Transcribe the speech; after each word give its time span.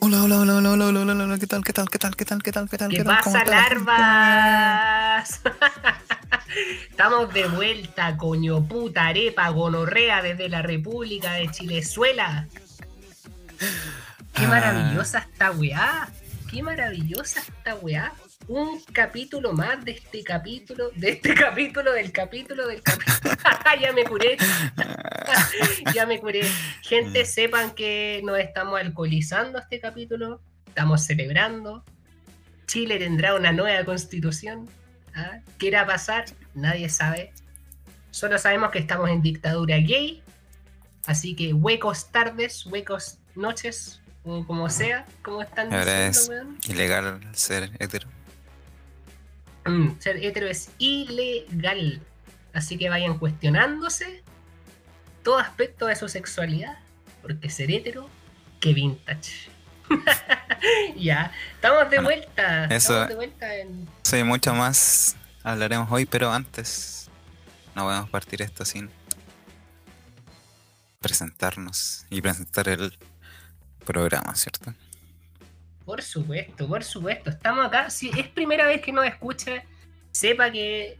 Hola, 0.00 0.22
hola, 0.24 0.38
hola, 0.40 0.54
hola, 0.58 0.70
hola, 0.70 0.86
hola, 0.88 1.00
hola, 1.00 1.24
hola, 1.24 1.38
¿qué 1.38 1.46
tal, 1.46 1.62
qué 1.62 1.72
tal, 1.72 1.88
qué 1.88 1.98
tal, 1.98 2.16
qué 2.16 2.24
tal, 2.24 2.42
qué 2.42 2.52
tal, 2.52 2.68
qué 2.68 2.76
tal? 2.78 2.90
¿Qué 2.90 2.96
qué 2.98 3.04
pasa, 3.04 3.44
larvas? 3.44 5.40
Estamos 6.90 7.32
de 7.32 7.46
vuelta, 7.46 8.16
coño 8.16 8.66
puta 8.66 9.06
arepa, 9.06 9.48
gonorrea 9.50 10.22
desde 10.22 10.48
la 10.48 10.62
República 10.62 11.34
de 11.34 11.48
Chilezuela. 11.52 12.48
Qué 14.34 14.44
Ah. 14.44 14.48
maravillosa 14.48 15.20
esta 15.20 15.52
weá. 15.52 16.08
Qué 16.50 16.62
maravillosa 16.64 17.40
esta 17.40 17.76
weá. 17.76 18.12
Un 18.46 18.80
capítulo 18.92 19.52
más 19.54 19.82
de 19.84 19.92
este 19.92 20.22
capítulo, 20.22 20.90
de 20.94 21.10
este 21.10 21.34
capítulo, 21.34 21.92
del 21.92 22.12
capítulo, 22.12 22.66
del 22.68 22.82
capítulo. 22.82 23.34
ya 23.80 23.92
me 23.92 24.04
curé. 24.04 24.36
ya 25.94 26.04
me 26.06 26.20
curé. 26.20 26.42
Gente, 26.82 27.24
sepan 27.24 27.74
que 27.74 28.20
nos 28.24 28.38
estamos 28.38 28.78
alcoholizando 28.78 29.58
este 29.58 29.80
capítulo. 29.80 30.42
Estamos 30.66 31.02
celebrando. 31.04 31.84
Chile 32.66 32.98
tendrá 32.98 33.34
una 33.34 33.52
nueva 33.52 33.82
constitución. 33.84 34.68
¿Ah? 35.14 35.38
¿Qué 35.58 35.68
irá 35.68 35.82
a 35.82 35.86
pasar? 35.86 36.26
Nadie 36.54 36.88
sabe. 36.88 37.32
Solo 38.10 38.38
sabemos 38.38 38.70
que 38.70 38.78
estamos 38.78 39.08
en 39.08 39.22
dictadura 39.22 39.78
gay. 39.78 40.22
Así 41.06 41.34
que 41.34 41.52
huecos 41.54 42.10
tardes, 42.10 42.66
huecos 42.66 43.18
noches, 43.34 44.00
o 44.24 44.46
como 44.46 44.68
sea, 44.70 45.06
como 45.22 45.42
están 45.42 45.72
Ahora 45.72 46.08
diciendo, 46.08 46.18
es 46.18 46.28
weón. 46.28 46.58
ilegal 46.68 47.20
ser 47.34 47.70
hetero. 47.78 48.08
Mm, 49.66 49.98
ser 49.98 50.16
hetero 50.24 50.46
es 50.46 50.70
ilegal. 50.78 52.00
Así 52.52 52.76
que 52.78 52.88
vayan 52.88 53.18
cuestionándose 53.18 54.22
todo 55.22 55.38
aspecto 55.38 55.86
de 55.86 55.96
su 55.96 56.08
sexualidad. 56.08 56.78
Porque 57.22 57.48
ser 57.50 57.70
hetero, 57.70 58.08
que 58.60 58.74
vintage. 58.74 59.48
ya, 60.96 61.32
estamos 61.54 61.90
de 61.90 62.00
vuelta. 62.00 62.64
eso- 62.66 62.74
Estamos 62.92 63.08
de 63.08 63.14
vuelta 63.14 63.54
en. 63.56 63.88
Sí, 64.02 64.22
mucho 64.22 64.54
más 64.54 65.16
hablaremos 65.42 65.90
hoy, 65.90 66.06
pero 66.06 66.30
antes 66.32 67.08
no 67.74 67.84
podemos 67.84 68.08
partir 68.10 68.40
esto 68.42 68.64
sin 68.64 68.90
presentarnos 71.00 72.06
y 72.10 72.20
presentar 72.22 72.68
el 72.68 72.96
programa, 73.84 74.34
¿cierto? 74.34 74.72
Por 75.84 76.02
supuesto, 76.02 76.66
por 76.66 76.82
supuesto. 76.82 77.30
Estamos 77.30 77.66
acá. 77.66 77.90
Si 77.90 78.10
es 78.10 78.28
primera 78.28 78.66
vez 78.66 78.80
que 78.80 78.92
nos 78.92 79.06
escucha, 79.06 79.62
sepa 80.12 80.50
que 80.50 80.98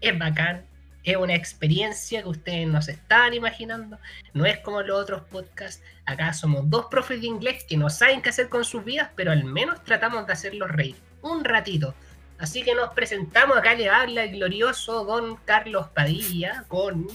es 0.00 0.18
bacán. 0.18 0.64
Es 1.02 1.16
una 1.16 1.34
experiencia 1.34 2.22
que 2.22 2.28
ustedes 2.28 2.66
no 2.66 2.80
se 2.80 2.92
están 2.92 3.34
imaginando. 3.34 3.98
No 4.32 4.46
es 4.46 4.58
como 4.60 4.80
los 4.82 5.02
otros 5.02 5.22
podcasts. 5.24 5.82
Acá 6.06 6.32
somos 6.32 6.70
dos 6.70 6.86
profes 6.86 7.20
de 7.20 7.26
inglés 7.26 7.64
que 7.68 7.76
no 7.76 7.90
saben 7.90 8.22
qué 8.22 8.30
hacer 8.30 8.48
con 8.48 8.64
sus 8.64 8.84
vidas, 8.84 9.10
pero 9.14 9.32
al 9.32 9.44
menos 9.44 9.82
tratamos 9.84 10.26
de 10.26 10.32
hacerlos 10.32 10.70
reír. 10.70 10.96
Un 11.20 11.44
ratito. 11.44 11.94
Así 12.38 12.62
que 12.62 12.74
nos 12.74 12.94
presentamos. 12.94 13.56
Acá 13.56 13.74
le 13.74 13.90
habla 13.90 14.24
el 14.24 14.32
glorioso 14.32 15.04
don 15.04 15.36
Carlos 15.44 15.88
Padilla 15.88 16.64
con 16.68 17.06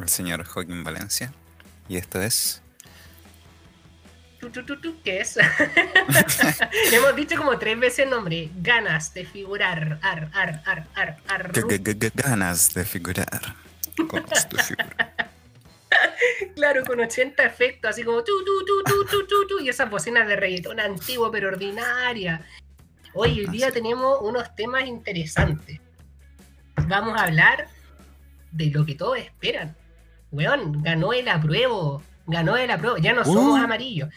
El 0.00 0.08
señor 0.08 0.44
Joaquín 0.44 0.82
Valencia. 0.82 1.32
Y 1.88 1.96
esto 1.96 2.20
es. 2.20 2.62
¿Qué 5.04 5.20
es? 5.20 5.36
Hemos 6.92 7.16
dicho 7.16 7.36
como 7.36 7.58
tres 7.58 7.78
veces 7.78 8.00
el 8.00 8.10
nombre. 8.10 8.50
Ganas 8.56 9.12
de 9.12 9.24
figurar. 9.24 9.98
Ar, 10.02 10.30
ar, 10.32 10.62
ar, 10.64 10.86
ar, 10.94 11.16
ar. 11.26 11.52
Ganas 12.14 12.72
de 12.74 12.84
figurar. 12.84 13.54
Ganas 13.96 14.48
de 14.48 14.62
figurar. 14.62 15.28
Claro, 16.54 16.84
con 16.84 17.00
80 17.00 17.42
efectos, 17.44 17.90
así 17.90 18.04
como 18.04 18.22
tu, 18.22 18.32
tu, 18.44 18.64
tu, 18.64 19.04
tu, 19.06 19.26
tu, 19.26 19.46
tu, 19.46 19.58
y 19.60 19.68
esas 19.70 19.88
bocinas 19.88 20.28
de 20.28 20.36
reggaetón 20.36 20.78
antiguo 20.78 21.30
pero 21.30 21.48
ordinaria. 21.48 22.42
Hoy, 23.14 23.40
hoy 23.40 23.46
día 23.46 23.70
tenemos 23.72 24.18
unos 24.20 24.54
temas 24.54 24.86
interesantes. 24.86 25.80
Vamos 26.86 27.18
a 27.18 27.24
hablar 27.24 27.68
de 28.52 28.66
lo 28.66 28.84
que 28.84 28.94
todos 28.94 29.18
esperan. 29.18 29.74
Weón, 30.30 30.82
ganó 30.82 31.12
el 31.12 31.26
apruebo. 31.28 32.02
Ganó 32.26 32.56
el 32.56 32.70
apruebo. 32.70 32.98
Ya 32.98 33.14
no 33.14 33.24
somos 33.24 33.58
Uh. 33.58 33.64
amarillos. 33.64 34.10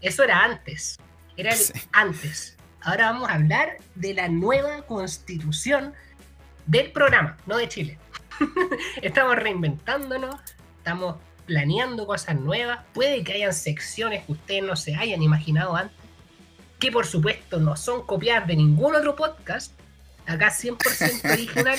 Eso 0.00 0.22
era 0.22 0.44
antes. 0.44 0.98
Era 1.36 1.50
el 1.52 1.56
Sí. 1.58 1.72
antes. 1.92 2.56
Ahora 2.80 3.10
vamos 3.10 3.28
a 3.28 3.34
hablar 3.34 3.76
de 3.94 4.14
la 4.14 4.28
nueva 4.28 4.82
constitución 4.82 5.94
del 6.66 6.92
programa, 6.92 7.36
no 7.46 7.56
de 7.56 7.68
Chile. 7.68 7.98
estamos 9.02 9.36
reinventándonos, 9.36 10.36
estamos 10.78 11.16
planeando 11.46 12.06
cosas 12.06 12.36
nuevas. 12.36 12.80
Puede 12.92 13.24
que 13.24 13.32
hayan 13.34 13.52
secciones 13.54 14.24
que 14.24 14.32
ustedes 14.32 14.62
no 14.62 14.76
se 14.76 14.94
hayan 14.94 15.22
imaginado 15.22 15.74
antes, 15.74 15.96
que 16.78 16.92
por 16.92 17.06
supuesto 17.06 17.58
no 17.58 17.76
son 17.76 18.06
copiadas 18.06 18.46
de 18.46 18.56
ningún 18.56 18.94
otro 18.94 19.16
podcast. 19.16 19.72
Acá 20.26 20.50
100% 20.50 21.24
original, 21.32 21.78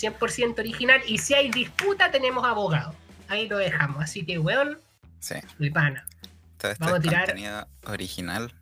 100% 0.00 0.58
original. 0.60 1.00
Y 1.06 1.18
si 1.18 1.34
hay 1.34 1.50
disputa, 1.50 2.10
tenemos 2.10 2.44
abogado. 2.46 2.94
Ahí 3.28 3.48
lo 3.48 3.58
dejamos. 3.58 4.02
Así 4.02 4.24
que, 4.24 4.38
weón, 4.38 4.78
Sí, 5.20 5.34
mi 5.58 5.68
pana. 5.68 6.06
Todo 6.58 6.70
esto 6.72 6.84
Vamos 6.84 7.00
a 7.00 7.02
tirar- 7.02 7.26
contenido 7.26 7.66
original. 7.86 8.52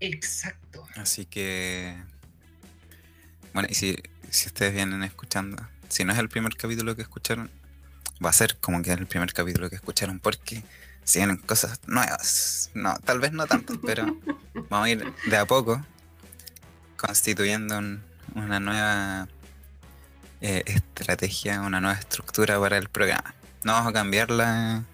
Exacto. 0.00 0.86
Así 0.96 1.24
que. 1.26 1.96
Bueno, 3.54 3.68
y 3.70 3.74
si, 3.74 3.96
si 4.30 4.46
ustedes 4.48 4.74
vienen 4.74 5.02
escuchando, 5.02 5.66
si 5.88 6.04
no 6.04 6.12
es 6.12 6.18
el 6.18 6.28
primer 6.28 6.54
capítulo 6.56 6.94
que 6.94 7.02
escucharon, 7.02 7.50
va 8.24 8.30
a 8.30 8.32
ser 8.32 8.58
como 8.58 8.82
que 8.82 8.92
es 8.92 8.98
el 8.98 9.06
primer 9.06 9.32
capítulo 9.32 9.70
que 9.70 9.76
escucharon 9.76 10.18
porque 10.20 10.62
si 11.04 11.18
vienen 11.20 11.38
cosas 11.38 11.80
nuevas. 11.86 12.70
No, 12.74 12.96
tal 12.98 13.18
vez 13.20 13.32
no 13.32 13.46
tanto, 13.46 13.80
pero 13.80 14.04
vamos 14.68 14.86
a 14.86 14.90
ir 14.90 15.12
de 15.26 15.36
a 15.36 15.46
poco 15.46 15.84
constituyendo 16.96 17.78
un- 17.78 18.02
una 18.34 18.60
nueva 18.60 19.28
eh, 20.40 20.62
estrategia, 20.66 21.60
una 21.62 21.80
nueva 21.80 21.98
estructura 21.98 22.60
para 22.60 22.76
el 22.78 22.88
programa. 22.88 23.34
No 23.64 23.72
vamos 23.72 23.90
a 23.90 23.92
cambiar 23.92 24.30
la, 24.30 24.84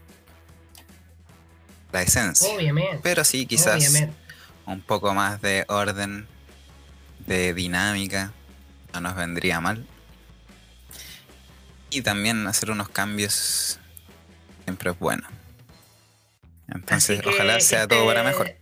la 1.95 2.03
esencia, 2.03 2.53
Obviamente. 2.53 2.99
pero 3.03 3.25
sí 3.25 3.47
quizás 3.47 3.77
Obviamente. 3.77 4.13
un 4.67 4.81
poco 4.81 5.15
más 5.15 5.41
de 5.41 5.65
orden, 5.69 6.27
de 7.21 7.55
dinámica, 7.55 8.33
no 8.93 9.01
nos 9.01 9.15
vendría 9.15 9.61
mal. 9.61 9.87
Y 11.91 12.03
también 12.03 12.47
hacer 12.49 12.73
unos 12.73 12.89
cambios 12.89 13.79
siempre 14.65 14.91
es 14.91 14.99
bueno. 14.99 15.23
Entonces, 16.69 17.23
que 17.23 17.29
ojalá 17.29 17.61
sea 17.61 17.87
todo 17.87 18.05
para 18.07 18.29
este- 18.29 18.31
mejor. 18.33 18.55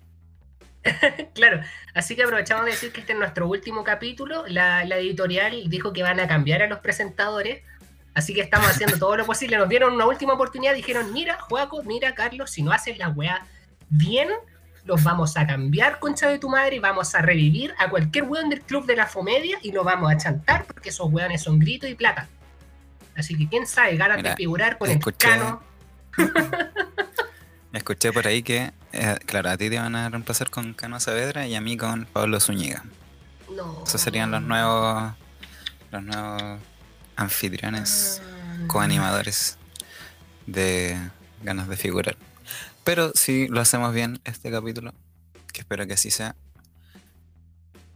claro, 1.34 1.60
así 1.94 2.14
que 2.16 2.24
aprovechamos 2.24 2.66
de 2.66 2.72
decir 2.72 2.92
que 2.92 3.00
este 3.00 3.12
es 3.14 3.18
nuestro 3.18 3.48
último 3.48 3.82
capítulo. 3.82 4.44
La, 4.48 4.84
la 4.84 4.98
editorial 4.98 5.70
dijo 5.70 5.94
que 5.94 6.02
van 6.02 6.20
a 6.20 6.28
cambiar 6.28 6.60
a 6.62 6.66
los 6.66 6.80
presentadores. 6.80 7.62
Así 8.14 8.34
que 8.34 8.40
estamos 8.42 8.68
haciendo 8.68 8.98
todo 8.98 9.16
lo 9.16 9.24
posible. 9.26 9.56
Nos 9.56 9.68
dieron 9.68 9.94
una 9.94 10.06
última 10.06 10.34
oportunidad. 10.34 10.74
Dijeron: 10.74 11.12
Mira, 11.12 11.38
Joaco, 11.40 11.82
mira, 11.82 12.14
Carlos, 12.14 12.50
si 12.50 12.62
no 12.62 12.70
haces 12.72 12.98
la 12.98 13.08
weá 13.08 13.46
bien, 13.88 14.28
los 14.84 15.02
vamos 15.02 15.36
a 15.36 15.46
cambiar, 15.46 15.98
concha 16.00 16.28
de 16.28 16.38
tu 16.38 16.48
madre, 16.48 16.76
y 16.76 16.78
vamos 16.78 17.14
a 17.14 17.22
revivir 17.22 17.72
a 17.78 17.88
cualquier 17.88 18.24
weón 18.24 18.50
del 18.50 18.60
club 18.62 18.84
de 18.84 18.96
la 18.96 19.06
Fomedia 19.06 19.58
y 19.62 19.72
lo 19.72 19.84
vamos 19.84 20.10
a 20.12 20.16
chantar 20.16 20.64
porque 20.66 20.88
esos 20.90 21.10
weones 21.12 21.42
son 21.42 21.58
grito 21.58 21.86
y 21.86 21.94
plata. 21.94 22.28
Así 23.16 23.36
que 23.36 23.48
quién 23.48 23.66
sabe, 23.66 23.96
ganas 23.96 24.16
Mira, 24.18 24.30
de 24.30 24.36
figurar 24.36 24.78
con 24.78 24.90
escuché- 24.90 25.32
el 25.32 25.38
cano. 25.38 25.62
Escuché 27.72 28.12
por 28.12 28.26
ahí 28.26 28.42
que, 28.42 28.72
eh, 28.92 29.18
claro, 29.24 29.48
a 29.50 29.56
ti 29.56 29.70
te 29.70 29.78
van 29.78 29.96
a 29.96 30.08
reemplazar 30.10 30.50
con 30.50 30.74
Cano 30.74 31.00
Saavedra 31.00 31.46
y 31.46 31.54
a 31.54 31.60
mí 31.60 31.76
con 31.76 32.04
Pablo 32.06 32.38
Zúñiga. 32.38 32.82
No. 33.56 33.82
Esos 33.86 34.00
serían 34.00 34.30
los 34.30 34.42
nuevos, 34.42 35.12
los 35.90 36.02
nuevos 36.02 36.60
anfitriones. 37.22 38.20
Coanimadores 38.66 39.58
de 40.46 40.98
ganas 41.42 41.68
de 41.68 41.76
figurar. 41.76 42.16
Pero 42.84 43.12
si 43.14 43.48
lo 43.48 43.60
hacemos 43.60 43.94
bien 43.94 44.20
este 44.24 44.50
capítulo, 44.50 44.92
que 45.52 45.60
espero 45.60 45.86
que 45.86 45.94
así 45.94 46.10
sea, 46.10 46.34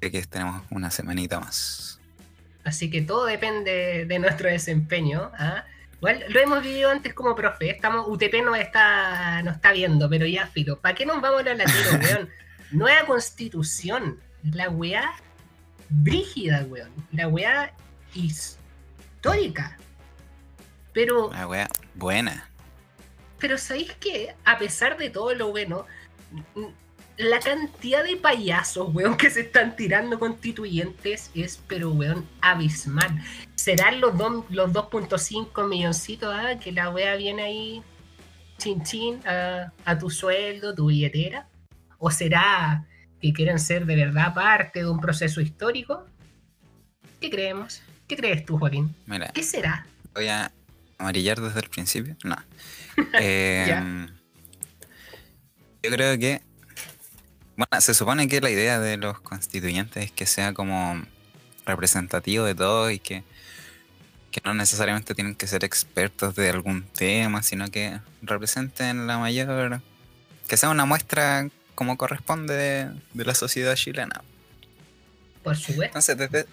que 0.00 0.06
aquí 0.08 0.22
tenemos 0.22 0.62
una 0.70 0.90
semanita 0.90 1.40
más. 1.40 1.98
Así 2.64 2.90
que 2.90 3.02
todo 3.02 3.26
depende 3.26 4.06
de 4.06 4.18
nuestro 4.18 4.48
desempeño. 4.48 5.30
¿ah? 5.38 5.64
Igual 5.96 6.24
lo 6.28 6.40
hemos 6.40 6.62
vivido 6.62 6.90
antes 6.90 7.14
como 7.14 7.34
profe. 7.34 7.70
Estamos, 7.70 8.06
UTP 8.08 8.42
no 8.44 8.54
está, 8.54 9.42
no 9.42 9.52
está 9.52 9.72
viendo, 9.72 10.08
pero 10.08 10.26
ya 10.26 10.46
filo. 10.46 10.78
¿Para 10.80 10.94
qué 10.94 11.06
nos 11.06 11.20
vamos 11.20 11.40
a 11.40 11.44
la 11.44 11.54
latero, 11.54 11.98
weón? 12.02 12.28
Nueva 12.72 13.06
constitución. 13.06 14.20
La 14.42 14.68
weá 14.68 15.12
brígida, 15.88 16.64
weón. 16.68 16.90
La 17.12 17.28
weá 17.28 17.72
histórica. 19.32 19.76
Pero 20.92 21.28
Una 21.28 21.46
wea 21.46 21.68
buena. 21.94 22.48
Pero 23.38 23.58
¿sabéis 23.58 23.92
que 23.94 24.34
A 24.44 24.58
pesar 24.58 24.96
de 24.96 25.10
todo 25.10 25.34
lo 25.34 25.50
bueno, 25.50 25.84
la 27.18 27.38
cantidad 27.40 28.02
de 28.04 28.16
payasos, 28.16 28.94
weón, 28.94 29.16
que 29.16 29.30
se 29.30 29.40
están 29.42 29.76
tirando 29.76 30.18
constituyentes 30.18 31.30
es, 31.34 31.60
pero, 31.66 31.90
weón, 31.90 32.26
abismal. 32.40 33.10
¿Serán 33.54 34.00
los, 34.00 34.16
dos- 34.16 34.44
los 34.50 34.70
2.5 34.72 35.66
milloncitos 35.68 36.34
ah, 36.34 36.58
que 36.58 36.72
la 36.72 36.90
wea 36.90 37.16
viene 37.16 37.42
ahí 37.42 37.82
chin 38.58 38.82
chin 38.82 39.20
a, 39.26 39.72
a 39.84 39.98
tu 39.98 40.08
sueldo, 40.10 40.74
tu 40.74 40.86
billetera? 40.86 41.48
¿O 41.98 42.10
será 42.10 42.86
que 43.20 43.32
quieren 43.32 43.58
ser 43.58 43.86
de 43.86 43.96
verdad 43.96 44.34
parte 44.34 44.80
de 44.80 44.88
un 44.90 45.00
proceso 45.00 45.40
histórico? 45.40 46.04
¿Qué 47.20 47.30
creemos? 47.30 47.82
¿Qué 48.06 48.16
crees 48.16 48.44
tú, 48.44 48.58
Joaquín? 48.58 48.94
Mira, 49.06 49.28
¿Qué 49.34 49.42
será? 49.42 49.86
voy 50.14 50.28
a 50.28 50.50
amarillar 50.98 51.40
desde 51.40 51.60
el 51.60 51.68
principio. 51.68 52.16
No. 52.24 52.36
Eh, 53.20 54.06
yo 55.82 55.90
creo 55.90 56.18
que. 56.18 56.40
Bueno, 57.56 57.80
se 57.80 57.92
supone 57.92 58.26
que 58.26 58.40
la 58.40 58.48
idea 58.50 58.80
de 58.80 58.96
los 58.96 59.20
constituyentes 59.20 60.06
es 60.06 60.12
que 60.12 60.24
sea 60.24 60.54
como 60.54 61.02
representativo 61.66 62.44
de 62.46 62.54
todo 62.54 62.90
y 62.90 62.98
que, 62.98 63.22
que 64.30 64.40
no 64.44 64.54
necesariamente 64.54 65.14
tienen 65.14 65.34
que 65.34 65.46
ser 65.46 65.62
expertos 65.64 66.34
de 66.36 66.48
algún 66.48 66.84
tema, 66.84 67.42
sino 67.42 67.70
que 67.70 68.00
representen 68.22 69.06
la 69.06 69.18
mayor. 69.18 69.82
que 70.48 70.56
sea 70.56 70.70
una 70.70 70.86
muestra 70.86 71.48
como 71.74 71.98
corresponde 71.98 72.54
de, 72.54 72.90
de 73.12 73.24
la 73.26 73.34
sociedad 73.34 73.74
chilena. 73.74 74.22
Por 75.42 75.54
supuesto. 75.56 75.84
Entonces, 75.84 76.16
desde, 76.16 76.46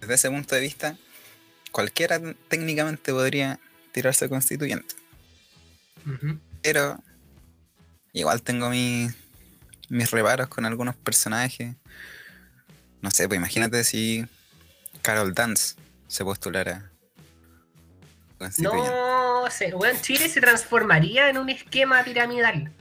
desde 0.00 0.14
ese 0.14 0.30
punto 0.30 0.54
de 0.54 0.60
vista, 0.60 0.96
cualquiera 1.72 2.20
técnicamente 2.48 3.12
podría 3.12 3.58
tirarse 3.92 4.28
constituyente. 4.28 4.94
Pero 6.62 7.02
igual 8.12 8.42
tengo 8.42 8.70
mi- 8.70 9.08
mis 9.88 10.10
reparos 10.10 10.48
con 10.48 10.64
algunos 10.64 10.96
personajes. 10.96 11.74
No 13.02 13.10
sé, 13.10 13.26
pues 13.28 13.38
imagínate 13.38 13.82
si 13.84 14.26
Carol 15.02 15.34
Dance 15.34 15.74
se 16.08 16.24
postulara 16.24 16.90
constituyente. 18.38 18.90
No 18.90 19.46
sé, 19.50 19.74
weón, 19.74 20.00
Chile 20.00 20.28
se 20.28 20.40
transformaría 20.40 21.28
en 21.28 21.38
un 21.38 21.48
esquema 21.50 22.02
piramidal. 22.04 22.72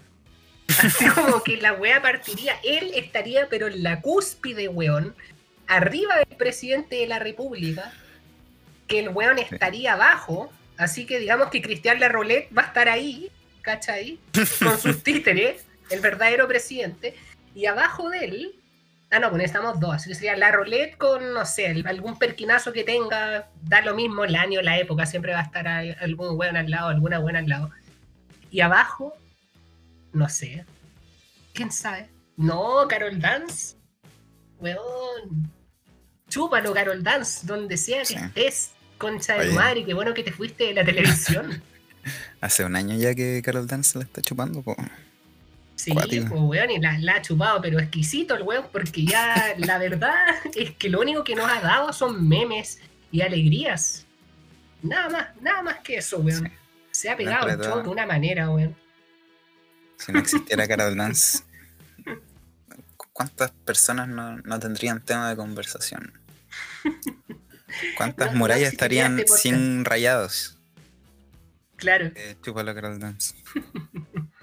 Así 0.78 1.06
como 1.16 1.44
que 1.44 1.58
la 1.58 1.74
wea 1.74 2.02
partiría, 2.02 2.54
él 2.64 2.92
estaría 2.96 3.48
pero 3.50 3.68
en 3.68 3.82
la 3.84 4.02
cúspide, 4.02 4.68
weón, 4.68 5.16
arriba 5.70 6.18
del 6.18 6.36
presidente 6.36 6.98
de 6.98 7.08
la 7.08 7.20
república, 7.20 7.94
que 8.88 9.00
el 9.00 9.10
weón 9.10 9.38
estaría 9.38 9.94
abajo, 9.94 10.52
así 10.78 11.06
que 11.06 11.20
digamos 11.20 11.50
que 11.50 11.62
Cristian 11.62 12.00
Larrolet 12.00 12.50
va 12.56 12.64
a 12.64 12.66
estar 12.66 12.90
ahí, 12.90 13.30
¿cachai? 13.62 14.20
Con 14.62 14.78
sus 14.80 15.04
títeres, 15.04 15.66
el 15.92 16.02
verdadero 16.02 16.48
presidente, 16.48 17.16
y 17.54 17.68
abajo 17.68 18.10
de 18.10 18.26
él, 18.26 18.56
ah 19.12 19.20
no, 19.20 19.30
pues 19.30 19.44
estamos 19.44 19.80
dos, 19.80 19.94
así 19.94 20.10
que 20.10 20.16
sería 20.16 20.36
Larrolet 20.36 20.98
con, 20.98 21.34
no 21.34 21.46
sé, 21.46 21.68
algún 21.86 22.18
perquinazo 22.18 22.74
que 22.74 22.84
tenga, 22.84 23.48
da 23.62 23.82
lo 23.82 23.94
mismo 23.94 24.26
el 24.26 24.36
año, 24.36 24.64
la 24.64 24.80
época, 24.80 25.06
siempre 25.06 25.34
va 25.34 25.40
a 25.42 25.44
estar 25.44 25.68
algún 25.68 26.36
weón 26.36 26.58
al 26.58 26.70
lado, 26.72 26.90
alguna 26.90 27.20
buena 27.20 27.40
al 27.40 27.48
lado. 27.48 27.70
Y 28.50 28.62
abajo, 28.62 29.14
no 30.14 30.28
sé. 30.30 30.66
¿Quién 31.54 31.72
sabe? 31.72 32.10
No, 32.38 32.88
Carol 32.88 33.20
Dance. 33.20 33.76
Weón. 34.60 35.59
Chúpalo, 36.30 36.74
Carol 36.74 37.04
Dance, 37.04 37.46
donde 37.46 37.76
sea 37.78 38.00
que 38.00 38.06
Sí. 38.06 38.16
estés. 38.16 38.72
Concha 38.98 39.36
de 39.36 39.48
Oye. 39.48 39.54
madre, 39.56 39.86
qué 39.86 39.94
bueno 39.94 40.14
que 40.14 40.24
te 40.24 40.32
fuiste 40.32 40.66
de 40.66 40.74
la 40.74 40.84
televisión. 40.86 41.62
Hace 42.42 42.66
un 42.66 42.76
año 42.76 42.96
ya 42.98 43.14
que 43.16 43.42
Carol 43.44 43.66
Dance 43.68 43.98
la 43.98 44.04
está 44.04 44.22
chupando. 44.22 44.62
po. 44.62 44.76
Sí, 45.76 45.92
Cuático. 45.92 46.28
pues 46.30 46.42
weón, 46.42 46.72
y 46.72 46.80
la, 46.80 46.98
la 47.00 47.16
ha 47.16 47.22
chupado, 47.22 47.62
pero 47.62 47.80
exquisito 47.80 48.36
el 48.36 48.44
weón, 48.44 48.66
porque 48.72 49.06
ya 49.06 49.54
la 49.58 49.78
verdad 49.78 50.14
es 50.56 50.72
que 50.72 50.90
lo 50.90 51.00
único 51.00 51.24
que 51.24 51.36
nos 51.36 51.50
ha 51.50 51.62
dado 51.62 51.94
son 51.94 52.28
memes 52.28 52.80
y 53.12 53.22
alegrías. 53.22 54.06
Nada 54.82 55.10
más, 55.10 55.28
nada 55.42 55.62
más 55.62 55.78
que 55.80 55.98
eso, 55.98 56.18
weón. 56.20 56.46
Sí. 56.46 56.52
Se 56.92 57.10
ha 57.10 57.16
pegado 57.16 57.48
el 57.48 57.58
show 57.60 57.82
de 57.82 57.88
una 57.90 58.06
manera, 58.06 58.50
weón. 58.50 58.76
Si 59.98 60.12
no 60.12 60.20
existiera 60.20 60.68
Carol 60.68 60.96
Dance, 60.98 61.40
¿cuántas 63.20 63.52
personas 63.52 64.08
no, 64.08 64.38
no 64.38 64.60
tendrían 64.60 65.02
tema 65.02 65.30
de 65.30 65.36
conversación? 65.36 66.14
¿Cuántas 67.98 68.28
No- 68.28 68.34
no 68.34 68.40
murallas 68.40 68.72
estarían 68.72 69.20
este 69.20 69.38
sin 69.38 69.84
rayados? 69.84 70.58
Claro, 71.76 72.12
Eh, 72.16 72.38
chúpalo, 72.42 72.74
Carol 72.74 72.98
Dance. 72.98 73.36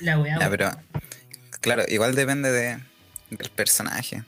la 0.00 0.18
weá. 0.18 0.38
Weón. 0.38 0.50
pero 0.50 0.70
claro, 1.60 1.84
igual 1.88 2.14
depende 2.14 2.50
de, 2.50 2.78
del 3.30 3.50
personaje 3.50 4.24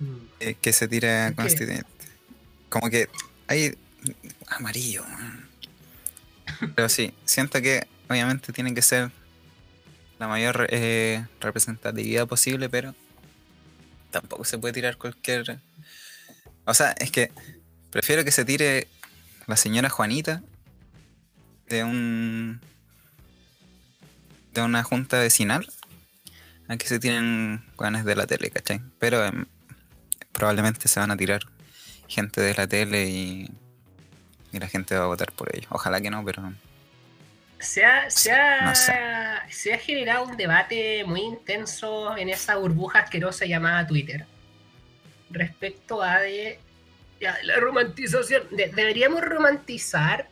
Mm. 0.00 0.16
eh, 0.40 0.54
que 0.60 0.72
se 0.72 0.88
que- 0.88 1.32
constituyente. 1.36 1.86
Como 2.70 2.88
que 2.90 3.08
hay 3.46 3.76
amarillo. 4.48 5.04
Pero 6.74 6.88
sí, 6.88 7.12
siento 7.26 7.60
que 7.60 7.86
obviamente 8.08 8.52
tiene 8.52 8.72
que 8.74 8.80
ser 8.82 9.10
la 10.20 10.28
mayor 10.28 10.66
eh, 10.70 11.26
representatividad 11.40 12.28
posible, 12.28 12.68
pero 12.68 12.94
tampoco 14.10 14.44
se 14.44 14.58
puede 14.58 14.74
tirar 14.74 14.98
cualquier... 14.98 15.60
O 16.66 16.74
sea, 16.74 16.92
es 16.98 17.10
que 17.10 17.32
prefiero 17.90 18.22
que 18.22 18.30
se 18.30 18.44
tire 18.44 18.86
la 19.46 19.56
señora 19.56 19.88
Juanita 19.88 20.42
de 21.68 21.84
un 21.84 22.60
de 24.52 24.62
una 24.62 24.82
junta 24.82 25.18
vecinal 25.20 25.66
a 26.68 26.76
que 26.76 26.86
se 26.86 26.98
tiren 26.98 27.64
guanes 27.76 28.04
de 28.04 28.14
la 28.14 28.26
tele, 28.26 28.50
¿cachai? 28.50 28.82
Pero 28.98 29.24
em, 29.24 29.46
probablemente 30.32 30.86
se 30.86 31.00
van 31.00 31.12
a 31.12 31.16
tirar 31.16 31.40
gente 32.08 32.42
de 32.42 32.54
la 32.54 32.66
tele 32.66 33.08
y, 33.08 33.50
y 34.52 34.58
la 34.58 34.68
gente 34.68 34.96
va 34.96 35.04
a 35.04 35.06
votar 35.06 35.32
por 35.32 35.56
ellos. 35.56 35.68
Ojalá 35.70 36.00
que 36.02 36.10
no, 36.10 36.22
pero 36.24 36.52
Se 37.60 37.84
ha, 37.84 38.10
se, 38.10 38.32
ha, 38.32 38.62
No 38.62 38.74
sé. 38.74 38.92
se 39.50 39.74
ha 39.74 39.78
generado 39.78 40.24
un 40.24 40.36
debate 40.36 41.04
muy 41.04 41.20
intenso 41.20 42.16
en 42.16 42.28
esa 42.30 42.56
burbuja 42.56 43.00
asquerosa 43.00 43.44
llamada 43.46 43.86
Twitter 43.86 44.26
respecto 45.30 46.02
a 46.02 46.20
de, 46.20 46.58
ya, 47.20 47.36
la 47.44 47.56
romantización. 47.60 48.44
De- 48.50 48.68
deberíamos 48.68 49.20
romantizar 49.22 50.28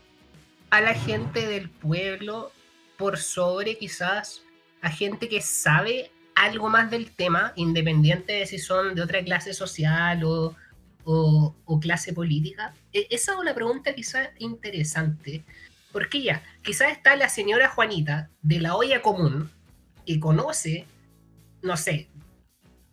a 0.71 0.81
la 0.81 0.95
gente 0.95 1.47
del 1.47 1.69
pueblo 1.71 2.51
por 2.97 3.19
sobre 3.19 3.77
quizás 3.79 4.43
a 4.83 4.91
gente 4.91 5.29
que 5.29 5.41
sabe 5.41 6.11
algo 6.35 6.69
más 6.69 6.91
del 6.91 7.11
tema, 7.15 7.53
independiente 7.57 8.33
de 8.33 8.47
si 8.47 8.59
son 8.59 8.95
de 8.95 9.03
otra 9.03 9.23
clase 9.23 9.53
social 9.55 10.25
o, 10.25 10.57
o- 11.05 11.55
o 11.65 11.81
clase 11.81 12.13
política. 12.13 12.73
E- 12.93 13.07
esa 13.11 13.33
es 13.33 13.39
una 13.39 13.55
pregunta 13.55 13.95
quizás 13.95 14.31
interesante. 14.39 15.45
Porque 15.93 16.23
ya, 16.23 16.43
quizás 16.62 16.93
está 16.93 17.17
la 17.17 17.29
señora 17.29 17.69
Juanita 17.69 18.31
de 18.43 18.61
la 18.61 18.75
olla 18.76 19.02
común 19.02 19.50
que 20.07 20.21
conoce, 20.21 20.87
no 21.62 21.76
sé, 21.76 22.09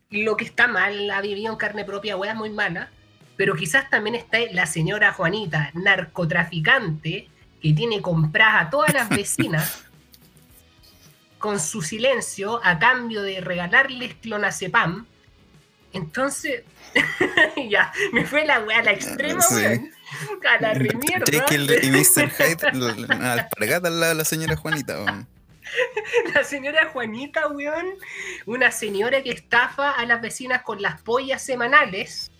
lo 0.10 0.38
que 0.38 0.46
está 0.46 0.68
mal, 0.68 1.10
ha 1.12 1.22
vivido 1.22 1.52
en 1.52 1.58
carne 1.58 1.84
propia, 1.86 2.18
wea 2.18 2.34
muy 2.36 2.50
mala, 2.50 2.90
pero 3.38 3.56
quizás 3.56 3.90
también 3.90 4.16
está 4.16 4.40
la 4.52 4.66
señora 4.66 5.14
Juanita, 5.14 5.72
narcotraficante, 5.74 7.30
que 7.62 7.74
tiene 7.74 8.02
compradas 8.02 8.68
a 8.68 8.70
todas 8.70 8.94
las 8.94 9.10
vecinas 9.10 9.86
con 11.38 11.60
su 11.60 11.82
silencio 11.82 12.62
a 12.64 12.80
cambio 12.80 13.22
de 13.22 13.42
regalarles 13.42 14.16
clonazepam. 14.16 15.06
Entonces, 15.92 16.64
ya, 17.70 17.92
me 18.12 18.26
fue 18.26 18.46
la 18.46 18.60
wea 18.60 18.80
a 18.80 18.84
la 18.84 18.92
extrema, 18.92 19.42
Sí. 19.42 19.56
weón. 19.56 19.95
A 20.50 20.58
la 20.62 20.74
remierda. 20.74 21.26
Jekyll 21.30 21.72
y 21.84 21.92
Mr. 21.92 22.30
Hyde, 22.30 22.72
la- 22.74 23.18
la 23.18 23.34
alpargata 23.34 23.88
al 23.88 24.00
lado 24.00 24.14
de 24.14 24.18
la 24.20 24.26
señora 24.26 24.56
Juanita. 24.56 25.02
weón. 25.04 25.28
La 26.34 26.44
señora 26.44 26.90
Juanita, 26.90 27.48
weón. 27.48 27.86
Una 28.46 28.72
señora 28.72 29.22
que 29.24 29.32
estafa 29.32 29.92
a 29.92 30.06
las 30.06 30.22
vecinas 30.22 30.62
con 30.62 30.82
las 30.82 31.02
pollas 31.02 31.42
semanales. 31.44 32.32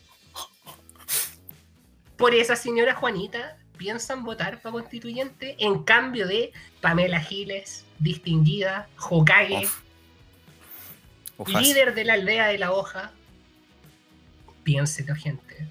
Por 2.18 2.34
esa 2.34 2.56
señora 2.56 2.94
Juanita 2.96 3.58
piensan 3.78 4.24
votar 4.24 4.62
para 4.62 4.72
constituyente 4.74 5.56
en 5.60 5.84
cambio 5.84 6.28
de 6.28 6.54
Pamela 6.80 7.20
Giles, 7.20 7.84
distinguida, 8.00 8.88
Hokage, 9.10 9.68
Uf. 11.38 11.50
Líder 11.50 11.94
de 11.94 12.06
la 12.06 12.14
aldea 12.14 12.48
de 12.48 12.58
la 12.58 12.72
hoja. 12.72 13.12
Piénselo, 14.64 15.14
gente. 15.16 15.68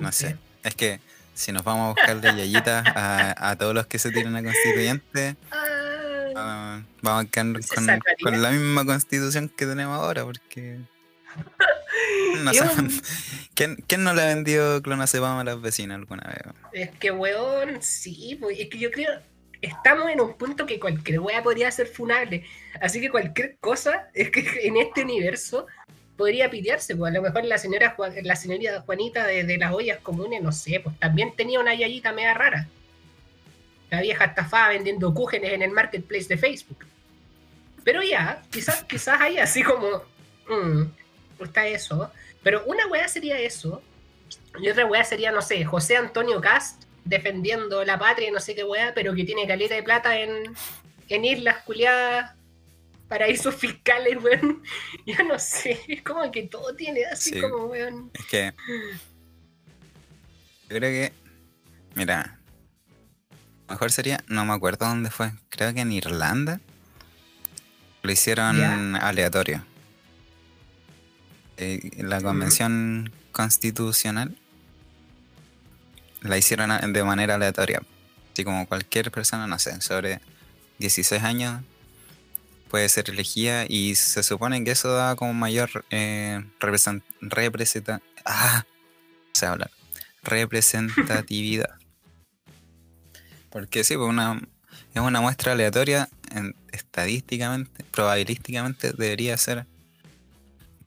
No 0.00 0.12
sé. 0.12 0.36
Es 0.62 0.74
que 0.74 1.00
si 1.34 1.52
nos 1.52 1.64
vamos 1.64 1.84
a 1.84 1.88
buscar 1.90 2.20
de 2.20 2.36
yayitas 2.38 2.86
a, 2.86 3.50
a 3.50 3.56
todos 3.56 3.74
los 3.74 3.86
que 3.86 3.98
se 3.98 4.10
tiran 4.10 4.34
a 4.36 4.42
constituyente, 4.42 5.36
Ah, 5.50 6.32
ah, 6.34 6.82
vamos 7.02 7.24
a 7.24 7.28
quedar 7.30 7.62
¿Se 7.62 7.74
con, 8.22 8.42
la 8.42 8.50
misma 8.50 8.84
constitución 8.84 9.48
que 9.48 9.66
tenemos 9.66 9.98
ahora, 9.98 10.24
porque. 10.24 10.78
No 12.42 12.52
sé, 12.52 12.60
un- 12.62 12.90
¿quién, 13.54 13.76
quién 13.86 14.04
no 14.04 14.12
le 14.12 14.22
ha 14.22 14.26
vendido 14.26 14.82
clonazepam 14.82 15.38
a 15.38 15.44
las 15.44 15.60
vecinas 15.60 15.96
alguna 15.96 16.24
vez? 16.24 16.54
Es 16.72 16.90
que, 16.98 17.10
weón, 17.10 17.80
sí, 17.82 18.36
pues, 18.40 18.58
es 18.58 18.68
que 18.68 18.78
yo 18.78 18.90
creo, 18.90 19.10
estamos 19.62 20.10
en 20.10 20.20
un 20.20 20.34
punto 20.36 20.66
que 20.66 20.78
cualquier 20.78 21.20
wea 21.20 21.42
podría 21.42 21.70
ser 21.70 21.86
funable. 21.86 22.44
Así 22.80 23.00
que 23.00 23.10
cualquier 23.10 23.56
cosa, 23.58 24.08
es 24.12 24.30
que 24.30 24.46
en 24.64 24.76
este 24.76 25.02
universo 25.02 25.66
podría 26.16 26.50
pitearse, 26.50 26.96
pues 26.96 27.10
a 27.10 27.14
lo 27.14 27.22
mejor 27.22 27.44
la 27.44 27.58
señora 27.58 27.96
la 28.22 28.36
señorita 28.36 28.80
Juanita 28.80 29.26
de, 29.26 29.58
las 29.58 29.72
ollas 29.72 29.98
comunes, 30.00 30.42
no 30.42 30.52
sé, 30.52 30.80
pues 30.80 30.98
también 30.98 31.34
tenía 31.36 31.60
una 31.60 31.74
yayita 31.74 32.12
media 32.12 32.34
rara. 32.34 32.68
La 33.90 34.00
vieja 34.00 34.24
estafada 34.24 34.70
vendiendo 34.70 35.14
cúgenes 35.14 35.52
en 35.52 35.62
el 35.62 35.70
marketplace 35.70 36.26
de 36.26 36.36
Facebook. 36.36 36.84
Pero 37.84 38.02
ya, 38.02 38.42
quizás, 38.50 38.82
quizás 38.84 39.20
hay 39.20 39.38
así 39.38 39.62
como. 39.62 40.02
mm, 40.48 40.82
está 41.44 41.66
eso. 41.66 42.10
Pero 42.42 42.64
una 42.66 42.86
weá 42.88 43.06
sería 43.06 43.38
eso. 43.38 43.82
Y 44.60 44.68
otra 44.68 44.86
weá 44.86 45.04
sería, 45.04 45.30
no 45.30 45.42
sé, 45.42 45.64
José 45.64 45.96
Antonio 45.96 46.40
Cast 46.40 46.86
defendiendo 47.06 47.84
la 47.84 47.98
patria 47.98 48.30
no 48.30 48.40
sé 48.40 48.54
qué 48.54 48.64
weá, 48.64 48.92
pero 48.94 49.14
que 49.14 49.24
tiene 49.24 49.46
caleta 49.46 49.74
de 49.74 49.82
plata 49.82 50.18
en, 50.18 50.54
en 51.08 51.24
islas 51.24 51.58
culiadas, 51.58 52.34
paraísos 53.08 53.54
fiscales, 53.54 54.22
weón. 54.22 54.62
Ya 55.06 55.22
no 55.22 55.38
sé, 55.38 55.80
es 55.88 56.02
como 56.02 56.30
que 56.32 56.42
todo 56.44 56.74
tiene 56.74 57.04
así 57.04 57.30
Sí. 57.30 57.40
como, 57.40 57.66
weón. 57.66 58.10
Es 58.14 58.24
que. 58.26 58.52
Yo 60.68 60.76
creo 60.76 60.80
que. 60.80 61.12
Mira. 61.94 62.38
Mejor 63.68 63.90
sería. 63.92 64.22
No 64.28 64.44
me 64.44 64.52
acuerdo 64.52 64.86
dónde 64.86 65.10
fue. 65.10 65.32
Creo 65.48 65.72
que 65.74 65.80
en 65.80 65.92
Irlanda. 65.92 66.60
Lo 68.02 68.12
hicieron 68.12 68.94
aleatorio. 68.96 69.64
Eh, 71.56 71.90
la 71.98 72.20
convención 72.20 73.12
constitucional. 73.32 74.36
La 76.20 76.36
hicieron 76.38 76.92
de 76.92 77.04
manera 77.04 77.34
aleatoria. 77.36 77.82
Así 78.32 78.44
como 78.44 78.66
cualquier 78.66 79.10
persona, 79.10 79.46
no 79.46 79.58
sé, 79.58 79.80
sobre 79.80 80.20
16 80.78 81.22
años 81.22 81.62
puede 82.70 82.88
ser 82.88 83.10
elegida 83.10 83.64
y 83.68 83.94
se 83.94 84.22
supone 84.22 84.62
que 84.64 84.72
eso 84.72 84.92
da 84.92 85.14
como 85.16 85.32
mayor 85.34 85.84
eh, 85.90 86.42
represent- 86.60 87.02
representa- 87.20 88.00
ah, 88.24 88.64
no 88.66 89.30
sé 89.32 89.46
hablar, 89.46 89.70
representatividad. 90.22 91.70
Porque 93.50 93.84
sí, 93.84 93.96
pues 93.96 94.08
una, 94.08 94.40
es 94.94 95.00
una 95.00 95.20
muestra 95.20 95.52
aleatoria, 95.52 96.08
en- 96.34 96.54
estadísticamente, 96.72 97.84
probabilísticamente 97.84 98.92
debería 98.92 99.36
ser 99.36 99.66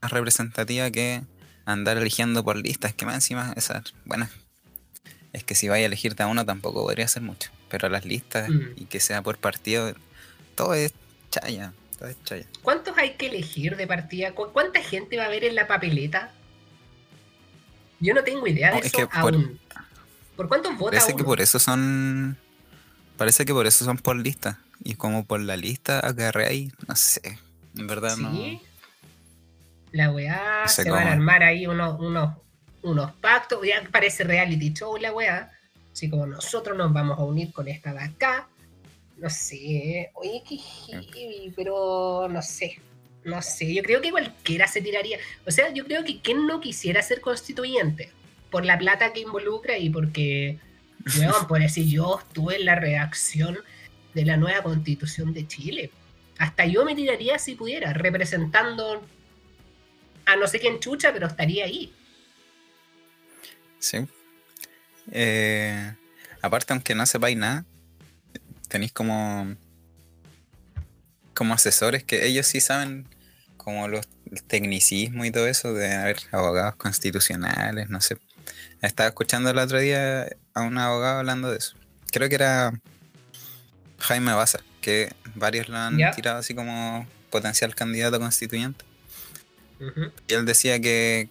más 0.01 0.11
representativa 0.11 0.89
que 0.91 1.21
andar 1.65 1.97
eligiendo 1.97 2.43
por 2.43 2.57
listas, 2.57 2.93
que 2.93 3.05
más 3.05 3.15
encima 3.15 3.53
esas, 3.55 3.93
bueno, 4.05 4.27
es 5.33 5.43
que 5.43 5.55
si 5.55 5.67
vaya 5.69 5.83
a 5.83 5.87
elegirte 5.87 6.23
a 6.23 6.27
uno 6.27 6.45
tampoco 6.45 6.83
podría 6.83 7.07
ser 7.07 7.21
mucho, 7.21 7.51
pero 7.69 7.89
las 7.89 8.05
listas 8.05 8.49
Mm. 8.49 8.61
y 8.75 8.85
que 8.85 8.99
sea 8.99 9.21
por 9.21 9.37
partido, 9.37 9.93
todo 10.55 10.73
es 10.73 10.93
chaya, 11.29 11.73
chaya. 12.23 12.45
¿Cuántos 12.61 12.97
hay 12.97 13.11
que 13.15 13.27
elegir 13.27 13.75
de 13.75 13.87
partida? 13.87 14.33
¿Cu- 14.33 14.49
¿Cuánta 14.51 14.81
gente 14.81 15.17
va 15.17 15.23
a 15.23 15.25
haber 15.27 15.43
en 15.43 15.55
la 15.55 15.67
papeleta? 15.67 16.31
Yo 17.99 18.13
no 18.13 18.23
tengo 18.23 18.47
idea 18.47 18.69
de 18.69 18.73
No, 18.75 18.79
es 18.79 18.85
eso 18.93 19.09
que 19.09 19.17
aún. 19.17 19.59
¿Por 20.35 20.47
cuántos 20.47 20.77
vota 20.77 20.91
Parece 20.91 21.09
que 21.09 21.15
uno? 21.15 21.25
por 21.25 21.41
eso 21.41 21.59
son. 21.59 22.37
Parece 23.17 23.45
que 23.45 23.53
por 23.53 23.67
eso 23.67 23.83
son 23.83 23.97
por 23.97 24.15
lista. 24.15 24.59
Y 24.83 24.95
como 24.95 25.25
por 25.25 25.41
la 25.41 25.57
lista 25.57 25.99
agarré 25.99 26.47
ahí, 26.47 26.71
no 26.87 26.95
sé. 26.95 27.37
En 27.77 27.87
verdad 27.87 28.15
no. 28.15 28.31
Sí. 28.31 28.61
La 29.91 30.11
weá, 30.11 30.61
No 30.63 30.67
sé 30.69 30.83
se 30.83 30.91
van 30.91 31.07
a 31.07 31.11
armar 31.11 31.43
ahí 31.43 31.67
unos, 31.67 31.99
unos, 31.99 32.35
unos 32.83 33.11
pactos. 33.15 33.59
Ya 33.67 33.83
parece 33.91 34.23
reality 34.23 34.71
show 34.73 34.95
la 34.97 35.11
weá. 35.11 35.51
Así 35.91 36.09
como 36.09 36.25
nosotros 36.25 36.77
nos 36.77 36.93
vamos 36.93 37.19
a 37.19 37.23
unir 37.23 37.51
con 37.51 37.67
esta 37.67 37.91
de 37.91 37.99
acá. 37.99 38.47
No 39.19 39.29
sé. 39.29 40.11
Oye, 40.13 40.41
qué 40.47 40.57
heavy, 40.57 41.53
pero 41.55 42.27
no 42.29 42.41
sé. 42.41 42.79
No 43.23 43.41
sé. 43.41 43.73
Yo 43.73 43.83
creo 43.83 44.01
que 44.01 44.11
cualquiera 44.11 44.67
se 44.67 44.81
tiraría. 44.81 45.19
O 45.45 45.51
sea, 45.51 45.73
yo 45.73 45.85
creo 45.85 46.03
que 46.03 46.21
quien 46.21 46.47
no 46.47 46.61
quisiera 46.61 47.01
ser 47.01 47.21
constituyente. 47.21 48.11
Por 48.49 48.65
la 48.65 48.77
plata 48.77 49.13
que 49.13 49.21
involucra 49.21 49.77
y 49.77 49.89
porque. 49.89 50.57
Weón, 51.17 51.47
por 51.47 51.59
decir, 51.59 51.85
yo 51.87 52.19
estuve 52.19 52.57
en 52.57 52.65
la 52.65 52.75
redacción 52.75 53.57
de 54.13 54.25
la 54.25 54.37
nueva 54.37 54.63
constitución 54.63 55.33
de 55.33 55.47
Chile. 55.47 55.91
Hasta 56.37 56.65
yo 56.65 56.85
me 56.85 56.95
tiraría 56.95 57.37
si 57.39 57.55
pudiera, 57.55 57.93
representando 57.93 59.01
a 60.25 60.35
no 60.35 60.47
sé 60.47 60.59
quién 60.59 60.79
chucha, 60.79 61.11
pero 61.13 61.27
estaría 61.27 61.65
ahí. 61.65 61.93
Sí. 63.79 63.99
Eh, 65.11 65.93
aparte, 66.41 66.73
aunque 66.73 66.95
no 66.95 67.05
sepáis 67.05 67.37
nada, 67.37 67.65
tenéis 68.69 68.93
como. 68.93 69.55
como 71.33 71.53
asesores 71.53 72.03
que 72.03 72.25
ellos 72.25 72.47
sí 72.47 72.61
saben 72.61 73.07
como 73.57 73.87
los 73.87 74.07
el 74.31 74.43
tecnicismo 74.43 75.25
y 75.25 75.31
todo 75.31 75.47
eso 75.47 75.73
de 75.73 75.93
haber 75.93 76.17
abogados 76.31 76.75
constitucionales, 76.75 77.89
no 77.89 78.01
sé. 78.01 78.17
Estaba 78.81 79.09
escuchando 79.09 79.49
el 79.49 79.57
otro 79.57 79.79
día 79.79 80.27
a 80.53 80.61
un 80.61 80.77
abogado 80.77 81.19
hablando 81.19 81.51
de 81.51 81.57
eso. 81.57 81.75
Creo 82.11 82.29
que 82.29 82.35
era 82.35 82.79
Jaime 83.99 84.33
Baza, 84.33 84.59
que 84.81 85.13
varios 85.35 85.69
lo 85.69 85.77
han 85.77 85.97
tirado 86.15 86.39
así 86.39 86.53
como 86.55 87.07
potencial 87.29 87.75
candidato 87.75 88.19
constituyente. 88.19 88.85
Y 90.27 90.33
él 90.33 90.45
decía 90.45 90.79
que 90.79 91.29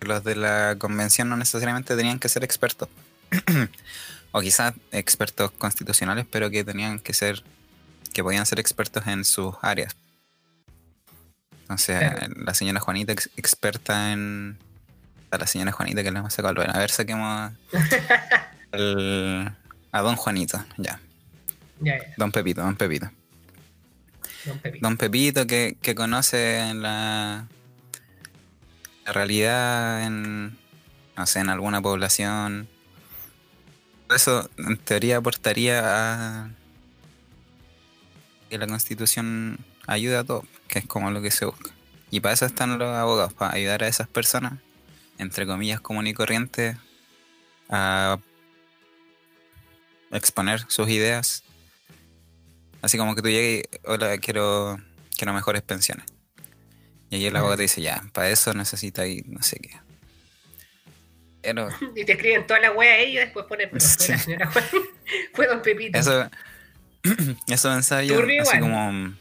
los 0.00 0.24
de 0.24 0.36
la 0.36 0.76
convención 0.78 1.28
no 1.28 1.36
necesariamente 1.36 1.96
tenían 1.96 2.18
que 2.18 2.28
ser 2.28 2.44
expertos. 2.44 2.88
o 4.32 4.40
quizás 4.40 4.74
expertos 4.90 5.50
constitucionales, 5.52 6.26
pero 6.30 6.50
que 6.50 6.64
tenían 6.64 6.98
que 6.98 7.12
ser, 7.12 7.42
que 8.12 8.22
podían 8.22 8.46
ser 8.46 8.58
expertos 8.60 9.06
en 9.06 9.24
sus 9.24 9.54
áreas. 9.62 9.94
Entonces, 11.62 11.98
Claro. 11.98 12.34
la 12.44 12.54
señora 12.54 12.80
Juanita, 12.80 13.12
ex- 13.12 13.30
experta 13.36 14.12
en... 14.12 14.58
A 15.30 15.38
la 15.38 15.46
señora 15.46 15.72
Juanita 15.72 16.02
que 16.02 16.10
le 16.10 16.18
hemos 16.18 16.34
sacado. 16.34 16.60
A 16.60 16.78
ver, 16.78 16.90
saquemos 16.90 17.52
al- 18.72 19.56
a 19.92 20.00
don 20.00 20.16
Juanito, 20.16 20.62
ya. 20.76 21.00
Ya, 21.80 21.98
ya, 21.98 22.04
Don 22.16 22.30
Pepito, 22.32 22.62
don 22.62 22.76
Pepito. 22.76 23.10
don 24.44 24.58
Pepito. 24.58 24.82
Don 24.82 24.96
Pepito 24.96 25.46
que, 25.46 25.76
que 25.80 25.94
conoce 25.94 26.72
la, 26.74 27.46
la 29.06 29.12
realidad 29.12 30.04
en, 30.04 30.56
no 31.16 31.26
sé, 31.26 31.40
en 31.40 31.48
alguna 31.48 31.80
población. 31.82 32.68
Eso 34.14 34.48
en 34.58 34.76
teoría 34.78 35.18
aportaría 35.18 35.82
a 35.84 36.50
que 38.50 38.58
la 38.58 38.66
constitución 38.66 39.58
ayude 39.86 40.16
a 40.16 40.24
todo, 40.24 40.44
que 40.68 40.80
es 40.80 40.86
como 40.86 41.10
lo 41.10 41.22
que 41.22 41.30
se 41.30 41.46
busca. 41.46 41.70
Y 42.10 42.20
para 42.20 42.34
eso 42.34 42.44
están 42.44 42.78
los 42.78 42.88
abogados, 42.94 43.32
para 43.32 43.54
ayudar 43.54 43.82
a 43.82 43.88
esas 43.88 44.08
personas, 44.08 44.54
entre 45.18 45.46
comillas, 45.46 45.80
común 45.80 46.06
y 46.06 46.14
corriente, 46.14 46.76
a 47.68 48.18
exponer 50.10 50.64
sus 50.68 50.90
ideas 50.90 51.42
Así 52.82 52.98
como 52.98 53.14
que 53.14 53.22
tú 53.22 53.28
llegues 53.28 53.62
hola, 53.84 54.18
quiero, 54.18 54.76
quiero 55.16 55.32
mejores 55.32 55.62
pensiones. 55.62 56.04
Y 57.10 57.16
ahí 57.16 57.26
el 57.26 57.36
abogado 57.36 57.56
te 57.56 57.62
dice, 57.62 57.80
ya, 57.80 58.02
para 58.12 58.28
eso 58.28 58.52
necesitas 58.54 59.06
no 59.26 59.42
sé 59.42 59.60
qué. 59.60 59.80
Pero 61.42 61.68
Y 61.96 62.04
te 62.04 62.12
escriben 62.12 62.46
toda 62.46 62.60
la 62.60 62.72
wea 62.72 62.94
ahí 62.94 63.12
y 63.12 63.16
después 63.16 63.46
ponen, 63.46 63.68
pero 63.70 63.84
fue 63.84 64.08
la 64.08 64.16
Sí. 64.18 64.24
señora 64.24 64.46
Juan, 64.50 64.64
fue 65.34 65.46
don 65.46 65.62
Pepito. 65.62 65.98
eso, 65.98 66.30
eso 67.48 67.68
pensaba 67.70 68.02
yo, 68.04 68.18
así 68.20 68.32
igual. 68.32 68.60
como, 68.60 69.14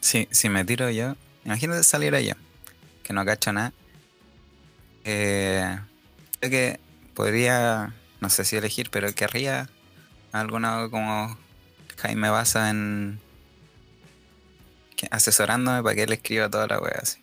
si, 0.00 0.28
si 0.30 0.48
me 0.48 0.64
tiro 0.64 0.90
yo, 0.90 1.16
imagínate 1.44 1.82
salir 1.84 2.14
yo, 2.18 2.34
que 3.02 3.12
no 3.12 3.24
cacho 3.24 3.52
nada. 3.52 3.72
Eh, 5.04 5.78
creo 6.40 6.50
que 6.50 6.80
podría, 7.14 7.92
no 8.20 8.30
sé 8.30 8.44
si 8.44 8.56
elegir, 8.56 8.90
pero 8.90 9.12
querría 9.14 9.68
alguna 10.32 10.88
como 10.90 11.36
Jaime 11.98 12.30
Baza 12.30 12.70
en 12.70 13.18
asesorándome 15.10 15.82
para 15.82 15.94
que 15.94 16.02
él 16.04 16.12
escriba 16.12 16.48
toda 16.48 16.66
la 16.68 16.78
wea 16.78 16.98
así. 17.02 17.21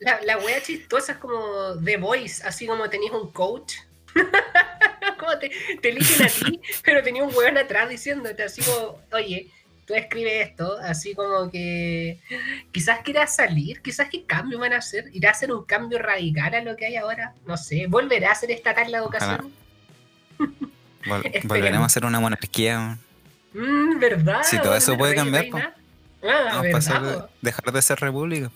La, 0.00 0.20
la 0.22 0.38
wea 0.38 0.62
chistosa 0.62 1.12
es 1.12 1.18
como 1.18 1.42
The 1.84 1.96
Voice, 1.98 2.42
así 2.44 2.66
como 2.66 2.88
tenías 2.90 3.12
un 3.14 3.30
coach. 3.32 3.74
como 5.18 5.38
te, 5.38 5.50
te 5.80 5.90
eligen 5.90 6.26
a 6.26 6.28
ti, 6.28 6.60
pero 6.84 7.02
tenía 7.02 7.22
un 7.22 7.34
weón 7.34 7.56
atrás 7.58 7.88
diciéndote 7.88 8.42
así 8.42 8.62
como, 8.62 8.98
oye, 9.12 9.48
tú 9.86 9.94
escribes 9.94 10.48
esto, 10.48 10.78
así 10.82 11.14
como 11.14 11.50
que 11.50 12.18
quizás 12.72 13.00
quieras 13.00 13.34
salir, 13.36 13.80
quizás 13.82 14.08
qué 14.10 14.24
cambio 14.24 14.58
van 14.58 14.72
a 14.72 14.78
hacer, 14.78 15.08
irá 15.12 15.28
a 15.30 15.32
hacer 15.32 15.52
un 15.52 15.64
cambio 15.64 15.98
radical 15.98 16.54
a 16.54 16.62
lo 16.62 16.76
que 16.76 16.86
hay 16.86 16.96
ahora, 16.96 17.34
no 17.46 17.56
sé, 17.56 17.86
volverá 17.88 18.32
a 18.32 18.34
ser 18.34 18.50
estatal 18.50 18.90
la 18.90 18.98
educación. 18.98 19.52
Vol- 21.04 21.42
volveremos 21.44 21.82
a 21.82 21.86
hacer 21.86 22.04
una 22.04 22.20
monarquía. 22.20 22.98
Mm, 23.52 23.98
¿Verdad? 23.98 24.42
Si 24.42 24.58
todo 24.60 24.74
eso 24.74 24.96
puede 24.98 25.14
cambiar. 25.14 25.74
Ah, 26.22 26.44
Vamos 26.52 26.66
a 26.66 26.70
pasar 26.70 27.30
dejar 27.40 27.72
de 27.72 27.82
ser 27.82 27.98
república. 28.00 28.50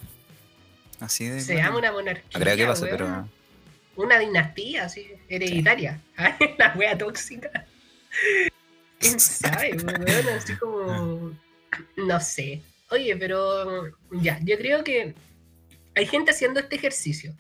Así 1.04 1.28
de. 1.28 1.40
Se 1.40 1.54
llama 1.56 1.78
una 1.78 1.92
monarquía. 1.92 2.30
No 2.32 2.40
creo 2.40 2.56
que 2.56 2.66
pase, 2.66 2.84
weón. 2.84 2.96
pero. 2.96 3.28
Una 3.96 4.18
dinastía 4.18 4.87
así, 4.87 5.06
hereditaria. 5.28 6.00
la 6.58 6.75
wea 6.76 6.99
tóxica. 6.99 7.66
¿Quién 8.99 9.20
sabe, 9.20 9.76
weón? 9.76 10.28
Así 10.37 10.56
como. 10.61 11.32
No 11.96 12.20
sé. 12.20 12.62
Oye, 12.90 13.16
pero. 13.16 13.92
Ya, 14.11 14.38
yo 14.42 14.56
creo 14.56 14.82
que 14.82 15.14
hay 15.94 16.06
gente 16.06 16.30
haciendo 16.30 16.61
este 16.61 16.76
ejercicio. 16.76 17.34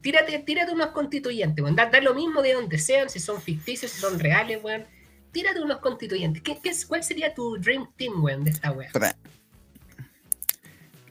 Tírate, 0.00 0.38
tírate 0.40 0.72
unos 0.72 0.88
constituyentes, 0.88 1.62
weón. 1.62 1.74
Da, 1.74 1.86
da 1.86 2.00
lo 2.00 2.14
mismo 2.14 2.42
de 2.42 2.52
donde 2.54 2.78
sean, 2.78 3.08
si 3.08 3.18
son 3.18 3.40
ficticios, 3.42 3.90
si 3.90 4.00
son 4.00 4.18
reales, 4.20 4.62
weón. 4.62 4.84
tírate 5.32 5.60
unos 5.60 5.78
constituyentes. 5.78 6.42
¿Qué, 6.42 6.58
qué 6.62 6.72
¿Cuál 6.86 7.02
sería 7.02 7.34
tu 7.34 7.56
dream 7.58 7.88
team, 7.96 8.22
weón, 8.22 8.44
de 8.44 8.50
esta 8.50 8.70
wea? 8.70 8.90
Puta. 8.92 9.16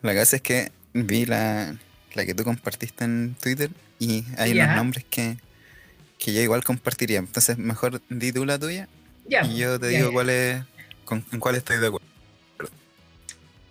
La 0.02 0.14
cosa 0.14 0.38
es 0.38 0.42
que 0.42 0.72
vi 0.94 1.26
la, 1.26 1.76
la 2.18 2.26
que 2.26 2.34
tú 2.34 2.44
compartiste 2.44 3.06
en 3.06 3.36
Twitter 3.42 3.70
y 4.00 4.26
hay 4.38 4.54
Ya. 4.54 4.66
unos 4.66 4.76
nombres 4.76 5.06
que, 5.10 5.38
que 6.18 6.34
yo 6.34 6.42
igual 6.42 6.64
compartiría. 6.64 7.20
Entonces, 7.20 7.58
mejor 7.58 8.02
di 8.10 8.32
tú 8.34 8.44
la 8.46 8.58
tuya 8.60 8.88
Ya, 9.26 9.44
y 9.46 9.58
yo 9.58 9.80
te 9.80 9.88
digo 9.88 10.12
cuál 10.12 10.30
es, 10.30 10.62
con, 11.06 11.24
en 11.32 11.40
cuál 11.40 11.56
estoy 11.56 11.78
de 11.78 11.88
acuerdo. 11.88 12.06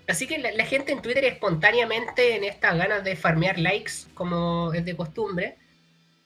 Así 0.09 0.27
que 0.29 0.39
la, 0.39 0.53
la 0.53 0.65
gente 0.65 0.93
en 0.93 1.03
Twitter 1.03 1.25
espontáneamente, 1.25 2.37
en 2.37 2.45
estas 2.45 2.77
ganas 2.79 3.03
de 3.03 3.17
farmear 3.17 3.59
likes, 3.59 3.93
como 4.15 4.73
es 4.73 4.85
de 4.85 4.95
costumbre, 4.97 5.57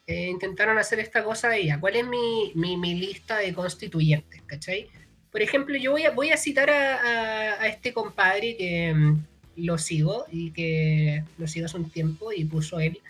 eh, 0.06 0.26
intentaron 0.28 0.76
hacer 0.76 1.00
esta 1.00 1.24
cosa 1.24 1.48
de 1.48 1.60
ella. 1.60 1.80
¿Cuál 1.80 1.96
es 1.96 2.06
mi, 2.06 2.52
mi- 2.54 2.76
mi 2.76 2.94
lista 2.94 3.38
de 3.38 3.54
constituyentes? 3.54 4.42
¿Cachai? 4.44 4.88
Por 5.32 5.40
ejemplo, 5.40 5.76
yo 5.78 5.92
voy 5.92 6.02
a, 6.04 6.10
voy 6.10 6.30
a 6.30 6.36
citar 6.36 6.68
a, 6.68 6.96
a- 6.96 7.62
a 7.62 7.66
este 7.68 7.94
compadre 7.94 8.56
que 8.58 8.92
mm, 8.92 9.24
lo 9.64 9.78
sigo 9.78 10.26
y 10.30 10.50
que 10.52 11.24
lo 11.38 11.46
sigo 11.46 11.66
hace 11.66 11.76
un 11.76 11.90
tiempo 11.90 12.32
y 12.32 12.44
puso 12.44 12.80
él 12.80 13.00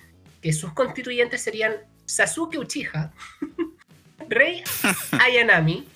que 0.42 0.52
sus 0.52 0.73
constituyentes 0.73 1.42
serían 1.42 1.75
Sasuke 2.07 2.59
Uchiha, 2.59 3.12
Rey 4.28 4.62
Ayanami, 5.21 5.87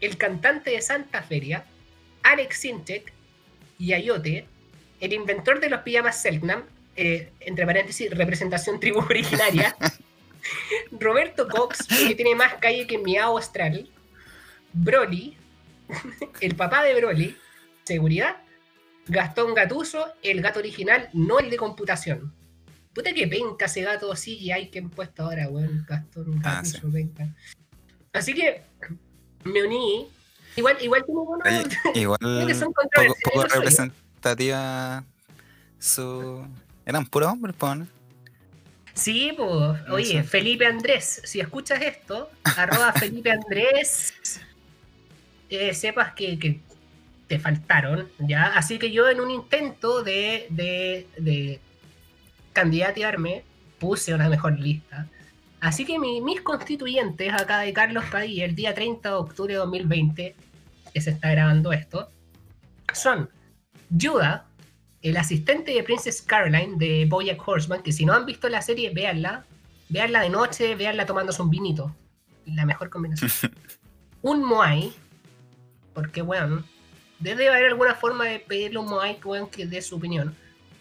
el 0.00 0.16
cantante 0.16 0.70
de 0.70 0.80
Santa 0.80 1.22
Feria, 1.22 1.64
Alex 2.22 2.58
Sintek, 2.58 3.12
Yayote, 3.78 4.46
el 5.00 5.12
inventor 5.12 5.60
de 5.60 5.70
los 5.70 5.80
pijamas 5.80 6.20
Selknam, 6.20 6.64
eh, 6.96 7.30
entre 7.40 7.66
paréntesis, 7.66 8.10
representación 8.10 8.80
tribu 8.80 9.00
originaria, 9.00 9.76
Roberto 10.92 11.48
Cox, 11.48 11.86
que 11.86 12.14
tiene 12.14 12.34
más 12.34 12.54
calle 12.54 12.86
que 12.86 12.98
Miao 12.98 13.36
Astral, 13.36 13.88
Broly, 14.72 15.36
el 16.40 16.54
papá 16.54 16.82
de 16.82 16.94
Broly, 16.94 17.36
seguridad, 17.84 18.36
Gastón 19.08 19.54
Gatuso, 19.54 20.06
el 20.22 20.42
gato 20.42 20.58
original, 20.58 21.08
no 21.12 21.38
el 21.38 21.50
de 21.50 21.56
computación. 21.56 22.32
Puta 22.92 23.12
que 23.12 23.28
penca 23.28 23.66
ese 23.66 23.82
gato 23.82 24.12
CGI 24.12 24.70
que 24.70 24.78
han 24.80 24.90
puesto 24.90 25.24
ahora, 25.24 25.48
weón. 25.48 25.84
Gastón 25.88 26.40
Ah, 26.44 26.56
Gatuso, 26.56 26.80
sí. 26.86 26.92
penca. 26.92 27.28
Así 28.12 28.34
que 28.34 28.62
me 29.44 29.62
uní. 29.64 30.08
Igual, 30.56 30.76
igual 30.80 31.04
buenos. 31.06 31.46
Oye, 31.46 31.66
igual 32.00 32.46
que 32.46 32.54
son 32.54 32.72
poco, 32.72 33.44
representativa 33.44 35.04
su... 35.78 36.46
Eran 36.86 37.04
puros 37.06 37.30
hombres, 37.30 37.54
¿no? 37.60 37.86
Sí, 38.94 39.32
pues, 39.36 39.80
oye. 39.90 40.22
Felipe 40.22 40.64
Andrés, 40.66 41.20
si 41.24 41.40
escuchas 41.40 41.82
esto, 41.82 42.30
arroba 42.44 42.92
Felipe 42.94 43.30
Andrés, 43.30 44.14
eh, 45.50 45.74
sepas 45.74 46.14
que, 46.14 46.38
que 46.38 46.60
te 47.26 47.38
faltaron, 47.38 48.08
¿ya? 48.18 48.44
Así 48.56 48.78
que 48.78 48.92
yo 48.92 49.08
en 49.08 49.20
un 49.20 49.30
intento 49.30 50.02
de, 50.02 50.46
de, 50.50 51.06
de 51.18 51.60
candidatearme, 52.52 53.42
puse 53.78 54.14
una 54.14 54.28
mejor 54.28 54.58
lista. 54.58 55.06
Así 55.60 55.84
que 55.84 55.98
mi- 55.98 56.20
mis 56.20 56.40
constituyentes 56.40 57.32
acá 57.32 57.60
de 57.60 57.72
Carlos 57.72 58.04
Padilla, 58.10 58.44
el 58.44 58.54
día 58.54 58.74
30 58.74 59.08
de 59.10 59.14
octubre 59.14 59.52
de 59.54 59.58
2020, 59.58 60.34
que 60.92 61.00
se 61.00 61.10
está 61.10 61.30
grabando 61.30 61.72
esto, 61.72 62.08
son 62.92 63.28
Yuda, 63.90 64.46
el 65.02 65.16
asistente 65.16 65.72
de 65.72 65.82
Princess 65.82 66.22
Caroline 66.22 66.76
de 66.78 67.06
Bojack 67.06 67.46
Horseman, 67.46 67.82
que 67.82 67.92
si 67.92 68.06
no 68.06 68.14
han 68.14 68.26
visto 68.26 68.48
la 68.48 68.62
serie, 68.62 68.90
véanla. 68.90 69.44
Véanla 69.88 70.22
de 70.22 70.30
noche, 70.30 70.74
véanla 70.74 71.06
tomándose 71.06 71.40
un 71.42 71.50
vinito. 71.50 71.94
La 72.46 72.64
mejor 72.64 72.88
combinación. 72.90 73.30
un 74.22 74.42
Moai, 74.44 74.92
porque, 75.94 76.22
bueno, 76.22 76.64
debe 77.18 77.48
haber 77.48 77.66
alguna 77.66 77.94
forma 77.94 78.24
de 78.26 78.40
pedirle 78.40 78.78
a 78.78 78.80
un 78.80 78.88
Moai 78.88 79.18
weón, 79.24 79.48
que 79.50 79.66
dé 79.66 79.80
su 79.82 79.96
opinión. 79.96 80.34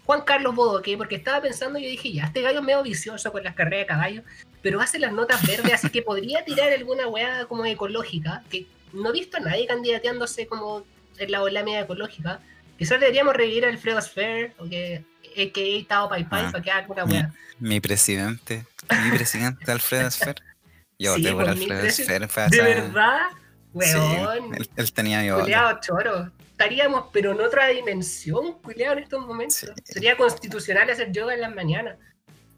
Juan 0.05 0.21
Carlos 0.21 0.53
Bodoque, 0.53 0.97
porque 0.97 1.15
estaba 1.15 1.41
pensando 1.41 1.79
y 1.79 1.83
yo 1.83 1.89
dije, 1.89 2.11
ya, 2.13 2.25
este 2.25 2.41
gallo 2.41 2.59
es 2.59 2.65
medio 2.65 2.83
vicioso 2.83 3.31
con 3.31 3.43
las 3.43 3.55
carreras 3.55 3.79
de 3.79 3.85
caballo, 3.87 4.21
pero 4.61 4.79
hace 4.79 4.99
las 4.99 5.11
notas 5.11 5.45
verdes, 5.47 5.73
así 5.73 5.89
que 5.89 6.01
podría 6.03 6.45
tirar 6.45 6.71
alguna 6.71 7.07
weá 7.07 7.45
como 7.47 7.65
ecológica, 7.65 8.43
que 8.49 8.67
no 8.93 9.09
he 9.09 9.13
visto 9.13 9.37
a 9.37 9.39
nadie 9.39 9.65
candidateándose 9.65 10.45
como 10.47 10.85
en 11.17 11.31
la 11.31 11.41
ola 11.41 11.63
media 11.63 11.81
ecológica. 11.81 12.39
Quizás 12.77 12.99
deberíamos 12.99 13.35
revivir 13.35 13.65
a 13.65 13.69
Alfredo 13.69 13.99
Sphere, 14.01 14.53
o 14.59 14.69
que 14.69 15.03
a.k.a. 15.37 15.87
Tao 15.87 16.09
Pai 16.09 16.23
Pai, 16.29 16.43
Ah, 16.45 16.51
para 16.51 16.63
que 16.63 16.69
haga 16.71 16.79
alguna 16.81 17.05
weá. 17.05 17.33
mi 17.59 17.79
presidente, 17.79 18.65
mi 19.03 19.17
presidente 19.17 19.71
Alfredo 19.71 20.11
Sfer. 20.11 20.35
Yo 20.99 21.15
Sí, 21.15 21.23
por 21.23 21.35
pues, 21.45 21.47
Alfredo 21.49 21.89
Sfer. 21.89 22.27
¿De 22.51 22.57
esa- 22.67 23.29
verdad? 23.75 23.93
Sí, 23.93 24.21
Weón, 24.21 24.55
él, 24.55 24.69
él 24.75 24.93
tenía 24.93 25.21
mi 25.21 25.41
culeado 25.41 25.79
choro. 25.81 26.31
Estaríamos, 26.51 27.07
pero 27.11 27.33
en 27.33 27.41
otra 27.41 27.67
dimensión, 27.67 28.53
culeado, 28.61 28.97
en 28.97 29.03
estos 29.03 29.25
momentos. 29.25 29.57
Sí. 29.57 29.67
Sería 29.83 30.15
constitucional 30.15 30.89
hacer 30.89 31.11
yoga 31.11 31.33
en 31.33 31.41
las 31.41 31.53
mañanas. 31.53 31.97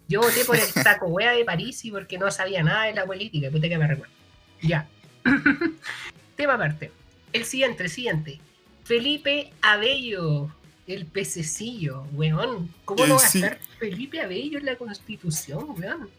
Yo 0.08 0.22
voté 0.22 0.46
por 0.46 0.56
el 0.56 0.74
taco 0.84 1.08
wea 1.08 1.32
de 1.32 1.44
París 1.44 1.84
y 1.84 1.92
porque 1.92 2.18
no 2.18 2.30
sabía 2.32 2.64
nada 2.64 2.86
de 2.86 2.94
la 2.94 3.06
política, 3.06 3.50
puta 3.52 3.68
que 3.68 3.78
me 3.78 3.88
recuerdo. 3.88 4.14
Ya. 4.62 4.88
Tema 6.36 6.54
aparte. 6.54 6.92
El 7.34 7.46
siguiente, 7.46 7.84
el 7.84 7.90
siguiente. 7.90 8.40
Felipe 8.84 9.52
Abello, 9.62 10.50
el 10.88 11.06
pececillo, 11.06 12.04
weón. 12.14 12.74
¿Cómo 12.86 13.06
no 13.06 13.16
va 13.16 13.22
a 13.22 13.26
estar 13.26 13.60
Felipe 13.80 14.22
Abello 14.22 14.60
en 14.60 14.66
la 14.66 14.76
constitución, 14.78 15.76
weón? 15.78 16.10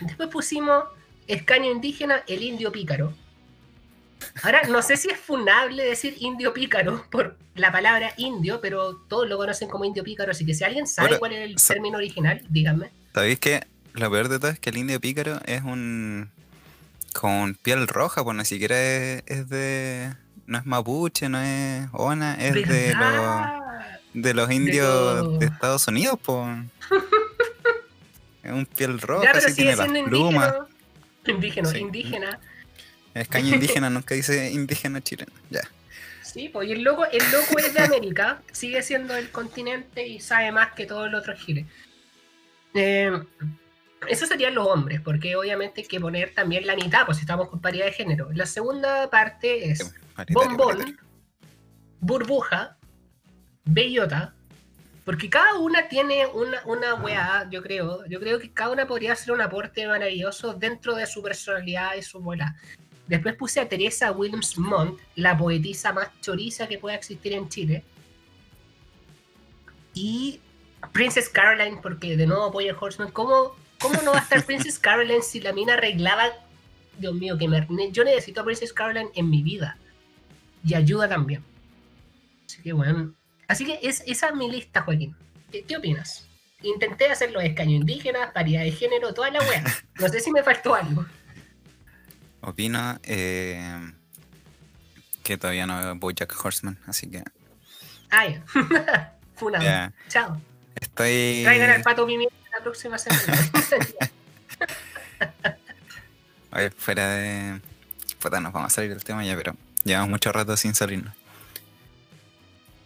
Después 0.00 0.28
pusimos 0.30 0.84
escaño 1.26 1.70
indígena, 1.70 2.22
el 2.26 2.42
indio 2.42 2.72
pícaro. 2.72 3.12
Ahora, 4.42 4.62
no 4.68 4.82
sé 4.82 4.96
si 4.96 5.08
es 5.08 5.18
funable 5.18 5.84
decir 5.84 6.16
indio 6.20 6.52
pícaro 6.52 7.04
por 7.10 7.36
la 7.54 7.72
palabra 7.72 8.12
indio, 8.16 8.60
pero 8.60 8.96
todos 9.08 9.28
lo 9.28 9.36
conocen 9.36 9.68
como 9.68 9.84
indio 9.84 10.04
pícaro, 10.04 10.30
así 10.30 10.44
que 10.44 10.54
si 10.54 10.64
alguien 10.64 10.86
sabe 10.86 11.08
Ahora, 11.08 11.18
cuál 11.18 11.32
es 11.32 11.50
el 11.50 11.56
término 11.56 11.98
original, 11.98 12.42
díganme. 12.48 12.90
¿Sabéis 13.14 13.38
que 13.38 13.66
lo 13.94 14.10
peor 14.10 14.28
de 14.28 14.38
todo 14.38 14.50
es 14.50 14.60
que 14.60 14.70
el 14.70 14.76
indio 14.76 15.00
pícaro 15.00 15.40
es 15.46 15.62
un. 15.62 16.30
con 17.14 17.54
piel 17.54 17.88
roja, 17.88 18.22
pues 18.24 18.36
ni 18.36 18.44
siquiera 18.44 18.76
es, 18.78 19.22
es 19.26 19.48
de. 19.48 20.14
no 20.46 20.58
es 20.58 20.66
mapuche, 20.66 21.28
no 21.28 21.40
es 21.40 21.88
ona, 21.92 22.34
es 22.34 22.54
de 22.54 22.94
los, 22.94 23.46
de 24.12 24.34
los 24.34 24.50
indios 24.50 25.38
de 25.38 25.46
Estados 25.46 25.88
Unidos, 25.88 26.18
pues. 26.22 26.58
es 28.42 28.52
un 28.52 28.66
piel 28.66 29.00
roja, 29.00 29.24
Ya, 29.24 29.32
pero 29.32 29.46
así 29.46 29.54
sigue 29.54 29.74
tiene 29.74 30.00
las 30.00 30.08
plumas. 30.08 30.54
Sí. 31.24 31.78
indígena. 31.78 32.38
Es 33.16 33.28
caño 33.28 33.54
indígena, 33.54 33.88
nunca 33.88 34.14
dice 34.14 34.50
indígena 34.50 35.00
chileno. 35.00 35.32
Ya. 35.48 35.62
Sí, 36.22 36.50
pues 36.50 36.68
y 36.68 36.72
el 36.72 36.82
loco, 36.82 37.06
el 37.06 37.22
loco 37.32 37.58
es 37.58 37.72
de 37.72 37.80
América, 37.80 38.42
sigue 38.52 38.82
siendo 38.82 39.16
el 39.16 39.30
continente 39.30 40.06
y 40.06 40.20
sabe 40.20 40.52
más 40.52 40.72
que 40.72 40.84
todos 40.84 41.10
los 41.10 41.22
otros 41.22 41.40
giles. 41.40 41.64
Eh, 42.74 43.10
esos 44.06 44.28
serían 44.28 44.54
los 44.54 44.66
hombres, 44.66 45.00
porque 45.00 45.34
obviamente 45.34 45.80
hay 45.80 45.86
que 45.86 45.98
poner 45.98 46.34
también 46.34 46.66
la 46.66 46.76
mitad, 46.76 47.06
pues 47.06 47.18
estamos 47.18 47.48
con 47.48 47.60
paridad 47.60 47.86
de 47.86 47.92
género. 47.92 48.28
La 48.34 48.44
segunda 48.44 49.08
parte 49.08 49.70
es 49.70 49.94
Paritario, 50.14 50.50
bombón, 50.50 50.78
paritario. 50.78 50.96
burbuja, 52.00 52.76
bellota, 53.64 54.34
porque 55.06 55.30
cada 55.30 55.54
una 55.58 55.88
tiene 55.88 56.26
una, 56.26 56.60
una 56.66 56.94
weá, 56.96 57.48
yo 57.50 57.62
creo. 57.62 58.04
Yo 58.06 58.20
creo 58.20 58.38
que 58.38 58.52
cada 58.52 58.72
una 58.72 58.86
podría 58.86 59.14
hacer 59.14 59.32
un 59.32 59.40
aporte 59.40 59.86
maravilloso 59.86 60.52
dentro 60.52 60.94
de 60.94 61.06
su 61.06 61.22
personalidad 61.22 61.94
y 61.94 62.02
su 62.02 62.20
bola. 62.20 62.56
Después 63.06 63.36
puse 63.36 63.60
a 63.60 63.68
Teresa 63.68 64.10
Williams 64.10 64.58
Montt, 64.58 65.00
la 65.14 65.36
poetisa 65.36 65.92
más 65.92 66.08
choriza 66.20 66.66
que 66.66 66.78
pueda 66.78 66.96
existir 66.96 67.32
en 67.32 67.48
Chile. 67.48 67.84
Y 69.94 70.40
Princess 70.92 71.28
Caroline, 71.28 71.78
porque 71.82 72.16
de 72.16 72.26
nuevo 72.26 72.50
Boyer 72.50 72.76
Horseman, 72.78 73.10
¿cómo, 73.12 73.54
¿cómo 73.78 74.02
no 74.02 74.12
va 74.12 74.18
a 74.18 74.22
estar 74.22 74.44
Princess 74.44 74.78
Caroline 74.78 75.22
si 75.22 75.40
la 75.40 75.52
mina 75.52 75.74
arreglaba? 75.74 76.32
Dios 76.98 77.14
mío, 77.14 77.38
que 77.38 77.46
me, 77.46 77.66
yo 77.92 78.04
necesito 78.04 78.40
a 78.40 78.44
Princess 78.44 78.72
Caroline 78.72 79.10
en 79.14 79.30
mi 79.30 79.42
vida. 79.42 79.78
Y 80.64 80.74
ayuda 80.74 81.08
también. 81.08 81.44
Así 82.46 82.62
que 82.62 82.72
bueno. 82.72 83.14
Así 83.46 83.64
que 83.64 83.78
es, 83.82 84.02
esa 84.06 84.28
es 84.28 84.34
mi 84.34 84.50
lista, 84.50 84.82
Joaquín. 84.82 85.14
¿Qué, 85.52 85.62
qué 85.62 85.76
opinas? 85.76 86.26
Intenté 86.62 87.08
hacer 87.08 87.30
los 87.30 87.44
escaños 87.44 87.80
indígenas, 87.80 88.32
paridad 88.32 88.62
de 88.62 88.72
género, 88.72 89.14
toda 89.14 89.30
la 89.30 89.40
wea. 89.40 89.62
No 90.00 90.08
sé 90.08 90.20
si 90.20 90.32
me 90.32 90.42
faltó 90.42 90.74
algo. 90.74 91.06
Opino 92.46 92.98
eh, 93.02 93.92
que 95.24 95.36
todavía 95.36 95.66
no 95.66 95.78
veo 95.78 95.96
Bojack 95.96 96.32
Horseman, 96.44 96.78
así 96.86 97.10
que 97.10 97.24
Ah, 98.10 98.26
ya. 98.28 98.42
Funado. 99.34 99.64
Ya. 99.64 99.92
Chao. 100.08 100.40
estoy. 100.80 101.42
Traigan 101.42 101.70
al 101.70 101.82
pato 101.82 102.06
Pimienta 102.06 102.34
la 102.56 102.62
próxima 102.62 102.96
semana. 102.98 103.22
Oye, 106.52 106.70
fuera 106.70 107.08
de. 107.08 107.60
Puta, 108.20 108.40
nos 108.40 108.52
vamos 108.52 108.72
a 108.72 108.74
salir 108.74 108.90
del 108.90 109.02
tema 109.04 109.24
ya, 109.24 109.36
pero 109.36 109.56
llevamos 109.84 110.08
mucho 110.10 110.30
rato 110.32 110.56
sin 110.56 110.74
salirnos. 110.74 111.12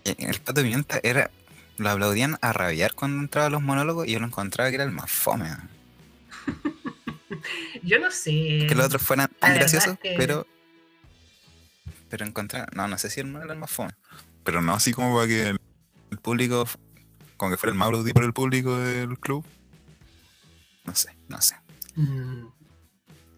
Y 0.04 0.24
El 0.24 0.40
pato 0.40 0.62
pimienta 0.62 1.00
era. 1.02 1.30
Lo 1.76 1.88
aplaudían 1.90 2.36
a 2.42 2.52
rabiar 2.52 2.94
cuando 2.94 3.22
entraba 3.22 3.46
a 3.46 3.50
los 3.50 3.62
monólogos 3.62 4.06
y 4.06 4.12
yo 4.12 4.20
lo 4.20 4.26
encontraba 4.26 4.68
que 4.70 4.74
era 4.76 4.84
el 4.84 4.90
más 4.90 5.10
fome. 5.10 5.50
Yo 7.82 7.98
no 7.98 8.10
sé. 8.10 8.66
Que 8.68 8.74
los 8.74 8.86
otros 8.86 9.02
fueran 9.02 9.28
tan 9.38 9.54
graciosos, 9.54 9.98
que- 9.98 10.14
pero 10.16 10.46
pero 12.08 12.26
encontrar, 12.26 12.74
no, 12.74 12.88
no 12.88 12.98
sé 12.98 13.08
si 13.08 13.20
el 13.20 13.34
era 13.36 13.52
el 13.52 13.58
más 13.58 13.70
fome, 13.70 13.92
pero 14.42 14.60
no 14.60 14.74
así 14.74 14.92
como 14.92 15.14
para 15.14 15.28
que 15.28 15.48
el, 15.50 15.60
el 16.10 16.18
público, 16.18 16.66
como 17.36 17.52
que 17.52 17.56
fuera 17.56 17.72
el 17.72 17.78
más 17.78 17.86
aplaudido 17.86 18.14
por 18.14 18.24
el 18.24 18.32
público 18.32 18.76
del 18.78 19.16
club. 19.18 19.44
No 20.84 20.94
sé, 20.96 21.16
no 21.28 21.40
sé. 21.40 21.54
Mm, 21.94 22.46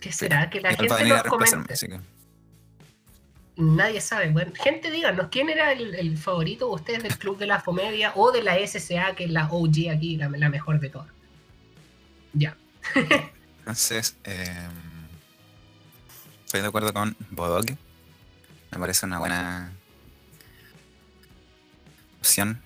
¿Qué 0.00 0.10
será? 0.10 0.48
Que 0.48 0.60
la 0.62 0.70
gente 0.74 1.04
nos 1.04 1.22
comente. 1.24 1.74
que 1.74 2.00
Nadie 3.56 4.00
sabe. 4.00 4.30
Bueno, 4.30 4.52
gente, 4.54 4.90
díganos, 4.90 5.28
¿quién 5.30 5.50
era 5.50 5.72
el, 5.72 5.94
el 5.94 6.16
favorito 6.16 6.68
de 6.68 6.74
ustedes 6.74 7.02
del 7.02 7.18
Club 7.18 7.36
de 7.36 7.46
la 7.46 7.60
Comedia 7.60 8.12
o 8.16 8.32
de 8.32 8.42
la 8.42 8.56
SSA, 8.66 9.14
que 9.14 9.24
es 9.24 9.30
la 9.30 9.48
OG 9.52 9.90
aquí, 9.94 10.16
la, 10.16 10.30
la 10.30 10.48
mejor 10.48 10.80
de 10.80 10.88
todas? 10.88 11.08
Ya. 12.32 12.56
Entonces, 13.62 14.16
eh, 14.24 14.68
estoy 16.44 16.62
de 16.62 16.66
acuerdo 16.66 16.92
con 16.92 17.16
Bodoque. 17.30 17.78
Me 18.72 18.78
parece 18.78 19.06
una 19.06 19.20
buena 19.20 19.72
opción. 22.18 22.60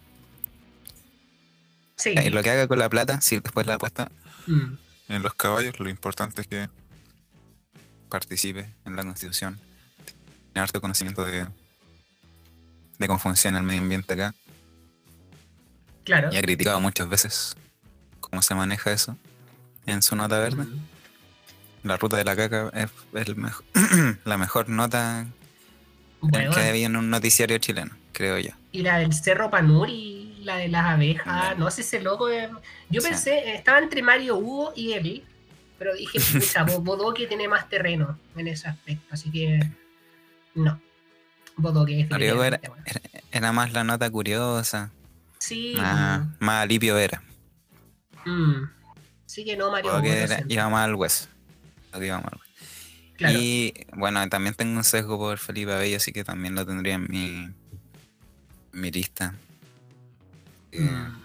Sí. 1.97 2.15
Y 2.25 2.31
lo 2.31 2.43
que 2.43 2.51
haga 2.51 2.67
con 2.67 2.79
la 2.79 2.89
plata, 2.89 3.21
si 3.21 3.39
después 3.39 3.67
la 3.67 3.75
apuesta 3.75 4.11
Mm, 4.47 4.79
en 5.09 5.23
los 5.23 5.35
caballos, 5.35 5.79
lo 5.81 5.89
importante 5.89 6.43
es 6.43 6.47
que 6.47 6.69
participe 8.09 8.73
en 8.85 8.97
la 8.97 9.03
constitución. 9.03 9.59
Tiene 10.53 10.63
harto 10.63 10.81
conocimiento 10.81 11.25
de, 11.25 11.47
de 12.99 13.07
cómo 13.07 13.19
funciona 13.19 13.59
el 13.59 13.65
medio 13.65 13.83
ambiente 13.83 14.15
acá. 14.15 14.35
claro. 16.05 16.31
Y 16.33 16.37
ha 16.37 16.43
criticado 16.43 16.81
muchas 16.81 17.09
veces 17.09 17.57
cómo 18.21 18.41
se 18.41 18.55
maneja 18.55 18.93
eso 18.93 19.19
en 19.87 20.03
su 20.03 20.17
nota 20.17 20.39
verde. 20.39 20.67
La 21.83 21.97
ruta 21.97 22.17
de 22.17 22.25
la 22.25 22.35
caca 22.37 22.71
es 22.75 22.91
el 23.15 23.37
mejo- 23.37 23.65
la 24.25 24.37
mejor 24.39 24.69
nota 24.69 25.27
bueno, 26.21 26.51
que 26.53 26.61
había 26.61 26.87
en 26.87 26.97
un 26.97 27.11
noticiario 27.11 27.59
chileno, 27.59 27.95
creo 28.13 28.39
yo. 28.39 28.51
y 28.73 28.83
la 28.83 28.99
del 28.99 29.13
Cerro 29.15 29.51
Panuri, 29.51 30.37
la 30.43 30.57
de 30.57 30.69
las 30.69 30.85
abejas, 30.87 31.51
Ya. 31.51 31.55
no 31.55 31.71
sé, 31.71 31.83
ese 31.83 32.01
loco. 32.03 32.29
es- 32.29 32.51
Yo 32.91 33.01
Sí. 33.01 33.09
pensé, 33.09 33.55
estaba 33.55 33.79
entre 33.79 34.03
Mario 34.03 34.37
Hugo 34.37 34.73
y 34.75 34.93
él, 34.95 35.25
pero 35.79 35.95
dije, 35.95 36.19
pucha, 36.33 36.65
Bo- 36.65 36.81
Bodoque 36.81 37.27
tiene 37.27 37.47
más 37.49 37.69
terreno 37.69 38.19
en 38.37 38.49
ese 38.49 38.69
aspecto, 38.69 39.07
así 39.15 39.31
que 39.31 39.61
no. 40.55 40.81
Bodoque 41.57 42.01
es 42.01 42.11
Mario 42.11 42.43
era, 42.43 42.59
bueno. 42.67 42.83
era- 42.87 43.01
era 43.31 43.53
más 43.53 43.73
la 43.73 43.85
nota 43.85 44.11
curiosa, 44.11 44.91
Sí, 45.39 45.75
más, 45.77 46.27
más 46.41 46.63
alivio 46.65 46.99
era. 46.99 47.23
mm, 48.25 48.63
sí 49.27 49.45
que 49.45 49.57
no, 49.57 49.71
Mario. 49.71 49.93
Porque 49.93 50.27
más 50.71 50.83
al 50.85 50.95
hueso. 50.95 51.29
Lo 51.93 51.99
que 52.01 52.07
iba 52.07 52.19
más 52.21 52.33
al 52.33 52.35
hueso. 52.35 52.49
Claro. 53.17 53.39
Y 53.39 53.73
bueno, 53.95 54.29
también 54.29 54.55
tengo 54.55 54.77
un 54.77 54.85
sesgo 54.85 55.17
por 55.19 55.39
Felipe 55.39 55.73
Abello, 55.73 55.97
así 55.97 56.13
que 56.13 56.23
también 56.25 56.55
lo 56.55 56.67
tendría 56.67 56.95
en 56.95 57.07
mi, 57.09 57.27
en 57.45 57.55
mi 58.73 58.91
lista. 58.91 59.35
Eh, 60.73 60.81
Mm, 60.81 61.23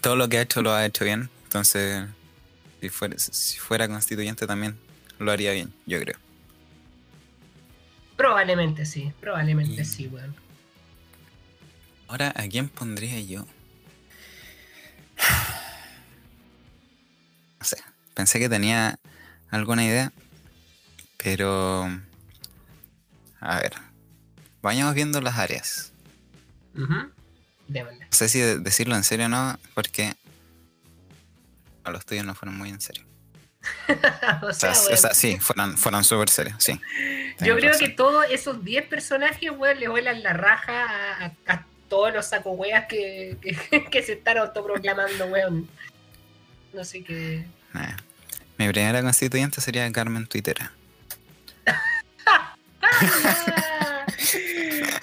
todo 0.00 0.16
lo 0.16 0.28
que 0.28 0.38
ha 0.38 0.42
hecho 0.42 0.60
lo 0.62 0.72
ha 0.72 0.84
hecho 0.84 1.04
bien, 1.04 1.30
entonces 1.44 2.06
si 2.80 2.88
fuera, 2.88 3.16
si 3.18 3.58
fuera 3.58 3.86
constituyente 3.88 4.46
también 4.46 4.76
lo 5.20 5.30
haría 5.30 5.52
bien, 5.52 5.72
yo 5.86 6.00
creo. 6.00 6.18
Probablemente 8.16 8.84
sí, 8.84 9.12
probablemente 9.20 9.82
Y- 9.82 9.84
sí, 9.84 10.06
weón. 10.08 10.34
Ahora, 12.08 12.32
¿a 12.36 12.48
quién 12.48 12.68
pondría 12.68 13.20
yo? 13.20 13.46
No 17.64 17.68
sé, 17.68 17.78
pensé 18.12 18.38
que 18.38 18.50
tenía 18.50 18.98
alguna 19.50 19.86
idea, 19.86 20.12
pero... 21.16 21.88
A 23.40 23.58
ver, 23.58 23.72
vayamos 24.60 24.92
viendo 24.94 25.18
las 25.22 25.38
áreas. 25.38 25.90
No 26.74 27.10
sé 28.10 28.28
si 28.28 28.38
de- 28.40 28.58
decirlo 28.58 28.96
en 28.96 29.02
serio 29.02 29.24
o 29.24 29.28
no, 29.30 29.58
porque 29.72 30.14
a 31.84 31.90
los 31.90 32.04
tuyos 32.04 32.26
no 32.26 32.34
fueron 32.34 32.58
muy 32.58 32.68
en 32.68 32.82
serio. 32.82 33.02
o 34.42 34.48
O 34.48 34.52
sea, 34.52 34.74
sea, 34.74 34.74
sí- 34.74 34.84
o 34.84 34.88
weón, 34.88 34.98
sea, 34.98 35.14
sí, 35.14 35.38
fueron, 35.40 35.78
fueron 35.78 36.04
súper 36.04 36.28
serios, 36.28 36.62
sí. 36.62 36.78
Yo 37.40 37.56
creo 37.56 37.72
razón. 37.72 37.78
que 37.88 37.94
todos 37.94 38.26
esos 38.30 38.62
10 38.62 38.88
personajes, 38.88 39.50
weón, 39.56 39.80
le 39.80 39.88
vuelan 39.88 40.22
la 40.22 40.34
raja 40.34 40.84
a, 40.84 41.24
a- 41.24 41.32
a 41.54 41.66
todos 41.88 42.12
los 42.12 42.26
saco 42.26 42.50
weas 42.50 42.84
que, 42.88 43.38
que, 43.40 43.84
que 43.90 44.02
se 44.02 44.12
están 44.12 44.36
autoproclamando, 44.36 45.24
weón. 45.28 45.66
No 46.74 46.84
sé 46.84 47.02
qué. 47.04 47.36
Eh, 47.74 47.96
Mi 48.58 48.68
primera 48.68 49.00
constituyente 49.02 49.60
sería 49.60 49.90
Carmen 49.92 50.26
Twittera. 50.26 50.72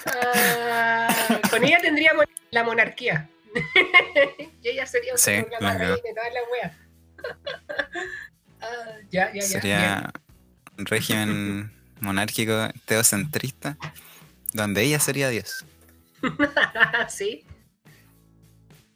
Ah, 0.06 1.08
con 1.50 1.64
ella 1.64 1.78
tendríamos 1.80 2.24
la 2.50 2.64
monarquía. 2.64 3.28
y 4.62 4.68
ella 4.68 4.86
sería 4.86 5.16
Sí, 5.16 5.44
claro. 5.58 5.78
reina 5.78 5.94
de 5.96 6.14
todas 6.14 6.32
las 6.34 6.42
weas. 6.50 6.72
Ah, 8.60 8.96
ya, 9.10 9.32
ya, 9.32 9.40
ya. 9.40 9.46
Sería 9.46 10.12
un 10.78 10.86
régimen 10.86 11.72
monárquico 12.00 12.68
teocentrista, 12.86 13.76
donde 14.52 14.82
ella 14.82 14.98
sería 15.00 15.28
Dios. 15.28 15.64
sí. 17.08 17.44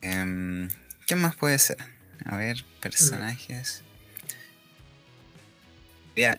Em, 0.01 0.69
¿Qué 1.07 1.17
más 1.17 1.37
puede 1.37 1.59
ser? 1.59 1.79
A 2.29 2.37
ver, 2.37 2.65
personajes. 2.81 3.83
Sería 6.15 6.39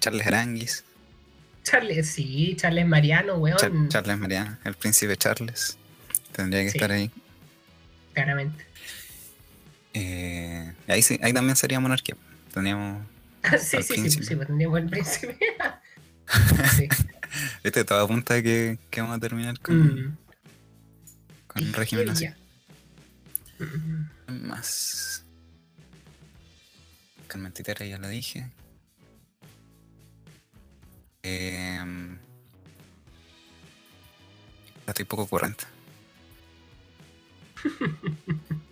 Charles 0.00 0.26
Aranguis, 0.26 0.84
Charles, 1.64 2.08
sí, 2.08 2.54
Charles 2.56 2.86
Mariano, 2.86 3.34
weón. 3.36 3.58
Char- 3.58 3.88
Charles 3.88 4.18
Mariano, 4.18 4.56
el 4.64 4.74
príncipe 4.74 5.16
Charles. 5.16 5.76
Tendría 6.32 6.62
que 6.62 6.70
Sí. 6.70 6.78
estar 6.78 6.92
ahí. 6.92 7.10
Claramente. 8.14 8.64
Eh, 9.94 10.72
ahí, 10.86 11.02
sí, 11.02 11.18
ahí 11.22 11.32
también 11.32 11.56
sería 11.56 11.80
monarquía. 11.80 12.16
Tendríamos. 12.54 13.04
sí, 13.42 13.76
Al 13.76 13.82
sí, 13.82 13.82
sí, 13.82 13.92
príncipe. 13.94 14.24
sí, 14.24 14.36
pues 14.36 14.46
tendríamos 14.46 14.78
el 14.78 14.88
príncipe. 14.88 15.38
sí. 16.76 16.88
Viste, 17.64 17.84
todo 17.84 18.04
apunta 18.04 18.34
a 18.34 18.42
que, 18.42 18.78
que 18.90 19.00
vamos 19.00 19.16
a 19.16 19.20
terminar 19.20 19.58
con, 19.60 19.76
Mm. 20.06 20.16
con 21.48 21.64
un 21.64 21.72
régimen 21.72 22.08
así. 22.10 22.24
Ya. 22.24 22.36
Mm. 23.58 24.46
Más. 24.46 25.24
Carmen 27.26 27.52
Titera 27.52 27.84
ya 27.84 27.98
lo 27.98 28.08
dije. 28.08 28.50
Em, 31.22 32.18
estoy 34.86 35.04
poco 35.04 35.26
currente. 35.26 35.64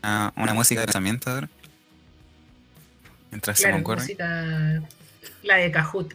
Ah, 0.03 0.33
una 0.37 0.55
música 0.55 0.81
de 0.81 0.87
lanzamiento 0.87 1.31
ahora. 1.31 1.49
Mientras 3.31 3.59
se 3.59 3.65
me 3.67 3.71
Claro, 3.71 3.83
ocurre. 3.83 4.01
música. 4.03 4.83
La 5.43 5.57
de 5.57 5.73
Cajut. 5.73 6.15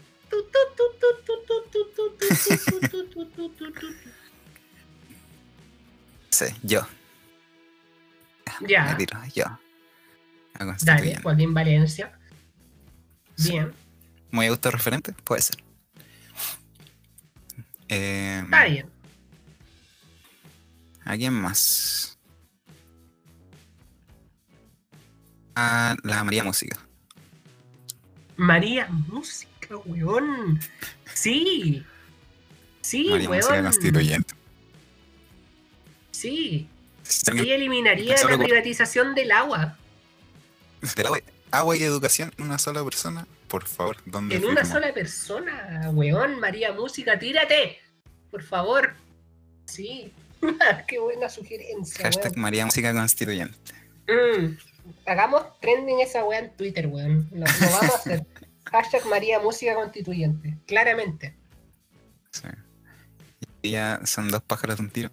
Sí, 6.30 6.46
yo. 6.64 6.88
Ya. 8.68 8.86
Me 8.86 8.96
tiro, 8.96 9.20
yo. 9.34 9.46
Dale. 10.84 11.18
Joaquín 11.22 11.54
Valencia. 11.54 12.12
Sí. 13.40 13.52
Bien. 13.52 13.74
Muy 14.32 14.46
autorreferente, 14.48 15.14
puede 15.24 15.42
ser. 15.42 15.58
Em, 17.88 18.44
Está 18.46 18.66
bien. 18.66 18.90
¿A 21.06 21.16
quién 21.18 21.34
más? 21.34 22.18
A 25.56 25.96
la 26.04 26.24
María 26.24 26.44
Música. 26.44 26.78
María 28.38 28.88
Música, 28.90 29.78
weón. 29.86 30.60
Sí. 31.14 31.84
Sí, 32.82 33.08
María 33.10 33.30
Música 33.30 33.54
weón. 33.54 33.64
constituyente. 33.66 34.34
Sí. 36.12 36.68
Ella 37.34 37.56
eliminaría 37.56 38.16
la 38.30 38.38
privatización 38.38 39.16
del 39.16 39.32
agua. 39.32 39.78
del 40.96 41.06
agua, 41.08 41.20
agua 41.52 41.78
y 41.78 41.84
educación 41.84 42.32
en 42.38 42.46
una 42.46 42.58
sola 42.60 42.84
persona, 42.84 43.28
por 43.48 43.66
favor, 43.68 43.98
¿dónde 44.06 44.36
En 44.36 44.46
una 44.46 44.66
sola 44.66 44.94
persona, 44.94 45.90
weón. 45.94 46.40
María 46.40 46.74
Música, 46.74 47.18
tírate. 47.18 47.80
Por 48.32 48.44
favor. 48.44 48.94
Sí. 49.66 50.14
Qué 50.88 51.00
buena 51.00 51.30
sugerencia, 51.30 52.04
Hashtag 52.04 52.32
weón. 52.32 52.42
María 52.42 52.66
Música 52.66 52.94
constituyente. 52.94 53.58
Mm, 54.08 54.58
Hagamos 55.06 55.44
trending 55.60 56.00
esa 56.00 56.24
weá 56.24 56.40
en 56.40 56.52
Twitter, 56.56 56.88
weón. 56.88 57.28
Lo, 57.32 57.40
lo 57.40 57.46
vamos 57.46 57.92
a 57.92 57.96
hacer. 57.98 58.26
Hashtag 58.72 59.06
María 59.08 59.40
Música 59.40 59.74
Constituyente. 59.76 60.58
Claramente. 60.68 61.36
Sí. 62.32 62.48
Y 63.62 63.72
ya 63.72 64.00
son 64.06 64.30
dos 64.30 64.42
pájaros 64.44 64.78
de 64.78 64.84
un 64.84 64.90
tiro. 64.90 65.10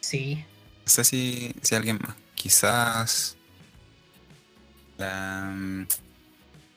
Sí. 0.00 0.44
No 0.84 0.90
sé 0.90 1.04
si, 1.04 1.54
si 1.62 1.74
alguien 1.74 1.98
más. 2.02 2.16
Quizás 2.34 3.36
la 5.04 5.50
mm, 5.54 5.86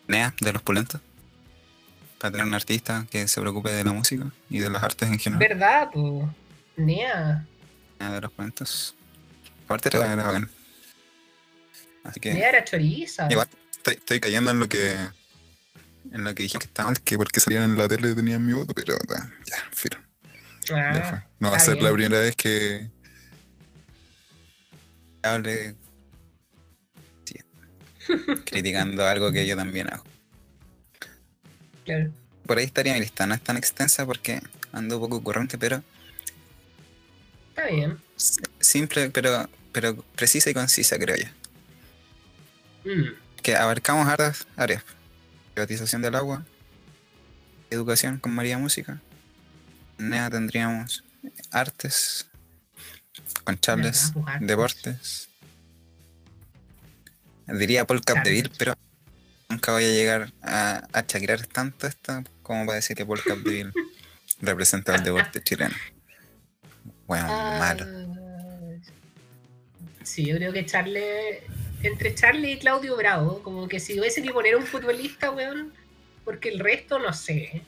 Nea 0.08 0.34
de 0.40 0.54
los 0.54 0.62
Pulentos. 0.62 1.02
para 2.20 2.32
tener 2.32 2.46
un 2.48 2.54
artista 2.54 3.06
que 3.10 3.28
se 3.28 3.40
preocupe 3.42 3.72
de 3.72 3.84
la 3.84 3.94
música 3.94 4.26
y 4.50 4.60
de 4.60 4.70
las 4.70 4.84
artes 4.84 5.10
en 5.10 5.20
general. 5.20 5.48
¿Verdad, 5.50 5.90
po? 5.92 6.34
Nea. 6.76 7.46
Nada 8.00 8.16
de 8.16 8.22
los 8.22 8.32
cuentos. 8.32 8.96
Aparte 9.66 9.90
era, 9.96 10.14
era 10.14 10.24
bacán. 10.24 10.50
Así 12.04 12.20
que 12.20 12.34
Nea 12.34 12.50
era 12.50 12.64
choriza. 12.64 13.28
igual 13.30 13.48
estoy, 13.72 13.96
estoy 13.96 14.20
cayendo 14.20 14.52
en 14.52 14.60
lo 14.60 14.70
que 14.70 14.96
en 16.14 16.24
lo 16.24 16.34
que 16.34 16.44
dije 16.44 16.58
que 16.58 16.66
estaba 16.66 16.90
mal, 16.90 17.02
que 17.02 17.18
porque 17.18 17.40
salían 17.42 17.64
en 17.64 17.78
la 17.78 17.88
tele 17.88 18.16
tenían 18.16 18.46
mi 18.46 18.54
voto, 18.54 18.74
pero 18.74 18.98
ya, 19.10 19.58
filo. 19.74 19.98
ya 20.66 20.92
Ah. 20.94 21.28
No 21.40 21.52
va 21.52 21.58
a 21.58 21.60
ser 21.60 21.82
la 21.82 21.92
primera 21.92 22.20
vez 22.22 22.36
que 22.36 22.90
hable 25.24 25.76
criticando 28.46 29.06
algo 29.06 29.32
que 29.32 29.46
yo 29.48 29.56
también 29.56 29.92
hago. 29.94 30.04
Claro. 31.86 32.12
Por 32.46 32.58
ahí 32.58 32.66
estaría 32.66 32.94
mi 32.94 33.00
lista, 33.02 33.26
no 33.28 33.34
es 33.36 33.42
tan 33.42 33.58
extensa 33.58 34.06
porque 34.06 34.42
ando 34.72 34.96
un 34.98 35.02
poco 35.02 35.18
ocurrente, 35.18 35.58
pero 35.58 35.84
Está 37.50 37.66
bien. 37.68 37.98
simple, 38.60 39.10
pero, 39.10 39.50
pero 39.72 39.96
precisa 40.16 40.50
y 40.50 40.54
concisa, 40.54 40.98
creo 40.98 41.16
yo. 41.16 41.26
Mm, 42.86 43.16
Que 43.42 43.56
abarcamos 43.56 44.08
hartas 44.08 44.48
áreas. 44.56 44.84
Privatización 45.54 46.02
del 46.02 46.16
agua, 46.16 46.46
educación 47.70 48.20
con 48.20 48.34
María 48.34 48.58
Música. 48.58 49.02
NEA 49.98 50.30
tendríamos 50.30 51.04
artes, 51.52 52.28
con 53.44 53.60
Charles, 53.60 54.14
deportes. 54.40 55.27
Diría 57.48 57.86
Paul 57.86 58.02
Capdeville, 58.02 58.44
Charles. 58.44 58.58
pero 58.58 58.78
nunca 59.50 59.72
voy 59.72 59.86
a 59.86 59.88
llegar 59.88 60.34
a, 60.42 60.88
a 60.92 61.06
chacrar 61.06 61.46
tanto 61.48 61.88
esto 61.88 62.24
como 62.44 62.66
para 62.66 62.76
decir 62.76 62.96
que 62.96 63.06
Paul 63.06 63.22
Capdeville 63.24 63.72
representa 64.42 64.96
el 64.96 65.04
deporte 65.04 65.42
chileno. 65.42 65.76
Bueno, 67.08 67.28
ah, 67.30 67.58
malo. 67.60 67.86
Sí, 70.04 70.26
yo 70.26 70.36
creo 70.36 70.54
que 70.54 70.66
Charlie. 70.66 71.42
Entre 71.84 72.16
Charlie 72.16 72.54
y 72.54 72.58
Claudio 72.58 72.98
Bravo, 72.98 73.44
como 73.44 73.68
que 73.68 73.80
si 73.80 74.00
hubiese 74.00 74.24
que 74.24 74.32
poner 74.32 74.56
un 74.56 74.66
futbolista, 74.66 75.30
weón. 75.30 75.74
Porque 76.26 76.50
el 76.50 76.60
resto, 76.60 76.98
no 76.98 77.14
sé. 77.14 77.62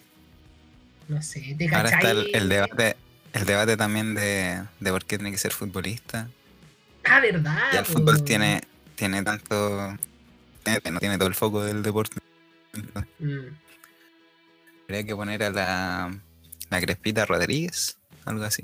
No 1.07 1.21
sé, 1.21 1.55
¿te 1.57 1.73
Ahora 1.73 1.89
está 1.89 2.11
el, 2.11 2.49
debate, 2.49 2.95
el 3.33 3.45
debate 3.45 3.77
también 3.77 4.15
de, 4.15 4.63
de 4.79 4.91
por 4.91 5.05
qué 5.05 5.17
tiene 5.17 5.31
que 5.31 5.37
ser 5.37 5.51
futbolista. 5.51 6.27
Ah, 7.03 7.19
verdad. 7.19 7.57
Ya 7.73 7.79
el 7.79 7.85
fútbol 7.85 8.23
tiene, 8.23 8.61
tiene 8.99 9.23
tanto. 9.23 9.97
no 10.91 10.99
tiene 10.99 11.17
todo 11.17 11.27
el 11.29 11.35
foco 11.35 11.63
del 11.63 11.81
deporte. 11.81 12.17
Mm, 13.19 13.47
Habría 14.83 15.03
que 15.05 15.15
poner 15.15 15.43
a 15.43 15.49
la, 15.51 16.19
la 16.69 16.81
Crespita 16.81 17.25
Rodríguez, 17.25 17.97
algo 18.25 18.43
así. 18.43 18.63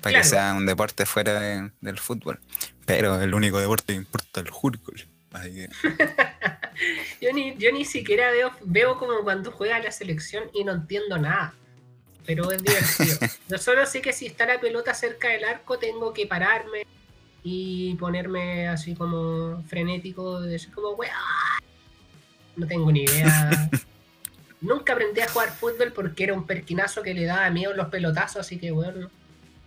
Para 0.00 0.12
Claro. 0.14 0.22
que 0.22 0.28
sea 0.28 0.54
un 0.54 0.66
deporte 0.66 1.06
fuera 1.06 1.38
de- 1.40 1.70
del 1.80 1.98
fútbol. 1.98 2.40
Pero 2.86 3.20
el 3.20 3.34
único 3.34 3.58
deporte 3.60 3.92
que 3.92 3.98
importa 3.98 4.40
es 4.40 4.46
el 4.46 4.52
fútbol. 4.52 5.06
Que, 5.32 5.68
Yo 7.20 7.32
ni, 7.32 7.56
yo 7.56 7.72
ni 7.72 7.84
siquiera 7.86 8.30
veo, 8.30 8.50
veo 8.64 8.98
como 8.98 9.22
cuando 9.22 9.50
juega 9.50 9.78
la 9.78 9.90
selección 9.92 10.44
y 10.52 10.64
no 10.64 10.72
entiendo 10.72 11.16
nada. 11.18 11.54
Pero 12.26 12.50
es 12.52 12.62
divertido. 12.62 13.18
Yo 13.48 13.58
solo 13.58 13.84
sé 13.86 14.00
que 14.02 14.12
si 14.12 14.26
está 14.26 14.46
la 14.46 14.60
pelota 14.60 14.92
cerca 14.94 15.28
del 15.28 15.44
arco 15.44 15.78
tengo 15.78 16.12
que 16.12 16.26
pararme 16.26 16.86
y 17.42 17.94
ponerme 17.96 18.68
así 18.68 18.94
como 18.94 19.62
frenético, 19.64 20.40
de 20.40 20.50
decir 20.52 20.72
como 20.72 20.90
weá. 20.90 21.12
No 22.56 22.66
tengo 22.66 22.90
ni 22.92 23.02
idea. 23.02 23.70
Nunca 24.60 24.92
aprendí 24.92 25.20
a 25.20 25.28
jugar 25.28 25.50
fútbol 25.50 25.92
porque 25.92 26.24
era 26.24 26.34
un 26.34 26.46
perquinazo 26.46 27.02
que 27.02 27.14
le 27.14 27.24
daba 27.24 27.50
miedo 27.50 27.74
los 27.74 27.88
pelotazos, 27.88 28.38
así 28.38 28.58
que 28.58 28.70
bueno. 28.70 29.10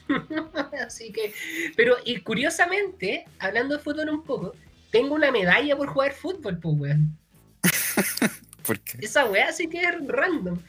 así 0.86 1.12
que, 1.12 1.34
pero 1.76 1.98
y 2.06 2.22
curiosamente, 2.22 3.26
hablando 3.40 3.76
de 3.76 3.84
fútbol 3.84 4.10
un 4.10 4.24
poco, 4.24 4.54
tengo 4.92 5.16
una 5.16 5.32
medalla 5.32 5.76
por 5.76 5.90
jugar 5.90 6.14
fútbol, 6.14 6.58
pues 6.60 6.76
weón. 6.78 7.18
porque 8.66 8.98
Esa 9.02 9.26
weá 9.26 9.52
sí 9.52 9.68
que 9.68 9.82
es 9.82 10.08
random. 10.08 10.60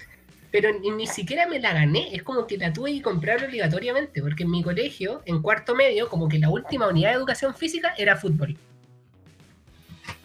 Pero 0.57 0.73
ni, 0.73 0.91
ni 0.91 1.07
siquiera 1.07 1.47
me 1.47 1.61
la 1.61 1.75
gané. 1.75 2.15
Es 2.17 2.23
como 2.23 2.47
que 2.47 2.57
la 2.57 2.73
tuve 2.73 2.95
que 2.95 3.03
comprar 3.03 3.45
obligatoriamente. 3.45 4.23
Porque 4.23 4.45
en 4.45 4.51
mi 4.51 4.63
colegio, 4.63 5.21
en 5.27 5.43
cuarto 5.43 5.75
medio, 5.75 6.09
como 6.09 6.31
que 6.31 6.39
la 6.39 6.49
última 6.49 6.89
unidad 6.89 7.11
de 7.11 7.17
educación 7.17 7.55
física 7.55 7.93
era 7.99 8.17
fútbol. 8.17 8.57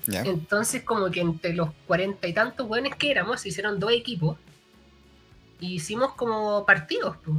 Entonces, 0.07 0.83
como 0.83 1.11
que 1.11 1.19
entre 1.19 1.53
los 1.53 1.71
cuarenta 1.85 2.29
y 2.29 2.33
tantos 2.33 2.65
weones 2.69 2.95
que 2.95 3.11
éramos, 3.11 3.41
se 3.41 3.49
hicieron 3.49 3.77
dos 3.77 3.91
equipos. 3.91 4.37
Y 5.59 5.73
hicimos 5.73 6.13
como 6.13 6.65
partidos, 6.65 7.17
po. 7.17 7.33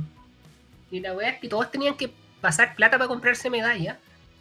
Y 0.90 1.00
la 1.00 1.14
weá 1.14 1.30
es 1.30 1.40
que 1.40 1.48
todos 1.48 1.70
tenían 1.70 1.96
que 1.96 2.12
pasar 2.42 2.74
plata 2.74 2.98
para 2.98 3.08
comprarse 3.08 3.48
medalla. 3.48 3.98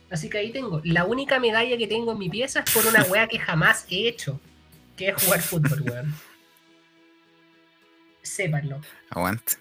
Así 0.10 0.30
que 0.30 0.40
ahí 0.40 0.52
tengo. 0.52 0.82
La 0.84 1.06
única 1.06 1.40
medalla 1.40 1.78
que 1.78 1.88
tengo 1.88 2.12
en 2.12 2.18
mi 2.18 2.30
pieza 2.30 2.66
es 2.68 2.74
por 2.74 2.86
una 2.86 3.02
weá 3.04 3.28
que 3.28 3.40
jamás 3.40 3.86
he 3.90 4.10
hecho. 4.10 4.42
Que 4.98 5.08
es 5.08 5.24
jugar 5.24 5.40
fútbol, 5.40 5.84
weón. 5.84 6.31
Sépanlo. 8.22 8.82
Aguante. 9.10 9.54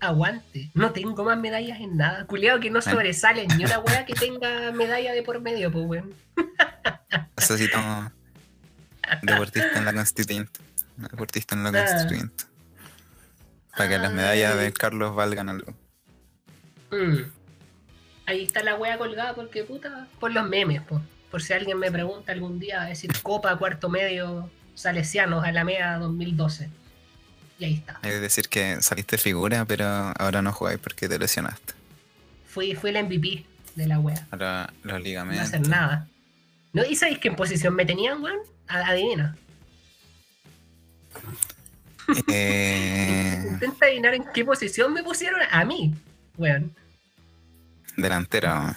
Aguante. 0.00 0.70
No 0.74 0.92
tengo 0.92 1.24
más 1.24 1.38
medallas 1.38 1.80
en 1.80 1.96
nada. 1.96 2.26
Culeado 2.26 2.58
que 2.60 2.70
no 2.70 2.80
sobresalen 2.80 3.48
ni 3.56 3.64
una 3.64 3.78
weá 3.80 4.04
que 4.06 4.14
tenga 4.14 4.72
medalla 4.72 5.12
de 5.12 5.22
por 5.22 5.40
medio, 5.40 5.70
pues 5.70 5.84
weón. 5.86 6.14
Necesitamos 7.36 8.10
deportista 9.22 9.78
en 9.78 9.84
la 9.84 9.92
constituyente. 9.92 10.60
Deportista 10.96 11.54
en 11.54 11.62
la 11.64 11.70
Ah. 11.70 11.86
constituyente. 11.86 12.44
Para 13.76 13.88
que 13.88 13.98
las 13.98 14.12
medallas 14.12 14.58
de 14.58 14.72
Carlos 14.72 15.14
valgan 15.14 15.48
algo. 15.48 15.74
Mm. 16.90 17.22
Ahí 18.26 18.42
está 18.44 18.62
la 18.62 18.76
wea 18.76 18.98
colgada 18.98 19.34
porque 19.34 19.64
puta, 19.64 20.06
por 20.18 20.32
los 20.32 20.48
memes, 20.48 20.82
po. 20.82 21.00
por 21.30 21.42
si 21.42 21.52
alguien 21.52 21.78
me 21.78 21.90
pregunta 21.92 22.32
algún 22.32 22.58
día, 22.58 22.82
decir 22.82 23.10
Copa 23.22 23.56
Cuarto 23.56 23.88
Medio 23.88 24.50
Salesianos 24.74 25.44
Alameda 25.44 25.98
2012. 25.98 26.68
Y 27.60 27.64
ahí 27.66 27.74
está. 27.74 28.00
Es 28.02 28.20
decir 28.20 28.48
que 28.48 28.80
saliste 28.82 29.16
figura, 29.18 29.64
pero 29.66 29.86
ahora 30.18 30.42
no 30.42 30.52
jugáis 30.52 30.78
porque 30.80 31.08
te 31.08 31.18
lesionaste. 31.18 31.74
Fui, 32.48 32.74
fui 32.74 32.90
el 32.90 33.04
MVP 33.04 33.44
de 33.76 33.86
la 33.86 34.00
wea. 34.00 34.26
Ahora 34.32 34.72
los 34.82 34.94
No 34.94 34.98
ligamentos. 34.98 35.46
hacer 35.46 35.68
nada. 35.68 36.08
¿No? 36.72 36.84
¿Y 36.84 36.96
sabéis 36.96 37.18
qué 37.18 37.30
posición 37.32 37.74
me 37.76 37.84
tenían, 37.84 38.22
weón? 38.22 38.38
Adivina. 38.66 39.36
Eh, 42.28 43.44
Intenta 43.52 43.86
adivinar 43.86 44.14
en 44.14 44.24
qué 44.34 44.44
posición 44.44 44.92
me 44.92 45.02
pusieron 45.02 45.40
a 45.50 45.64
mí, 45.64 45.94
weón. 46.36 46.74
delantero. 47.96 48.74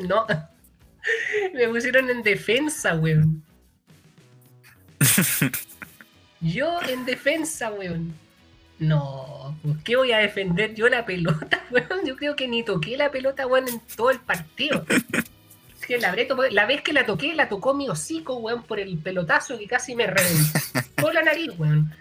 no. 0.08 0.26
Me 1.54 1.68
pusieron 1.68 2.08
en 2.10 2.22
defensa, 2.22 2.94
weón. 2.94 3.42
Yo 6.40 6.80
en 6.88 7.04
defensa, 7.04 7.70
weón. 7.72 8.14
No, 8.78 9.58
pues 9.62 9.76
¿qué 9.82 9.96
voy 9.96 10.12
a 10.12 10.18
defender 10.18 10.74
yo 10.74 10.88
la 10.88 11.04
pelota, 11.04 11.64
weón? 11.70 12.06
Yo 12.06 12.16
creo 12.16 12.36
que 12.36 12.46
ni 12.46 12.62
toqué 12.62 12.96
la 12.96 13.10
pelota, 13.10 13.46
weón, 13.46 13.68
en 13.68 13.80
todo 13.96 14.10
el 14.10 14.20
partido. 14.20 14.84
Que 15.86 15.98
la, 15.98 16.14
la 16.50 16.66
vez 16.66 16.82
que 16.82 16.92
la 16.92 17.04
toqué, 17.06 17.34
la 17.34 17.48
tocó 17.48 17.74
mi 17.74 17.88
hocico, 17.88 18.36
weón, 18.36 18.62
por 18.62 18.78
el 18.78 18.98
pelotazo 18.98 19.58
que 19.58 19.66
casi 19.66 19.94
me 19.96 20.06
reventó 20.06 21.12
la 21.12 21.22
nariz, 21.22 21.50
weón. 21.58 21.92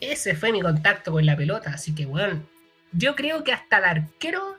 Ese 0.00 0.34
fue 0.36 0.52
mi 0.52 0.60
contacto 0.60 1.10
con 1.10 1.24
la 1.24 1.36
pelota, 1.36 1.70
así 1.70 1.94
que, 1.94 2.04
weón, 2.06 2.46
yo 2.92 3.16
creo 3.16 3.42
que 3.44 3.52
hasta 3.52 3.78
el 3.78 3.84
arquero 3.84 4.56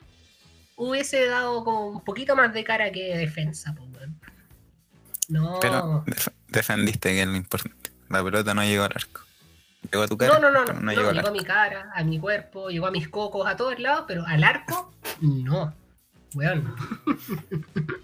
hubiese 0.76 1.26
dado 1.28 1.64
como 1.64 1.88
un 1.90 2.04
poquito 2.04 2.36
más 2.36 2.54
de 2.54 2.64
cara 2.64 2.92
que 2.92 3.16
defensa, 3.18 3.74
pues, 3.78 3.88
weón. 3.96 4.20
No, 5.30 5.60
Pero 5.62 6.04
def- 6.08 6.30
defendiste 6.48 7.10
que 7.14 7.22
es 7.22 7.28
lo 7.28 7.36
importante. 7.36 7.77
La 8.10 8.24
pelota 8.24 8.54
no 8.54 8.64
llegó 8.64 8.84
al 8.84 8.92
arco. 8.96 9.22
Llegó 9.92 10.04
a 10.04 10.08
tu 10.08 10.18
cara. 10.18 10.40
no, 10.40 10.52
no, 10.52 10.66
no, 10.66 10.74
no, 10.74 10.92
llegó 10.92 11.28
a 11.28 11.32
mi 11.32 11.44
cara, 11.44 11.92
a 11.94 12.04
mi 12.04 12.20
cuerpo, 12.20 12.70
llegó 12.70 12.88
a 12.88 12.92
mis 12.92 13.08
cocos, 13.08 13.48
a 13.48 13.56
todos 13.56 13.80
lados, 13.80 14.06
pero 14.08 14.26
al 14.26 14.44
arco, 14.44 14.94
no. 15.22 15.74
Weón. 16.34 16.76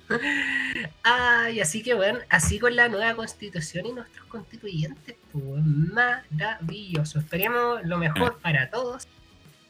Ay, 1.04 1.60
así 1.60 1.84
que, 1.84 1.94
weón, 1.94 2.20
así 2.30 2.58
con 2.58 2.76
la 2.76 2.88
nueva 2.88 3.16
constitución 3.16 3.86
y 3.86 3.92
nuestros 3.92 4.26
constituyentes, 4.28 5.16
pues, 5.32 5.64
maravilloso. 5.64 7.20
Esperemos 7.20 7.84
lo 7.84 7.98
mejor 7.98 8.40
para 8.40 8.70
todos 8.70 9.08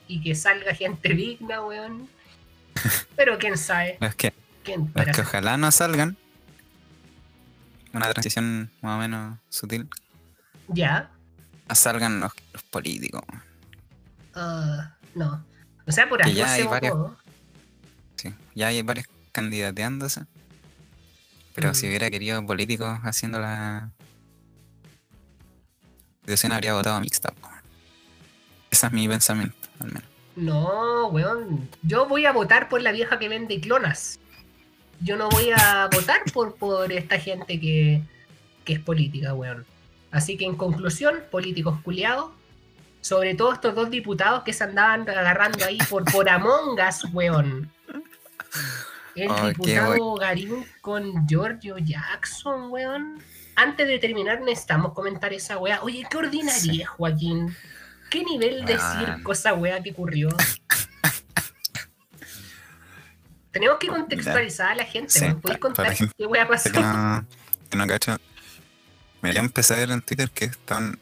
y 0.08 0.22
que 0.22 0.36
salga 0.36 0.76
gente 0.76 1.10
digna, 1.10 1.62
weón. 1.62 2.08
Pero 3.16 3.38
quién 3.38 3.58
sabe, 3.58 3.98
Los 4.02 4.16
que, 4.16 4.34
quién 4.64 4.82
los 4.82 4.90
para 4.92 5.12
que 5.12 5.22
ojalá 5.22 5.58
no 5.58 5.72
salgan. 5.72 6.16
Una 7.92 8.10
transición 8.12 8.72
más 8.82 8.98
o 8.98 9.00
menos 9.00 9.38
sutil. 9.50 9.88
Ya, 10.68 11.10
No 11.70 11.76
salgan 11.76 12.20
los, 12.20 12.32
los 12.54 12.64
políticos. 12.64 13.22
ah, 14.36 14.96
no. 15.16 15.46
O 15.86 15.92
sea, 15.92 16.08
por 16.08 16.24
algo 16.24 16.36
ya 16.36 16.48
se 16.48 16.54
hay 16.62 16.64
votó. 16.64 17.18
Sí, 18.16 18.34
ya 18.56 18.68
hay 18.68 18.82
varios 18.82 19.08
candidateándose. 19.32 20.22
Pero 21.54 21.72
Mm. 21.72 21.76
si 21.76 21.88
hubiera 21.88 22.10
querido 22.10 22.46
políticos 22.46 23.00
haciendo 23.04 23.40
la. 23.40 23.92
Yo 26.26 26.36
habría 26.54 26.74
votado 26.74 27.00
mixta. 27.02 27.34
Ese 28.72 28.88
es 28.88 28.92
mi 28.94 29.08
pensamiento, 29.08 29.56
al 29.80 29.88
menos. 29.88 30.04
No, 30.36 31.08
weón. 31.08 31.70
Yo 31.84 32.08
voy 32.08 32.26
a 32.26 32.32
votar 32.32 32.70
por 32.70 32.82
la 32.82 32.92
vieja 32.92 33.20
que 33.20 33.30
vende 33.30 33.60
clonas. 33.60 34.20
Yo 35.02 35.16
no 35.18 35.30
voy 35.30 35.52
a 35.56 35.90
votar 35.92 36.22
por, 36.34 36.56
por 36.56 36.92
esta 36.92 37.20
gente 37.20 37.60
que, 37.60 38.02
que 38.64 38.74
es 38.74 38.80
política, 38.80 39.34
weón. 39.34 39.66
Así 40.14 40.38
que 40.38 40.46
en 40.46 40.56
conclusión, 40.56 41.24
políticos 41.30 41.78
culiados. 41.84 42.32
Sobre 43.02 43.36
todo 43.36 43.52
estos 43.52 43.76
dos 43.76 43.90
diputados 43.90 44.44
que 44.44 44.54
se 44.54 44.64
andaban 44.64 45.02
agarrando 45.10 45.66
ahí 45.66 45.78
por, 45.90 46.06
por 46.10 46.30
Among 46.30 46.80
Us, 46.88 47.04
weón. 47.12 47.70
El 49.16 49.30
diputado 49.50 50.16
Garín 50.16 50.66
con 50.80 51.28
Giorgio 51.28 51.78
Jackson, 51.80 52.72
weón. 52.72 53.22
Antes 53.56 53.88
de 53.88 54.00
terminar, 54.00 54.40
necesitamos 54.42 54.94
comentar 54.94 55.34
esa 55.34 55.58
weá. 55.58 55.82
Oye, 55.84 56.08
¿qué 56.10 56.18
ordinaria, 56.18 56.88
Joaquín? 56.88 57.54
¿Qué 58.10 58.24
nivel 58.24 58.64
de 58.66 58.76
Weón. 58.78 59.00
circo 59.06 59.32
esa 59.34 59.54
weá 59.54 59.82
que 59.84 59.92
ocurrió? 59.92 60.30
Tenemos 63.52 63.78
que 63.80 63.88
contextualizar 63.88 64.72
a 64.72 64.76
la 64.76 64.84
gente, 64.86 65.10
Sí, 65.10 65.26
weón. 65.26 65.42
¿Puedes 65.42 65.60
para- 65.60 65.74
para 65.76 65.90
contar 65.96 66.10
qué 66.18 66.26
weá 66.26 66.48
pasó? 66.48 66.72
que 66.72 66.80
no, 66.80 67.26
que 67.70 67.78
no 67.78 67.88
cacho. 67.88 68.18
Me 69.24 69.34
ya 69.34 69.40
empecé 69.40 69.74
a 69.74 69.78
ver 69.78 69.90
en 69.90 70.02
Twitter 70.02 70.30
que 70.30 70.46
están. 70.46 71.00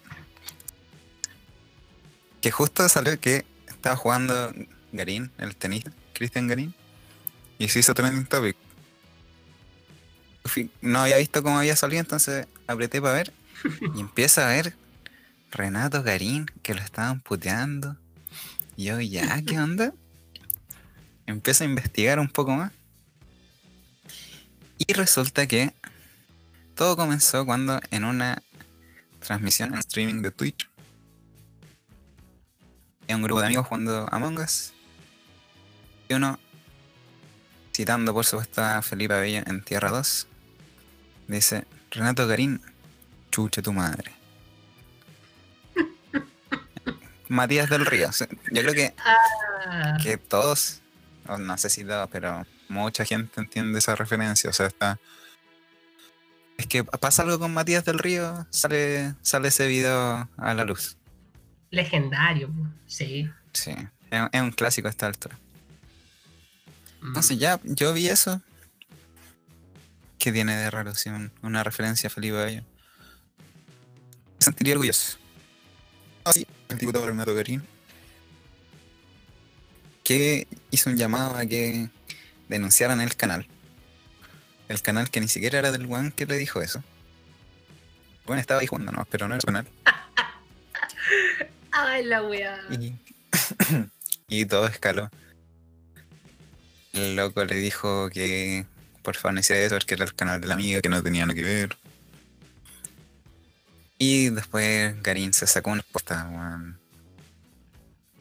Que 2.39 2.51
justo 2.51 2.87
salió 2.87 3.19
que 3.19 3.45
estaba 3.67 3.95
jugando 3.95 4.53
Garín, 4.91 5.31
el 5.39 5.55
tenista, 5.55 5.91
Cristian 6.13 6.47
Garín, 6.47 6.75
y 7.57 7.67
se 7.67 7.79
hizo 7.79 7.95
trending 7.95 8.27
topic. 8.27 8.55
No 10.81 10.99
había 10.99 11.17
visto 11.17 11.41
cómo 11.41 11.57
había 11.57 11.75
salido, 11.75 11.99
entonces 11.99 12.47
apreté 12.67 13.01
para 13.01 13.15
ver 13.15 13.33
y 13.95 13.99
empieza 13.99 14.47
a 14.47 14.51
ver 14.51 14.75
Renato 15.49 16.03
Garín 16.03 16.45
que 16.61 16.75
lo 16.75 16.81
estaban 16.81 17.21
puteando. 17.21 17.97
Y 18.77 18.85
yo, 18.85 19.01
ya, 19.01 19.41
¿qué 19.41 19.59
onda? 19.59 19.93
Empiezo 21.25 21.63
a 21.63 21.67
investigar 21.67 22.19
un 22.19 22.29
poco 22.29 22.51
más. 22.51 22.71
Y 24.77 24.93
resulta 24.93 25.47
que 25.47 25.73
todo 26.75 26.95
comenzó 26.95 27.45
cuando 27.45 27.79
en 27.91 28.05
una 28.05 28.41
transmisión 29.19 29.73
en 29.73 29.79
streaming 29.79 30.21
de 30.21 30.31
Twitch 30.31 30.69
hay 33.07 33.15
un 33.15 33.23
grupo 33.23 33.41
de 33.41 33.47
amigos 33.47 33.67
jugando 33.67 34.07
Among 34.11 34.39
Us 34.39 34.73
y 36.09 36.13
uno 36.13 36.39
citando 37.75 38.13
por 38.13 38.25
supuesto 38.25 38.63
a 38.63 38.81
Felipe 38.81 39.13
Abello 39.13 39.43
en 39.45 39.61
Tierra 39.63 39.89
2 39.89 40.27
dice 41.27 41.65
Renato 41.91 42.27
Garín 42.27 42.61
chuche 43.31 43.61
tu 43.61 43.73
madre 43.73 44.11
Matías 47.27 47.69
del 47.69 47.85
Río 47.85 48.09
yo 48.51 48.61
creo 48.61 48.73
que, 48.73 48.93
Ah, 48.97 49.97
que 50.01 50.17
todos 50.17 50.81
no 51.37 51.57
sé 51.57 51.69
si 51.69 51.83
todos 51.85 52.09
pero 52.11 52.45
mucha 52.67 53.05
gente 53.05 53.39
entiende 53.39 53.79
esa 53.79 53.95
referencia 53.95 54.49
o 54.49 54.53
sea 54.53 54.67
está 54.67 54.99
es 56.61 56.67
que 56.67 56.83
pasa 56.83 57.23
algo 57.23 57.37
con 57.39 57.53
Matías 57.53 57.83
del 57.85 57.99
Río 57.99 58.45
sale 58.49 59.13
sale 59.21 59.49
ese 59.49 59.67
video 59.67 60.29
a 60.37 60.53
la 60.53 60.63
luz 60.65 60.97
legendario, 61.69 62.49
sí. 62.87 63.29
sí 63.53 63.71
es, 64.09 64.21
es 64.31 64.41
un 64.41 64.51
clásico 64.51 64.87
a 64.87 64.91
esta 64.91 65.07
altura 65.07 65.37
Mm. 67.03 67.07
Entonces 67.07 67.39
ya, 67.39 67.59
yo 67.63 67.93
vi 67.93 68.09
eso. 68.09 68.43
¿Qué 70.19 70.31
tiene 70.31 70.55
de 70.55 70.69
raro 70.69 70.93
si 70.93 71.09
un- 71.09 71.31
una 71.41 71.63
referencia 71.63 72.05
a 72.05 72.09
Felipe 72.11 72.35
Bello? 72.35 72.61
Me 72.61 74.45
sentiría 74.45 74.73
orgulloso. 74.75 75.17
Ah, 76.23 76.31
sí, 76.31 76.45
el 76.69 76.77
diputado 76.77 77.07
Renato 77.07 77.33
Garín. 77.33 77.63
Que 80.03 80.47
hizo 80.69 80.91
un 80.91 80.97
llamado 80.97 81.35
a 81.37 81.45
que 81.47 81.89
denunciaran 82.49 83.01
el 83.01 83.15
canal. 83.15 83.47
El 84.71 84.81
canal 84.81 85.09
que 85.09 85.19
ni 85.19 85.27
siquiera 85.27 85.59
era 85.59 85.71
del 85.73 85.91
one 85.91 86.11
que 86.11 86.25
le 86.25 86.37
dijo 86.37 86.61
eso. 86.61 86.81
Bueno, 88.25 88.39
estaba 88.39 88.61
ahí 88.61 88.67
jugando, 88.67 88.93
¿no? 88.93 89.05
Pero 89.11 89.27
no 89.27 89.35
era 89.35 89.41
canal. 89.41 89.67
Ay, 91.71 92.05
la 92.05 92.23
weá. 92.23 92.57
Y, 92.69 92.93
y 94.29 94.45
todo 94.45 94.67
escaló. 94.67 95.09
El 96.93 97.17
loco 97.17 97.43
le 97.43 97.55
dijo 97.55 98.09
que 98.09 98.65
por 99.03 99.15
favor 99.17 99.33
no 99.33 99.39
hiciera 99.41 99.61
eso 99.61 99.75
porque 99.75 99.95
era 99.95 100.05
el 100.05 100.13
canal 100.15 100.39
de 100.39 100.47
la 100.47 100.53
amiga, 100.53 100.79
que 100.81 100.87
no 100.89 101.03
tenía 101.03 101.25
nada 101.25 101.35
que 101.35 101.43
ver. 101.43 101.77
Y 103.97 104.29
después 104.29 105.01
Garín 105.03 105.33
se 105.33 105.47
sacó 105.47 105.71
una 105.71 105.81
respuesta, 105.81 106.27
weón. 106.29 106.79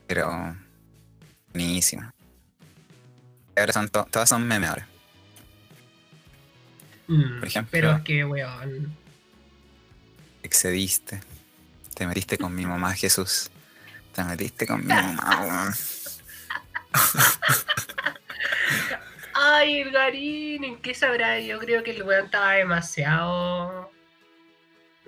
Pero 0.08 0.56
buenísima. 1.52 2.12
Ahora 3.56 3.72
son 3.72 3.88
to- 3.88 4.08
todas 4.10 4.28
son 4.28 4.46
memes 4.48 4.68
ahora. 4.70 4.88
Mm, 7.10 7.38
Por 7.40 7.48
ejemplo- 7.48 7.70
Pero 7.72 7.90
es 7.92 8.00
que, 8.02 8.24
weón. 8.24 8.96
Excediste. 10.42 11.20
Te 11.94 12.06
metiste 12.06 12.38
con 12.38 12.54
mi 12.54 12.64
mamá, 12.64 12.94
Jesús. 12.94 13.50
Te 14.14 14.22
metiste 14.24 14.66
con 14.66 14.80
mi 14.80 14.86
mamá, 14.94 15.40
weón. 15.42 15.74
Ay, 19.34 19.80
el 19.80 19.90
Garín, 19.90 20.64
¿en 20.64 20.76
qué 20.80 20.94
sabrá? 20.94 21.38
Yo 21.40 21.58
creo 21.58 21.82
que 21.82 21.92
el 21.92 22.02
weón 22.02 22.26
estaba 22.26 22.52
demasiado. 22.52 23.90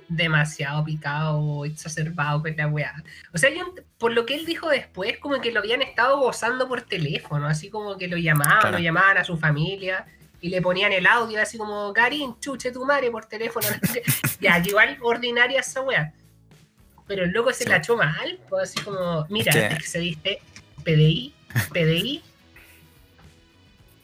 Demasiado 0.08 0.84
picado, 0.84 1.64
exacerbado 1.64 2.42
con 2.42 2.54
la 2.56 2.66
weá. 2.66 2.94
O 3.32 3.38
sea, 3.38 3.48
yo, 3.50 3.74
por 3.98 4.12
lo 4.12 4.26
que 4.26 4.34
él 4.34 4.44
dijo 4.44 4.68
después, 4.68 5.16
como 5.18 5.40
que 5.40 5.52
lo 5.52 5.60
habían 5.60 5.80
estado 5.80 6.18
gozando 6.18 6.68
por 6.68 6.82
teléfono, 6.82 7.46
así 7.46 7.70
como 7.70 7.96
que 7.96 8.08
lo 8.08 8.16
llamaban, 8.18 8.60
Claro. 8.60 8.76
lo 8.78 8.82
llamaban 8.84 9.16
a 9.18 9.24
su 9.24 9.38
familia 9.38 10.04
y 10.42 10.50
le 10.50 10.60
ponían 10.60 10.92
el 10.92 11.06
audio 11.06 11.40
así 11.40 11.56
como, 11.56 11.92
Garín, 11.94 12.34
chuche 12.40 12.70
tu 12.72 12.84
madre 12.84 13.10
por 13.10 13.24
teléfono. 13.24 13.66
ya, 14.40 14.58
igual 14.58 14.98
ordinaria 15.00 15.60
esa 15.60 15.80
weá. 15.80 16.12
Pero 17.06 17.24
el 17.24 17.30
loco 17.30 17.52
se 17.54 17.66
la 17.68 17.76
echó 17.76 17.96
mal, 17.96 18.38
pues 18.50 18.70
así 18.70 18.80
como, 18.84 19.24
mira, 19.30 19.52
que- 19.52 19.60
te 19.60 19.74
excediste, 19.74 20.40
PDI, 20.84 21.32
PDI, 21.72 22.22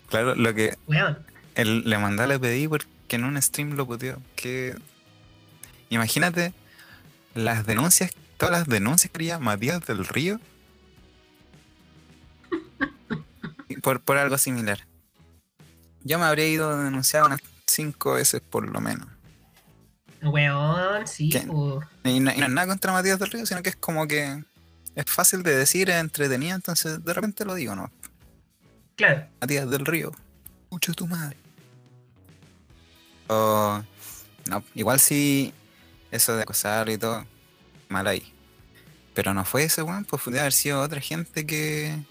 Claro, 0.08 0.34
lo 0.34 0.54
que 0.54 0.74
weón. 0.86 1.18
él 1.54 1.82
le 1.84 1.98
mandó 1.98 2.26
le 2.26 2.38
pedí 2.38 2.66
porque 2.66 2.86
en 3.10 3.24
un 3.24 3.40
stream 3.42 3.72
lo 3.76 3.84
puteó. 3.86 4.16
Que. 4.36 4.74
Imagínate 5.90 6.52
las 7.34 7.66
denuncias, 7.66 8.12
todas 8.38 8.52
las 8.60 8.66
denuncias 8.68 9.10
que 9.10 9.16
haría 9.18 9.38
Matías 9.38 9.84
del 9.86 10.06
Río. 10.06 10.40
por, 13.82 14.00
por 14.00 14.16
algo 14.16 14.38
similar. 14.38 14.84
Yo 16.08 16.18
me 16.18 16.24
habría 16.24 16.48
ido 16.48 16.70
a 16.70 16.84
denunciar 16.84 17.24
unas 17.24 17.40
cinco 17.66 18.14
veces 18.14 18.40
por 18.40 18.66
lo 18.66 18.80
menos. 18.80 19.06
Weón, 20.22 21.06
sí, 21.06 21.28
¿Qué? 21.28 21.40
po. 21.40 21.82
Y 22.02 22.18
no, 22.18 22.32
y 22.32 22.38
no 22.38 22.46
es 22.46 22.50
nada 22.50 22.66
contra 22.66 22.92
Matías 22.92 23.18
del 23.18 23.30
Río, 23.30 23.44
sino 23.44 23.62
que 23.62 23.68
es 23.68 23.76
como 23.76 24.08
que 24.08 24.42
es 24.94 25.04
fácil 25.04 25.42
de 25.42 25.54
decir, 25.54 25.90
es 25.90 25.96
entretenido, 25.96 26.56
entonces 26.56 27.04
de 27.04 27.12
repente 27.12 27.44
lo 27.44 27.54
digo, 27.54 27.76
¿no? 27.76 27.90
Claro. 28.96 29.26
Matías 29.38 29.68
del 29.68 29.84
Río, 29.84 30.12
mucho 30.70 30.94
tu 30.94 31.06
madre. 31.06 31.36
O, 33.26 33.82
no, 34.48 34.64
igual 34.74 35.00
si 35.00 35.52
eso 36.10 36.34
de 36.34 36.42
acosar 36.42 36.88
y 36.88 36.96
todo, 36.96 37.26
mal 37.90 38.06
ahí. 38.06 38.32
Pero 39.12 39.34
no 39.34 39.44
fue 39.44 39.64
ese 39.64 39.82
weón, 39.82 40.06
pues 40.06 40.22
puede 40.22 40.40
haber 40.40 40.54
sido 40.54 40.80
otra 40.80 41.02
gente 41.02 41.46
que. 41.46 42.02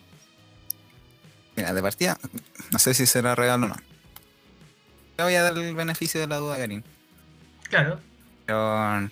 Mira, 1.56 1.74
de 1.74 1.82
partida, 1.82 2.20
no 2.70 2.78
sé 2.78 2.94
si 2.94 3.08
será 3.08 3.34
real 3.34 3.64
o 3.64 3.68
no. 3.70 3.87
Le 5.18 5.24
voy 5.24 5.36
a 5.36 5.44
dar 5.44 5.58
el 5.58 5.76
beneficio 5.76 6.20
de 6.20 6.28
la 6.28 6.38
duda, 6.38 6.58
Karin. 6.58 6.84
Claro. 7.70 8.00
Pero 8.46 9.10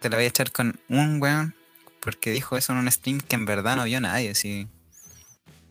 te 0.00 0.10
la 0.10 0.16
voy 0.16 0.24
a 0.24 0.28
echar 0.28 0.52
con 0.52 0.78
un 0.88 1.20
weón 1.20 1.54
porque 2.00 2.30
dijo 2.30 2.56
eso 2.56 2.72
en 2.72 2.78
un 2.78 2.90
stream 2.90 3.20
que 3.20 3.36
en 3.36 3.46
verdad 3.46 3.76
no 3.76 3.84
vio 3.84 4.00
nadie, 4.00 4.30
así. 4.30 4.68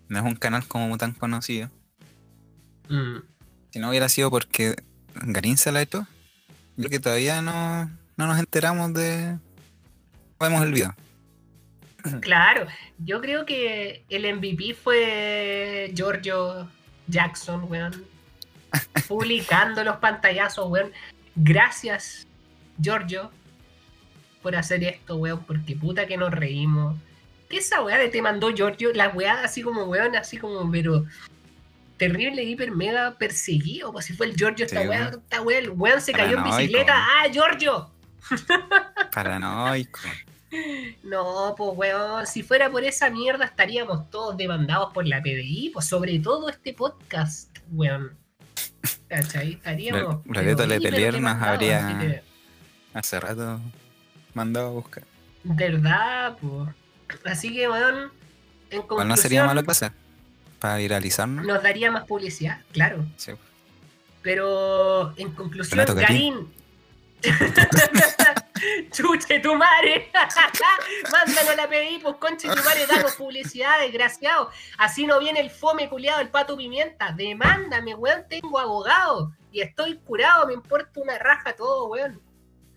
No 0.10 0.20
es 0.20 0.26
un 0.26 0.36
canal 0.36 0.68
como 0.68 0.98
tan 0.98 1.14
conocido. 1.14 1.70
Mm. 2.90 3.20
Si 3.72 3.80
no 3.80 3.90
hubiera 3.90 4.10
sido 4.10 4.30
porque 4.30 4.76
Garín 5.16 5.58
se 5.58 5.72
la 5.72 5.82
echó, 5.82 6.08
yo 6.76 6.90
que 6.90 7.00
todavía 7.00 7.42
no, 7.42 7.86
no 8.18 8.28
nos 8.28 8.40
enteramos 8.40 8.94
de. 8.94 9.38
Vemos 10.40 10.62
el 10.64 10.74
video. 10.74 10.96
Claro. 12.20 12.68
Yo 12.98 13.22
creo 13.22 13.46
que 13.46 14.04
el 14.10 14.36
MVP 14.36 14.74
fue 14.74 15.92
Giorgio 15.96 16.68
Jackson, 17.08 17.64
weón. 17.70 18.13
Publicando 19.08 19.84
los 19.84 19.98
pantallazos, 19.98 20.70
weón. 20.70 20.92
Gracias, 21.36 22.28
Giorgio, 22.82 23.32
por 24.42 24.56
hacer 24.56 24.84
esto, 24.84 25.18
weón. 25.18 25.44
Porque 25.44 25.76
puta 25.76 26.08
que 26.08 26.18
nos 26.18 26.32
reímos. 26.32 26.98
¿Qué 27.50 27.58
esa 27.58 27.84
weá 27.84 27.98
de 27.98 28.10
te 28.10 28.22
mandó 28.22 28.50
Giorgio? 28.50 28.92
La 28.94 29.10
weá 29.10 29.44
así 29.44 29.62
como, 29.62 29.84
weón, 29.84 30.16
así 30.16 30.38
como, 30.38 30.70
pero 30.72 31.06
terrible, 31.98 32.44
hiper, 32.44 32.72
mega 32.72 33.18
perseguido. 33.18 33.92
Pues 33.92 34.06
si 34.06 34.14
fue 34.14 34.28
el 34.28 34.36
Giorgio, 34.36 34.66
esta 34.66 34.82
Sí, 34.82 34.88
weá, 34.88 35.10
esta 35.10 35.42
weá, 35.42 35.60
el 35.60 35.70
weón 35.70 36.02
se 36.02 36.14
cayó 36.14 36.38
en 36.38 36.44
bicicleta. 36.44 36.94
¡Ah, 36.96 37.28
Giorgio! 37.32 37.92
Paranoico. 39.14 40.00
No, 41.04 41.56
pues 41.58 41.72
weón, 41.76 42.28
si 42.28 42.44
fuera 42.44 42.70
por 42.70 42.84
esa 42.84 43.10
mierda 43.10 43.46
estaríamos 43.46 44.10
todos 44.10 44.38
demandados 44.38 44.94
por 44.94 45.08
la 45.08 45.22
PDI, 45.22 45.72
pues 45.74 45.86
sobre 45.86 46.20
todo 46.20 46.50
este 46.50 46.74
podcast, 46.74 47.58
weón. 47.72 48.23
¿Cachai? 49.08 49.54
Estaríamos. 49.54 50.26
Loreto 50.26 50.58
pero 50.58 50.68
Letelier 50.68 51.22
nos 51.22 51.42
habría- 51.42 51.98
que, 52.00 52.24
Hace 52.94 53.20
rato 53.20 53.60
mandado 54.34 54.68
a 54.68 54.72
buscar. 54.72 55.04
¿Verdad, 55.44 56.38
pues? 56.40 56.70
Así 57.26 57.54
que, 57.54 57.68
weón, 57.68 58.12
en 58.70 58.82
Igual 58.82 59.08
no 59.08 59.18
sería 59.18 59.42
conclusión, 59.42 59.46
malo 59.48 59.64
pasar. 59.64 59.94
Para 60.60 60.78
viralizarnos. 60.78 61.46
nos 61.46 61.62
daría 61.62 61.92
más 61.92 62.06
publicidad, 62.06 62.62
claro. 62.72 63.06
Sí. 63.18 63.34
Pero 64.22 65.14
en 65.18 65.32
conclusión, 65.32 65.86
Garín. 65.96 66.48
Chuche 68.92 69.40
tu 69.40 69.56
madre. 69.56 70.12
Mándanos 71.12 71.50
a 71.52 71.56
la 71.56 71.68
PDI, 71.68 72.00
pues 72.02 72.16
conche 72.18 72.48
tu 72.48 72.56
madre, 72.64 72.86
danos 72.88 73.16
publicidad, 73.16 73.80
desgraciado. 73.82 74.50
Así 74.78 75.06
no 75.06 75.20
viene 75.20 75.40
el 75.40 75.50
fome 75.50 75.90
culiado, 75.90 76.22
el 76.22 76.30
pato 76.30 76.56
pimienta. 76.58 77.12
Demándame, 77.12 77.96
weón, 77.96 78.26
tengo 78.30 78.60
abogado. 78.60 79.34
Y 79.52 79.62
estoy 79.62 79.98
curado, 79.98 80.48
me 80.48 80.54
importa 80.54 81.00
una 81.00 81.18
raja 81.20 81.54
todo, 81.56 81.88
weón. 81.88 82.22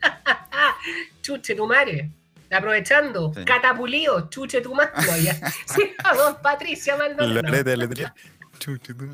chuche 1.22 1.54
tu 1.54 1.66
madre. 1.66 2.10
Aprovechando, 2.50 3.32
Sí. 3.34 3.44
catapulido, 3.44 4.28
chuche 4.30 4.60
tu 4.60 4.74
madre. 4.74 4.92
Sí, 5.66 5.94
vamos, 6.02 6.36
Patricia 6.42 6.96
Maldonado. 6.96 7.42
Loreto 7.42 7.76
Letelier. 7.76 8.12
Chucha, 8.58 8.94
tú. 8.94 9.12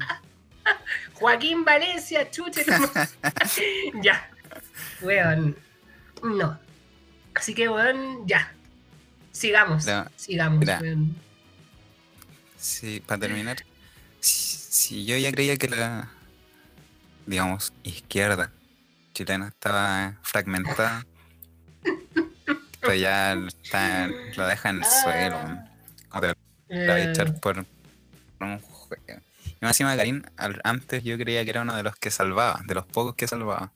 Joaquín 1.15 1.65
Valencia, 1.65 2.31
chuche. 2.31 2.65
tu 2.65 2.71
madre. 2.73 3.09
ya. 4.03 4.31
Weón. 5.01 5.57
No. 6.23 6.59
Así 7.35 7.55
que, 7.55 7.69
weón, 7.69 8.27
ya. 8.27 8.53
Sigamos. 9.33 9.87
Sigamos, 10.17 10.67
weón. 10.67 11.17
Sí, 12.59 13.03
para 13.07 13.21
terminar. 13.21 13.57
Si, 14.21 14.57
si 14.57 15.05
yo 15.05 15.17
ya 15.17 15.33
creía 15.33 15.57
que 15.57 15.69
la, 15.69 16.09
digamos, 17.27 17.73
izquierda 17.83 18.53
chilena 19.15 19.49
estaba 19.49 20.19
fragmentada, 20.23 21.05
pero 22.81 22.95
ya 22.95 23.33
está, 23.35 24.09
lo 24.37 24.47
deja 24.47 24.71
en 24.71 24.77
el 24.79 24.85
suelo. 24.85 25.37
Ah. 25.37 25.69
O 26.13 26.21
te 26.21 26.27
la 26.29 26.35
voy 26.69 26.77
a 26.79 26.99
Eh, 26.99 27.11
echar 27.11 27.39
por, 27.41 27.65
por 28.39 28.47
un 28.47 28.59
juego. 28.61 29.21
Y 29.45 29.65
más 29.65 29.71
encima, 29.73 29.97
Karim, 29.97 30.23
antes 30.65 31.05
yo 31.05 31.17
creía 31.19 31.45
que 31.45 31.51
era 31.51 31.63
uno 31.63 31.75
de 31.77 31.83
los 31.83 31.97
que 31.97 32.11
salvaba, 32.11 32.61
de 32.67 32.75
los 32.75 32.87
pocos 32.87 33.15
que 33.15 33.27
salvaba. 33.27 33.73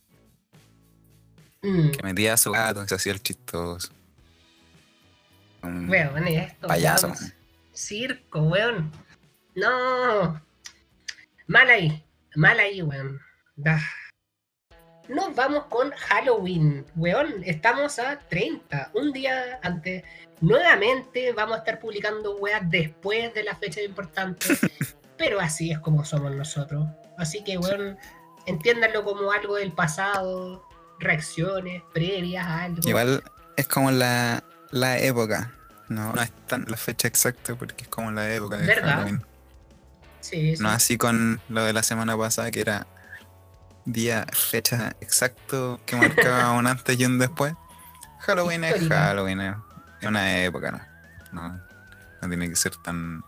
Mm, 1.68 1.90
Que 1.90 2.02
metía 2.02 2.34
a 2.34 2.36
su 2.36 2.52
gato 2.52 2.82
y 2.84 2.88
se 2.88 2.94
hacía 2.94 3.12
el 3.12 3.22
chistoso. 3.22 3.90
Un- 5.62 5.88
Weón, 5.88 6.26
esto. 6.28 6.68
Payaso. 6.68 7.12
Circo, 7.74 8.40
weón. 8.42 8.92
No. 9.54 10.40
Mal 11.46 11.70
ahí. 11.70 12.04
Mal 12.34 12.58
ahí, 12.60 12.82
weón. 12.82 13.20
Nos 15.08 15.34
vamos 15.34 15.64
con 15.66 15.90
Halloween, 15.92 16.84
weón. 16.96 17.42
Estamos 17.44 17.98
a 17.98 18.18
30, 18.18 18.90
un 18.94 19.12
día 19.12 19.58
antes. 19.62 20.04
Nuevamente 20.40 21.32
vamos 21.32 21.56
a 21.56 21.58
estar 21.60 21.80
publicando 21.80 22.36
weas 22.36 22.62
después 22.70 23.32
de 23.34 23.44
la 23.44 23.54
fecha 23.56 23.80
importante. 23.82 24.46
pero 25.16 25.40
así 25.40 25.70
es 25.70 25.78
como 25.78 26.04
somos 26.04 26.32
nosotros. 26.34 26.86
Así 27.18 27.42
que, 27.42 27.56
weón, 27.56 27.96
entiéndanlo 28.46 29.04
como 29.04 29.32
algo 29.32 29.56
del 29.56 29.72
pasado, 29.72 30.65
reacciones 30.99 31.82
previas 31.92 32.47
a 32.47 32.64
algo. 32.64 32.88
Igual 32.88 33.22
es 33.57 33.68
como 33.68 33.90
la, 33.90 34.42
la 34.70 34.99
época. 34.99 35.53
No, 35.88 36.12
no 36.12 36.22
es 36.22 36.32
tan 36.47 36.64
la 36.68 36.76
fecha 36.76 37.07
exacta 37.07 37.55
porque 37.55 37.84
es 37.84 37.88
como 37.88 38.11
la 38.11 38.32
época 38.32 38.57
de 38.57 38.66
¿Verdad? 38.66 38.94
Halloween. 38.97 39.24
Sí, 40.20 40.57
sí. 40.57 40.62
No 40.62 40.70
así 40.70 40.99
con 40.99 41.40
lo 41.49 41.62
de 41.64 41.72
la 41.72 41.82
semana 41.82 42.16
pasada 42.18 42.51
que 42.51 42.61
era 42.61 42.86
día, 43.84 44.26
fecha 44.32 44.97
exacto 45.01 45.80
que 45.86 45.94
marcaba 45.97 46.51
un 46.59 46.66
antes 46.66 46.99
y 46.99 47.05
un 47.05 47.18
después. 47.18 47.55
Halloween 48.20 48.64
es. 48.64 48.88
Halloween, 48.88 49.40
es 49.40 49.55
es 50.01 50.09
una 50.09 50.42
época, 50.42 50.72
¿no? 50.72 50.80
No, 51.32 51.61
no 52.22 52.28
tiene 52.28 52.49
que 52.49 52.57
ser 52.57 52.76
tan, 52.76 53.22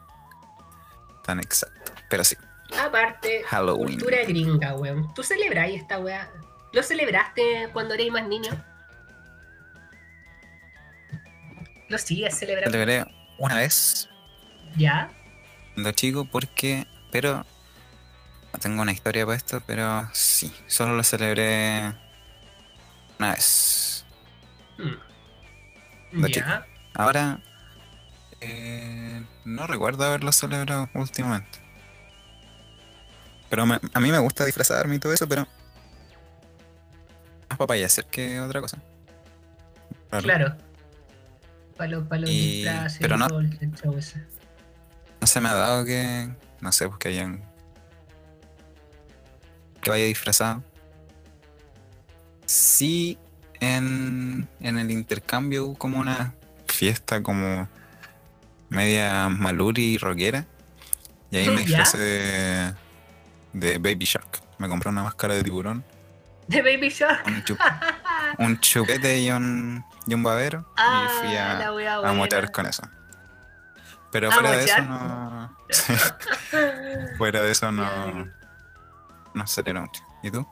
tan 1.24 1.38
exacto. 1.38 1.92
Pero 2.10 2.24
sí, 2.24 2.36
Aparte, 2.78 3.42
Halloween. 3.46 3.98
cultura 3.98 4.18
gringa, 4.24 4.74
weón. 4.76 5.12
¿Tú 5.14 5.22
celebráis 5.22 5.80
esta 5.80 5.98
weá? 5.98 6.30
¿Lo 6.72 6.82
celebraste 6.82 7.68
cuando 7.72 7.94
erais 7.94 8.12
más 8.12 8.26
niño? 8.26 8.50
¿Lo 11.88 11.98
sigues 11.98 12.36
celebrando? 12.38 12.70
celebré 12.70 13.06
una 13.38 13.56
vez 13.56 14.08
¿Ya? 14.76 15.10
cuando 15.74 15.92
chico 15.92 16.24
porque, 16.26 16.86
pero 17.10 17.46
no 18.52 18.58
tengo 18.60 18.82
una 18.82 18.92
historia 18.92 19.24
para 19.24 19.36
esto, 19.36 19.62
pero 19.66 20.08
sí, 20.12 20.52
solo 20.66 20.94
lo 20.94 21.02
celebré 21.02 21.94
una 23.18 23.32
vez. 23.32 24.04
Mm. 26.12 26.20
De 26.22 26.30
Ya. 26.32 26.66
Ahora, 26.94 27.38
eh, 28.40 29.22
no 29.44 29.66
recuerdo 29.66 30.04
haberlo 30.04 30.32
celebrado 30.32 30.90
últimamente. 30.94 31.58
Pero 33.48 33.64
me- 33.66 33.80
a 33.94 34.00
mí 34.00 34.10
me 34.10 34.18
gusta 34.18 34.44
disfrazarme 34.44 34.96
y 34.96 34.98
todo 34.98 35.12
eso, 35.14 35.26
pero 35.28 35.46
más 37.48 37.58
para 37.58 37.84
hacer 37.86 38.04
que 38.06 38.40
otra 38.40 38.60
cosa. 38.60 38.78
Claro. 40.10 40.22
Claro. 40.24 40.56
Para 41.76 41.90
los, 41.90 42.08
pa' 42.08 42.16
los 42.18 42.30
Y- 42.30 42.62
disfraces 42.64 42.98
pero 43.00 43.16
no-. 43.16 43.28
No 43.28 45.26
se 45.26 45.40
me 45.40 45.48
ha 45.48 45.54
dado 45.54 45.84
que, 45.84 46.28
no 46.60 46.72
sé, 46.72 46.86
pues 46.88 46.98
que 46.98 47.08
hayan... 47.08 47.42
que 49.80 49.90
vaya 49.90 50.04
disfrazado. 50.04 50.62
Sí, 52.46 53.18
en, 53.60 54.48
en 54.60 54.78
el 54.78 54.90
intercambio 54.90 55.66
hubo 55.66 55.74
como 55.78 55.98
una 55.98 56.34
fiesta 56.66 57.22
como 57.22 57.68
media 58.70 59.28
maluri 59.28 59.94
y 59.94 59.98
rockera. 59.98 60.46
Y 61.30 61.36
ahí 61.36 61.48
me 61.50 61.62
disfrazé 61.64 61.98
de, 61.98 62.74
de 63.52 63.78
Baby 63.78 64.04
Shark. 64.06 64.40
Me 64.58 64.68
compré 64.68 64.88
una 64.88 65.02
máscara 65.02 65.34
de 65.34 65.42
tiburón, 65.44 65.84
De 66.48 66.62
Baby 66.62 66.88
Shark. 66.88 67.26
un, 67.26 67.44
chup- 67.44 67.58
un 68.38 68.60
chupete 68.60 69.20
y 69.20 69.30
un, 69.30 69.84
y 70.06 70.14
un 70.14 70.22
babero. 70.22 70.70
Ah, 70.76 71.06
y 71.06 71.18
fui 71.26 71.36
a, 71.36 71.68
a 72.08 72.12
mochar 72.12 72.50
con 72.50 72.66
eso. 72.66 72.82
Pero 74.10 74.28
¿A 74.30 74.32
fuera 74.32 74.50
de 74.52 74.64
eso 74.64 74.82
no. 74.82 75.56
Sí, 75.68 75.92
fuera 77.18 77.42
de 77.42 77.50
eso 77.52 77.70
no. 77.70 78.26
No 79.34 79.46
celebré 79.46 79.80
mucho. 79.80 80.02
¿Y 80.22 80.30
tú? 80.30 80.46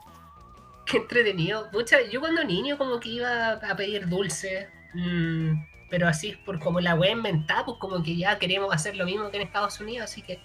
Qué 0.84 0.98
entretenido. 0.98 1.70
Pucha, 1.70 1.96
yo 2.12 2.20
cuando 2.20 2.44
niño 2.44 2.76
como 2.78 3.00
que 3.00 3.08
iba 3.08 3.52
a 3.52 3.74
pedir 3.76 4.06
dulce. 4.08 4.68
mm, 4.94 5.52
pero 5.88 6.08
así 6.08 6.32
por 6.44 6.58
como 6.60 6.80
la 6.80 6.94
web 6.94 7.12
inventada, 7.12 7.64
pues 7.64 7.78
como 7.80 8.02
que 8.02 8.16
ya 8.16 8.38
queremos 8.38 8.74
hacer 8.74 8.96
lo 8.96 9.04
mismo 9.06 9.30
que 9.30 9.36
en 9.38 9.44
Estados 9.44 9.80
Unidos, 9.80 10.10
así 10.10 10.20
que 10.20 10.40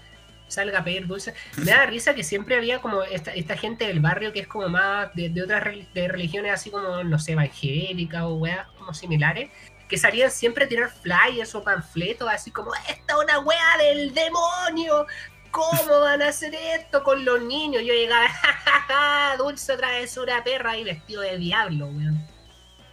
salga 0.52 0.80
a 0.80 0.84
pedir 0.84 1.08
dulce. 1.08 1.34
Me 1.58 1.72
da 1.72 1.86
risa 1.86 2.14
que 2.14 2.24
siempre 2.24 2.56
había 2.56 2.80
como 2.80 3.04
esta, 3.04 3.34
esta 3.34 3.58
gente 3.58 3.88
del 3.88 3.99
barrio 3.99 4.34
que 4.34 4.41
es 4.41 4.47
como 4.47 4.70
más 4.70 5.14
de, 5.16 5.32
otras 5.41 5.64
de 5.93 6.08
religiones 6.08 6.54
así 6.54 6.70
como, 6.70 7.04
no 7.04 7.20
sé, 7.20 7.34
evangélicas 7.34 8.24
o 8.24 8.36
weas 8.36 8.68
como 8.78 8.93
similares, 8.93 9.49
que 9.88 9.97
salían 9.97 10.32
siempre 10.32 10.66
a 10.66 10.68
tirar 10.68 10.89
flyers 10.89 11.54
o 11.56 11.64
panfletos 11.64 12.30
así 12.30 12.52
como, 12.52 12.74
esta 12.76 13.14
es 13.14 13.24
una 13.24 13.39
wea 13.39 13.78
del 13.80 14.14
demonio. 14.14 15.06
¿Cómo 15.52 15.99
van 15.99 16.22
a 16.22 16.30
hacer 16.30 16.56
esto 16.56 17.04
con 17.04 17.26
los 17.26 17.41
niños? 17.41 17.84
Yo 17.86 17.93
llegaba, 17.93 18.30
jajaja, 18.30 19.36
dulce 19.38 19.76
travesura 19.76 20.43
perra 20.45 20.78
y 20.78 20.86
vestido 20.86 21.22
de 21.22 21.38
diablo, 21.38 21.88
weón. 21.88 22.26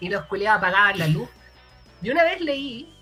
Y 0.00 0.08
los 0.08 0.24
culiados 0.24 0.58
apagaban 0.58 0.98
la 0.98 1.06
luz. 1.06 1.28
Y 2.02 2.10
una 2.10 2.24
vez 2.24 2.40
leí, 2.40 2.92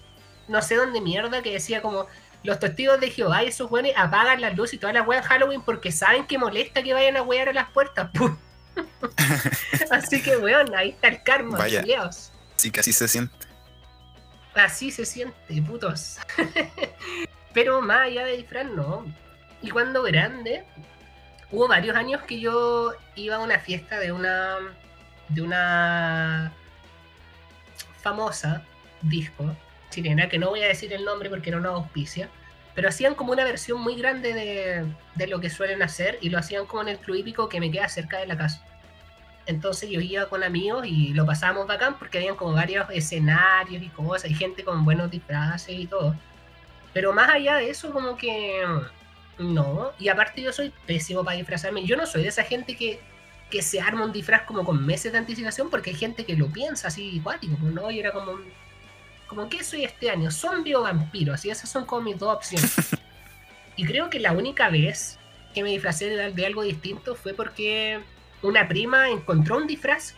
no 0.49 0.61
sé 0.61 0.77
dónde 0.77 1.01
mierda, 1.01 1.41
que 1.43 1.53
decía 1.53 1.81
como, 1.81 2.07
los 2.47 2.61
testigos 2.61 3.01
de 3.01 3.11
Jehová 3.11 3.43
y 3.45 3.49
esos 3.49 3.71
weones 3.71 3.93
apagan 3.97 4.41
las 4.41 4.57
luces 4.57 4.75
y 4.75 4.79
todas 4.79 4.95
las 4.95 5.07
weas 5.07 5.25
en 5.25 5.29
Halloween 5.29 5.63
porque 5.63 5.91
saben 5.91 6.27
que 6.27 6.39
molesta 6.39 6.83
que 6.83 6.95
vayan 6.95 7.17
a 7.17 7.23
wear 7.23 7.49
a 7.49 7.53
las 7.53 7.69
puertas. 7.71 8.09
pu. 8.13 8.37
Así 9.91 10.23
que, 10.23 10.37
weón, 10.37 10.75
ahí 10.75 10.91
está 10.91 11.09
el 11.09 11.23
karma, 11.23 11.59
Vaya. 11.59 11.81
culiaos. 11.81 12.33
Sí, 12.57 12.71
que 12.71 12.81
así 12.81 12.93
se 12.93 13.09
siente. 13.09 13.35
Así 14.55 14.91
se 14.91 15.05
siente, 15.05 15.63
putos. 15.63 16.19
Pero 17.53 17.83
más 17.83 18.03
allá 18.03 18.25
de 18.25 18.37
disfraz, 18.37 18.67
no. 18.67 19.05
Y 19.61 19.71
cuando 19.71 20.03
grande, 20.03 20.65
hubo 21.51 21.69
varios 21.69 21.97
años 21.97 22.23
que 22.23 22.39
yo 22.41 22.93
iba 23.15 23.37
a 23.37 23.41
una 23.41 23.59
fiesta 23.59 23.99
de 23.99 24.13
una. 24.13 24.57
de 25.29 25.43
una 25.43 26.53
famosa 28.03 28.63
disco 29.03 29.55
que 30.03 30.39
no 30.39 30.51
voy 30.51 30.63
a 30.63 30.69
decir 30.69 30.93
el 30.93 31.05
nombre 31.05 31.31
porque 31.31 31.51
era 31.51 31.59
una 31.59 31.71
auspicia, 31.71 32.29
pero 32.75 32.89
hacían 32.89 33.15
como 33.15 33.33
una 33.33 33.45
versión 33.45 33.81
muy 33.81 33.97
grande 33.97 34.35
de, 34.35 34.85
de 35.15 35.27
lo 35.27 35.41
que 35.41 35.51
suelen 35.51 35.83
hacer 35.83 36.19
y 36.21 36.31
lo 36.31 36.39
hacían 36.39 36.67
como 36.67 36.83
en 36.83 36.89
el 36.89 36.99
club 36.99 37.17
hípico 37.17 37.49
que 37.49 37.61
me 37.61 37.71
queda 37.71 37.89
cerca 37.89 38.19
de 38.19 38.27
la 38.27 38.37
casa. 38.37 38.63
Entonces 39.47 39.89
yo 39.89 40.01
iba 40.01 40.29
con 40.29 40.43
amigos 40.43 40.87
y 40.87 41.15
lo 41.15 41.25
pasábamos 41.25 41.67
bacán 41.69 41.99
porque 41.99 42.19
habían 42.19 42.35
como 42.35 42.53
varios 42.53 42.87
escenarios 42.91 43.83
y 43.83 43.89
cosas 43.89 44.31
y 44.31 44.35
gente 44.35 44.65
con 44.65 44.85
buenos 44.85 45.11
disfraces 45.11 45.79
y 45.79 45.87
todo. 45.87 46.17
Pero 46.93 47.13
más 47.13 47.31
allá 47.31 47.57
de 47.57 47.71
eso, 47.71 47.93
como 47.93 48.17
que 48.17 48.63
no. 49.39 49.93
Y 49.99 50.09
aparte 50.09 50.43
yo 50.43 50.53
soy 50.53 50.73
pésimo 50.87 51.25
para 51.25 51.37
disfrazarme. 51.37 51.85
Yo 51.85 51.97
no 51.97 52.07
soy 52.07 52.23
de 52.23 52.29
esa 52.29 52.43
gente 52.43 52.77
que, 52.77 53.01
que 53.51 53.63
se 53.63 53.81
arma 53.81 54.05
un 54.05 54.13
disfraz 54.13 54.43
como 54.43 54.65
con 54.65 54.85
meses 54.85 55.13
de 55.13 55.19
anticipación 55.19 55.71
porque 55.71 55.91
hay 55.91 55.97
gente 55.97 56.25
que 56.25 56.37
lo 56.37 56.49
piensa 56.49 56.89
así 56.89 57.17
igual 57.17 57.39
pues, 57.41 57.73
¿no? 57.73 57.91
Y 57.91 58.01
era 58.01 58.13
como, 58.13 58.33
como 59.27 59.49
¿qué 59.49 59.65
soy 59.65 59.85
este 59.85 60.11
año? 60.11 60.31
¿Zombie 60.31 60.75
o 60.75 60.83
vampiro? 60.83 61.35
Así 61.35 61.51
esas 61.51 61.71
son 61.71 61.85
como 61.85 62.03
mis 62.03 62.19
dos 62.19 62.35
opciones. 62.35 62.75
y 63.77 63.85
creo 63.85 64.11
que 64.11 64.21
la 64.21 64.33
única 64.33 64.69
vez 64.71 65.19
que 65.55 65.63
me 65.63 65.71
disfracé 65.71 66.31
de 66.33 66.47
algo 66.47 66.63
distinto 66.63 67.15
fue 67.15 67.35
porque 67.35 68.01
una 68.43 68.69
prima 68.69 69.09
encontró 69.09 69.57
un 69.57 69.67
disfraz 69.67 70.15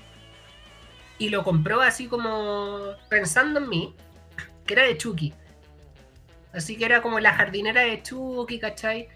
y 1.18 1.28
lo 1.30 1.44
compró 1.44 1.80
así 1.80 2.06
como 2.06 2.78
pensando 3.08 3.60
en 3.60 3.68
mí, 3.68 3.94
que 4.66 4.74
era 4.74 4.84
de 4.84 4.96
Chucky. 4.96 5.34
Así 6.52 6.76
que 6.76 6.84
era 6.84 7.02
como 7.02 7.20
la 7.20 7.34
jardinera 7.34 7.82
de 7.82 8.02
Chucky, 8.02 8.58
¿cachai? 8.58 9.08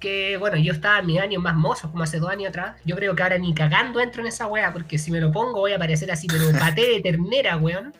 Que 0.00 0.36
bueno, 0.36 0.56
yo 0.56 0.72
estaba 0.72 0.98
en 0.98 1.06
mis 1.06 1.20
años 1.20 1.42
más 1.42 1.54
mozos, 1.54 1.90
como 1.90 2.02
hace 2.02 2.18
dos 2.18 2.30
años 2.30 2.48
atrás. 2.48 2.80
Yo 2.84 2.96
creo 2.96 3.14
que 3.14 3.22
ahora 3.22 3.38
ni 3.38 3.54
cagando 3.54 4.00
entro 4.00 4.22
en 4.22 4.28
esa 4.28 4.46
wea, 4.46 4.72
porque 4.72 4.98
si 4.98 5.10
me 5.10 5.20
lo 5.20 5.30
pongo 5.30 5.60
voy 5.60 5.72
a 5.72 5.78
parecer 5.78 6.10
así, 6.10 6.26
pero 6.26 6.50
paté 6.58 6.88
de 6.88 7.00
ternera, 7.00 7.56
weón. 7.56 7.92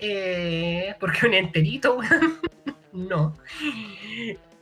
Eh, 0.00 0.94
porque 0.98 1.26
un 1.26 1.34
enterito, 1.34 1.98
no. 2.92 3.34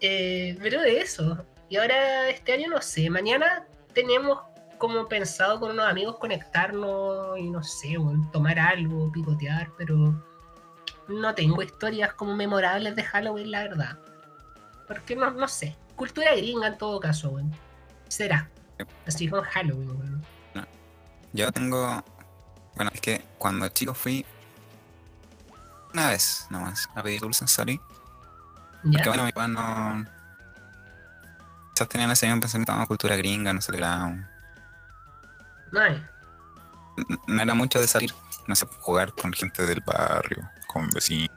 Eh, 0.01 0.59
pero 0.61 0.83
de 0.83 1.01
eso. 1.01 1.45
Y 1.69 1.77
ahora 1.77 2.29
este 2.29 2.53
año 2.53 2.69
no 2.69 2.81
sé, 2.83 3.09
mañana 3.09 3.67
tenemos 3.93 4.41
como 4.79 5.09
pensado 5.09 5.61
con 5.61 5.73
unos 5.73 5.87
amigos 5.87 6.17
conectarnos 6.19 7.39
y 7.39 7.51
no 7.51 7.63
sé, 7.63 7.97
tomar 8.33 8.59
algo, 8.59 9.11
picotear, 9.13 9.71
pero 9.77 10.15
no 11.09 11.35
tengo 11.35 11.63
historias 11.63 12.13
como 12.15 12.35
memorables 12.35 12.95
de 12.97 13.03
Halloween, 13.03 13.51
la 13.51 13.63
verdad. 13.63 13.99
Porque 14.87 15.17
no, 15.17 15.31
no 15.31 15.49
sé. 15.49 15.77
Cultura 15.97 16.35
gringa 16.35 16.69
en 16.69 16.79
todo 16.79 17.01
caso, 17.01 17.31
weón. 17.31 17.53
Será. 18.09 18.49
Así 19.07 19.29
con 19.29 19.43
Halloween. 19.43 20.23
Yo 21.33 21.51
tengo. 21.53 22.03
Bueno, 22.77 22.91
es 22.95 23.01
que 23.01 23.23
cuando 23.37 23.69
chico 23.69 23.95
fui. 23.95 24.25
Una 25.93 26.09
vez 26.09 26.47
nomás 26.51 26.89
a 26.95 27.03
pedir 27.03 27.21
dulce 27.21 27.45
en 27.45 27.49
Sari. 27.49 27.81
Porque 28.83 29.09
bueno, 29.09 29.25
mi 29.25 29.33
papá 29.33 29.49
no. 29.49 30.07
Quizás 31.75 31.89
tenían 31.89 32.11
ese 32.11 32.27
mismo 32.27 32.41
pensamiento 32.41 32.77
de 32.77 32.87
cultura 32.87 33.17
gringa, 33.17 33.53
no 33.53 33.61
celebraban. 33.61 34.29
No. 35.73 35.81
No 37.27 37.43
era 37.43 37.55
mucho 37.55 37.81
de 37.81 37.87
salir, 37.87 38.13
no 38.47 38.55
sé, 38.57 38.67
jugar 38.81 39.13
con 39.13 39.33
gente 39.33 39.65
del 39.65 39.81
barrio 39.81 40.51
con 40.67 40.89
vecinos. 40.91 41.31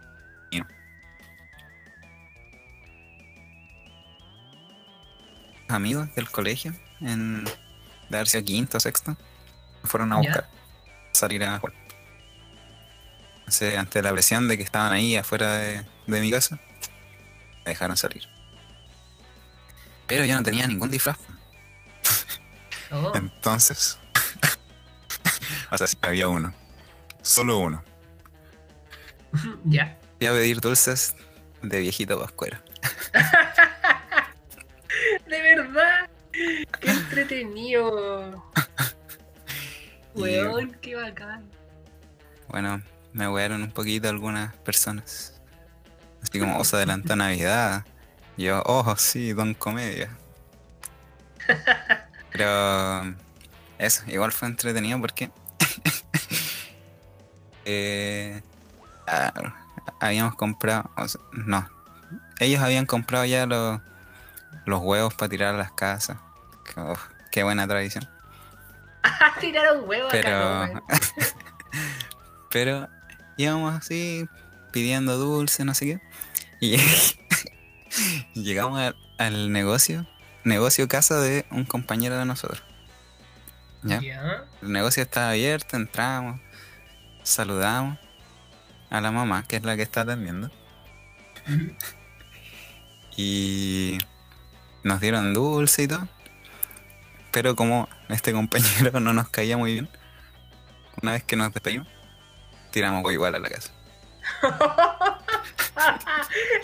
Amigos 5.67 6.13
del 6.15 6.29
colegio, 6.29 6.73
en 6.99 7.45
de 7.45 8.17
haber 8.17 8.27
sido 8.27 8.43
quinto 8.43 8.77
o 8.77 8.79
sexto, 8.79 9.15
fueron 9.85 10.11
a 10.11 10.17
buscar, 10.17 10.49
salir 11.13 11.43
a 11.45 11.59
jugar. 11.59 11.73
Ante 13.77 14.01
la 14.01 14.11
presión 14.11 14.47
de 14.47 14.57
que 14.57 14.63
estaban 14.63 14.93
ahí 14.93 15.15
afuera 15.15 15.57
de, 15.57 15.85
mi 16.07 16.31
casa, 16.31 16.59
me 17.65 17.71
dejaron 17.71 17.97
salir. 17.97 18.23
Pero 20.07 20.25
yo 20.25 20.35
no 20.35 20.43
tenía 20.43 20.67
ningún 20.67 20.89
disfraz. 20.89 21.17
Oh. 22.91 23.11
Entonces, 23.15 23.97
o 25.71 25.77
sea, 25.77 25.87
sí, 25.87 25.97
había 26.01 26.27
uno. 26.27 26.53
Solo 27.21 27.57
uno. 27.57 27.83
Ya. 29.63 29.97
Voy 30.19 30.27
a 30.27 30.31
pedir 30.33 30.59
dulces 30.59 31.15
de 31.61 31.79
viejito 31.79 32.19
pascuero. 32.19 32.57
de 35.25 35.41
verdad. 35.41 36.09
Qué 36.33 36.91
entretenido. 36.91 38.51
Weón, 40.13 40.77
qué 40.81 40.95
bacán. 40.95 41.49
Bueno, 42.49 42.81
me 43.13 43.27
wearon 43.27 43.63
un 43.63 43.71
poquito 43.71 44.09
algunas 44.09 44.55
personas. 44.57 45.41
Así 46.21 46.39
como, 46.39 46.57
os 46.57 46.73
adelantó 46.73 47.15
Navidad. 47.15 47.85
yo, 48.37 48.61
oh, 48.65 48.95
sí, 48.97 49.33
don 49.33 49.53
comedia. 49.53 50.09
Pero 52.31 53.15
eso, 53.77 54.03
igual 54.07 54.31
fue 54.31 54.47
entretenido 54.47 54.99
porque 55.01 55.31
eh, 57.65 58.41
habíamos 59.99 60.35
comprado, 60.35 60.89
no, 61.33 61.67
ellos 62.39 62.61
habían 62.61 62.85
comprado 62.85 63.25
ya 63.25 63.45
los, 63.45 63.81
los 64.65 64.81
huevos 64.81 65.13
para 65.13 65.29
tirar 65.29 65.55
a 65.55 65.57
las 65.57 65.71
casas. 65.71 66.17
qué 67.31 67.43
buena 67.43 67.67
tradición. 67.67 68.07
Tiraron 69.39 69.87
huevos 69.87 70.11
pero, 70.11 70.83
pero 72.51 72.87
íbamos 73.37 73.73
así 73.73 74.27
pidiendo 74.71 75.17
dulce, 75.17 75.65
no 75.65 75.73
sé 75.73 75.85
qué. 75.85 76.01
Y 76.59 76.77
llegamos 78.39 78.93
al, 79.17 79.51
negocio, 79.51 80.07
negocio 80.43 80.87
casa 80.87 81.19
de 81.19 81.45
un 81.51 81.65
compañero 81.65 82.17
de 82.17 82.25
nosotros. 82.25 82.63
¿Ya? 83.83 83.99
El 84.61 84.71
negocio 84.71 85.01
estaba 85.01 85.31
abierto, 85.31 85.75
entramos, 85.75 86.39
saludamos 87.23 87.97
a 88.89 89.01
la 89.01 89.11
mamá, 89.11 89.43
que 89.47 89.55
es 89.55 89.63
la 89.63 89.75
que 89.75 89.81
está 89.81 90.01
atendiendo. 90.01 90.51
y 93.17 93.97
nos 94.83 95.01
dieron 95.01 95.33
dulce 95.33 95.83
y 95.83 95.87
todo. 95.87 96.07
Pero 97.31 97.55
como 97.55 97.87
este 98.09 98.33
compañero 98.33 98.99
no 98.99 99.13
nos 99.13 99.29
caía 99.29 99.57
muy 99.57 99.73
bien, 99.73 99.89
una 101.01 101.13
vez 101.13 101.23
que 101.23 101.35
nos 101.35 101.53
despedimos, 101.53 101.87
tiramos 102.71 103.11
igual 103.11 103.35
a 103.35 103.39
la 103.39 103.49
casa. 103.49 103.71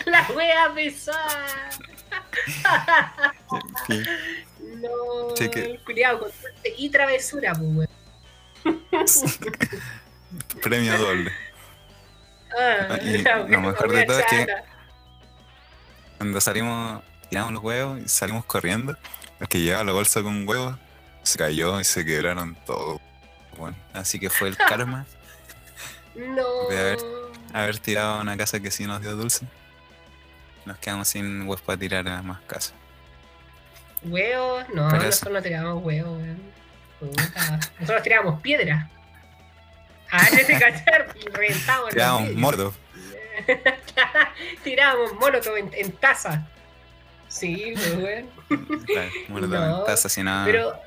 la 0.06 0.26
wea 0.34 0.72
pesada. 0.74 1.70
No, 4.80 5.34
cuidado 5.84 6.20
con 6.20 6.30
y 6.76 6.90
travesura, 6.90 7.52
pues, 7.54 7.88
Premio 10.62 10.98
doble. 10.98 11.32
Ah, 12.58 12.98
y 13.02 13.22
lo 13.22 13.60
mejor 13.60 13.92
de 13.92 14.04
todo 14.04 14.18
es 14.18 14.26
que 14.26 14.46
cuando 16.16 16.40
salimos, 16.40 17.02
tiramos 17.28 17.52
los 17.52 17.62
huevos 17.62 18.00
y 18.00 18.08
salimos 18.08 18.44
corriendo, 18.44 18.96
el 19.40 19.48
que 19.48 19.60
llevaba 19.60 19.84
la 19.84 19.92
bolsa 19.92 20.22
con 20.22 20.48
huevos 20.48 20.76
se 21.22 21.38
cayó 21.38 21.78
y 21.80 21.84
se 21.84 22.04
quebraron 22.04 22.56
todos. 22.66 23.00
Bueno, 23.56 23.76
así 23.92 24.18
que 24.18 24.30
fue 24.30 24.48
el 24.48 24.56
karma 24.56 25.06
no. 26.18 26.68
de 26.68 26.78
haber, 26.78 26.98
haber 27.52 27.78
tirado 27.78 28.20
una 28.20 28.36
casa 28.36 28.60
que 28.60 28.70
sí 28.70 28.86
nos 28.86 29.00
dio 29.00 29.16
dulce. 29.16 29.46
Nos 30.64 30.78
quedamos 30.78 31.08
sin 31.08 31.42
huevos 31.42 31.62
para 31.62 31.78
tirar 31.78 32.08
a 32.08 32.22
más 32.22 32.40
casas. 32.42 32.74
¿Huevos? 34.02 34.64
No, 34.74 34.90
nosotros 34.90 35.32
no 35.32 35.42
tiramos 35.42 35.82
huevos, 35.82 36.20
Nosotros 37.80 38.02
tiramos 38.02 38.40
piedra. 38.40 38.90
Ah, 40.10 40.26
ese 40.32 40.58
cachar, 40.58 41.14
reventamos. 41.32 41.90
Tirábamos 41.90 42.32
molotov. 42.34 42.74
Tirábamos 44.64 45.12
molotov 45.14 45.56
en, 45.56 45.70
en 45.74 45.92
taza. 45.92 46.46
Sí, 47.28 47.74
muy 47.76 48.02
bueno. 48.02 48.28
Claro, 48.86 49.78
en 49.80 49.84
taza, 49.84 50.08
si 50.08 50.22
nada. 50.22 50.46
Pero. 50.46 50.80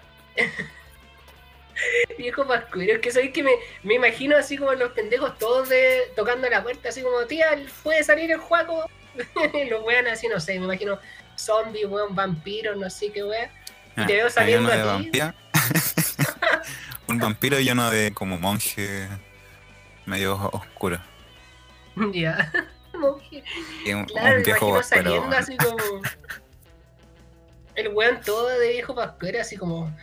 Viejo 2.17 2.45
pascuero, 2.45 2.93
es 2.93 2.99
que 2.99 3.11
sabéis 3.11 3.33
que 3.33 3.43
me, 3.43 3.51
me, 3.83 3.95
imagino 3.95 4.37
así 4.37 4.57
como 4.57 4.73
los 4.73 4.91
pendejos 4.91 5.37
todos 5.37 5.69
de, 5.69 6.11
tocando 6.15 6.47
la 6.49 6.61
puerta, 6.61 6.89
así 6.89 7.01
como, 7.01 7.25
tía, 7.25 7.47
¿puede 7.83 8.03
salir 8.03 8.31
el 8.31 8.37
juego? 8.37 8.85
los 9.69 9.83
weón 9.83 10.07
así, 10.07 10.27
no 10.27 10.39
sé, 10.39 10.59
me 10.59 10.65
imagino 10.65 10.99
zombies, 11.35 11.85
weón, 11.85 12.15
vampiros, 12.15 12.77
no 12.77 12.89
sé 12.89 13.11
qué 13.11 13.23
weón. 13.23 13.49
Y 13.97 14.05
te 14.05 14.13
veo 14.13 14.29
saliendo 14.29 14.71
ti. 15.11 15.19
un 17.07 17.19
vampiro 17.19 17.59
lleno 17.59 17.89
de 17.89 18.13
como 18.13 18.37
monje 18.37 19.07
medio 20.05 20.35
oscuro. 20.53 20.99
Ya. 22.13 22.51
monje. 22.93 23.43
un, 23.93 24.05
claro, 24.05 24.37
un 24.37 24.43
viejo 24.43 24.83
saliendo 24.83 25.35
así 25.35 25.57
como. 25.57 26.01
El 27.75 27.89
weón 27.89 28.21
todo 28.21 28.47
de 28.47 28.69
viejo 28.69 28.95
pascuero, 28.95 29.41
así 29.41 29.57
como. 29.57 29.93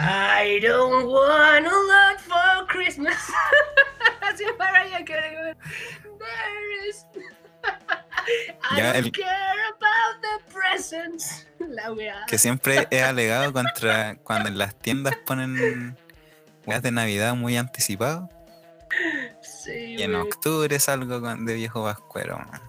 I 0.00 0.60
don't 0.62 1.06
want 1.06 1.66
a 1.66 1.70
lot 1.70 2.20
for 2.20 2.66
Christmas. 2.68 3.16
así 4.22 4.44
Mariah 4.58 5.04
Carey. 5.04 5.54
There 6.04 6.88
is. 6.88 7.04
I 8.70 8.80
don't 9.02 9.12
care 9.12 9.56
about 9.74 10.22
the 10.22 10.52
presents. 10.52 11.46
La 11.58 11.90
weá. 11.92 12.24
Que 12.28 12.38
siempre 12.38 12.86
he 12.90 13.02
alegado 13.02 13.52
contra 13.52 14.16
cuando 14.22 14.48
en 14.48 14.58
las 14.58 14.78
tiendas 14.78 15.16
ponen 15.26 15.96
weas 16.66 16.82
de 16.82 16.92
Navidad 16.92 17.34
muy 17.34 17.56
anticipado. 17.56 18.28
Sí, 19.42 19.96
Y 19.98 20.02
en 20.02 20.14
octubre 20.14 20.78
salgo 20.78 21.20
con- 21.20 21.44
de 21.44 21.54
viejo 21.54 21.82
vascuero. 21.82 22.38
man. 22.38 22.60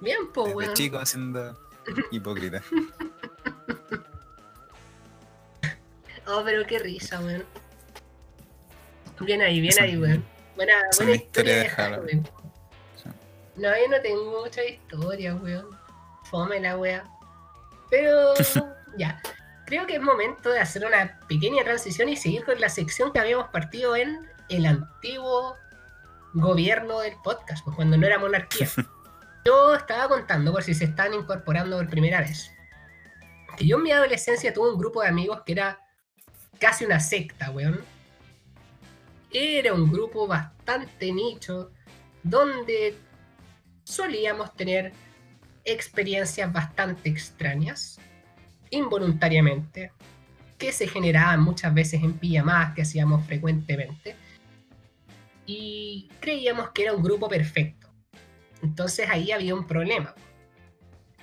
Bien, 0.00 0.18
pues, 0.32 0.46
Desde 0.48 0.56
weón. 0.56 0.74
chico 0.74 0.98
haciendo 0.98 1.58
hipócrita. 2.10 2.62
Oh, 6.26 6.42
pero 6.44 6.66
qué 6.66 6.78
risa, 6.78 7.20
weón. 7.20 7.44
Bien 9.20 9.40
ahí, 9.42 9.60
bien 9.60 9.74
ahí, 9.80 9.96
weón. 9.96 10.24
Buena, 10.56 10.74
buena 10.96 11.12
historia 11.12 11.56
de 11.58 11.68
Halloween. 11.68 12.28
Sí. 12.96 13.08
No, 13.56 13.68
yo 13.68 13.88
no 13.90 14.00
tengo 14.00 14.42
mucha 14.42 14.64
historia, 14.64 15.34
weón. 15.34 15.66
Fome 16.24 16.60
la 16.60 16.76
wea. 16.76 17.04
Pero 17.90 18.34
ya. 18.98 19.20
Creo 19.66 19.86
que 19.86 19.96
es 19.96 20.00
momento 20.00 20.50
de 20.50 20.60
hacer 20.60 20.86
una 20.86 21.18
pequeña 21.28 21.64
transición 21.64 22.08
y 22.08 22.16
seguir 22.16 22.44
con 22.44 22.60
la 22.60 22.68
sección 22.68 23.12
que 23.12 23.18
habíamos 23.18 23.48
partido 23.48 23.96
en 23.96 24.28
el 24.48 24.64
antiguo 24.64 25.56
gobierno 26.34 27.00
del 27.00 27.14
podcast, 27.24 27.64
pues 27.64 27.74
cuando 27.74 27.96
no 27.96 28.06
era 28.06 28.18
monarquía. 28.18 28.68
Yo 29.44 29.74
estaba 29.74 30.08
contando, 30.08 30.52
por 30.52 30.62
si 30.62 30.74
se 30.74 30.84
están 30.84 31.14
incorporando 31.14 31.76
por 31.76 31.88
primera 31.88 32.20
vez, 32.20 32.50
que 33.56 33.64
yo 33.64 33.76
en 33.76 33.84
mi 33.84 33.92
adolescencia 33.92 34.52
tuve 34.52 34.72
un 34.72 34.78
grupo 34.78 35.02
de 35.02 35.08
amigos 35.08 35.42
que 35.46 35.52
era 35.52 35.85
casi 36.58 36.84
una 36.84 37.00
secta, 37.00 37.50
weón. 37.50 37.80
Era 39.30 39.74
un 39.74 39.90
grupo 39.90 40.26
bastante 40.26 41.12
nicho, 41.12 41.70
donde 42.22 42.96
solíamos 43.84 44.54
tener 44.54 44.92
experiencias 45.64 46.52
bastante 46.52 47.08
extrañas, 47.08 47.98
involuntariamente, 48.70 49.92
que 50.58 50.72
se 50.72 50.86
generaban 50.86 51.40
muchas 51.40 51.74
veces 51.74 52.02
en 52.02 52.14
pijamadas 52.14 52.74
que 52.74 52.82
hacíamos 52.82 53.26
frecuentemente, 53.26 54.16
y 55.44 56.08
creíamos 56.20 56.70
que 56.70 56.82
era 56.84 56.92
un 56.92 57.02
grupo 57.02 57.28
perfecto. 57.28 57.88
Entonces 58.62 59.08
ahí 59.08 59.30
había 59.30 59.54
un 59.54 59.66
problema. 59.66 60.14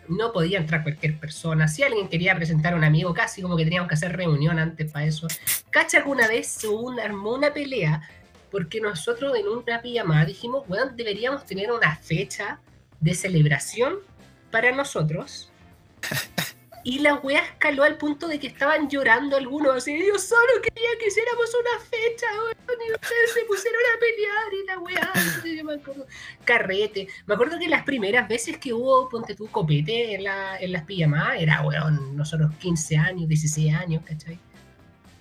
No 0.07 0.31
podía 0.31 0.59
entrar 0.59 0.83
cualquier 0.83 1.19
persona. 1.19 1.67
Si 1.67 1.83
alguien 1.83 2.09
quería 2.09 2.35
presentar 2.35 2.73
a 2.73 2.75
un 2.75 2.83
amigo, 2.83 3.13
casi 3.13 3.41
como 3.41 3.55
que 3.55 3.63
teníamos 3.63 3.87
que 3.87 3.95
hacer 3.95 4.15
reunión 4.15 4.59
antes 4.59 4.91
para 4.91 5.05
eso. 5.05 5.27
Cacha 5.69 6.03
que 6.03 6.09
una 6.09 6.27
vez 6.27 6.63
una, 6.65 7.03
armó 7.03 7.33
una 7.33 7.53
pelea 7.53 8.01
porque 8.53 8.79
nosotros 8.79 9.35
en 9.35 9.47
una 9.47 9.81
pijamada 9.81 10.25
dijimos, 10.25 10.67
bueno, 10.67 10.91
deberíamos 10.93 11.43
tener 11.43 11.71
una 11.71 11.95
fecha 11.95 12.59
de 12.99 13.15
celebración 13.15 13.95
para 14.51 14.71
nosotros. 14.71 15.51
Y 16.85 16.99
la 16.99 17.15
wea 17.15 17.41
escaló 17.41 17.83
al 17.83 17.97
punto 17.97 18.27
de 18.27 18.39
que 18.39 18.47
estaban 18.47 18.89
llorando 18.89 19.37
algunos 19.37 19.75
así, 19.75 19.97
yo 20.05 20.19
solo 20.19 20.61
quería 20.61 20.89
que 20.99 21.07
hiciéramos 21.07 21.49
una 21.55 21.79
fecha, 21.85 22.27
weón, 22.33 22.81
y 22.87 22.91
ustedes 22.91 23.33
se 23.33 23.45
pusieron 23.45 23.81
a 23.95 23.99
pelear 23.99 24.53
y 24.53 24.65
la 24.67 24.79
wea, 24.79 25.13
yo 25.57 25.63
me 25.63 25.75
acuerdo, 25.75 26.05
carrete. 26.43 27.07
Me 27.25 27.35
acuerdo 27.35 27.57
que 27.57 27.69
las 27.69 27.83
primeras 27.83 28.27
veces 28.27 28.57
que 28.57 28.73
hubo, 28.73 29.07
ponte 29.07 29.33
tú, 29.33 29.47
copete 29.47 30.15
en, 30.15 30.25
la, 30.25 30.59
en 30.59 30.73
las 30.73 30.83
pijamadas, 30.83 31.41
era, 31.41 31.61
weón, 31.61 32.17
nosotros 32.17 32.51
15 32.59 32.97
años, 32.97 33.29
16 33.29 33.73
años, 33.75 34.03
¿cachai? 34.05 34.37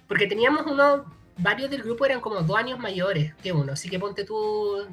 Porque 0.09 0.27
teníamos 0.27 0.67
unos, 0.67 1.03
varios 1.39 1.71
del 1.71 1.83
grupo 1.83 2.05
eran 2.05 2.21
como 2.21 2.43
dos 2.43 2.57
años 2.57 2.81
mayores 2.81 3.35
que 3.37 3.53
uno, 3.53 3.73
así 3.75 3.89
que 3.89 4.01
ponte 4.01 4.25
tú, 4.25 4.85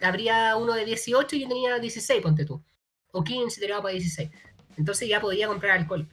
habría 0.00 0.56
uno 0.56 0.72
de 0.72 0.86
18 0.86 1.36
y 1.36 1.40
yo 1.42 1.48
tenía 1.48 1.78
16, 1.78 2.22
ponte 2.22 2.46
tú. 2.46 2.62
O 3.12 3.22
15, 3.22 3.60
tiraba 3.60 3.82
para 3.82 3.92
16. 3.92 4.30
Entonces 4.76 5.08
ya 5.08 5.20
podía 5.20 5.46
comprar 5.46 5.78
alcohol. 5.78 6.06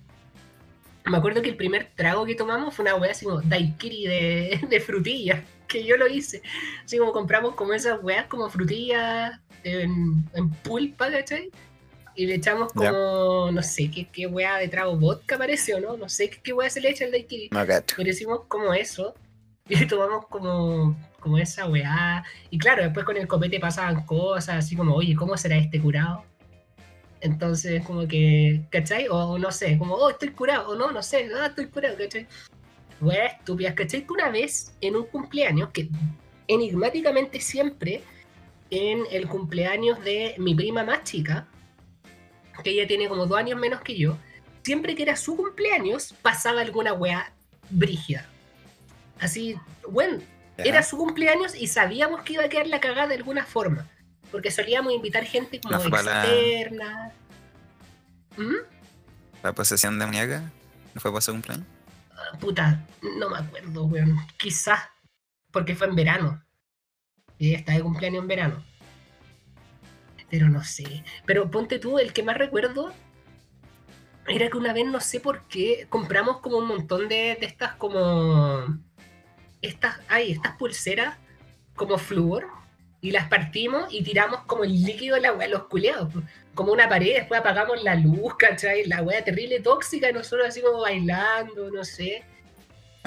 Me 1.05 1.18
acuerdo 1.18 1.41
que 1.41 1.49
el 1.49 1.57
primer 1.57 1.91
trago 1.95 2.26
que 2.26 2.36
tomamos 2.36 2.76
fue 2.76 2.84
una 2.84 2.95
weá 2.95 3.12
así 3.12 3.26
como 3.26 3.41
daiquiri 3.41 4.05
de, 4.05 4.59
de 4.70 4.80
frutilla, 4.80 5.43
que 5.68 5.84
yo 5.84 5.97
lo 5.97 6.07
hice. 6.07 6.41
Así 6.86 6.97
como 6.97 7.12
compramos 7.12 7.55
como 7.55 7.74
esas 7.74 8.01
weas 8.03 8.28
como 8.28 8.49
frutillas 8.49 9.39
en, 9.64 10.24
en 10.34 10.49
pulpa, 10.49 11.12
¿cachai? 11.12 11.49
Y 12.14 12.26
le 12.28 12.36
echamos 12.36 12.74
como, 12.74 13.49
no 13.51 13.64
sé, 13.64 13.89
qué, 13.89 14.05
qué 14.12 14.28
weá 14.28 14.57
de 14.57 14.68
trago 14.68 14.97
vodka 14.97 15.38
parece 15.38 15.74
o 15.74 15.80
no, 15.80 15.95
no 15.95 16.09
sé 16.09 16.30
qué, 16.30 16.41
qué 16.41 16.53
weá 16.53 16.70
se 16.70 16.82
le 16.82 16.89
echa 16.89 17.05
al 17.05 17.12
daiquiri. 17.12 17.49
No 17.51 17.66
cacho. 17.66 17.95
Pero 17.97 18.09
hicimos 18.09 18.41
como 18.47 18.74
eso. 18.74 19.16
Y 19.70 19.86
tomamos 19.88 20.28
como, 20.28 20.97
como 21.20 21.38
esa 21.38 21.68
weá. 21.68 22.24
Y 22.49 22.57
claro, 22.57 22.84
después 22.84 23.05
con 23.05 23.16
el 23.16 23.28
copete 23.28 23.59
pasaban 23.59 24.05
cosas 24.05 24.57
así 24.57 24.76
como, 24.76 24.93
oye, 24.93 25.16
¿cómo 25.16 25.38
será 25.38 25.55
este 25.55 25.80
curado? 25.80 26.26
Entonces, 27.22 27.84
como 27.86 28.07
que, 28.07 28.61
¿cachai? 28.69 29.07
O 29.09 29.38
no 29.38 29.51
sé, 29.51 29.78
como, 29.78 29.95
oh, 29.95 30.09
estoy 30.09 30.30
curado, 30.30 30.69
o 30.69 30.76
no, 30.76 30.91
no 30.91 31.03
sé, 31.03 31.30
ah, 31.39 31.47
estoy 31.47 31.67
curado, 31.67 31.95
¿cachai? 31.97 32.28
Weá 32.99 33.28
estúpidas, 33.28 33.76
¿cachai? 33.76 34.05
Que 34.05 34.13
una 34.13 34.30
vez 34.30 34.76
en 34.82 34.95
un 34.95 35.05
cumpleaños, 35.05 35.69
que 35.69 35.89
enigmáticamente 36.47 37.39
siempre 37.39 38.03
en 38.72 39.03
el 39.11 39.28
cumpleaños 39.28 40.03
de 40.03 40.36
mi 40.38 40.55
prima 40.55 40.84
más 40.84 41.03
chica, 41.03 41.47
que 42.63 42.72
ella 42.72 42.88
tiene 42.88 43.07
como 43.07 43.26
dos 43.26 43.38
años 43.38 43.59
menos 43.59 43.82
que 43.82 43.97
yo, 43.97 44.17
siempre 44.63 44.95
que 44.95 45.03
era 45.03 45.15
su 45.15 45.36
cumpleaños 45.36 46.13
pasaba 46.22 46.61
alguna 46.61 46.93
weá 46.93 47.34
brígida. 47.69 48.26
Así, 49.19 49.55
bueno, 49.88 50.19
era 50.57 50.84
su 50.84 50.97
cumpleaños 50.97 51.55
y 51.55 51.67
sabíamos 51.67 52.22
que 52.22 52.34
iba 52.34 52.43
a 52.43 52.49
quedar 52.49 52.67
la 52.67 52.80
cagada 52.80 53.07
de 53.07 53.15
alguna 53.15 53.45
forma. 53.45 53.88
Porque 54.32 54.49
solíamos 54.51 54.93
invitar 54.93 55.25
gente 55.25 55.59
como 55.59 55.77
No 55.77 55.89
para 55.89 56.03
la- 56.03 56.23
externa. 56.25 57.11
¿Mm? 58.38 58.55
La 59.43 59.53
posesión 59.53 59.99
demoníaca. 59.99 60.51
¿No 60.93 61.01
fue 61.01 61.11
para 61.11 61.21
su 61.21 61.32
cumpleaños? 61.32 61.65
Ah, 62.11 62.38
Puta, 62.39 62.86
no 63.19 63.29
me 63.29 63.38
acuerdo, 63.39 63.86
weón. 63.86 64.17
Quizás. 64.38 64.79
Porque 65.51 65.75
fue 65.75 65.88
en 65.88 65.95
verano. 65.95 66.43
Y 67.38 67.53
está 67.55 67.73
de 67.73 67.82
cumpleaños 67.82 68.21
en 68.21 68.27
verano. 68.27 68.63
Pero 70.29 70.47
no 70.47 70.63
sé. 70.63 71.03
Pero 71.25 71.51
ponte 71.51 71.77
tú, 71.79 71.99
el 71.99 72.13
que 72.13 72.23
más 72.23 72.38
recuerdo 72.38 72.93
era 74.27 74.49
que 74.49 74.57
una 74.57 74.71
vez 74.71 74.86
no 74.86 74.99
sé 75.01 75.19
por 75.19 75.41
qué 75.47 75.88
compramos 75.89 76.38
como 76.39 76.57
un 76.57 76.67
montón 76.67 77.09
de, 77.09 77.36
de 77.39 77.45
estas 77.45 77.73
como. 77.73 78.79
Estas. 79.61 79.99
Ay, 80.07 80.32
estas 80.32 80.55
pulseras 80.55 81.17
como 81.75 81.97
flúor. 81.97 82.47
Y 83.01 83.11
las 83.11 83.27
partimos 83.27 83.91
y 83.91 84.03
tiramos 84.03 84.41
como 84.41 84.63
el 84.63 84.83
líquido 84.83 85.15
de 85.15 85.21
la 85.21 85.33
weá, 85.33 85.47
los 85.47 85.63
culeados. 85.63 86.13
Como 86.53 86.71
una 86.71 86.87
pared, 86.87 87.15
después 87.15 87.39
apagamos 87.39 87.83
la 87.83 87.95
luz, 87.95 88.35
¿cachai? 88.37 88.85
La 88.85 89.01
weá 89.01 89.23
terrible 89.23 89.59
tóxica 89.59 90.09
y 90.09 90.13
nosotros 90.13 90.47
así 90.47 90.61
como 90.61 90.81
bailando, 90.81 91.71
no 91.71 91.83
sé. 91.83 92.23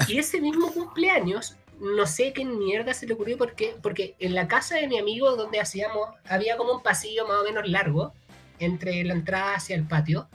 Y 0.07 0.17
ese 0.17 0.41
mismo 0.41 0.71
cumpleaños, 0.71 1.55
no 1.79 2.05
sé 2.05 2.33
qué 2.33 2.43
mierda 2.43 2.93
se 2.93 3.07
le 3.07 3.13
ocurrió 3.13 3.37
porque, 3.37 3.75
porque 3.81 4.15
en 4.19 4.35
la 4.35 4.47
casa 4.47 4.75
de 4.75 4.87
mi 4.87 4.97
amigo 4.99 5.35
donde 5.35 5.59
hacíamos, 5.59 6.09
había 6.27 6.57
como 6.57 6.73
un 6.73 6.83
pasillo 6.83 7.27
más 7.27 7.41
o 7.41 7.43
menos 7.43 7.67
largo 7.67 8.13
entre 8.59 9.03
la 9.03 9.13
entrada 9.13 9.55
hacia 9.55 9.75
el 9.75 9.87
patio. 9.87 10.27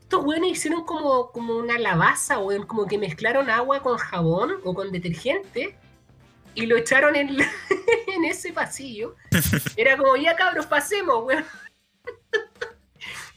Estos 0.00 0.24
weones 0.24 0.52
hicieron 0.52 0.84
como, 0.84 1.32
como 1.32 1.56
una 1.56 1.78
lavaza, 1.78 2.38
weón, 2.38 2.66
como 2.66 2.86
que 2.86 2.96
mezclaron 2.96 3.50
agua 3.50 3.80
con 3.82 3.98
jabón 3.98 4.54
o 4.64 4.72
con 4.72 4.92
detergente 4.92 5.76
y 6.56 6.66
lo 6.66 6.76
echaron 6.76 7.14
en, 7.14 7.36
la- 7.36 7.50
en 8.08 8.24
ese 8.24 8.52
pasillo. 8.52 9.14
Era 9.76 9.96
como, 9.96 10.16
ya 10.16 10.34
cabros, 10.34 10.66
pasemos, 10.66 11.24
weón. 11.24 11.44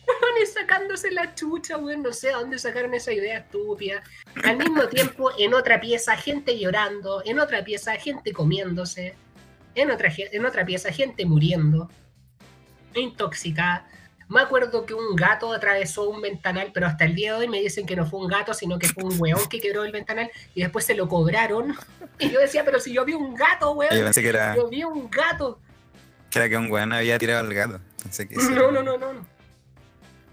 Weones 0.08 0.54
sacándose 0.54 1.12
la 1.12 1.36
chucha, 1.36 1.78
weón, 1.78 2.02
no 2.02 2.12
sé 2.12 2.32
a 2.34 2.38
dónde 2.38 2.58
sacaron 2.58 2.94
esa 2.96 3.14
idea 3.14 3.38
estúpida. 3.40 4.02
Al 4.44 4.58
mismo 4.58 4.88
tiempo, 4.88 5.30
en 5.38 5.54
otra 5.54 5.80
pieza, 5.80 6.16
gente 6.16 6.58
llorando, 6.58 7.22
en 7.26 7.40
otra 7.40 7.64
pieza, 7.64 7.94
gente 7.96 8.34
comiéndose, 8.34 9.14
en 9.76 9.92
otra, 9.92 10.12
en 10.18 10.46
otra 10.46 10.66
pieza, 10.66 10.92
gente 10.92 11.26
muriendo, 11.26 11.92
intoxicada. 12.96 13.88
Me 14.30 14.42
acuerdo 14.42 14.86
que 14.86 14.94
un 14.94 15.16
gato 15.16 15.52
atravesó 15.52 16.08
un 16.08 16.22
ventanal, 16.22 16.70
pero 16.72 16.86
hasta 16.86 17.04
el 17.04 17.16
día 17.16 17.34
de 17.34 17.40
hoy 17.40 17.48
me 17.48 17.60
dicen 17.60 17.88
que 17.88 17.96
no 17.96 18.06
fue 18.06 18.20
un 18.20 18.28
gato, 18.28 18.54
sino 18.54 18.78
que 18.78 18.88
fue 18.88 19.04
un 19.04 19.20
weón 19.20 19.50
que 19.50 19.60
quebró 19.60 19.84
el 19.84 19.92
ventanal 19.92 20.30
y 20.54 20.62
después 20.62 20.86
se 20.86 20.94
lo 20.94 21.08
cobraron. 21.08 21.76
Y 22.22 22.30
yo 22.32 22.40
decía, 22.42 22.66
pero 22.66 22.82
si 22.82 22.94
yo 22.94 23.06
vi 23.06 23.14
un 23.14 23.34
gato, 23.34 23.68
Yo 23.68 23.72
weón, 23.72 24.04
pensé 24.04 24.22
que 24.22 24.28
era, 24.28 24.54
yo 24.54 24.68
vi 24.68 24.84
un 24.84 25.10
gato. 25.10 25.58
que 26.30 26.38
era 26.40 26.50
que 26.50 26.58
un 26.58 26.70
weón 26.70 26.92
había 26.92 27.18
tirado 27.18 27.48
al 27.48 27.54
gato. 27.54 27.80
Que. 28.14 28.36
No, 28.36 28.72
no, 28.72 28.84
no, 28.84 28.98
no. 28.98 29.14
no. 29.14 29.26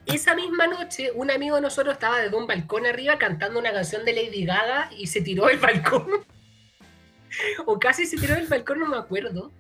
Esa 0.05 0.35
misma 0.35 0.67
noche, 0.67 1.13
un 1.15 1.31
amigo 1.31 1.55
de 1.55 1.63
nosotros 1.63 1.95
estaba 1.95 2.19
desde 2.19 2.37
un 2.37 2.49
balcón 2.49 2.87
arriba 2.87 3.19
cantando 3.19 3.61
una 3.61 3.73
canción 3.73 4.05
de 4.05 4.15
Lady 4.15 4.45
Gaga 4.45 4.91
y 4.97 5.07
se 5.07 5.21
tiró 5.23 5.47
del 5.47 5.59
balcón. 5.59 6.07
o 7.67 7.79
casi 7.79 8.05
se 8.05 8.17
tiró 8.17 8.35
del 8.35 8.49
balcón, 8.49 8.81
no 8.81 8.87
me 8.87 8.97
acuerdo. 8.97 9.53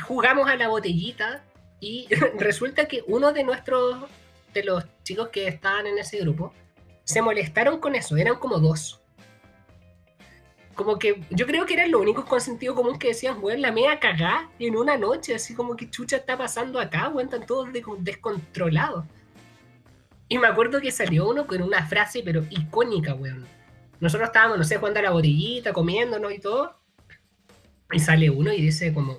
Jugamos 0.00 0.48
a 0.48 0.54
la 0.54 0.68
botellita 0.68 1.42
y 1.82 2.06
resulta 2.38 2.86
que 2.86 3.02
uno 3.08 3.32
de 3.32 3.42
nuestros, 3.42 4.04
de 4.54 4.62
los 4.62 4.84
chicos 5.02 5.30
que 5.30 5.48
estaban 5.48 5.88
en 5.88 5.98
ese 5.98 6.20
grupo, 6.20 6.54
se 7.02 7.20
molestaron 7.20 7.80
con 7.80 7.96
eso, 7.96 8.16
eran 8.16 8.36
como 8.36 8.60
dos. 8.60 9.02
Como 10.76 10.96
que 10.98 11.20
yo 11.30 11.44
creo 11.44 11.66
que 11.66 11.74
eran 11.74 11.90
los 11.90 12.00
únicos 12.00 12.24
con 12.24 12.40
sentido 12.40 12.76
común 12.76 12.98
que 13.00 13.08
decían, 13.08 13.38
weón, 13.42 13.60
la 13.60 13.72
media 13.72 13.98
cagá 13.98 14.48
en 14.60 14.76
una 14.76 14.96
noche, 14.96 15.34
así 15.34 15.54
como 15.54 15.76
que 15.76 15.90
chucha 15.90 16.16
está 16.16 16.38
pasando 16.38 16.78
acá, 16.78 17.08
weón, 17.08 17.28
todos 17.46 17.72
de- 17.72 17.82
descontrolados. 17.98 19.04
Y 20.28 20.38
me 20.38 20.46
acuerdo 20.46 20.80
que 20.80 20.92
salió 20.92 21.28
uno 21.28 21.48
con 21.48 21.60
una 21.62 21.84
frase, 21.86 22.22
pero 22.24 22.46
icónica, 22.48 23.12
weón. 23.12 23.44
Nosotros 23.98 24.28
estábamos, 24.28 24.56
no 24.56 24.64
sé, 24.64 24.76
jugando 24.76 25.00
a 25.00 25.02
la 25.02 25.10
botellita, 25.10 25.72
comiéndonos 25.72 26.32
y 26.32 26.38
todo. 26.38 26.78
Y 27.90 27.98
sale 27.98 28.30
uno 28.30 28.52
y 28.52 28.62
dice 28.62 28.94
como, 28.94 29.18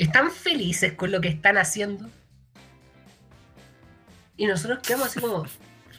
¿están 0.00 0.30
felices 0.30 0.94
con 0.94 1.12
lo 1.12 1.20
que 1.20 1.28
están 1.28 1.58
haciendo? 1.58 2.08
Y 4.36 4.46
nosotros 4.46 4.78
quedamos 4.78 5.08
así 5.08 5.20
como, 5.20 5.44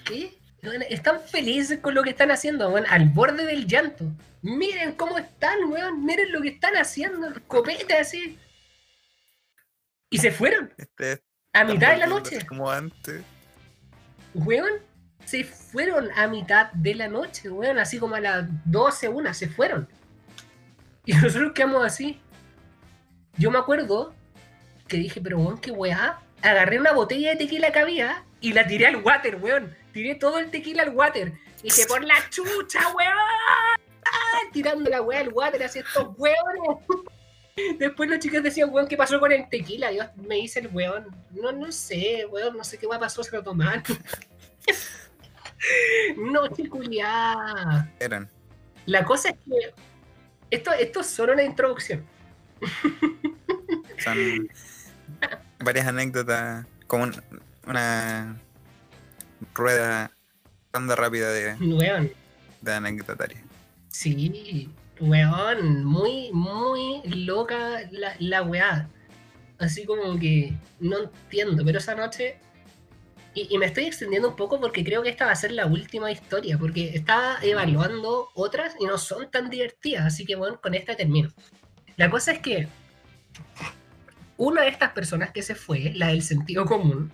¿qué? 0.05 0.39
Están 0.89 1.21
felices 1.21 1.79
con 1.79 1.93
lo 1.93 2.01
que 2.01 2.09
están 2.09 2.31
haciendo, 2.31 2.69
weón, 2.69 2.87
al 2.89 3.09
borde 3.09 3.45
del 3.45 3.67
llanto. 3.67 4.05
Miren 4.41 4.93
cómo 4.93 5.19
están, 5.19 5.65
weón, 5.65 6.03
miren 6.03 6.31
lo 6.31 6.41
que 6.41 6.49
están 6.49 6.75
haciendo, 6.77 7.27
el 7.27 7.43
copete 7.43 7.93
así. 7.93 8.39
Y 10.09 10.17
se 10.17 10.31
fueron. 10.31 10.73
Este, 10.77 11.23
a 11.53 11.63
mitad 11.63 11.91
de 11.91 11.97
la 11.97 12.07
noche. 12.07 12.43
Como 12.47 12.71
antes. 12.71 13.21
Weón, 14.33 14.71
se 15.25 15.43
fueron 15.43 16.09
a 16.15 16.27
mitad 16.27 16.71
de 16.73 16.95
la 16.95 17.07
noche, 17.07 17.51
weón, 17.51 17.77
así 17.77 17.99
como 17.99 18.15
a 18.15 18.19
las 18.19 18.47
12, 18.65 19.09
una, 19.09 19.35
se 19.35 19.47
fueron. 19.47 19.87
Y 21.05 21.13
nosotros 21.13 21.51
quedamos 21.53 21.85
así. 21.85 22.19
Yo 23.37 23.51
me 23.51 23.59
acuerdo 23.59 24.13
que 24.87 24.97
dije, 24.97 25.21
pero 25.21 25.39
weón, 25.39 25.59
qué 25.59 25.71
weá. 25.71 26.19
Agarré 26.41 26.79
una 26.79 26.91
botella 26.91 27.31
de 27.31 27.35
tequila 27.37 27.71
que 27.71 27.79
había 27.79 28.23
y 28.39 28.53
la 28.53 28.67
tiré 28.67 28.87
al 28.87 28.97
water, 28.97 29.37
weón. 29.37 29.75
Tiré 29.93 30.15
todo 30.15 30.39
el 30.39 30.49
tequila 30.49 30.83
al 30.83 30.89
water. 30.89 31.33
Y 31.59 31.63
dije, 31.63 31.85
por 31.85 32.03
la 32.03 32.15
chucha, 32.29 32.81
weón. 32.93 34.51
Tirando 34.51 34.89
la 34.89 35.01
weá 35.01 35.21
al 35.21 35.29
water, 35.29 35.63
así 35.63 35.79
estos 35.79 36.09
weones. 36.17 36.85
Después 37.79 38.09
los 38.09 38.19
chicos 38.19 38.43
decían, 38.43 38.69
weón, 38.71 38.87
¿qué 38.87 38.97
pasó 38.97 39.19
con 39.19 39.31
el 39.31 39.47
tequila? 39.49 39.89
Dios 39.89 40.07
me 40.15 40.35
dice 40.35 40.59
el 40.59 40.67
weón, 40.67 41.07
no, 41.31 41.51
no 41.51 41.71
sé, 41.71 42.25
weón, 42.25 42.57
no 42.57 42.63
sé 42.63 42.77
qué 42.77 42.87
pasó, 42.87 43.23
se 43.23 43.35
lo 43.35 43.43
tomaron. 43.43 43.83
no, 46.17 46.47
chiculiá. 46.47 47.91
Eran. 47.99 48.29
La 48.85 49.05
cosa 49.05 49.29
es 49.29 49.35
que 49.35 49.73
esto, 50.49 50.71
esto 50.73 51.01
es 51.01 51.07
solo 51.07 51.33
una 51.33 51.43
introducción. 51.43 52.05
Son 53.97 54.47
varias 55.59 55.87
anécdotas, 55.87 56.65
como 56.87 57.03
un- 57.03 57.21
una 57.67 58.37
rueda, 59.53 60.11
ronda 60.73 60.95
rápida 60.95 61.29
de, 61.31 61.55
Weón, 61.59 62.11
de 62.61 63.41
sí, 63.89 64.69
weón, 64.99 65.83
muy, 65.83 66.31
muy 66.31 67.01
loca 67.05 67.81
la, 67.91 68.15
la 68.19 68.41
weá. 68.43 68.89
Así 69.59 69.85
como 69.85 70.17
que 70.17 70.53
no 70.79 71.03
entiendo, 71.03 71.63
pero 71.63 71.77
esa 71.77 71.93
noche. 71.95 72.37
Y, 73.33 73.47
y 73.53 73.57
me 73.57 73.67
estoy 73.67 73.85
extendiendo 73.85 74.29
un 74.29 74.35
poco 74.35 74.59
porque 74.59 74.83
creo 74.83 75.03
que 75.03 75.09
esta 75.09 75.25
va 75.25 75.31
a 75.31 75.35
ser 75.35 75.51
la 75.51 75.65
última 75.65 76.11
historia, 76.11 76.57
porque 76.57 76.89
estaba 76.95 77.37
evaluando 77.41 78.29
otras 78.33 78.75
y 78.79 78.85
no 78.85 78.97
son 78.97 79.29
tan 79.31 79.49
divertidas, 79.49 80.05
así 80.05 80.25
que 80.25 80.35
bueno, 80.35 80.59
con 80.59 80.73
esta 80.73 80.95
termino. 80.95 81.31
La 82.01 82.09
cosa 82.09 82.31
es 82.31 82.39
que 82.39 82.67
una 84.35 84.63
de 84.63 84.69
estas 84.69 84.89
personas 84.89 85.29
que 85.29 85.43
se 85.43 85.53
fue, 85.53 85.91
la 85.93 86.07
del 86.07 86.23
sentido 86.23 86.65
común, 86.65 87.11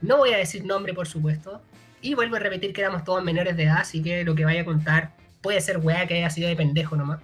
no 0.00 0.18
voy 0.18 0.32
a 0.32 0.36
decir 0.36 0.64
nombre 0.64 0.94
por 0.94 1.08
supuesto, 1.08 1.60
y 2.00 2.14
vuelvo 2.14 2.36
a 2.36 2.38
repetir 2.38 2.72
que 2.72 2.80
éramos 2.80 3.02
todos 3.02 3.24
menores 3.24 3.56
de 3.56 3.64
edad, 3.64 3.78
así 3.78 4.00
que 4.00 4.22
lo 4.22 4.36
que 4.36 4.44
vaya 4.44 4.60
a 4.60 4.64
contar 4.64 5.16
puede 5.40 5.60
ser 5.60 5.78
weá 5.78 6.06
que 6.06 6.14
haya 6.14 6.30
sido 6.30 6.48
de 6.48 6.54
pendejo 6.54 6.94
nomás. 6.94 7.18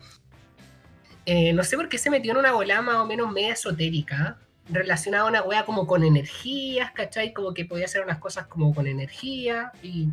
Eh, 1.26 1.52
no 1.52 1.62
sé 1.62 1.76
por 1.76 1.88
qué 1.88 1.96
se 1.96 2.10
metió 2.10 2.32
en 2.32 2.38
una 2.38 2.50
volada 2.50 2.82
más 2.82 2.96
o 2.96 3.06
menos 3.06 3.30
media 3.30 3.52
esotérica, 3.52 4.38
relacionada 4.68 5.26
a 5.26 5.28
una 5.28 5.42
weá 5.42 5.64
como 5.64 5.86
con 5.86 6.02
energías, 6.02 6.90
¿cachai? 6.90 7.32
Como 7.32 7.54
que 7.54 7.66
podía 7.66 7.84
hacer 7.84 8.02
unas 8.02 8.18
cosas 8.18 8.48
como 8.48 8.74
con 8.74 8.88
energía, 8.88 9.70
y, 9.80 10.08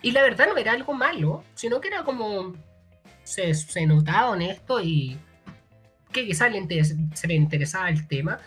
y 0.00 0.12
la 0.12 0.22
verdad 0.22 0.46
no 0.46 0.56
era 0.58 0.70
algo 0.70 0.94
malo, 0.94 1.42
sino 1.56 1.80
que 1.80 1.88
era 1.88 2.04
como. 2.04 2.54
Se, 3.24 3.52
se 3.52 3.84
notaba 3.84 4.30
honesto 4.30 4.80
y 4.80 5.18
que 6.12 6.26
quizás 6.26 6.52
le 6.52 6.84
se 6.84 7.26
le 7.26 7.34
interesaba 7.34 7.90
el 7.90 8.06
tema. 8.06 8.38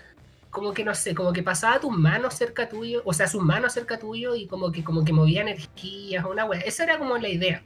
Como 0.50 0.74
que 0.74 0.84
no 0.84 0.94
sé, 0.94 1.16
como 1.16 1.32
que 1.32 1.44
pasaba 1.44 1.80
tus 1.80 1.96
manos 1.96 2.34
cerca 2.34 2.68
tuyo, 2.68 3.02
o 3.06 3.14
sea, 3.14 3.28
sus 3.28 3.42
manos 3.42 3.74
cerca 3.74 3.98
tuyo 3.98 4.36
y 4.36 4.48
como 4.48 4.72
que, 4.72 4.84
como 4.84 5.06
que 5.06 5.14
movía 5.14 5.42
energías, 5.42 6.26
una 6.26 6.46
wea. 6.46 6.60
Esa 6.62 6.84
era 6.84 6.98
como 6.98 7.18
la 7.18 7.30
idea. 7.30 7.64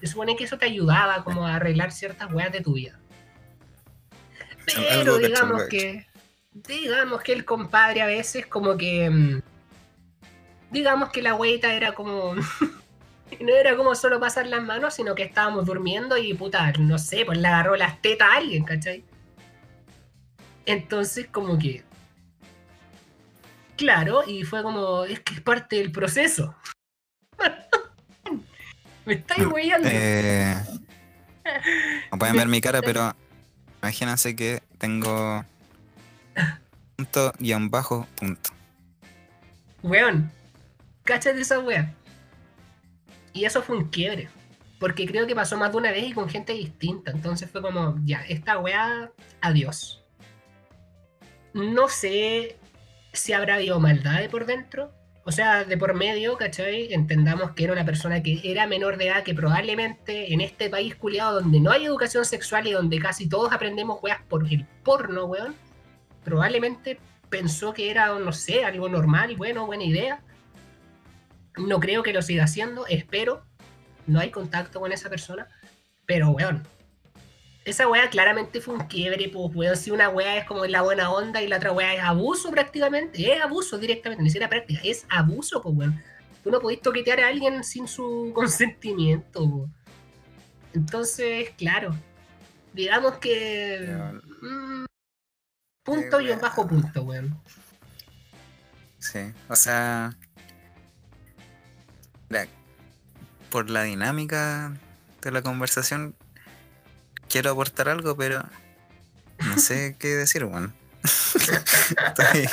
Se 0.00 0.06
supone 0.06 0.36
que 0.36 0.44
eso 0.44 0.56
te 0.56 0.66
ayudaba 0.66 1.24
como 1.24 1.46
a 1.46 1.56
arreglar 1.56 1.90
ciertas 1.90 2.32
weas 2.32 2.52
de 2.52 2.60
tu 2.60 2.74
vida. 2.74 2.98
Pero 4.66 5.18
digamos 5.18 5.64
que. 5.64 6.06
Digamos 6.52 7.22
que 7.22 7.32
el 7.32 7.44
compadre 7.44 8.02
a 8.02 8.06
veces 8.06 8.46
como 8.46 8.76
que. 8.76 9.10
mm, 9.10 9.42
Digamos 10.70 11.10
que 11.10 11.22
la 11.22 11.34
weita 11.34 11.72
era 11.74 11.92
como. 11.92 12.34
no 13.40 13.54
era 13.54 13.76
como 13.76 13.94
solo 13.94 14.20
pasar 14.20 14.46
las 14.46 14.62
manos, 14.62 14.94
sino 14.94 15.14
que 15.14 15.22
estábamos 15.22 15.66
durmiendo 15.66 16.16
y 16.16 16.34
puta, 16.34 16.72
no 16.78 16.98
sé, 16.98 17.24
pues 17.24 17.38
le 17.38 17.48
agarró 17.48 17.76
las 17.76 18.00
tetas 18.00 18.28
a 18.30 18.36
alguien, 18.36 18.64
¿cachai? 18.64 19.04
Entonces, 20.66 21.26
como 21.30 21.58
que. 21.58 21.82
Claro, 23.76 24.22
y 24.26 24.44
fue 24.44 24.62
como. 24.62 25.04
Es 25.04 25.20
que 25.20 25.34
es 25.34 25.40
parte 25.40 25.76
del 25.76 25.92
proceso. 25.92 26.54
Me 29.04 29.14
estáis 29.14 29.46
weyando. 29.46 29.88
Eh, 29.90 30.54
no 32.10 32.18
pueden 32.18 32.36
ver 32.36 32.48
mi 32.48 32.60
cara, 32.62 32.80
pero 32.80 33.14
imagínense 33.82 34.34
que 34.34 34.62
tengo 34.78 35.44
punto 36.96 37.32
guion 37.38 37.68
bajo 37.68 38.06
punto. 38.16 38.50
Weón, 39.82 40.32
cáchate 41.02 41.42
esa 41.42 41.58
wea. 41.58 41.92
Y 43.34 43.44
eso 43.44 43.60
fue 43.62 43.76
un 43.76 43.90
quiebre. 43.90 44.28
Porque 44.80 45.06
creo 45.06 45.26
que 45.26 45.34
pasó 45.34 45.58
más 45.58 45.72
de 45.72 45.78
una 45.78 45.90
vez 45.90 46.08
y 46.08 46.12
con 46.12 46.28
gente 46.28 46.54
distinta. 46.54 47.10
Entonces 47.10 47.50
fue 47.50 47.60
como, 47.60 47.96
ya, 48.04 48.24
esta 48.28 48.58
wea, 48.58 49.10
adiós. 49.42 50.02
No 51.52 51.88
sé 51.88 52.56
si 53.12 53.32
habrá 53.32 53.56
habido 53.56 53.78
maldad 53.80 54.20
de 54.20 54.28
por 54.28 54.46
dentro. 54.46 54.92
O 55.26 55.32
sea, 55.32 55.64
de 55.64 55.78
por 55.78 55.94
medio, 55.94 56.36
¿cachai? 56.36 56.92
Entendamos 56.92 57.52
que 57.52 57.64
era 57.64 57.72
una 57.72 57.84
persona 57.84 58.22
que 58.22 58.40
era 58.44 58.66
menor 58.66 58.98
de 58.98 59.06
edad, 59.06 59.22
que 59.22 59.34
probablemente 59.34 60.32
en 60.34 60.40
este 60.40 60.68
país 60.68 60.94
culiado 60.96 61.40
donde 61.40 61.60
no 61.60 61.70
hay 61.70 61.86
educación 61.86 62.26
sexual 62.26 62.66
y 62.66 62.72
donde 62.72 62.98
casi 62.98 63.26
todos 63.28 63.52
aprendemos 63.52 64.02
weas 64.02 64.20
por 64.28 64.46
el 64.46 64.66
porno, 64.84 65.24
weón. 65.24 65.54
Probablemente 66.24 66.98
pensó 67.30 67.72
que 67.72 67.90
era, 67.90 68.18
no 68.18 68.32
sé, 68.32 68.64
algo 68.64 68.88
normal, 68.88 69.34
bueno, 69.36 69.66
buena 69.66 69.84
idea. 69.84 70.20
No 71.56 71.80
creo 71.80 72.02
que 72.02 72.12
lo 72.12 72.22
siga 72.22 72.44
haciendo, 72.44 72.86
espero. 72.86 73.44
No 74.06 74.20
hay 74.20 74.30
contacto 74.30 74.80
con 74.80 74.92
esa 74.92 75.08
persona. 75.08 75.48
Pero, 76.06 76.30
weón, 76.30 76.66
esa 77.64 77.88
wea 77.88 78.10
claramente 78.10 78.60
fue 78.60 78.74
un 78.74 78.86
quiebre, 78.86 79.28
pues, 79.28 79.54
weón. 79.54 79.76
Si 79.76 79.90
una 79.90 80.08
wea 80.08 80.36
es 80.38 80.44
como 80.44 80.66
la 80.66 80.82
buena 80.82 81.10
onda 81.10 81.40
y 81.42 81.48
la 81.48 81.56
otra 81.56 81.72
wea 81.72 81.94
es 81.94 82.00
abuso 82.00 82.50
prácticamente, 82.50 83.32
es 83.32 83.42
abuso 83.42 83.78
directamente, 83.78 84.22
ni 84.22 84.30
siquiera 84.30 84.48
práctica, 84.48 84.80
es 84.84 85.06
abuso, 85.08 85.62
pues, 85.62 85.74
weón. 85.76 86.02
Tú 86.42 86.50
no 86.50 86.60
podés 86.60 86.80
toquetear 86.82 87.20
a 87.20 87.28
alguien 87.28 87.64
sin 87.64 87.88
su 87.88 88.30
consentimiento, 88.34 89.48
po. 89.48 89.70
Entonces, 90.74 91.50
claro, 91.56 91.94
digamos 92.72 93.18
que... 93.18 93.96
mm, 94.42 94.84
punto 95.84 96.20
y 96.20 96.30
un 96.30 96.40
bajo 96.40 96.66
punto, 96.66 97.02
weón. 97.02 97.40
Sí, 98.98 99.20
o 99.48 99.56
sea, 99.56 100.16
la- 102.34 102.46
por 103.50 103.70
la 103.70 103.84
dinámica 103.84 104.72
de 105.22 105.30
la 105.30 105.42
conversación, 105.42 106.14
quiero 107.28 107.50
aportar 107.52 107.88
algo, 107.88 108.16
pero 108.16 108.44
no 109.38 109.58
sé 109.58 109.96
qué 109.98 110.08
decir, 110.08 110.44
bueno. 110.44 110.72
Estoy- 111.04 112.48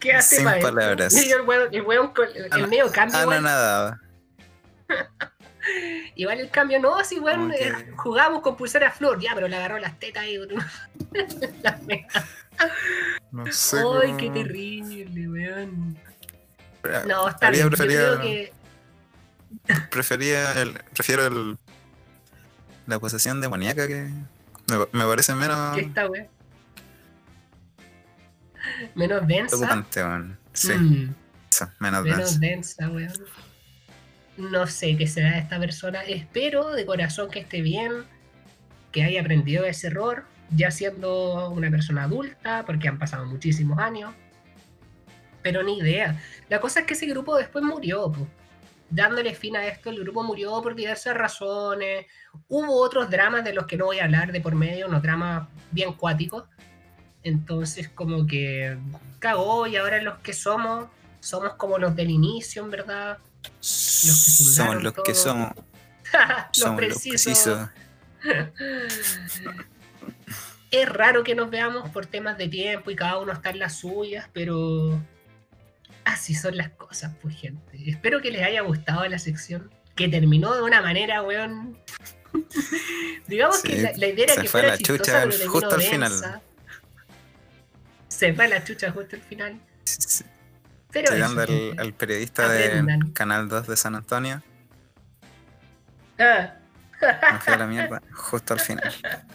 ¿Qué 0.00 0.12
hace 0.14 0.36
Sin 0.36 0.44
palabras. 0.44 1.14
El 1.16 1.40
weón, 1.42 1.68
el 1.72 1.82
weón 1.82 2.12
Ah, 2.50 2.58
no. 2.58 2.66
medio 2.68 2.90
cambio, 2.92 3.18
Ah, 3.18 3.24
no, 3.24 3.40
nada. 3.40 4.00
igual 6.16 6.40
el 6.40 6.50
cambio, 6.50 6.80
no, 6.80 7.02
si 7.04 7.18
weón, 7.20 7.52
eh, 7.52 7.92
jugamos 7.96 8.42
con 8.42 8.56
pulsera 8.56 8.90
flor, 8.90 9.20
ya, 9.20 9.32
pero 9.34 9.48
le 9.48 9.56
agarró 9.56 9.78
las 9.78 9.98
tetas 9.98 10.24
y 10.26 10.38
las 11.62 11.80
No 13.30 13.44
sé. 13.52 13.76
Ay, 13.78 13.82
cómo- 13.82 14.16
qué 14.16 14.30
terrible, 14.30 15.28
weón. 15.28 15.98
No, 17.06 17.28
está 17.28 17.50
bien, 17.50 17.64
yo 17.64 17.70
preferido- 17.70 18.18
creo 18.18 18.20
que 18.22 18.52
Prefería 19.90 20.52
el, 20.60 20.74
prefiero 20.94 21.26
el, 21.26 21.58
la 22.86 22.98
posesión 22.98 23.40
demoníaca 23.40 23.86
que 23.86 24.08
me, 24.68 24.78
me 24.92 25.04
parece 25.06 25.34
menos 25.34 25.74
que 25.76 25.82
esta 25.82 26.06
weón. 26.08 26.28
Menos 28.94 29.26
densa. 29.26 29.56
Sí, 30.52 30.72
Mm. 30.72 31.14
eso, 31.50 31.70
menos 31.78 32.04
densa, 32.40 32.88
weón. 32.90 33.12
No 34.36 34.66
sé 34.66 34.96
qué 34.96 35.06
será 35.06 35.32
de 35.32 35.38
esta 35.38 35.58
persona. 35.58 36.02
Espero 36.02 36.70
de 36.70 36.86
corazón 36.86 37.30
que 37.30 37.40
esté 37.40 37.60
bien, 37.60 38.04
que 38.92 39.02
haya 39.02 39.20
aprendido 39.20 39.64
de 39.64 39.70
ese 39.70 39.88
error, 39.88 40.24
ya 40.50 40.70
siendo 40.70 41.50
una 41.50 41.70
persona 41.70 42.04
adulta, 42.04 42.64
porque 42.66 42.88
han 42.88 42.98
pasado 42.98 43.26
muchísimos 43.26 43.78
años. 43.78 44.14
pero 45.40 45.62
ni 45.62 45.78
idea. 45.78 46.20
La 46.50 46.60
cosa 46.60 46.80
es 46.80 46.86
que 46.86 46.94
ese 46.94 47.06
grupo 47.06 47.36
después 47.36 47.64
murió, 47.64 48.10
po. 48.12 48.26
Dándole 48.90 49.34
fin 49.34 49.56
a 49.56 49.66
esto, 49.66 49.90
el 49.90 50.00
grupo 50.00 50.22
murió 50.22 50.60
por 50.62 50.74
diversas 50.74 51.14
razones. 51.14 52.06
Hubo 52.48 52.80
otros 52.80 53.10
dramas 53.10 53.44
de 53.44 53.52
los 53.52 53.66
que 53.66 53.76
no 53.76 53.86
voy 53.86 53.98
a 53.98 54.04
hablar 54.04 54.32
de 54.32 54.40
por 54.40 54.54
medio, 54.54 54.86
unos 54.86 55.02
dramas 55.02 55.48
bien 55.70 55.92
cuáticos. 55.92 56.44
Entonces, 57.22 57.88
como 57.88 58.26
que 58.26 58.78
cagó 59.18 59.66
y 59.66 59.76
ahora 59.76 60.00
los 60.00 60.18
que 60.18 60.32
somos, 60.32 60.86
somos 61.20 61.54
como 61.54 61.78
los 61.78 61.94
del 61.94 62.10
inicio, 62.10 62.64
en 62.64 62.70
verdad. 62.70 63.18
somos 63.60 64.82
los 64.82 64.92
que 64.94 65.12
todo. 65.12 65.22
somos. 65.22 65.52
los 66.12 66.46
somos 66.52 66.80
los 66.80 67.02
precisos. 67.02 67.68
precisos. 68.22 69.54
es 70.70 70.88
raro 70.88 71.22
que 71.24 71.34
nos 71.34 71.50
veamos 71.50 71.90
por 71.90 72.06
temas 72.06 72.38
de 72.38 72.48
tiempo 72.48 72.90
y 72.90 72.96
cada 72.96 73.18
uno 73.18 73.32
está 73.32 73.50
en 73.50 73.58
las 73.58 73.78
suyas, 73.78 74.28
pero 74.32 74.98
así 76.12 76.34
son 76.34 76.56
las 76.56 76.70
cosas, 76.70 77.12
pues 77.20 77.36
gente. 77.36 77.90
Espero 77.90 78.20
que 78.20 78.30
les 78.30 78.42
haya 78.42 78.62
gustado 78.62 79.06
la 79.08 79.18
sección, 79.18 79.70
que 79.94 80.08
terminó 80.08 80.54
de 80.54 80.62
una 80.62 80.80
manera, 80.82 81.22
weón. 81.22 81.78
Digamos 83.26 83.62
que 83.62 83.82
la, 83.82 83.92
la 83.96 84.06
idea 84.06 84.24
era 84.24 84.34
que 84.34 84.40
fue 84.42 84.48
fuera 84.48 84.68
la 84.68 84.78
chistosa, 84.78 84.98
chucha 84.98 85.22
al- 85.22 85.48
justo 85.48 85.74
al 85.74 85.82
final. 85.82 86.12
Se 88.08 88.32
fue 88.34 88.48
la 88.48 88.64
chucha 88.64 88.90
justo 88.90 89.16
al 89.16 89.22
final. 89.22 89.60
Sí, 89.84 90.24
Pero 90.90 91.12
Llegando 91.12 91.42
eso, 91.42 91.80
al, 91.80 91.92
periodista 91.94 92.48
del 92.48 93.12
Canal 93.12 93.48
2 93.48 93.66
de 93.66 93.76
San 93.76 93.94
Antonio, 93.94 94.42
Ah. 96.18 96.54
me 97.00 97.38
fui 97.40 97.52
a 97.54 97.58
la 97.58 97.66
mierda 97.66 98.02
justo 98.12 98.54
al 98.54 98.60
final. 98.60 98.92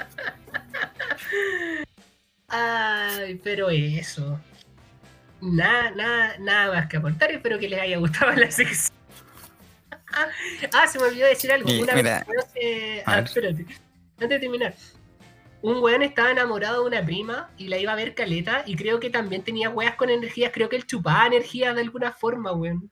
Ay, 2.47 3.39
pero 3.43 3.69
eso. 3.69 4.39
Nada, 5.51 5.91
nada, 5.91 6.35
nada 6.39 6.73
más 6.73 6.87
que 6.87 6.97
aportar. 6.97 7.31
Espero 7.31 7.59
que 7.59 7.67
les 7.67 7.79
haya 7.81 7.97
gustado 7.97 8.31
la 8.31 8.49
sección. 8.49 8.95
ah, 10.73 10.87
se 10.87 10.99
me 10.99 11.05
olvidó 11.05 11.27
decir 11.27 11.51
algo. 11.51 11.69
Una 11.81 11.93
mira, 11.95 12.25
vez, 12.55 13.03
ah, 13.05 13.19
espérate. 13.19 13.65
Antes 14.13 14.29
de 14.29 14.39
terminar. 14.39 14.73
Un 15.61 15.81
weón 15.81 16.01
estaba 16.03 16.31
enamorado 16.31 16.81
de 16.83 16.87
una 16.89 17.05
prima 17.05 17.49
y 17.57 17.67
la 17.67 17.77
iba 17.77 17.91
a 17.93 17.95
ver 17.95 18.15
caleta 18.15 18.63
y 18.65 18.75
creo 18.75 18.99
que 18.99 19.09
también 19.09 19.43
tenía 19.43 19.69
weas 19.69 19.95
con 19.95 20.09
energías. 20.09 20.51
Creo 20.53 20.69
que 20.69 20.75
él 20.75 20.85
chupaba 20.85 21.25
energía 21.27 21.73
de 21.73 21.81
alguna 21.81 22.11
forma, 22.11 22.51
weón. 22.53 22.89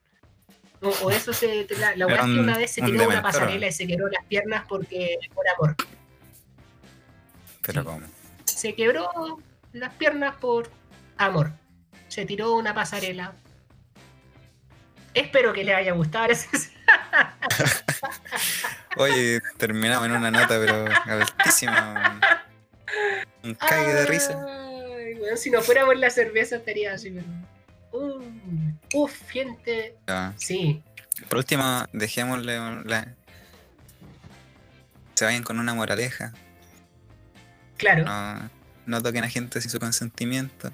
O, 0.82 0.90
o 1.04 1.12
eso 1.12 1.32
se. 1.32 1.68
La, 1.80 1.96
la 1.96 2.08
wea 2.08 2.16
es 2.18 2.22
que 2.24 2.28
un- 2.32 2.40
una 2.40 2.58
vez 2.58 2.72
se 2.72 2.82
un 2.82 2.88
tiró 2.92 3.08
una 3.08 3.22
pasarela 3.22 3.68
y 3.68 3.72
se 3.72 3.88
quebró 3.88 4.08
las 4.10 4.26
piernas 4.26 4.66
porque 4.68 5.18
por 5.34 5.46
amor. 5.50 5.76
Pero 7.62 7.82
Sí. 7.82 7.88
como. 7.88 8.02
se 8.46 8.74
quebró 8.76 9.10
las 9.74 9.94
piernas 9.96 10.36
por 10.38 10.70
amor. 11.18 11.52
Se 12.12 12.26
tiró 12.26 12.56
una 12.56 12.74
pasarela. 12.74 13.32
Espero 15.14 15.54
que 15.54 15.64
les 15.64 15.74
haya 15.74 15.94
gustado 15.94 16.28
Oye, 18.98 19.40
terminamos 19.58 20.08
en 20.08 20.12
una 20.12 20.30
nota, 20.30 20.60
pero 20.60 20.88
altísima. 21.06 22.20
Un 23.44 23.56
cague 23.56 23.94
de 23.94 24.06
risa. 24.08 24.46
Ay, 24.46 25.22
si 25.38 25.50
no 25.50 25.62
fuera 25.62 25.86
por 25.86 25.96
la 25.96 26.10
cerveza 26.10 26.58
estaría 26.58 26.92
así, 26.94 27.12
pero. 27.12 27.26
Uh, 27.94 28.22
uf, 28.94 29.30
gente. 29.30 29.96
Ya. 30.06 30.34
Sí, 30.36 30.84
Por 31.30 31.38
último, 31.38 31.86
dejémosle 31.94 32.60
la. 32.84 33.08
Se 35.14 35.24
vayan 35.24 35.44
con 35.44 35.62
una 35.62 35.74
moraleja. 35.74 36.34
claro. 37.78 38.04
No, 38.04 38.50
no 38.86 39.02
toquen 39.02 39.24
a 39.24 39.30
gente 39.30 39.62
sin 39.62 39.72
su 39.72 39.80
consentimiento. 39.80 40.74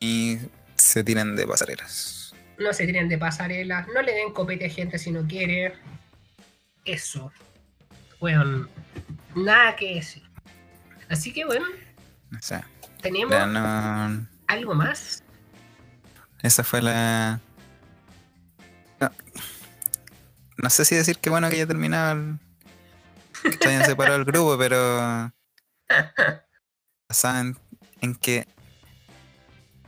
Y 0.00 0.38
se 0.76 1.02
tiren 1.04 1.36
de 1.36 1.46
pasarelas. 1.46 2.34
No 2.58 2.72
se 2.72 2.86
tiren 2.86 3.08
de 3.08 3.18
pasarelas. 3.18 3.86
No 3.94 4.02
le 4.02 4.12
den 4.12 4.32
copete 4.32 4.66
a 4.66 4.70
gente 4.70 4.98
si 4.98 5.10
no 5.10 5.26
quiere. 5.26 5.74
Eso. 6.84 7.32
Weón. 8.20 8.68
Nada 9.34 9.76
que 9.76 9.96
decir. 9.96 10.22
Así 11.08 11.32
que 11.32 11.44
bueno, 11.44 11.66
O 12.36 12.42
sea, 12.42 12.66
tenemos 13.00 13.46
no. 13.48 14.26
algo 14.46 14.74
más. 14.74 15.22
Esa 16.42 16.64
fue 16.64 16.82
la. 16.82 17.40
No, 19.00 19.10
no 20.56 20.70
sé 20.70 20.84
si 20.84 20.94
decir 20.94 21.18
que 21.18 21.30
bueno 21.30 21.50
que 21.50 21.58
ya 21.58 21.66
terminado 21.66 22.12
el. 22.12 22.38
Que 23.58 23.68
se 23.68 23.84
separado 23.84 24.16
el 24.16 24.24
grupo, 24.24 24.56
pero. 24.58 25.32
Saben 27.10 27.56
en 28.00 28.14
que. 28.14 28.46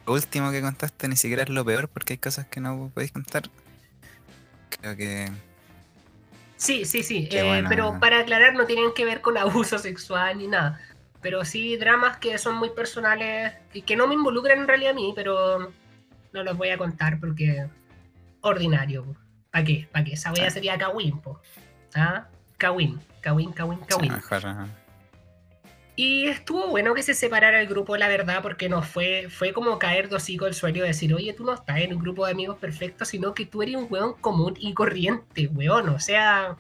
Lo 0.09 0.15
último 0.15 0.51
que 0.51 0.63
contaste 0.63 1.07
ni 1.07 1.17
siquiera 1.17 1.43
es 1.43 1.51
lo 1.51 1.63
peor 1.67 1.87
porque 1.91 2.15
hay 2.15 2.19
cosas 2.19 2.47
que 2.47 2.61
no 2.61 2.91
podéis 2.95 3.13
contar. 3.13 3.43
Creo 4.71 4.97
que. 4.97 5.31
Sí, 6.57 6.87
sí, 6.87 7.03
sí. 7.03 7.29
Eh. 7.31 7.63
Pero 7.69 8.01
para 8.01 8.21
aclarar, 8.21 8.55
no 8.55 8.65
tienen 8.65 8.95
que 8.97 9.05
ver 9.05 9.21
con 9.21 9.37
abuso 9.37 9.79
sexual 9.79 10.39
ni 10.39 10.47
nada. 10.47 10.81
Pero 11.21 11.45
sí 11.45 11.77
dramas 11.77 12.17
que 12.17 12.39
son 12.39 12.57
muy 12.57 12.71
personales 12.71 13.53
y 13.75 13.83
que 13.83 13.97
no 13.97 14.07
me 14.07 14.15
involucran 14.15 14.61
en 14.61 14.67
realidad 14.69 14.93
a 14.93 14.95
mí, 14.95 15.13
pero 15.15 15.71
no 16.33 16.43
los 16.43 16.57
voy 16.57 16.71
a 16.71 16.79
contar 16.79 17.21
porque 17.21 17.67
ordinario. 18.41 19.15
¿Para 19.51 19.65
qué? 19.65 19.89
¿Para 19.93 20.07
qué? 20.07 20.13
Esa 20.15 20.31
Ah. 20.31 20.51
sería 20.51 20.79
Kawin, 20.79 21.21
po. 21.21 21.39
¿Ah? 21.95 22.29
Kawin, 22.57 22.99
Kawin, 23.21 23.53
Kawin, 23.53 23.81
sí, 23.81 23.87
Kawin. 23.89 24.13
mejor. 24.15 24.43
Y 25.99 26.29
estuvo 26.29 26.69
bueno 26.69 26.95
que 26.95 27.03
se 27.03 27.13
separara 27.13 27.61
el 27.61 27.67
grupo, 27.67 27.97
la 27.97 28.07
verdad, 28.07 28.41
porque 28.41 28.69
no 28.69 28.83
fue, 28.83 29.27
fue 29.31 29.53
como 29.53 29.81
caer 29.81 30.09
dos 30.09 30.23
hocico 30.23 30.47
el 30.47 30.55
suelo 30.55 30.79
y 30.79 30.87
decir, 30.87 31.13
oye, 31.13 31.33
tú 31.33 31.43
no 31.45 31.55
estás 31.55 31.79
en 31.81 31.93
un 31.93 31.99
grupo 31.99 32.25
de 32.25 32.31
amigos 32.31 32.57
perfectos, 32.57 33.09
sino 33.09 33.35
que 33.35 33.47
tú 33.47 33.63
eres 33.63 33.75
un 33.75 33.89
weón 33.91 34.13
común 34.21 34.55
y 34.61 34.75
corriente, 34.75 35.49
weón. 35.49 35.89
O 35.89 35.99
sea. 35.99 36.55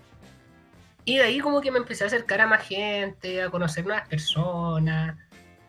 Y 1.05 1.18
de 1.18 1.22
ahí 1.22 1.39
como 1.39 1.61
que 1.61 1.70
me 1.70 1.78
empecé 1.78 2.03
a 2.03 2.09
acercar 2.09 2.41
a 2.41 2.49
más 2.49 2.66
gente, 2.66 3.41
a 3.41 3.49
conocer 3.49 3.86
nuevas 3.86 4.09
personas, 4.09 5.16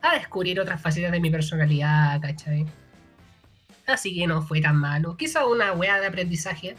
a 0.01 0.15
descubrir 0.15 0.59
otras 0.59 0.82
facetas 0.82 1.11
de 1.11 1.20
mi 1.20 1.30
personalidad, 1.30 2.20
¿cachai? 2.22 2.65
Así 3.86 4.15
que 4.15 4.26
no 4.26 4.41
fue 4.41 4.61
tan 4.61 4.78
malo. 4.78 5.15
Quizás 5.15 5.43
una 5.45 5.74
wea 5.74 5.99
de 5.99 6.07
aprendizaje. 6.07 6.76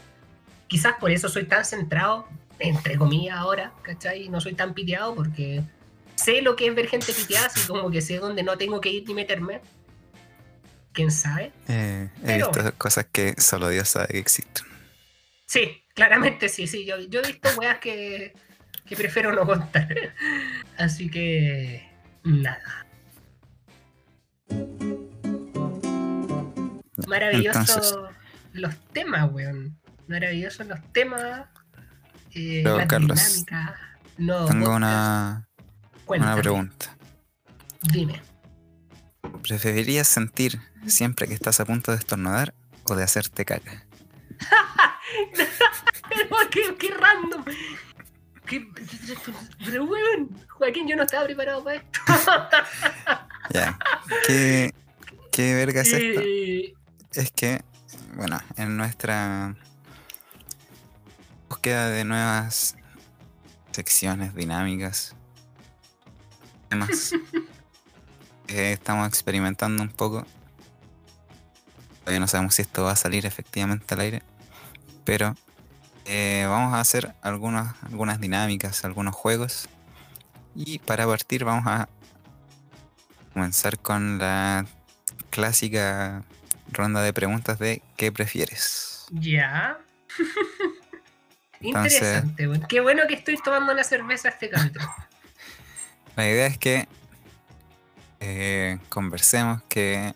Quizás 0.67 0.95
por 0.99 1.11
eso 1.11 1.29
soy 1.29 1.45
tan 1.45 1.63
centrado, 1.63 2.27
entre 2.59 2.97
comillas 2.97 3.37
ahora, 3.37 3.71
¿cachai? 3.81 4.27
No 4.27 4.41
soy 4.41 4.55
tan 4.55 4.73
piteado 4.73 5.15
porque 5.15 5.63
sé 6.15 6.41
lo 6.41 6.55
que 6.55 6.67
es 6.67 6.75
ver 6.75 6.87
gente 6.87 7.13
piteada, 7.13 7.47
así 7.47 7.67
como 7.67 7.89
que 7.91 8.01
sé 8.01 8.17
dónde 8.17 8.43
no 8.43 8.57
tengo 8.57 8.79
que 8.81 8.89
ir 8.89 9.07
ni 9.07 9.13
meterme. 9.13 9.61
¿Quién 10.93 11.09
sabe? 11.11 11.51
Eh, 11.67 12.09
he 12.21 12.25
Pero- 12.25 12.51
visto 12.51 12.73
cosas 12.77 13.05
que 13.11 13.33
solo 13.39 13.69
Dios 13.69 13.87
sabe 13.89 14.07
que 14.09 14.17
existen. 14.19 14.65
Sí, 15.45 15.83
claramente 15.95 16.49
sí, 16.49 16.67
sí. 16.67 16.85
Yo, 16.85 16.99
yo 16.99 17.21
he 17.21 17.27
visto 17.27 17.49
weas 17.57 17.79
que, 17.79 18.33
que 18.85 18.95
prefiero 18.95 19.31
no 19.33 19.45
contar. 19.45 19.87
Así 20.77 21.09
que. 21.09 21.89
Nada. 22.23 22.85
Maravilloso 27.07 27.59
Entonces- 27.59 27.95
los 28.53 28.75
temas, 28.93 29.31
weón. 29.31 29.77
Maravillosos 30.07 30.67
los 30.67 30.79
temas. 30.91 31.45
Eh, 32.33 32.61
Pero, 32.63 32.77
las 32.77 32.87
Carlos, 32.87 33.17
dinámicas. 33.45 33.79
No, 34.17 34.45
Tengo 34.45 34.75
una, 34.75 35.47
una 36.19 36.35
pregunta. 36.35 36.97
Dime. 37.81 38.21
¿Preferirías 39.43 40.07
sentir 40.07 40.59
siempre 40.87 41.27
que 41.27 41.33
estás 41.33 41.59
a 41.59 41.65
punto 41.65 41.91
de 41.91 41.97
estornudar 41.97 42.53
o 42.85 42.95
de 42.95 43.03
hacerte 43.03 43.45
caca? 43.45 43.85
Pero 46.09 46.35
qué, 46.49 46.75
qué 46.79 46.89
random. 46.93 47.43
Qué- 48.45 48.67
pero 49.65 49.87
Joaquín, 50.49 50.87
yo 50.87 50.95
no 50.95 51.03
estaba 51.03 51.25
preparado 51.25 51.63
para 51.63 51.77
esto. 51.77 51.99
Ya. 53.53 53.77
¿Qué, 54.27 54.73
qué 55.31 55.55
verga 55.55 55.81
es 55.81 55.91
esto? 55.91 56.21
Eh, 56.23 56.73
Es 57.13 57.31
que, 57.31 57.61
bueno, 58.15 58.39
en 58.55 58.77
nuestra 58.77 59.55
búsqueda 61.49 61.89
de 61.89 62.05
nuevas 62.05 62.77
secciones 63.71 64.33
dinámicas, 64.35 65.15
temas 66.71 67.11
que 68.47 68.71
estamos 68.73 69.07
experimentando 69.07 69.83
un 69.83 69.89
poco. 69.89 70.25
Todavía 71.99 72.19
no 72.19 72.27
sabemos 72.27 72.55
si 72.55 72.61
esto 72.63 72.83
va 72.83 72.91
a 72.93 72.95
salir 72.95 73.25
efectivamente 73.25 73.93
al 73.93 73.99
aire, 73.99 74.23
pero 75.03 75.35
eh, 76.05 76.45
vamos 76.49 76.73
a 76.73 76.79
hacer 76.79 77.13
algunas, 77.21 77.75
algunas 77.83 78.19
dinámicas, 78.19 78.83
algunos 78.85 79.13
juegos. 79.13 79.67
Y 80.55 80.79
para 80.79 81.05
partir 81.05 81.43
vamos 81.43 81.65
a 81.67 81.87
comenzar 83.33 83.77
con 83.79 84.17
la 84.17 84.65
clásica 85.29 86.23
ronda 86.71 87.01
de 87.01 87.13
preguntas 87.13 87.59
de 87.59 87.81
¿qué 87.97 88.11
prefieres? 88.11 89.05
Ya. 89.11 89.77
Entonces- 91.59 92.01
Interesante. 92.01 92.67
Qué 92.67 92.79
bueno 92.81 93.03
que 93.07 93.13
estoy 93.13 93.37
tomando 93.37 93.71
una 93.73 93.83
cerveza 93.83 94.29
este 94.29 94.49
capítulo. 94.49 94.85
La 96.15 96.27
idea 96.27 96.47
es 96.47 96.57
que 96.57 96.87
eh, 98.19 98.77
conversemos, 98.89 99.61
que 99.67 100.13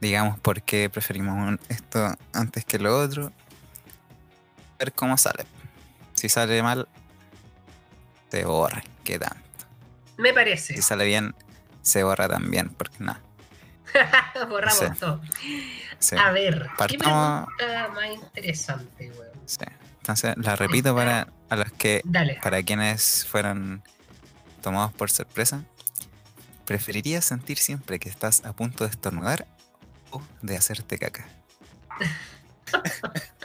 digamos 0.00 0.38
por 0.38 0.62
qué 0.62 0.88
preferimos 0.88 1.34
un- 1.36 1.60
esto 1.68 2.14
antes 2.32 2.64
que 2.64 2.78
lo 2.78 2.98
otro. 2.98 3.32
Ver 4.78 4.92
cómo 4.92 5.16
sale. 5.18 5.44
Si 6.14 6.28
sale 6.28 6.62
mal, 6.62 6.88
se 8.30 8.44
borra. 8.44 8.82
¿Qué 9.04 9.18
tanto? 9.18 9.36
Me 10.16 10.32
parece. 10.32 10.74
Si 10.74 10.82
sale 10.82 11.04
bien, 11.04 11.34
se 11.82 12.02
borra 12.04 12.28
también, 12.28 12.70
porque 12.70 12.96
no. 13.00 13.16
Borramos 14.48 14.78
Sí. 14.78 14.86
todo. 14.98 15.20
sí, 15.98 16.16
A 16.16 16.30
ver, 16.30 16.62
¿qué 16.62 16.96
Partamos- 16.98 17.48
pregunta 17.58 17.88
más 17.94 18.10
interesante, 18.14 19.10
weón? 19.10 19.30
sí. 19.46 19.58
Entonces, 19.98 20.34
la 20.38 20.56
repito 20.56 20.94
para 20.94 21.28
a 21.50 21.56
los 21.56 21.70
que, 21.72 22.00
Dale. 22.04 22.38
para 22.42 22.62
quienes 22.62 23.26
fueron 23.26 23.82
tomados 24.60 24.92
por 24.92 25.10
sorpresa. 25.10 25.64
¿Preferirías 26.66 27.24
sentir 27.24 27.58
siempre 27.58 27.98
que 27.98 28.08
estás 28.08 28.44
a 28.44 28.52
punto 28.52 28.84
de 28.84 28.90
estornudar 28.90 29.46
o 30.10 30.22
de 30.42 30.56
hacerte 30.56 30.98
caca? 30.98 31.26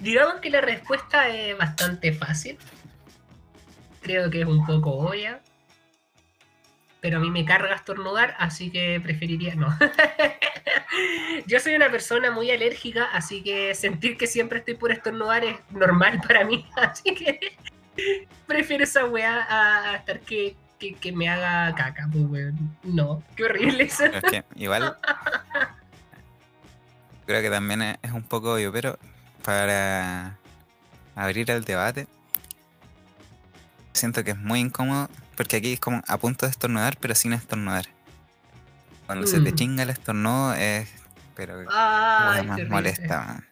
Digamos 0.00 0.40
que 0.40 0.50
la 0.50 0.60
respuesta 0.60 1.28
es 1.28 1.56
bastante 1.56 2.12
fácil. 2.12 2.58
Creo 4.00 4.30
que 4.30 4.42
es 4.42 4.46
un 4.46 4.66
poco 4.66 4.90
obvia. 4.90 5.40
Pero 7.00 7.18
a 7.18 7.20
mí 7.20 7.30
me 7.30 7.44
carga 7.44 7.74
estornudar, 7.74 8.36
así 8.38 8.70
que 8.70 9.00
preferiría 9.00 9.56
no. 9.56 9.76
Yo 11.46 11.58
soy 11.58 11.74
una 11.74 11.90
persona 11.90 12.30
muy 12.30 12.50
alérgica, 12.50 13.06
así 13.12 13.42
que 13.42 13.74
sentir 13.74 14.16
que 14.16 14.26
siempre 14.26 14.60
estoy 14.60 14.74
por 14.74 14.92
estornudar 14.92 15.44
es 15.44 15.56
normal 15.70 16.20
para 16.26 16.44
mí. 16.44 16.66
Así 16.76 17.14
que 17.14 17.56
prefiero 18.46 18.84
esa 18.84 19.04
weá 19.06 19.46
a, 19.48 19.96
estar 19.96 20.20
que, 20.20 20.56
que, 20.78 20.94
que 20.94 21.12
me 21.12 21.28
haga 21.28 21.74
caca, 21.74 22.08
pues 22.12 22.24
weón. 22.24 22.76
No, 22.82 23.22
qué 23.36 23.44
horrible 23.44 23.84
eso. 23.84 24.04
Es 24.04 24.22
que 24.24 24.44
igual 24.56 24.96
creo 27.26 27.42
que 27.42 27.50
también 27.50 27.82
es, 27.82 28.12
un 28.12 28.22
poco 28.22 28.54
obvio, 28.54 28.72
pero 28.72 28.98
para 29.44 30.38
abrir 31.14 31.50
el 31.50 31.64
debate 31.64 32.06
siento 33.92 34.24
que 34.24 34.32
es 34.32 34.38
muy 34.38 34.60
incómodo 34.60 35.08
porque 35.36 35.56
aquí 35.56 35.74
es 35.74 35.80
como 35.80 36.02
a 36.06 36.16
punto 36.18 36.46
de 36.46 36.50
estornudar 36.50 36.96
pero 37.00 37.14
sin 37.14 37.32
estornudar. 37.32 37.86
Cuando 39.06 39.26
se 39.26 39.40
te 39.40 39.52
Mm. 39.52 39.54
chinga 39.54 39.82
el 39.82 39.90
estornudo 39.90 40.54
es 40.54 40.90
pero 41.34 41.64
Ay, 41.70 42.46
más 42.46 42.68
molesta. 42.68 43.22
man. 43.22 43.48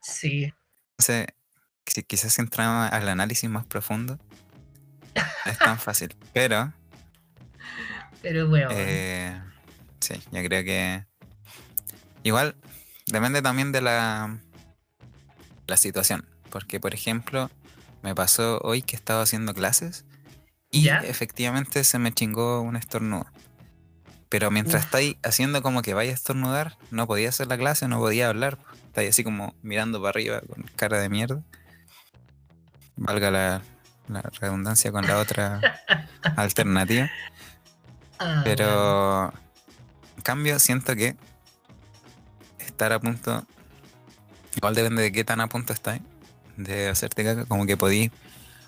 Sí. 0.00 0.52
Entonces, 0.92 1.26
si 1.92 2.02
quizás 2.04 2.38
entramos 2.38 2.92
al 2.92 3.08
análisis 3.08 3.50
más 3.50 3.66
profundo, 3.66 4.18
no 5.44 5.52
es 5.52 5.58
tan 5.58 5.78
fácil. 5.80 6.14
Pero 6.32 6.72
Pero 8.22 8.48
bueno. 8.48 8.68
Eh, 8.70 9.40
sí, 10.00 10.14
yo 10.30 10.42
creo 10.44 10.64
que 10.64 11.04
igual 12.22 12.54
depende 13.06 13.42
también 13.42 13.72
de 13.72 13.82
la, 13.82 14.38
la 15.66 15.76
situación. 15.76 16.26
Porque, 16.50 16.80
por 16.80 16.94
ejemplo, 16.94 17.50
me 18.02 18.14
pasó 18.14 18.60
hoy 18.62 18.82
que 18.82 18.96
estaba 18.96 19.22
haciendo 19.22 19.54
clases 19.54 20.04
y 20.70 20.82
¿Ya? 20.82 20.98
efectivamente 20.98 21.82
se 21.84 21.98
me 21.98 22.12
chingó 22.12 22.60
un 22.60 22.76
estornudo. 22.76 23.26
Pero 24.28 24.52
mientras 24.52 24.82
Uf. 24.82 24.86
estáis 24.86 25.16
haciendo 25.24 25.60
como 25.60 25.82
que 25.82 25.92
vaya 25.92 26.12
a 26.12 26.14
estornudar, 26.14 26.78
no 26.92 27.08
podía 27.08 27.30
hacer 27.30 27.48
la 27.48 27.58
clase, 27.58 27.88
no 27.88 27.98
podía 27.98 28.28
hablar. 28.28 28.58
Estáis 28.86 29.10
así 29.10 29.24
como 29.24 29.56
mirando 29.62 30.00
para 30.00 30.10
arriba 30.10 30.40
con 30.40 30.62
cara 30.76 31.00
de 31.00 31.08
mierda. 31.08 31.42
Valga 33.00 33.30
la, 33.30 33.62
la 34.08 34.22
redundancia 34.40 34.92
con 34.92 35.06
la 35.06 35.18
otra 35.18 35.60
alternativa. 36.36 37.10
Ah. 38.18 38.42
Pero 38.44 39.32
en 40.16 40.22
cambio 40.22 40.58
siento 40.58 40.94
que 40.94 41.16
estar 42.58 42.92
a 42.92 43.00
punto, 43.00 43.46
igual 44.54 44.74
depende 44.74 45.02
de 45.02 45.12
qué 45.12 45.24
tan 45.24 45.40
a 45.40 45.48
punto 45.48 45.72
estáis 45.72 46.02
de 46.58 46.88
hacerte 46.90 47.24
caca, 47.24 47.46
como 47.46 47.64
que 47.64 47.76
podí 47.76 48.12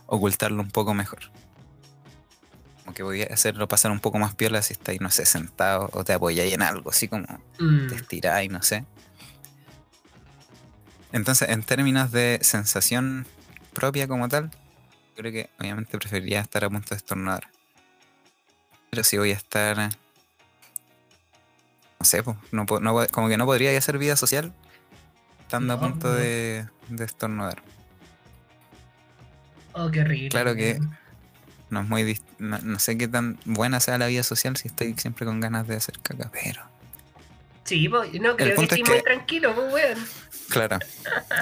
ocultarlo 0.07 0.63
un 0.63 0.71
poco 0.71 0.95
mejor. 0.95 1.21
Como 2.81 2.95
que 2.95 3.03
podía 3.03 3.27
hacerlo 3.27 3.69
pasar 3.69 3.91
un 3.91 4.01
poco 4.01 4.19
más 4.19 4.35
piola 4.35 4.63
si 4.63 4.73
estáis, 4.73 5.01
no 5.01 5.11
sé, 5.11 5.27
sentado 5.27 5.91
o 5.93 6.05
te 6.05 6.15
apoyáis 6.15 6.55
en 6.55 6.63
algo, 6.63 6.91
así 6.91 7.09
como 7.09 7.27
Mm, 7.59 7.89
te 7.89 7.95
estiráis, 7.95 8.51
no 8.51 8.63
sé. 8.63 8.85
Entonces, 11.13 11.51
en 11.51 11.63
términos 11.63 12.11
de 12.11 12.39
sensación 12.43 13.27
propia 13.73 14.07
como 14.09 14.29
tal, 14.29 14.51
creo 15.17 15.33
que 15.33 15.51
obviamente 15.59 15.99
preferiría 15.99 16.41
estar 16.41 16.65
a 16.65 16.71
punto 16.71 16.91
de 16.91 16.97
estornudar. 16.97 17.49
Pero 18.91 19.05
si 19.05 19.19
voy 19.19 19.31
a 19.31 19.35
estar. 19.35 19.77
No 21.99 22.05
sé, 22.05 22.23
pues, 22.23 22.37
no, 22.51 22.65
no 22.81 23.07
como 23.11 23.29
que 23.29 23.37
no 23.37 23.47
podría 23.47 23.77
hacer 23.79 23.97
vida 23.99 24.17
social 24.17 24.53
estando 25.41 25.75
a 25.75 25.81
punto 25.81 26.13
de, 26.13 26.67
de 26.89 27.05
estornudar. 27.05 27.63
Oh, 29.73 29.91
qué 29.91 30.01
horrible. 30.01 30.29
Claro 30.29 30.55
que-. 30.55 30.79
No 31.71 31.81
es 31.81 31.89
muy 31.89 32.21
no, 32.39 32.59
no 32.59 32.79
sé 32.79 32.99
qué 32.99 33.09
tan 33.09 33.39
buena 33.47 33.81
sea 33.81 33.97
la 33.97 34.07
vida 34.09 34.23
social 34.23 34.57
si 34.59 34.69
estoy 34.69 34.95
siempre 34.99 35.25
con 35.25 35.41
ganas 35.41 35.67
de 35.67 35.77
hacer 35.77 35.99
caca, 36.01 36.31
pero. 36.31 36.63
Sí, 37.65 37.89
no 37.89 38.03
creo 38.11 38.37
que 38.37 38.55
punto 38.55 38.75
es 38.75 38.81
estoy 38.81 38.83
muy 38.83 38.97
que- 38.97 39.03
tranquilo, 39.03 39.55
pues, 39.55 39.73
weón. 39.73 39.99
Claro. 40.51 40.79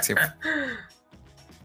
Sí. 0.01 0.13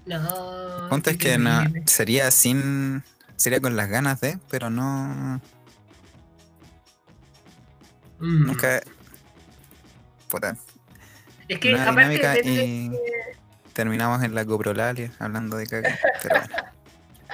No. 0.06 0.88
Punto 0.88 1.10
es 1.10 1.18
que 1.18 1.36
no, 1.36 1.64
sería 1.84 2.30
sin. 2.30 3.02
Sería 3.36 3.60
con 3.60 3.76
las 3.76 3.88
ganas 3.88 4.20
de, 4.20 4.38
pero 4.50 4.70
no. 4.70 5.40
Mm. 8.18 8.46
Nunca. 8.46 8.82
Puta, 10.28 10.56
Es 11.48 11.58
que 11.58 11.74
una 11.74 11.90
aparte 11.90 12.40
y 12.44 12.90
terminamos 13.72 14.22
en 14.22 14.34
la 14.34 14.44
coprolalia 14.44 15.12
hablando 15.18 15.56
de 15.56 15.66
caca. 15.66 15.98
Pero 16.22 16.40
bueno, 16.40 16.54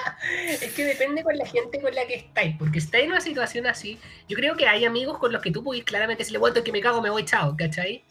es 0.50 0.72
que 0.72 0.84
depende 0.84 1.22
con 1.22 1.36
la 1.36 1.46
gente 1.46 1.80
con 1.80 1.94
la 1.94 2.06
que 2.06 2.16
estáis, 2.16 2.56
porque 2.58 2.78
estáis 2.78 3.04
en 3.04 3.12
una 3.12 3.20
situación 3.20 3.66
así, 3.66 3.98
yo 4.28 4.36
creo 4.36 4.56
que 4.56 4.66
hay 4.66 4.84
amigos 4.84 5.18
con 5.18 5.32
los 5.32 5.40
que 5.40 5.50
tú 5.50 5.62
podés 5.62 5.84
claramente 5.84 6.22
decirle, 6.22 6.38
bueno, 6.38 6.62
que 6.62 6.72
me 6.72 6.80
cago, 6.80 7.00
me 7.00 7.10
voy, 7.10 7.24
chao, 7.24 7.56
¿cachai? 7.56 8.04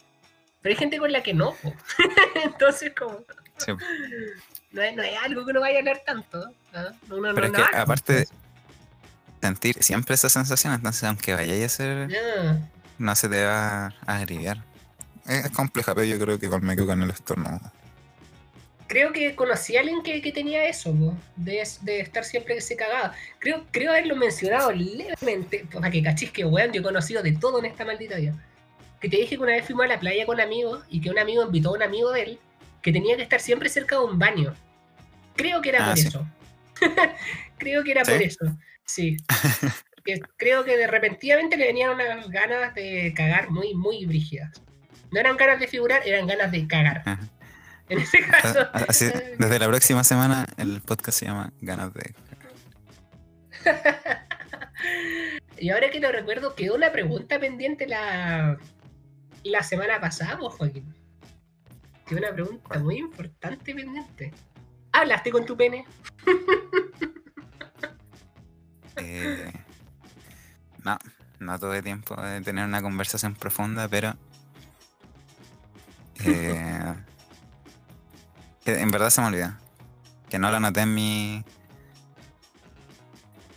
Pero 0.60 0.72
hay 0.72 0.78
gente 0.78 0.98
con 0.98 1.12
la 1.12 1.22
que 1.22 1.34
no, 1.34 1.54
entonces 2.44 2.92
como, 2.98 3.24
sí, 3.58 3.72
no 4.72 4.82
es, 4.82 4.96
no 4.96 5.02
es 5.02 5.12
algo 5.22 5.44
que 5.44 5.50
uno 5.50 5.60
vaya 5.60 5.76
a 5.76 5.78
hablar 5.80 6.02
tanto. 6.04 6.44
¿ah? 6.74 6.92
No, 7.08 7.16
no, 7.20 7.34
Pero 7.34 7.48
no, 7.48 7.58
es 7.58 7.64
que 7.70 7.76
no, 7.76 7.82
aparte 7.82 8.12
de 8.14 8.28
sentir 9.40 9.82
siempre 9.82 10.14
esa 10.14 10.28
sensación, 10.28 10.72
entonces 10.74 11.04
aunque 11.04 11.34
vayáis 11.34 11.62
a 11.62 11.66
hacer, 11.66 12.08
Ya. 12.08 12.58
no 12.98 13.16
se 13.16 13.28
te 13.28 13.44
va 13.44 13.86
a 14.06 14.16
agriviar. 14.16 14.62
Es 15.26 15.50
compleja, 15.50 15.94
pero 15.94 16.04
yo 16.04 16.18
creo 16.18 16.38
que 16.38 16.46
igual 16.46 16.62
me 16.62 16.74
quedo 16.74 16.86
con 16.86 17.02
el 17.02 17.10
estornudo. 17.10 17.60
Creo 18.88 19.12
que 19.12 19.34
conocí 19.34 19.76
a 19.76 19.80
alguien 19.80 20.02
que, 20.02 20.20
que 20.20 20.32
tenía 20.32 20.66
eso, 20.66 20.92
po, 20.94 21.16
de, 21.36 21.66
de 21.80 22.00
estar 22.00 22.24
siempre 22.24 22.54
que 22.56 22.60
se 22.60 22.76
cagaba. 22.76 23.14
Creo, 23.38 23.64
creo 23.70 23.90
haberlo 23.90 24.16
mencionado 24.16 24.70
levemente, 24.72 25.64
para 25.72 25.90
que 25.90 26.02
cachis 26.02 26.30
que, 26.30 26.44
weón, 26.44 26.72
yo 26.72 26.80
he 26.80 26.84
conocido 26.84 27.22
de 27.22 27.32
todo 27.32 27.58
en 27.60 27.66
esta 27.66 27.84
maldita 27.86 28.16
vida. 28.16 28.34
Que 29.00 29.08
te 29.08 29.16
dije 29.16 29.36
que 29.36 29.42
una 29.42 29.52
vez 29.52 29.64
fuimos 29.64 29.84
a 29.86 29.88
la 29.88 29.98
playa 30.00 30.26
con 30.26 30.40
amigos 30.40 30.84
y 30.90 31.00
que 31.00 31.08
un 31.10 31.18
amigo 31.18 31.42
invitó 31.42 31.70
a 31.70 31.72
un 31.72 31.82
amigo 31.82 32.12
de 32.12 32.22
él 32.22 32.40
que 32.82 32.92
tenía 32.92 33.16
que 33.16 33.22
estar 33.22 33.40
siempre 33.40 33.68
cerca 33.68 33.96
de 33.96 34.04
un 34.04 34.18
baño. 34.18 34.54
Creo 35.36 35.62
que 35.62 35.70
era 35.70 35.84
Ah, 35.84 35.88
por 35.90 35.98
sí. 35.98 36.08
eso. 36.08 36.26
creo 37.58 37.84
que 37.84 37.90
era 37.92 38.04
¿Sí? 38.04 38.12
por 38.12 38.22
eso. 38.22 38.44
Sí. 38.84 39.16
Creo 40.36 40.64
que 40.64 40.76
de 40.76 40.86
repentinamente 40.88 41.56
le 41.56 41.66
venían 41.66 41.90
unas 41.90 42.28
ganas 42.28 42.74
de 42.74 43.14
cagar 43.16 43.50
muy, 43.50 43.72
muy 43.74 44.04
brígidas. 44.04 44.60
No 45.12 45.20
eran 45.20 45.36
ganas 45.36 45.60
de 45.60 45.68
figurar, 45.68 46.02
eran 46.06 46.26
ganas 46.26 46.50
de 46.50 46.66
cagar. 46.66 47.02
Ajá. 47.06 47.20
En 47.88 47.98
ese 47.98 48.20
caso. 48.26 48.68
Así, 48.88 49.10
desde 49.38 49.58
la 49.58 49.68
próxima 49.68 50.02
semana 50.02 50.46
el 50.56 50.80
podcast 50.80 51.18
se 51.18 51.26
llama 51.26 51.52
Ganas 51.60 51.92
de. 51.94 52.14
Y 55.58 55.70
ahora 55.70 55.90
que 55.90 56.00
lo 56.00 56.10
recuerdo, 56.10 56.56
quedó 56.56 56.74
una 56.74 56.90
pregunta 56.90 57.38
pendiente 57.38 57.86
la, 57.86 58.58
la 59.44 59.62
semana 59.62 60.00
pasada, 60.00 60.36
pues, 60.38 60.54
Joaquín. 60.54 60.92
Quedó 62.06 62.18
una 62.18 62.32
pregunta 62.32 62.78
muy 62.78 62.98
importante 62.98 63.74
pendiente. 63.74 64.32
¿Hablaste 64.92 65.30
con 65.30 65.46
tu 65.46 65.56
pene? 65.56 65.86
Eh, 68.96 69.52
no, 70.84 70.98
no 71.38 71.58
tuve 71.58 71.82
tiempo 71.82 72.20
de 72.20 72.40
tener 72.42 72.64
una 72.64 72.82
conversación 72.82 73.34
profunda, 73.34 73.88
pero. 73.88 74.14
eh, 76.24 76.94
que 78.64 78.80
en 78.80 78.90
verdad 78.90 79.10
se 79.10 79.20
me 79.22 79.28
olvidó. 79.28 79.54
Que 80.28 80.38
no 80.38 80.50
lo 80.50 80.56
anoté 80.56 80.82
en 80.82 80.94
mi. 80.94 81.44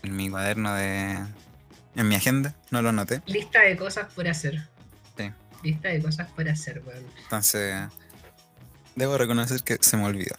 En 0.04 0.16
mi 0.16 0.30
cuaderno 0.30 0.74
de. 0.74 1.18
En 1.96 2.08
mi 2.08 2.16
agenda, 2.16 2.56
no 2.72 2.82
lo 2.82 2.90
anoté. 2.90 3.22
Lista 3.26 3.62
de 3.62 3.78
cosas 3.78 4.14
por 4.14 4.28
hacer. 4.28 4.68
Sí. 5.18 5.32
Lista 5.64 5.90
de 5.90 6.02
cosas 6.02 6.30
por 6.32 6.48
hacer, 6.48 6.82
weón. 6.86 7.06
Entonces. 7.24 7.88
Debo 8.96 9.18
reconocer 9.18 9.62
que 9.64 9.78
se 9.82 9.98
me 9.98 10.06
olvidó. 10.06 10.36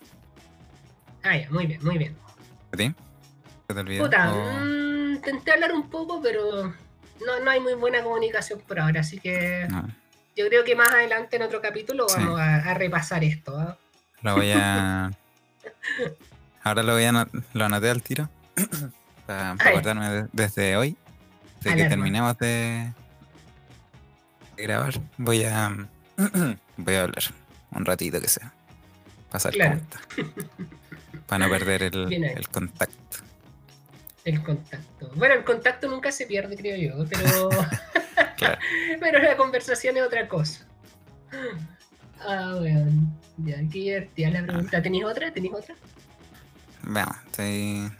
Ah, 1.22 1.36
ya, 1.36 1.50
muy 1.50 1.66
bien, 1.66 1.82
muy 1.84 1.98
bien. 1.98 2.16
¿A 2.72 2.76
ti? 2.76 2.94
¿Se 3.68 3.74
te 3.74 3.80
olvidó? 3.80 4.04
Puta, 4.04 4.32
O- 4.32 4.60
mm, 4.60 5.14
intenté 5.16 5.52
hablar 5.52 5.72
un 5.72 5.88
poco, 5.90 6.20
pero 6.22 6.64
no, 7.26 7.40
no 7.44 7.50
hay 7.50 7.60
muy 7.60 7.74
buena 7.74 8.02
comunicación 8.02 8.60
por 8.60 8.78
ahora, 8.80 9.00
así 9.00 9.18
que 9.18 9.66
No, 9.68 9.86
yo 10.36 10.48
creo 10.48 10.64
que 10.64 10.74
más 10.76 10.88
adelante 10.88 11.36
en 11.36 11.42
otro 11.42 11.60
capítulo 11.60 12.08
Sí. 12.08 12.16
vamos 12.18 12.40
a, 12.40 12.56
a 12.70 12.74
repasar 12.74 13.24
esto. 13.24 13.58
¿ah? 13.58 13.76
lo 14.22 14.36
voy 14.36 14.52
a. 14.52 15.10
Ahora 16.62 16.82
lo 16.82 16.94
voy 16.94 17.04
a 17.04 17.28
lo 17.52 17.64
anoté 17.64 17.90
al 17.90 18.02
tiro. 18.02 18.28
para 19.26 19.50
Ay. 19.52 19.56
acordarme 19.60 20.08
de- 20.10 20.28
desde 20.32 20.76
hoy. 20.76 20.96
De 21.60 21.74
que 21.74 21.84
terminemos 21.88 22.36
de, 22.38 22.92
de 24.56 24.62
grabar. 24.62 24.94
Voy 25.18 25.44
a. 25.44 25.76
voy 26.76 26.94
a 26.94 27.02
hablar. 27.02 27.22
Un 27.76 27.84
ratito 27.84 28.20
que 28.20 28.28
sea. 28.28 28.52
Pasar 29.30 29.52
Claro. 29.52 29.80
Para 31.26 31.44
no 31.46 31.50
perder 31.50 31.82
el, 31.82 32.12
el 32.12 32.48
contacto. 32.48 33.18
El 34.24 34.42
contacto. 34.42 35.10
Bueno, 35.14 35.34
el 35.34 35.44
contacto 35.44 35.88
nunca 35.88 36.10
se 36.10 36.26
pierde, 36.26 36.56
creo 36.56 36.76
yo, 36.76 37.04
pero, 37.08 37.48
Claro. 38.36 38.58
pero 39.00 39.18
la 39.20 39.36
conversación 39.36 39.96
es 39.96 40.02
otra 40.02 40.26
cosa. 40.28 40.66
Ah, 42.20 42.54
bueno. 42.58 42.90
Ya, 43.38 43.56
qué 43.58 43.78
divertida 43.78 44.30
la 44.30 44.42
pregunta. 44.42 44.82
¿Tenéis 44.82 45.04
otra? 45.04 45.32
¿Tenéis 45.32 45.54
otra? 45.54 45.74
Veamos, 46.82 47.16
estoy. 47.26 47.92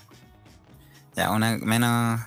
Ya, 1.15 1.31
una 1.31 1.59
menos. 1.59 2.21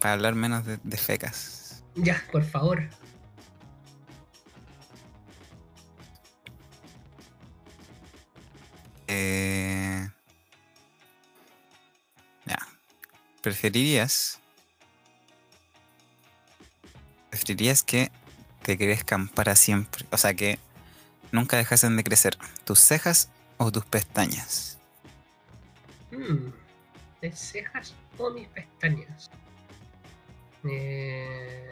Para 0.00 0.14
hablar 0.14 0.34
menos 0.34 0.64
de, 0.66 0.78
de 0.82 0.96
fecas. 0.96 1.84
Ya, 1.94 2.22
por 2.32 2.44
favor. 2.44 2.88
Eh... 9.08 10.08
Ya. 12.46 12.58
¿Preferirías? 13.42 14.40
¿Preferirías 17.30 17.82
que 17.82 18.10
te 18.62 18.76
crezcan 18.76 19.28
para 19.28 19.54
siempre? 19.56 20.06
O 20.10 20.16
sea, 20.16 20.34
que 20.34 20.58
nunca 21.32 21.56
dejasen 21.56 21.96
de 21.96 22.04
crecer 22.04 22.36
tus 22.64 22.80
cejas 22.80 23.28
o 23.58 23.70
tus 23.70 23.84
pestañas. 23.84 24.78
Hmm, 26.10 26.50
¿Mis 27.22 27.38
cejas 27.38 27.94
o 28.18 28.30
mis 28.30 28.48
pestañas? 28.48 29.30
Eh, 30.68 31.68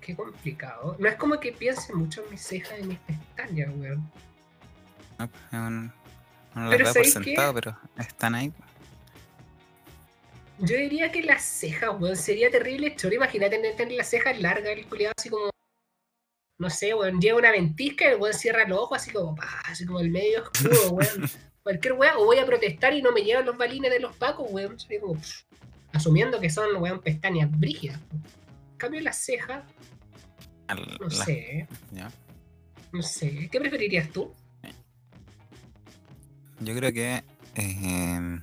qué 0.00 0.16
complicado. 0.16 0.96
No 0.98 1.08
es 1.08 1.16
como 1.16 1.38
que 1.38 1.52
piense 1.52 1.92
mucho 1.94 2.24
en 2.24 2.30
mis 2.30 2.40
cejas 2.42 2.78
y 2.80 2.84
mis 2.84 2.98
pestañas, 3.00 3.70
weón. 3.76 4.10
¿no? 5.18 5.24
Es 5.24 5.30
un- 5.52 5.92
Uno 6.54 6.70
Pero 6.70 6.92
por 6.92 7.04
sentado, 7.04 7.54
pero 7.54 7.78
están 7.98 8.34
ahí. 8.34 8.52
Yo 10.58 10.76
diría 10.76 11.10
que 11.10 11.22
las 11.22 11.42
cejas, 11.42 11.90
weón, 11.98 12.16
sería 12.16 12.50
terrible 12.50 12.94
choro. 12.94 13.14
Imagínate 13.14 13.56
tener, 13.56 13.76
tener 13.76 13.94
las 13.96 14.08
cejas 14.08 14.40
largas, 14.40 14.68
el 14.70 14.86
culiado 14.86 15.12
así 15.18 15.28
como. 15.28 15.50
No 16.58 16.70
sé, 16.70 16.94
weón, 16.94 17.20
lleva 17.20 17.38
una 17.40 17.50
ventisca 17.50 18.04
y 18.08 18.12
el 18.12 18.20
weón 18.20 18.34
cierra 18.34 18.66
los 18.68 18.78
ojos 18.78 18.98
así 19.02 19.10
como, 19.10 19.34
pa, 19.34 19.48
así 19.64 19.84
como 19.84 19.98
el 20.00 20.10
medio 20.10 20.42
oscuro, 20.42 20.90
weón. 20.92 21.28
Cualquier 21.64 21.94
weón, 21.94 22.14
o 22.18 22.24
voy 22.26 22.38
a 22.38 22.46
protestar 22.46 22.94
y 22.94 23.02
no 23.02 23.10
me 23.10 23.22
llevan 23.22 23.46
los 23.46 23.56
balines 23.56 23.90
de 23.90 23.98
los 23.98 24.14
pacos, 24.16 24.46
weón. 24.50 24.78
Sería 24.78 25.00
como, 25.00 25.14
pff, 25.14 25.42
asumiendo 25.92 26.40
que 26.40 26.50
son, 26.50 26.76
weón, 26.76 27.00
pestañas 27.00 27.50
brígidas. 27.50 27.98
En 28.72 28.78
cambio, 28.78 29.00
las 29.00 29.16
cejas, 29.18 29.64
no 30.68 31.08
la- 31.08 31.24
sé, 31.24 31.66
ya. 31.90 32.12
no 32.92 33.02
sé. 33.02 33.48
¿Qué 33.50 33.58
preferirías 33.58 34.08
tú? 34.10 34.32
Yo 36.64 36.74
creo 36.74 36.92
que 36.92 37.24
eh, 37.54 38.40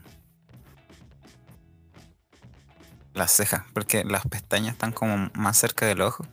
las 3.14 3.32
cejas, 3.32 3.64
porque 3.74 4.04
las 4.04 4.26
pestañas 4.28 4.74
están 4.74 4.92
como 4.92 5.30
más 5.34 5.58
cerca 5.58 5.86
del 5.86 6.02
ojo. 6.02 6.26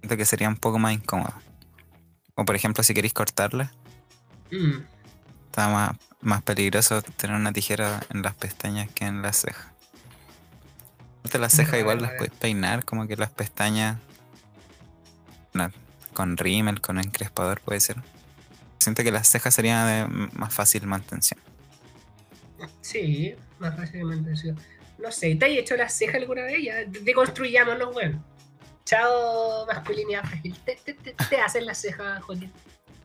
Siento 0.00 0.16
que 0.16 0.24
sería 0.24 0.48
un 0.48 0.56
poco 0.56 0.78
más 0.78 0.92
incómodo. 0.92 1.34
O 2.34 2.44
por 2.44 2.54
ejemplo, 2.54 2.82
si 2.84 2.94
queréis 2.94 3.12
cortarlas, 3.12 3.70
Mm, 4.50 4.78
está 5.46 5.68
más, 5.68 5.96
más 6.22 6.42
peligroso 6.42 7.02
tener 7.02 7.36
una 7.36 7.52
tijera 7.52 8.00
en 8.10 8.22
las 8.22 8.34
pestañas 8.34 8.90
que 8.90 9.04
en 9.04 9.22
las 9.22 9.36
cejas. 9.36 9.66
Aparte, 11.18 11.38
las 11.38 11.52
cejas 11.52 11.80
igual 11.80 12.00
las 12.00 12.12
puedes 12.12 12.32
peinar, 12.34 12.84
como 12.84 13.06
que 13.06 13.16
las 13.16 13.30
pestañas 13.30 13.98
no, 15.52 15.70
con 16.14 16.36
rímel, 16.36 16.80
con 16.80 16.98
encrespador 16.98 17.60
puede 17.60 17.80
ser. 17.80 17.96
Siento 18.78 19.02
que 19.02 19.10
las 19.12 19.28
cejas 19.28 19.54
serían 19.54 19.86
de 19.86 19.98
m- 20.00 20.28
más 20.34 20.52
fácil 20.54 20.86
mantención. 20.86 21.40
sí, 22.80 23.34
más 23.58 23.76
fácilmente 23.76 24.36
sí. 24.36 24.50
No 24.98 25.12
sé, 25.12 25.34
¿te 25.36 25.44
has 25.46 25.52
hecho 25.52 25.76
las 25.76 25.92
cejas 25.96 26.16
alguna 26.16 26.42
vez? 26.42 26.62
Ya, 26.64 26.76
deconstruyámonos, 26.84 27.94
weón. 27.94 28.24
Chao, 28.84 29.66
masculinidad 29.66 30.24
frágil. 30.24 30.56
Te, 30.64 30.76
te, 30.76 30.94
te, 30.94 31.12
te 31.12 31.40
hacen 31.40 31.66
las 31.66 31.78
cejas, 31.78 32.22
Joaquín. 32.22 32.50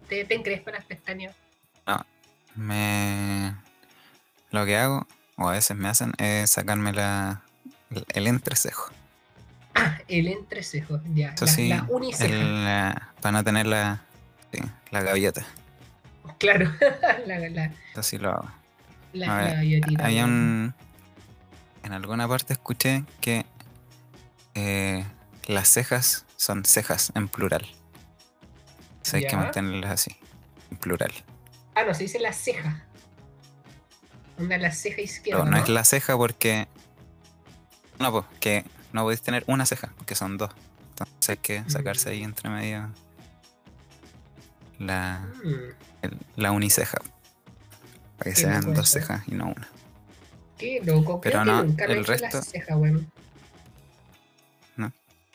Te, 0.08 0.26
te 0.26 0.34
encrespan 0.36 0.76
las 0.76 0.86
pestañas. 0.86 1.36
Me. 2.56 3.56
Lo 4.52 4.66
que 4.66 4.78
hago, 4.78 5.08
o 5.38 5.50
a 5.50 5.54
veces 5.54 5.76
me 5.76 5.90
hacen, 5.90 6.14
es 6.20 6.52
sacarme 6.52 6.94
la, 6.94 7.42
el, 8.14 8.28
entrecejo. 8.28 8.92
Ah, 9.74 9.98
el 10.08 10.28
entrecejo, 10.28 11.02
ya. 11.16 11.30
Eso 11.34 11.46
la, 11.46 11.52
sí, 11.52 11.68
la 11.70 11.86
uniceja. 11.90 12.26
el, 12.34 12.64
la- 12.66 13.14
para 13.22 13.32
no 13.34 13.44
tener 13.44 13.66
la, 13.66 14.04
sí, 14.52 14.60
la 14.92 15.02
gaviota. 15.02 15.44
Claro, 16.44 16.70
la, 17.26 17.40
la, 17.40 17.72
Eso 17.94 18.04
sí 18.04 18.18
lo 18.18 18.32
hago. 18.32 18.52
la, 19.14 19.38
ver, 19.38 19.82
weón. 19.98 20.30
un. 20.30 20.76
En 21.84 21.94
alguna 21.94 22.28
parte 22.28 22.52
escuché 22.52 23.06
que 23.22 23.46
eh, 24.54 25.06
las 25.46 25.70
cejas 25.70 26.26
son 26.36 26.66
cejas 26.66 27.14
en 27.16 27.30
plural. 27.30 27.66
O 29.02 29.06
sea, 29.06 29.20
hay 29.20 29.28
que 29.28 29.38
mantenerlas 29.38 29.92
así, 29.92 30.18
en 30.70 30.76
plural. 30.76 31.14
Ah, 31.76 31.86
no, 31.86 31.94
se 31.94 32.04
dice 32.04 32.20
la 32.20 32.34
ceja. 32.34 32.84
Onda 34.38 34.58
la 34.58 34.74
ceja 34.74 35.00
izquierda. 35.00 35.46
No 35.46 35.52
¿no? 35.52 35.58
es 35.58 35.70
la 35.70 35.86
ceja 35.86 36.18
porque. 36.18 36.68
No, 38.00 38.12
pues, 38.12 38.26
que 38.42 38.66
no 38.92 39.04
podéis 39.04 39.22
tener 39.22 39.46
una 39.48 39.66
ceja, 39.66 39.94
porque 39.96 40.16
son 40.16 40.38
dos. 40.38 40.52
Entonces 40.90 41.30
hay 41.30 41.38
que 41.38 41.64
sacarse 41.70 42.10
ahí 42.10 42.22
entre 42.22 42.50
medio 42.50 42.92
la, 44.80 45.28
Mm, 45.44 46.04
el- 46.04 46.18
la 46.36 46.52
uniceja. 46.52 47.00
Para 48.18 48.32
que 48.32 48.36
sean 48.38 48.74
dos 48.74 48.90
cejas 48.90 49.24
y 49.28 49.32
no 49.36 49.46
una. 49.48 49.68
qué 50.58 50.82
loco. 50.84 51.20
Pero 51.22 51.42
Creo 51.42 51.46
no, 51.46 51.62
que 51.62 51.68
nunca 51.68 51.86
el 51.86 52.06
resto- 52.06 52.42
ceja, 52.42 52.78
weón. 52.78 53.12
No. 54.78 54.92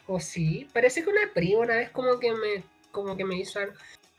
O 0.06 0.20
sí, 0.20 0.68
parece 0.72 1.02
que 1.02 1.10
una 1.10 1.20
prima 1.34 1.60
una 1.60 1.74
vez 1.74 1.90
como 1.90 2.18
que 2.18 2.32
me, 2.32 2.62
como 2.92 3.16
que 3.16 3.24
me 3.24 3.36
hizo 3.36 3.58
algo. 3.58 3.74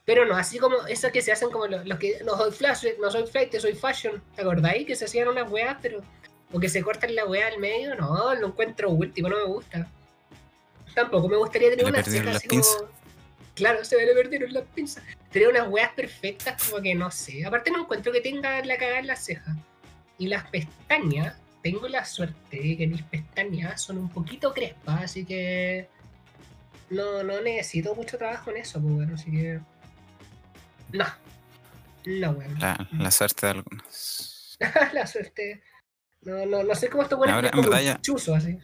Pero 0.05 0.25
no, 0.25 0.35
así 0.35 0.57
como 0.59 0.85
esas 0.87 1.11
que 1.11 1.21
se 1.21 1.31
hacen 1.31 1.49
como 1.51 1.67
los, 1.67 1.85
los 1.85 1.99
que 1.99 2.21
no 2.25 2.35
soy 2.37 2.51
flash, 2.51 2.85
no 2.99 3.09
soy 3.11 3.25
flight, 3.27 3.55
soy 3.59 3.73
fashion. 3.73 4.21
¿Te 4.35 4.41
acordáis? 4.41 4.85
Que 4.87 4.95
se 4.95 5.05
hacían 5.05 5.27
unas 5.27 5.49
weas, 5.51 5.77
pero. 5.81 6.01
O 6.51 6.59
que 6.59 6.67
se 6.67 6.81
cortan 6.81 7.13
la 7.15 7.25
wea 7.25 7.47
al 7.47 7.59
medio, 7.59 7.93
no, 7.95 8.33
lo 8.33 8.47
encuentro 8.47 8.89
último, 8.89 9.29
no 9.29 9.37
me 9.37 9.43
gusta. 9.45 9.87
Tampoco 10.95 11.27
me 11.29 11.37
gustaría 11.37 11.69
tener 11.69 11.85
una 11.85 12.03
ceja 12.03 12.31
así 12.31 12.47
como. 12.47 12.61
Claro, 13.59 13.85
se 13.85 13.95
me 13.97 14.05
le 14.05 14.13
perdieron 14.13 14.51
las 14.53 14.63
pinzas. 14.73 15.03
Tener 15.31 15.49
unas 15.49 15.67
weas 15.69 15.91
perfectas, 15.93 16.61
como 16.63 16.81
que 16.81 16.95
no 16.95 17.11
sé. 17.11 17.45
Aparte 17.45 17.69
no 17.71 17.81
encuentro 17.81 18.11
que 18.11 18.21
tenga 18.21 18.63
la 18.65 18.77
cagada 18.77 18.99
en 18.99 19.07
las 19.07 19.23
cejas. 19.23 19.55
Y 20.17 20.27
las 20.27 20.47
pestañas, 20.49 21.35
tengo 21.61 21.87
la 21.87 22.03
suerte 22.05 22.57
de 22.59 22.77
que 22.77 22.87
mis 22.87 23.03
pestañas 23.03 23.81
son 23.81 23.97
un 23.99 24.09
poquito 24.09 24.53
crespas, 24.53 25.03
así 25.03 25.23
que 25.25 25.87
no, 26.89 27.21
no 27.23 27.39
necesito 27.41 27.93
mucho 27.95 28.17
trabajo 28.17 28.49
en 28.51 28.57
eso, 28.57 28.81
pues 28.81 28.93
bueno, 28.95 29.13
así 29.15 29.29
que. 29.31 29.59
No. 30.91 31.05
No, 32.05 32.33
bueno. 32.33 32.55
La, 32.59 32.87
la 32.93 33.11
suerte 33.11 33.45
de 33.45 33.51
algunos. 33.51 34.57
la 34.93 35.05
suerte. 35.05 35.61
No, 36.21 36.45
no, 36.45 36.63
no 36.63 36.75
sé 36.75 36.89
cómo 36.89 37.03
esto 37.03 37.17
bueno 37.17 37.37
es 37.39 37.45
en 37.45 37.49
como 37.51 37.63
verdad, 37.63 37.79
un 37.79 37.85
ya- 37.85 38.01
chuzo 38.01 38.35
así. 38.35 38.57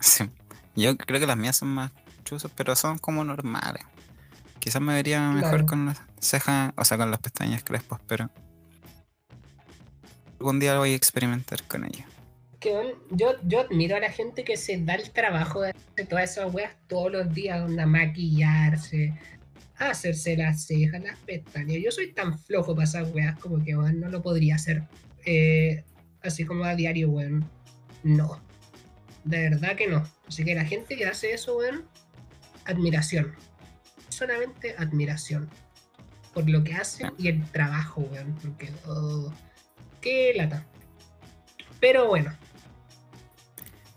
Sí. 0.00 0.24
Yo 0.74 0.96
creo 0.96 1.20
que 1.20 1.26
las 1.26 1.36
mías 1.36 1.56
son 1.56 1.68
más 1.68 1.92
chuzos, 2.28 2.50
pero 2.54 2.76
son 2.76 2.98
como 2.98 3.24
normales. 3.24 3.84
Quizás 4.58 4.82
me 4.82 4.92
vería 4.94 5.20
mejor 5.30 5.50
Claro. 5.50 5.66
con 5.66 5.86
las 5.86 6.00
cejas, 6.20 6.72
o 6.76 6.84
sea, 6.84 6.98
con 6.98 7.10
las 7.10 7.20
pestañas 7.20 7.62
crespos, 7.64 8.00
pero. 8.06 8.30
Algún 10.38 10.60
día 10.60 10.78
voy 10.78 10.92
a 10.92 10.94
experimentar 10.96 11.62
con 11.64 11.84
ello. 11.84 12.04
Que 12.60 12.72
bueno, 12.72 12.90
yo, 13.10 13.34
yo 13.44 13.60
admiro 13.60 13.96
a 13.96 14.00
la 14.00 14.10
gente 14.10 14.44
que 14.44 14.56
se 14.56 14.76
da 14.84 14.94
el 14.94 15.10
trabajo 15.10 15.62
de 15.62 15.70
hacer 15.70 16.06
todas 16.08 16.30
esas 16.30 16.52
weas 16.52 16.72
todos 16.88 17.10
los 17.10 17.32
días, 17.32 17.60
onda 17.60 17.86
maquillarse, 17.86 19.14
hacerse 19.76 20.36
las 20.36 20.66
cejas, 20.66 21.02
las 21.02 21.18
pestañas. 21.20 21.78
Yo 21.82 21.90
soy 21.90 22.12
tan 22.12 22.38
flojo 22.38 22.74
para 22.74 22.84
esas 22.84 23.12
weas 23.14 23.38
como 23.38 23.64
que 23.64 23.72
no 23.74 24.08
lo 24.08 24.22
podría 24.22 24.56
hacer 24.56 24.82
eh, 25.24 25.84
así 26.22 26.44
como 26.44 26.64
a 26.64 26.74
diario, 26.74 27.10
weón. 27.10 27.48
No. 28.02 28.40
De 29.24 29.50
verdad 29.50 29.76
que 29.76 29.86
no. 29.88 30.04
Así 30.26 30.44
que 30.44 30.54
la 30.54 30.64
gente 30.64 30.96
que 30.96 31.06
hace 31.06 31.32
eso, 31.32 31.56
weón, 31.56 31.84
admiración. 32.68 33.34
Solamente 34.08 34.74
admiración. 34.78 35.48
Por 36.34 36.48
lo 36.48 36.62
que 36.62 36.74
hacen 36.74 37.12
y 37.18 37.28
el 37.28 37.44
trabajo, 37.50 38.02
weón. 38.02 38.34
Porque, 38.40 38.72
oh, 38.86 39.32
qué 40.00 40.32
lata. 40.36 40.64
Pero 41.80 42.06
bueno. 42.06 42.32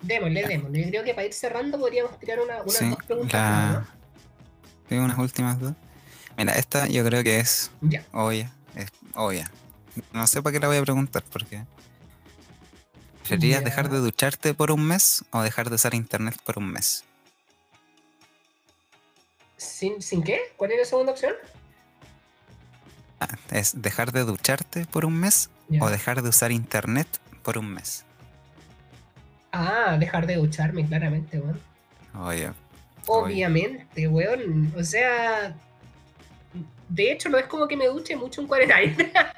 Démosle, 0.02 0.48
démosle. 0.48 0.84
Yo 0.85 0.89
creo 0.89 1.03
que 1.03 1.14
para 1.14 1.27
ir 1.27 1.34
cerrando 1.34 1.77
podríamos 1.80 2.18
tirar 2.19 2.39
una, 2.39 2.61
unas 2.61 2.73
Sí, 2.76 2.89
dos 2.89 3.03
preguntas 3.06 3.34
la-. 3.34 3.85
Tengo 4.89 5.06
unas 5.06 5.18
últimas 5.19 5.60
dos. 5.60 5.73
Mira, 6.38 6.53
esta 6.53 6.88
yo 6.88 7.06
creo 7.06 7.23
que 7.23 7.39
es 7.39 7.72
Ya. 7.81 8.03
obvia. 8.11 8.52
Es 8.76 8.88
obvia. 9.14 9.52
No 10.14 10.26
sé 10.26 10.41
para 10.41 10.53
qué 10.53 10.60
la 10.60 10.68
voy 10.68 10.77
a 10.77 10.81
preguntar, 10.81 11.23
porque. 11.31 11.65
¿Preferirías 13.19 13.64
dejar 13.64 13.89
de 13.89 13.99
ducharte 13.99 14.53
por 14.53 14.72
un 14.72 14.84
mes 14.85 15.23
o 15.31 15.41
dejar 15.41 15.69
de 15.69 15.76
usar 15.76 15.93
internet 15.93 16.35
por 16.43 16.57
un 16.57 16.72
mes? 16.72 17.06
¿Sin, 19.62 20.02
¿Sin 20.02 20.24
qué? 20.24 20.40
¿Cuál 20.58 20.72
es 20.72 20.80
la 20.80 20.86
segunda 20.86 21.12
opción? 21.12 21.34
Ah, 23.20 23.28
¿Es 23.52 23.80
dejar 23.80 24.12
de 24.12 24.22
ducharte 24.22 24.86
por 24.86 25.06
un 25.06 25.16
mes 25.16 25.52
o 25.80 25.88
dejar 25.88 26.24
de 26.24 26.30
usar 26.30 26.52
internet 26.52 27.08
por 27.44 27.60
un 27.60 27.72
mes? 27.72 28.04
Ah, 29.52 29.98
dejar 30.00 30.26
de 30.26 30.38
ducharme, 30.38 30.88
claramente, 30.88 31.40
weón. 31.40 31.62
Oye. 32.20 32.52
Obviamente, 33.06 34.08
weón. 34.08 34.74
O 34.76 34.84
sea, 34.84 35.56
de 36.90 37.12
hecho 37.12 37.30
no 37.30 37.38
es 37.38 37.46
como 37.46 37.68
que 37.68 37.78
me 37.78 37.86
duche 37.86 38.16
mucho 38.16 38.42
en 38.42 38.48
cuarentena. 38.48 39.32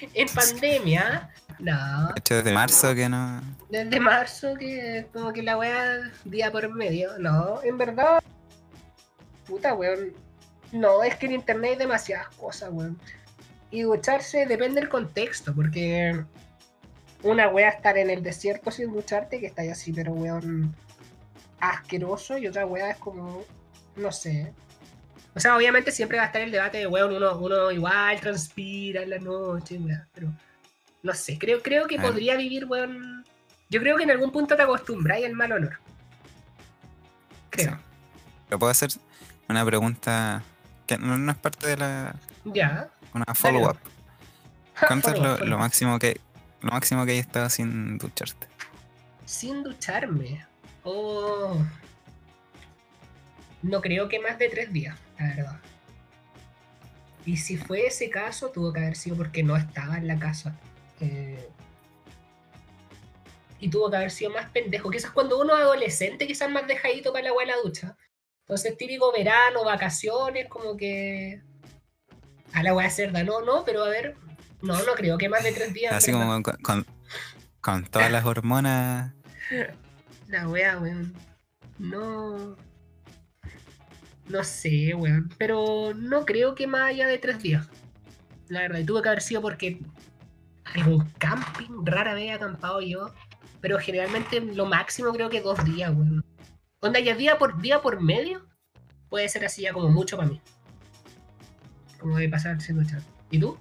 en 0.14 0.28
pandemia, 0.28 1.28
no. 1.58 2.06
de 2.06 2.20
hecho 2.20 2.36
desde 2.36 2.52
marzo 2.52 2.94
que 2.94 3.08
no. 3.08 3.42
Desde 3.68 3.98
marzo 3.98 4.54
que 4.54 5.08
como 5.12 5.32
que 5.32 5.42
la 5.42 5.58
weá 5.58 6.12
día 6.24 6.52
por 6.52 6.72
medio. 6.72 7.18
No, 7.18 7.60
en 7.64 7.76
verdad. 7.76 8.22
Puta, 9.46 9.74
weón. 9.74 10.12
No, 10.72 11.02
es 11.02 11.16
que 11.16 11.26
en 11.26 11.32
internet 11.32 11.72
hay 11.72 11.76
demasiadas 11.76 12.28
cosas, 12.36 12.70
weón. 12.72 12.98
Y 13.70 13.82
ducharse 13.82 14.46
depende 14.46 14.80
del 14.80 14.88
contexto, 14.88 15.54
porque 15.54 16.24
una 17.22 17.46
es 17.46 17.74
estar 17.74 17.98
en 17.98 18.10
el 18.10 18.22
desierto 18.22 18.70
sin 18.70 18.92
ducharte, 18.92 19.40
que 19.40 19.46
está 19.46 19.62
ahí 19.62 19.68
así, 19.70 19.92
pero 19.92 20.12
weón 20.12 20.74
asqueroso, 21.60 22.36
y 22.38 22.46
otra 22.46 22.66
weá 22.66 22.90
es 22.90 22.96
como, 22.98 23.44
no 23.96 24.12
sé. 24.12 24.52
O 25.34 25.40
sea, 25.40 25.56
obviamente 25.56 25.90
siempre 25.90 26.18
va 26.18 26.24
a 26.24 26.26
estar 26.26 26.42
el 26.42 26.50
debate 26.50 26.78
de 26.78 26.86
weón, 26.86 27.14
uno, 27.14 27.36
uno 27.38 27.70
igual 27.70 28.20
transpira 28.20 29.02
en 29.02 29.10
la 29.10 29.18
noche, 29.18 29.78
weá, 29.78 30.06
pero 30.12 30.32
no 31.02 31.14
sé, 31.14 31.38
creo, 31.38 31.62
creo 31.62 31.86
que 31.86 31.98
A 31.98 32.02
ver. 32.02 32.10
podría 32.10 32.36
vivir, 32.36 32.66
weón. 32.66 33.24
Yo 33.68 33.80
creo 33.80 33.96
que 33.96 34.04
en 34.04 34.10
algún 34.10 34.30
punto 34.30 34.56
te 34.56 34.62
acostumbráis 34.62 35.26
al 35.26 35.32
mal 35.32 35.52
olor. 35.52 35.78
Creo. 37.50 37.72
Sí. 37.72 37.80
Pero 38.48 38.58
puedo 38.58 38.70
hacer 38.70 38.90
una 39.48 39.64
pregunta 39.64 40.42
que 40.86 40.98
no, 40.98 41.16
no 41.18 41.32
es 41.32 41.38
parte 41.38 41.66
de 41.66 41.76
la. 41.76 42.16
Ya. 42.44 42.90
Una 43.14 43.34
follow-up. 43.34 43.78
¿Cuánto 44.86 45.10
es 45.10 45.40
lo 45.40 45.58
máximo 45.58 45.98
que 45.98 46.20
lo 46.60 46.70
máximo 46.72 47.04
que 47.04 47.12
hay 47.12 47.18
estado 47.18 47.48
sin 47.48 47.98
ducharte? 47.98 48.48
Sin 49.24 49.62
ducharme. 49.62 50.44
Oh. 50.84 51.58
No 53.62 53.80
creo 53.80 54.08
que 54.08 54.20
más 54.20 54.38
de 54.38 54.48
tres 54.48 54.72
días, 54.72 54.96
la 55.18 55.26
verdad. 55.28 55.60
Y 57.24 57.36
si 57.38 57.56
fue 57.56 57.86
ese 57.86 58.08
caso, 58.10 58.50
tuvo 58.50 58.72
que 58.72 58.80
haber 58.80 58.96
sido 58.96 59.16
porque 59.16 59.42
no 59.42 59.56
estaba 59.56 59.96
en 59.96 60.06
la 60.06 60.18
casa. 60.18 60.54
Eh, 61.00 61.48
y 63.58 63.68
tuvo 63.68 63.90
que 63.90 63.96
haber 63.96 64.10
sido 64.10 64.30
más 64.30 64.48
pendejo. 64.50 64.90
Quizás 64.90 65.10
cuando 65.10 65.40
uno 65.40 65.56
es 65.56 65.62
adolescente, 65.62 66.26
quizás 66.26 66.50
más 66.50 66.66
dejadito 66.66 67.12
para 67.12 67.24
la 67.24 67.30
agua 67.30 67.42
de 67.42 67.48
la 67.48 67.56
ducha. 67.62 67.96
Entonces, 68.46 68.76
típico 68.78 69.10
verano, 69.10 69.64
vacaciones, 69.64 70.46
como 70.48 70.76
que. 70.76 71.42
A 72.52 72.62
la 72.62 72.70
agua 72.70 72.88
cerda, 72.90 73.24
no, 73.24 73.40
no, 73.40 73.64
pero 73.64 73.82
a 73.82 73.88
ver. 73.88 74.14
No, 74.62 74.80
no 74.84 74.94
creo 74.94 75.18
que 75.18 75.28
más 75.28 75.42
de 75.42 75.50
tres 75.50 75.74
días. 75.74 75.92
Así 75.92 76.12
como 76.12 76.40
con, 76.42 76.56
con, 76.62 76.86
con 77.60 77.84
todas 77.86 78.10
las 78.12 78.24
hormonas. 78.24 79.14
La 80.28 80.48
wea, 80.48 80.78
weón. 80.78 81.12
No. 81.78 82.56
No 84.28 84.44
sé, 84.44 84.94
weón. 84.94 85.28
Pero 85.38 85.92
no 85.96 86.24
creo 86.24 86.54
que 86.54 86.68
más 86.68 86.90
allá 86.90 87.08
de 87.08 87.18
tres 87.18 87.42
días. 87.42 87.68
La 88.46 88.60
verdad, 88.60 88.78
y 88.78 88.84
tuve 88.84 89.02
que 89.02 89.08
haber 89.08 89.22
sido 89.22 89.42
porque 89.42 89.80
algún 90.72 91.04
camping, 91.18 91.84
rara 91.84 92.14
vez 92.14 92.26
he 92.26 92.32
acampado 92.32 92.80
yo. 92.80 93.12
Pero 93.60 93.80
generalmente 93.80 94.40
lo 94.40 94.66
máximo 94.66 95.12
creo 95.12 95.30
que 95.30 95.40
dos 95.40 95.64
días, 95.64 95.90
weón. 95.90 96.24
Onda 96.80 97.00
ya 97.00 97.14
día 97.14 97.38
por 97.38 97.60
día 97.60 97.80
por 97.82 98.00
medio. 98.00 98.46
Puede 99.08 99.28
ser 99.28 99.44
así 99.44 99.62
ya 99.62 99.72
como 99.72 99.88
mucho 99.88 100.16
para 100.16 100.28
mí. 100.28 100.40
Como 102.00 102.16
de 102.16 102.28
pasar 102.28 102.60
sin 102.60 102.76
duchar. 102.76 103.02
¿Y 103.30 103.38
tú? 103.38 103.56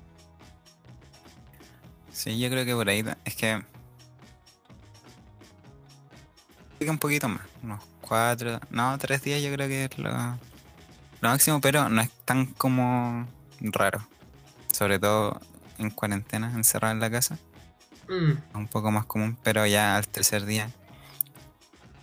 Sí, 2.12 2.40
yo 2.40 2.50
creo 2.50 2.66
que 2.66 2.74
por 2.74 2.90
ahí 2.90 3.04
es 3.26 3.36
que. 3.36 3.64
Un 6.88 7.00
poquito 7.00 7.28
más, 7.28 7.42
unos 7.64 7.84
cuatro, 8.02 8.60
no, 8.70 8.96
tres 9.00 9.24
días 9.24 9.42
yo 9.42 9.52
creo 9.52 9.68
que 9.68 9.86
es 9.86 9.98
lo, 9.98 10.12
lo 10.12 11.30
máximo, 11.30 11.60
pero 11.60 11.90
no 11.90 12.00
es 12.02 12.12
tan 12.26 12.46
como 12.48 13.28
raro. 13.60 14.08
Sobre 14.72 15.00
todo 15.00 15.40
en 15.80 15.90
cuarentena, 15.90 16.52
encerrado 16.54 16.94
en 16.94 17.00
la 17.00 17.10
casa. 17.10 17.40
Mm, 18.08 18.32
Es 18.34 18.56
un 18.56 18.68
poco 18.68 18.92
más 18.92 19.06
común, 19.06 19.36
pero 19.42 19.66
ya 19.66 19.96
al 19.98 20.08
tercer 20.08 20.46
día 20.46 20.70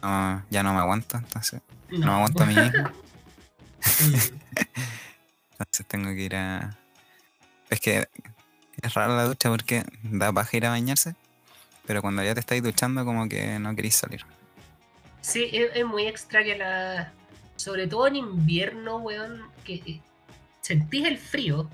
no, 0.02 0.44
ya 0.50 0.62
no 0.62 0.72
me 0.74 0.80
aguanto, 0.80 1.16
entonces 1.16 1.60
no, 1.90 2.06
me 2.06 2.12
aguanto 2.12 2.42
a 2.42 2.46
mí 2.46 2.54
mismo. 2.56 2.90
Entonces 5.58 5.86
tengo 5.86 6.10
que 6.10 6.22
ir 6.22 6.36
a. 6.36 6.76
Es 7.70 7.80
que 7.80 8.08
es 8.82 8.94
raro 8.94 9.16
la 9.16 9.24
ducha 9.24 9.48
porque 9.50 9.84
da 10.02 10.32
paja 10.32 10.56
ir 10.56 10.66
a 10.66 10.70
bañarse, 10.70 11.14
pero 11.86 12.02
cuando 12.02 12.22
ya 12.22 12.34
te 12.34 12.40
estáis 12.40 12.62
duchando, 12.62 13.04
como 13.04 13.28
que 13.28 13.58
no 13.58 13.74
queréis 13.74 13.96
salir. 13.96 14.24
Sí, 15.20 15.48
es, 15.52 15.70
es 15.74 15.84
muy 15.86 16.06
extraña 16.06 16.56
la. 16.56 17.12
Sobre 17.56 17.86
todo 17.86 18.06
en 18.08 18.16
invierno, 18.16 18.96
weón, 18.98 19.42
que 19.64 20.00
sentís 20.60 21.06
el 21.06 21.18
frío. 21.18 21.68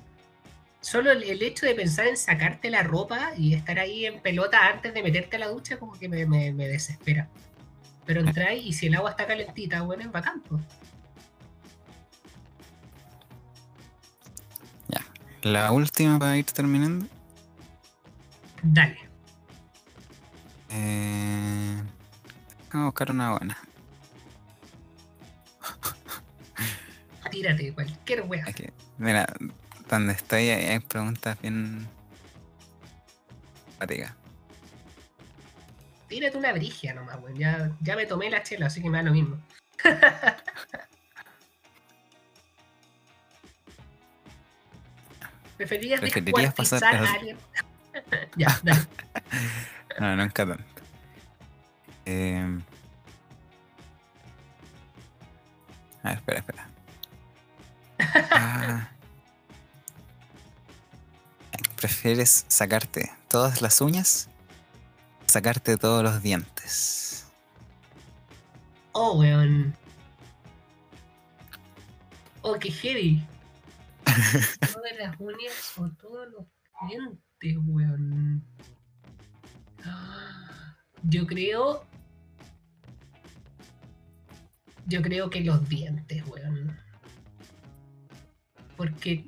Solo 0.81 1.11
el, 1.11 1.23
el 1.25 1.43
hecho 1.43 1.67
de 1.67 1.75
pensar 1.75 2.07
en 2.07 2.17
sacarte 2.17 2.71
la 2.71 2.83
ropa 2.83 3.31
y 3.37 3.55
estar 3.55 3.79
ahí 3.79 4.07
en 4.07 4.21
pelota 4.21 4.67
antes 4.69 4.95
de 4.95 5.03
meterte 5.03 5.37
a 5.37 5.41
la 5.41 5.49
ducha, 5.49 5.79
como 5.79 5.93
que 5.99 6.09
me, 6.09 6.25
me- 6.27 6.53
me 6.53 6.69
desespera. 6.69 7.29
Pero 8.09 8.21
entráis 8.21 8.65
y 8.65 8.73
si 8.73 8.87
el 8.87 8.95
agua 8.95 9.11
está 9.11 9.27
calentita, 9.27 9.83
bueno, 9.83 10.03
es 10.03 10.11
bacán, 10.11 10.41
pues. 10.49 10.63
La 15.43 15.71
última 15.73 16.19
para 16.19 16.37
ir 16.37 16.47
terminando. 16.47 17.07
Dale. 18.63 18.99
Eh, 20.71 21.83
vamos 22.73 22.83
a 22.83 22.85
buscar 22.87 23.11
una 23.13 23.31
buena. 23.37 23.59
Tírate 27.31 27.73
cualquier 27.73 28.23
wea. 28.23 28.47
Mira, 28.99 29.27
donde 29.89 30.15
estoy 30.15 30.49
hay 30.49 30.67
hay 30.67 30.81
preguntas 30.81 31.41
bien. 31.41 31.87
Fatiga. 33.79 34.18
Tírate 36.09 36.37
una 36.37 36.53
brigia 36.53 36.95
nomás, 36.95 37.19
weón. 37.23 37.37
Ya, 37.37 37.71
ya 37.81 37.95
me 37.97 38.07
tomé 38.07 38.31
la 38.31 38.43
chela, 38.43 38.67
así 38.67 38.83
que 38.83 38.89
me 38.89 38.99
da 38.99 39.05
lo 39.05 39.13
mismo. 39.13 39.39
¿Preferirías, 45.59 46.01
¿Preferirías 46.01 46.55
pasar 46.55 46.85
a 46.85 47.13
alguien? 47.13 47.37
ya, 48.37 48.59
dale. 48.63 48.81
No, 49.99 50.15
nunca 50.15 50.47
tanto. 50.47 50.65
Eh, 52.07 52.59
a 56.05 56.09
ver, 56.09 56.19
espera, 56.19 56.39
espera. 56.39 56.69
Ah. 58.31 58.89
¿Prefieres 61.81 62.45
sacarte 62.47 63.11
todas 63.27 63.61
las 63.61 63.81
uñas? 63.81 64.29
Sacarte 65.29 65.77
todos 65.77 66.03
los 66.03 66.23
dientes. 66.23 67.31
Oh, 68.93 69.19
weón. 69.19 69.77
Oh, 72.41 72.55
qué 72.59 72.71
heavy. 72.71 73.23
Todas 74.73 74.93
las 74.99 75.21
uñas 75.21 75.73
o 75.77 75.87
todos 75.91 76.29
los 76.33 76.47
dientes, 76.89 77.57
weón. 77.67 78.43
Yo 81.03 81.27
creo. 81.27 81.85
Yo 84.87 85.03
creo 85.03 85.29
que 85.29 85.43
los 85.43 85.69
dientes, 85.69 86.27
weón. 86.27 86.75
Porque 88.79 89.27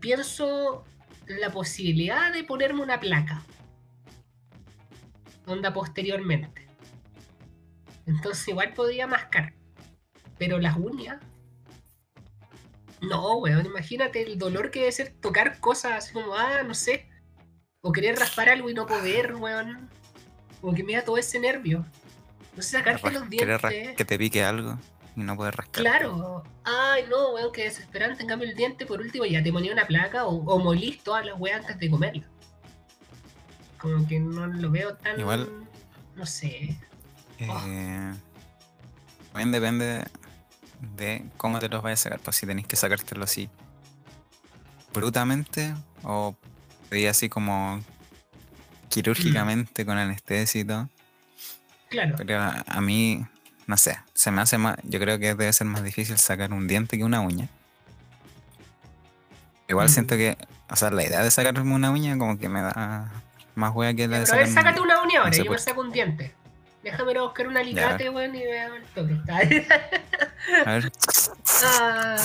pienso 0.00 0.84
la 1.26 1.50
posibilidad 1.52 2.32
de 2.32 2.42
ponerme 2.42 2.80
una 2.82 2.98
placa. 2.98 3.44
Onda 5.46 5.72
posteriormente. 5.72 6.66
Entonces 8.06 8.46
igual 8.48 8.72
podría 8.74 9.06
mascar. 9.06 9.54
Pero 10.38 10.58
las 10.58 10.76
uñas. 10.76 11.18
No, 13.00 13.38
weón, 13.38 13.66
imagínate 13.66 14.22
el 14.22 14.38
dolor 14.38 14.70
que 14.70 14.80
debe 14.80 14.92
ser 14.92 15.12
tocar 15.20 15.58
cosas 15.58 15.92
así 15.92 16.12
como, 16.12 16.34
ah, 16.34 16.62
no 16.62 16.74
sé. 16.74 17.08
O 17.80 17.90
querer 17.90 18.16
raspar 18.16 18.48
algo 18.48 18.70
y 18.70 18.74
no 18.74 18.86
poder, 18.86 19.34
weón. 19.34 19.90
Como 20.60 20.74
que 20.74 20.84
me 20.84 20.94
da 20.94 21.02
todo 21.02 21.18
ese 21.18 21.40
nervio. 21.40 21.84
No 22.56 22.62
sé, 22.62 22.78
sacarte 22.78 23.10
los 23.10 23.28
dientes. 23.28 23.96
que 23.96 24.04
te 24.04 24.18
pique 24.18 24.44
algo 24.44 24.78
y 25.16 25.20
no 25.20 25.36
puedes 25.36 25.54
rascar. 25.54 25.82
Claro. 25.82 26.44
Ay, 26.64 27.04
no, 27.10 27.34
weón, 27.34 27.52
que 27.52 27.64
desesperante. 27.64 28.22
En 28.22 28.28
cambio, 28.28 28.48
el 28.48 28.54
diente, 28.54 28.86
por 28.86 29.00
último, 29.00 29.24
ya 29.24 29.42
te 29.42 29.52
ponía 29.52 29.72
una 29.72 29.86
placa 29.86 30.26
o, 30.26 30.36
o 30.44 30.58
molís 30.58 31.02
todas 31.02 31.26
las 31.26 31.38
weas 31.40 31.60
antes 31.60 31.78
de 31.78 31.90
comerla. 31.90 32.31
Como 33.82 34.06
que 34.06 34.18
no 34.20 34.46
lo 34.46 34.70
veo 34.70 34.94
tan. 34.94 35.18
Igual- 35.20 35.48
No 36.16 36.24
sé. 36.24 36.78
Eh, 37.38 38.14
también 39.32 39.50
depende 39.52 40.04
de 40.96 41.24
cómo 41.36 41.58
te 41.58 41.68
los 41.68 41.82
vayas 41.82 42.00
a 42.00 42.02
sacar. 42.04 42.20
Pues 42.20 42.36
si 42.36 42.46
tenéis 42.46 42.66
que 42.68 42.76
sacártelo 42.76 43.24
así 43.24 43.50
brutamente 44.94 45.74
o 46.04 46.36
pedí 46.90 47.06
así 47.06 47.28
como 47.28 47.82
quirúrgicamente 48.90 49.84
con 49.86 49.96
anestesia 49.98 50.60
y 50.60 50.64
todo. 50.64 50.88
Claro. 51.88 52.14
Pero 52.18 52.38
a, 52.40 52.64
a 52.66 52.80
mí, 52.80 53.24
no 53.66 53.76
sé, 53.76 53.98
se 54.14 54.30
me 54.30 54.42
hace 54.42 54.58
más. 54.58 54.76
Yo 54.84 55.00
creo 55.00 55.18
que 55.18 55.28
debe 55.34 55.52
ser 55.52 55.66
más 55.66 55.82
difícil 55.82 56.18
sacar 56.18 56.52
un 56.52 56.68
diente 56.68 56.96
que 56.98 57.04
una 57.04 57.20
uña. 57.20 57.48
Igual 59.68 59.86
Mm. 59.88 59.90
siento 59.90 60.16
que, 60.16 60.36
o 60.70 60.76
sea, 60.76 60.90
la 60.90 61.04
idea 61.04 61.22
de 61.22 61.30
sacarme 61.30 61.74
una 61.74 61.90
uña 61.90 62.16
como 62.18 62.38
que 62.38 62.48
me 62.48 62.60
da 62.60 63.10
más 63.54 63.74
hueá 63.74 63.94
que 63.94 64.08
la 64.08 64.20
de 64.20 64.24
Pero 64.24 64.34
a 64.34 64.38
ver, 64.38 64.48
sácate 64.48 64.80
una 64.80 65.02
uña 65.02 65.20
ahora, 65.20 65.36
yo 65.36 65.50
me 65.50 65.58
saco 65.58 65.80
un 65.80 65.92
diente. 65.92 66.34
Déjame 66.82 67.18
buscar 67.20 67.46
un 67.46 67.56
alicate, 67.56 68.10
weón, 68.10 68.34
y 68.34 68.42
veo 68.42 68.74
el 68.74 68.82
toque. 68.86 69.16
A 70.66 70.70
ver. 70.72 70.92
Ah, 71.64 72.16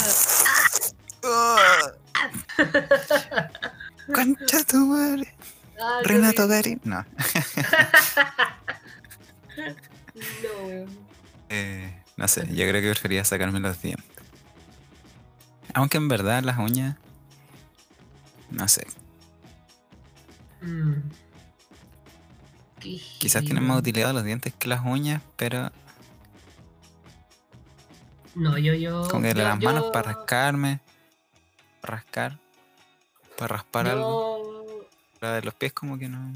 Concha 4.13 4.63
tu 4.63 4.77
madre. 4.85 5.33
ah, 5.79 5.99
Renato. 6.03 6.47
Garín. 6.47 6.81
No. 6.83 7.05
No, 10.17 10.67
weón. 10.67 11.07
Eh, 11.49 12.01
no 12.15 12.27
sé, 12.27 12.47
yo 12.47 12.67
creo 12.67 12.81
que 12.81 12.89
prefería 12.89 13.23
sacarme 13.23 13.59
los 13.59 13.79
dientes. 13.81 14.05
Aunque 15.73 15.97
en 15.97 16.07
verdad 16.07 16.41
las 16.43 16.57
uñas. 16.57 16.95
No 18.49 18.67
sé. 18.67 18.87
Mm. 20.61 20.93
Quizás 23.19 23.43
tienen 23.43 23.65
más 23.65 23.79
utilidad 23.79 24.13
los 24.13 24.23
dientes 24.23 24.53
que 24.53 24.67
las 24.67 24.85
uñas, 24.85 25.21
pero 25.35 25.71
No, 28.35 28.57
yo, 28.57 28.73
yo. 28.75 29.07
como 29.09 29.23
que 29.23 29.33
yo- 29.33 29.43
las 29.43 29.59
manos 29.61 29.85
yo- 29.85 29.91
para 29.91 30.13
rascarme, 30.13 30.79
para 31.81 31.95
rascar, 31.97 32.39
para 33.37 33.55
raspar 33.57 33.87
algo. 33.87 34.87
La 35.21 35.33
de 35.33 35.41
los 35.41 35.53
pies 35.55 35.73
como 35.73 35.97
que 35.97 36.07
no. 36.07 36.31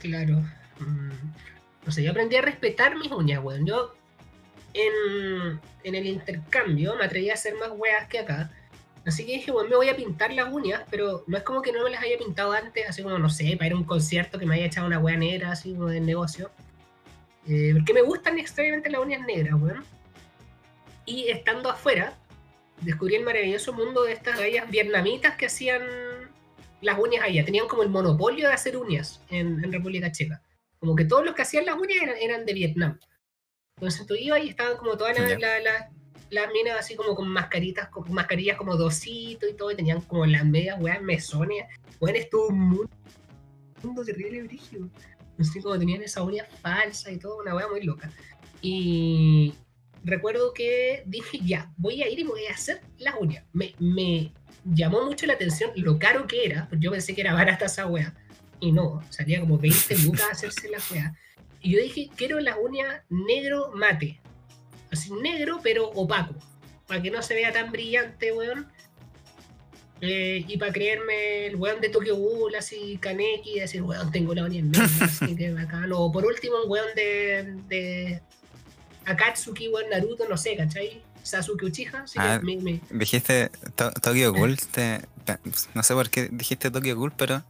Claro. 0.00 0.38
Mm. 0.78 1.10
No 1.86 1.92
sé, 1.92 2.02
yo 2.02 2.10
aprendí 2.10 2.36
a 2.36 2.42
respetar 2.42 2.96
mis 2.96 3.10
uñas, 3.10 3.42
weón. 3.42 3.64
Yo 3.66 3.94
en, 4.74 5.60
en 5.82 5.94
el 5.94 6.06
intercambio 6.06 6.94
me 6.96 7.04
atreví 7.06 7.30
a 7.30 7.34
hacer 7.34 7.54
más 7.56 7.70
weas 7.74 8.06
que 8.08 8.18
acá. 8.18 8.50
Así 9.06 9.24
que 9.24 9.32
dije, 9.32 9.50
weón, 9.50 9.68
me 9.70 9.76
voy 9.76 9.88
a 9.88 9.96
pintar 9.96 10.32
las 10.32 10.52
uñas, 10.52 10.82
pero 10.90 11.24
no 11.26 11.36
es 11.36 11.42
como 11.42 11.62
que 11.62 11.72
no 11.72 11.82
me 11.82 11.90
las 11.90 12.02
haya 12.02 12.18
pintado 12.18 12.52
antes, 12.52 12.86
así 12.88 13.02
como, 13.02 13.18
no 13.18 13.30
sé, 13.30 13.54
para 13.56 13.68
ir 13.68 13.72
a 13.72 13.76
un 13.76 13.84
concierto 13.84 14.38
que 14.38 14.44
me 14.46 14.54
haya 14.56 14.66
echado 14.66 14.86
una 14.86 14.98
wea 14.98 15.16
negra, 15.16 15.52
así 15.52 15.72
como 15.72 15.88
del 15.88 16.04
negocio. 16.04 16.50
Eh, 17.48 17.72
porque 17.74 17.94
me 17.94 18.02
gustan 18.02 18.38
extrañamente 18.38 18.90
las 18.90 19.00
uñas 19.00 19.26
negras, 19.26 19.54
weón. 19.60 19.84
Y 21.06 21.28
estando 21.28 21.70
afuera, 21.70 22.14
descubrí 22.82 23.14
el 23.16 23.24
maravilloso 23.24 23.72
mundo 23.72 24.02
de 24.04 24.12
estas 24.12 24.38
gallas 24.38 24.70
vietnamitas 24.70 25.34
que 25.36 25.46
hacían 25.46 25.82
las 26.82 26.98
uñas 26.98 27.24
allá. 27.24 27.44
Tenían 27.44 27.66
como 27.68 27.82
el 27.82 27.88
monopolio 27.88 28.48
de 28.48 28.54
hacer 28.54 28.76
uñas 28.76 29.20
en, 29.30 29.64
en 29.64 29.72
República 29.72 30.12
Checa. 30.12 30.42
Como 30.78 30.94
que 30.94 31.04
todos 31.06 31.24
los 31.24 31.34
que 31.34 31.42
hacían 31.42 31.64
las 31.66 31.76
uñas 31.76 31.98
eran, 32.02 32.16
eran 32.20 32.46
de 32.46 32.52
Vietnam. 32.54 32.98
Entonces 33.76 34.06
tú 34.06 34.14
ibas 34.14 34.44
y 34.44 34.50
estaban 34.50 34.76
como 34.76 34.96
todas 34.96 35.18
las, 35.18 35.30
la- 35.40 35.90
las 36.30 36.50
minas 36.52 36.78
así 36.78 36.94
como 36.94 37.14
con 37.14 37.28
mascaritas, 37.28 37.88
con 37.88 38.12
mascarillas 38.12 38.56
como 38.56 38.76
dosito 38.76 39.48
y 39.48 39.54
todo, 39.54 39.70
y 39.72 39.76
tenían 39.76 40.00
como 40.02 40.24
las 40.26 40.44
medias 40.44 40.80
weas 40.80 41.02
mesones. 41.02 41.64
Weón, 42.00 42.16
estuvo 42.16 42.48
un 42.48 42.60
mundo, 42.60 42.90
un 43.82 43.88
mundo 43.88 44.04
terrible 44.04 44.42
brígido. 44.44 44.88
Así 45.38 45.60
como 45.60 45.78
tenían 45.78 46.02
esa 46.02 46.22
uña 46.22 46.44
falsa 46.60 47.10
y 47.10 47.18
todo, 47.18 47.38
una 47.38 47.54
wea 47.54 47.66
muy 47.68 47.82
loca. 47.82 48.10
Y 48.62 49.54
recuerdo 50.04 50.52
que 50.52 51.02
dije, 51.06 51.40
ya, 51.42 51.72
voy 51.76 52.02
a 52.02 52.08
ir 52.08 52.20
y 52.20 52.24
me 52.24 52.30
voy 52.30 52.46
a 52.46 52.52
hacer 52.52 52.80
las 52.98 53.14
uñas. 53.18 53.44
Me, 53.52 53.74
me 53.78 54.32
llamó 54.64 55.04
mucho 55.04 55.26
la 55.26 55.34
atención 55.34 55.70
lo 55.76 55.98
caro 55.98 56.26
que 56.26 56.44
era, 56.44 56.68
porque 56.68 56.84
yo 56.84 56.90
pensé 56.90 57.14
que 57.14 57.22
era 57.22 57.34
barata 57.34 57.66
esa 57.66 57.86
wea. 57.86 58.14
Y 58.60 58.72
no, 58.72 59.02
salía 59.08 59.40
como 59.40 59.58
20 59.58 59.98
lucas 59.98 60.28
hacerse 60.30 60.68
la 60.68 60.78
wea. 60.90 61.14
Y 61.62 61.72
yo 61.72 61.82
dije, 61.82 62.10
quiero 62.14 62.38
las 62.40 62.56
uñas 62.62 63.02
negro 63.08 63.72
mate. 63.74 64.20
Así 64.92 65.10
negro, 65.12 65.60
pero 65.62 65.88
opaco. 65.90 66.34
Para 66.86 67.00
que 67.02 67.10
no 67.10 67.22
se 67.22 67.34
vea 67.34 67.52
tan 67.52 67.70
brillante, 67.72 68.32
weón. 68.32 68.66
Eh, 70.02 70.44
y 70.48 70.56
para 70.56 70.72
creerme 70.72 71.46
el 71.46 71.56
weón 71.56 71.80
de 71.80 71.90
Tokyo 71.90 72.16
Ghoul, 72.16 72.54
así, 72.54 72.96
Kaneki, 73.00 73.56
y 73.56 73.60
decir, 73.60 73.82
weón, 73.82 74.10
tengo 74.10 74.34
la 74.34 74.44
uña 74.44 74.62
negra, 74.62 74.84
así 75.02 75.36
que 75.36 75.52
bacán. 75.52 75.92
O 75.92 76.10
por 76.10 76.24
último, 76.24 76.56
un 76.64 76.70
weón 76.70 76.86
de, 76.96 77.54
de 77.68 78.22
Akatsuki, 79.04 79.68
weón, 79.68 79.90
Naruto, 79.90 80.26
no 80.28 80.36
sé, 80.36 80.56
¿cachai? 80.56 81.02
Sasuke 81.22 81.66
Uchiha, 81.66 82.00
así 82.02 82.18
Ah, 82.18 82.40
que 82.40 82.46
me, 82.46 82.56
me- 82.62 82.80
Dijiste 82.90 83.50
To- 83.76 83.90
Tokyo 83.92 84.32
Ghoul, 84.32 84.56
te- 84.58 85.02
no 85.74 85.82
sé 85.82 85.92
por 85.94 86.08
qué 86.08 86.28
dijiste 86.32 86.70
Tokyo 86.70 86.96
Ghoul, 86.96 87.12
pero 87.16 87.44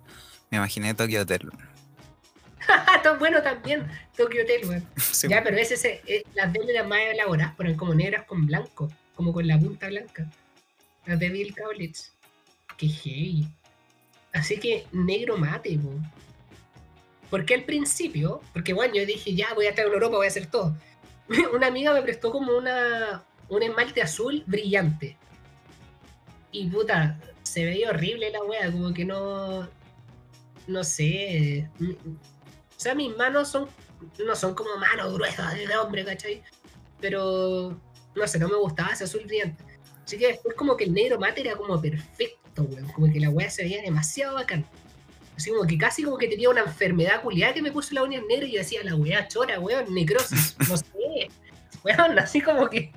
me 0.50 0.58
imaginé 0.58 0.92
Tokyo 0.94 1.22
Hotel. 1.22 1.48
Bueno 3.18 3.42
también, 3.42 3.86
Tokyo 4.16 4.42
Hotel, 4.42 4.68
weón. 4.68 4.86
Sí, 4.96 5.28
Ya, 5.28 5.42
pero 5.42 5.56
ese, 5.56 5.74
ese 5.74 6.00
eh, 6.06 6.22
las 6.34 6.52
de 6.52 6.60
él 6.60 6.70
eran 6.70 6.88
más 6.88 7.00
elaboradas, 7.00 7.54
ponen 7.54 7.76
como 7.76 7.94
negras 7.94 8.24
con 8.24 8.46
blanco, 8.46 8.90
como 9.14 9.32
con 9.32 9.46
la 9.46 9.58
punta 9.58 9.88
blanca. 9.88 10.30
Las 11.06 11.18
de 11.18 11.28
Bill 11.28 11.54
Kaulitz. 11.54 12.12
Qué 12.76 12.88
heavy. 12.88 13.46
Así 14.32 14.58
que 14.58 14.86
negro 14.92 15.36
mate, 15.36 15.78
po. 15.78 15.90
Porque 17.30 17.54
al 17.54 17.64
principio, 17.64 18.40
porque 18.52 18.72
bueno, 18.72 18.94
yo 18.94 19.06
dije, 19.06 19.34
ya 19.34 19.54
voy 19.54 19.66
a 19.66 19.70
estar 19.70 19.86
en 19.86 19.92
Europa, 19.92 20.16
voy 20.16 20.26
a 20.26 20.28
hacer 20.28 20.46
todo. 20.46 20.76
Una 21.54 21.68
amiga 21.68 21.92
me 21.92 22.02
prestó 22.02 22.32
como 22.32 22.56
una, 22.56 23.24
un 23.48 23.62
esmalte 23.62 24.02
azul 24.02 24.42
brillante. 24.46 25.16
Y 26.52 26.66
puta, 26.68 27.20
se 27.42 27.64
veía 27.64 27.90
horrible 27.90 28.30
la 28.30 28.42
wea, 28.42 28.72
como 28.72 28.92
que 28.92 29.04
no. 29.04 29.68
No 30.66 30.84
sé. 30.84 31.68
O 32.80 32.82
sea, 32.82 32.94
mis 32.94 33.14
manos 33.14 33.50
son 33.50 33.68
no 34.24 34.34
son 34.34 34.54
como 34.54 34.74
manos 34.78 35.12
gruesas 35.12 35.54
de 35.54 35.76
hombre, 35.76 36.02
¿cachai? 36.02 36.42
Pero, 36.98 37.78
no 38.16 38.26
sé, 38.26 38.38
no 38.38 38.48
me 38.48 38.56
gustaba 38.56 38.94
ese 38.94 39.04
azul 39.04 39.20
brillante. 39.26 39.62
Así 40.02 40.16
que 40.16 40.28
después 40.28 40.54
como 40.54 40.78
que 40.78 40.84
el 40.84 40.94
negro 40.94 41.18
mate 41.18 41.42
era 41.42 41.56
como 41.56 41.78
perfecto, 41.78 42.62
weón. 42.62 42.88
Como 42.92 43.12
que 43.12 43.20
la 43.20 43.28
weá 43.28 43.50
se 43.50 43.64
veía 43.64 43.82
demasiado 43.82 44.36
bacán. 44.36 44.64
Así 45.36 45.50
como 45.50 45.66
que 45.66 45.76
casi 45.76 46.02
como 46.04 46.16
que 46.16 46.26
tenía 46.26 46.48
una 46.48 46.62
enfermedad 46.62 47.20
culiada 47.20 47.52
que 47.52 47.60
me 47.60 47.70
puso 47.70 47.94
la 47.94 48.02
uña 48.02 48.22
negra 48.26 48.46
y 48.46 48.56
decía, 48.56 48.82
la 48.82 48.96
weá 48.96 49.28
chora, 49.28 49.60
weón, 49.60 49.92
necrosis, 49.94 50.56
no 50.66 50.78
sé. 50.78 50.84
Weón, 51.84 52.18
así 52.18 52.40
como 52.40 52.66
que... 52.70 52.90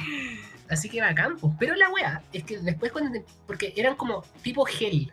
así 0.68 0.90
que 0.90 1.00
bacán, 1.00 1.38
pues. 1.38 1.54
Pero 1.58 1.74
la 1.76 1.88
weá 1.88 2.22
es 2.30 2.44
que 2.44 2.58
después 2.58 2.92
cuando... 2.92 3.18
Porque 3.46 3.72
eran 3.74 3.96
como 3.96 4.22
tipo 4.42 4.66
gel, 4.66 5.10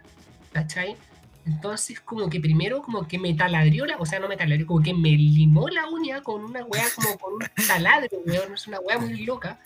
¿cachai? 0.51 0.97
Entonces, 1.45 1.99
como 1.99 2.27
que 2.27 2.39
primero, 2.39 2.81
como 2.81 3.07
que 3.07 3.19
me 3.19 3.33
taladrió 3.35 3.85
la, 3.85 3.97
o 3.97 4.05
sea, 4.05 4.19
no 4.19 4.27
me 4.27 4.35
taladrió, 4.35 4.65
como 4.65 4.81
que 4.81 4.93
me 4.93 5.11
limó 5.11 5.69
la 5.69 5.87
uña 5.87 6.21
con 6.21 6.43
una 6.43 6.63
weá, 6.63 6.85
como 6.95 7.17
con 7.19 7.33
un 7.33 7.39
taladro, 7.67 8.17
weón, 8.25 8.53
es 8.53 8.67
una 8.67 8.79
weá 8.79 8.97
muy 8.97 9.25
loca. 9.25 9.59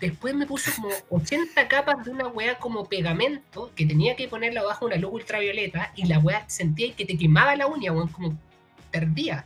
Después 0.00 0.34
me 0.34 0.46
puso 0.46 0.72
como 0.74 0.88
80 1.10 1.68
capas 1.68 2.04
de 2.04 2.10
una 2.10 2.26
weá 2.26 2.58
como 2.58 2.86
pegamento 2.86 3.70
que 3.76 3.86
tenía 3.86 4.16
que 4.16 4.28
ponerla 4.28 4.62
bajo 4.62 4.86
una 4.86 4.96
luz 4.96 5.12
ultravioleta 5.12 5.92
y 5.94 6.06
la 6.06 6.18
weá 6.18 6.44
sentía 6.48 6.94
que 6.96 7.04
te 7.04 7.16
quemaba 7.16 7.54
la 7.54 7.68
uña, 7.68 7.92
weón, 7.92 8.08
como 8.08 8.36
tardía. 8.90 9.44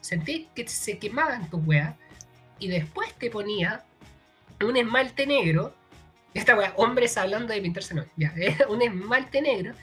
Sentí 0.00 0.48
que 0.54 0.66
se 0.66 0.98
quemaban 0.98 1.48
tus 1.50 1.64
weas 1.64 1.94
y 2.58 2.66
después 2.66 3.14
te 3.14 3.30
ponía 3.30 3.84
un 4.60 4.76
esmalte 4.76 5.24
negro. 5.24 5.72
Esta 6.34 6.56
weá, 6.56 6.72
hombres 6.76 7.16
hablando 7.16 7.52
de 7.52 7.60
pintarse 7.60 7.94
no, 7.94 8.04
ya, 8.16 8.34
un 8.68 8.82
esmalte 8.82 9.40
negro 9.40 9.74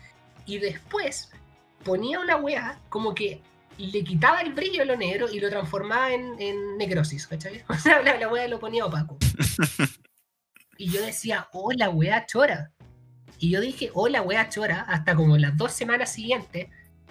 y 0.45 0.57
después 0.59 1.31
ponía 1.83 2.19
una 2.19 2.37
weá 2.37 2.79
como 2.89 3.13
que 3.13 3.41
le 3.77 4.03
quitaba 4.03 4.41
el 4.41 4.53
brillo 4.53 4.83
a 4.83 4.85
lo 4.85 4.97
negro 4.97 5.29
y 5.31 5.39
lo 5.39 5.49
transformaba 5.49 6.11
en, 6.11 6.35
en 6.39 6.77
necrosis, 6.77 7.27
¿cachai? 7.27 7.63
O 7.69 7.73
sea, 7.75 8.01
la, 8.01 8.17
la 8.17 8.27
weá 8.27 8.47
lo 8.47 8.59
ponía 8.59 8.85
opaco. 8.85 9.17
y 10.77 10.91
yo 10.91 11.01
decía, 11.01 11.47
oh, 11.53 11.71
la 11.71 11.89
weá 11.89 12.25
chora. 12.25 12.71
Y 13.37 13.51
yo 13.51 13.61
dije, 13.61 13.89
oh, 13.93 14.09
la 14.09 14.21
weá 14.21 14.49
chora, 14.49 14.81
hasta 14.81 15.15
como 15.15 15.37
las 15.37 15.55
dos 15.57 15.71
semanas 15.71 16.11
siguientes, 16.11 16.67